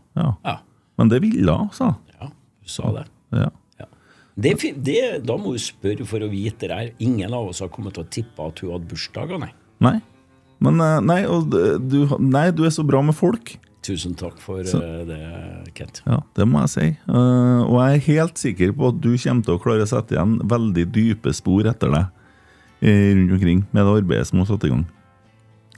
Men 0.99 1.09
det 1.09 1.21
ville 1.23 1.57
hun, 1.57 1.71
sa 1.73 1.95
Ja, 2.19 2.29
hun 2.29 2.69
sa 2.69 2.93
det. 2.99 3.07
Ja. 3.33 3.49
Det, 4.41 4.53
det, 4.79 5.01
da 5.27 5.35
må 5.37 5.51
du 5.53 5.59
spørre 5.59 6.05
for 6.07 6.23
å 6.23 6.29
vite 6.31 6.69
det 6.69 6.77
her. 6.77 6.93
Ingen 7.03 7.33
av 7.35 7.49
oss 7.51 7.59
har 7.61 7.69
kommet 7.73 7.97
til 7.97 8.05
å 8.05 8.09
tippe 8.09 8.45
at 8.47 8.61
hun 8.63 8.71
hadde 8.73 8.87
bursdag, 8.89 9.33
nei. 9.41 9.51
Nei. 9.83 9.97
Men 10.61 10.79
nei, 11.05 11.23
og, 11.27 11.51
du, 11.51 12.05
nei, 12.21 12.47
du 12.55 12.63
er 12.67 12.73
så 12.73 12.85
bra 12.87 13.01
med 13.03 13.17
folk. 13.17 13.55
Tusen 13.81 14.13
takk 14.17 14.37
for 14.41 14.61
så. 14.67 14.77
Eh, 14.77 15.01
det, 15.09 15.19
Kent. 15.77 16.03
Ja, 16.05 16.19
det 16.37 16.45
må 16.49 16.61
jeg 16.63 16.71
si. 16.75 16.87
Uh, 17.09 17.65
og 17.65 17.79
jeg 17.81 17.97
er 17.97 18.03
helt 18.07 18.41
sikker 18.41 18.73
på 18.77 18.91
at 18.91 18.99
du 19.01 19.09
kommer 19.15 19.47
til 19.47 19.57
å 19.57 19.61
klare 19.61 19.87
å 19.87 19.89
sette 19.89 20.15
igjen 20.15 20.37
veldig 20.51 20.85
dype 20.93 21.33
spor 21.33 21.69
etter 21.71 21.93
deg 21.95 22.20
rundt 22.81 23.35
omkring 23.37 23.63
med 23.71 23.85
det 23.85 24.01
arbeidet 24.01 24.27
som 24.27 24.41
har 24.41 24.49
satt 24.49 24.65
i 24.65 24.71
gang. 24.73 24.85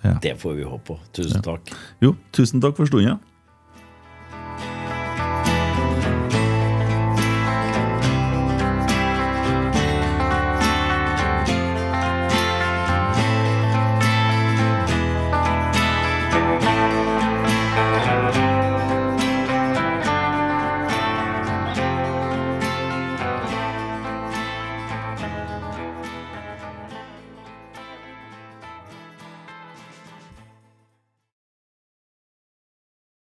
Ja. 0.03 0.17
Det 0.23 0.35
får 0.39 0.53
vi 0.53 0.63
håpe 0.67 0.85
på. 0.87 0.99
Tusen 1.15 1.39
ja. 1.39 1.43
takk. 1.45 1.71
Jo, 2.03 2.15
tusen 2.35 2.63
takk 2.63 2.75
for 2.79 2.89
stunda. 2.89 3.17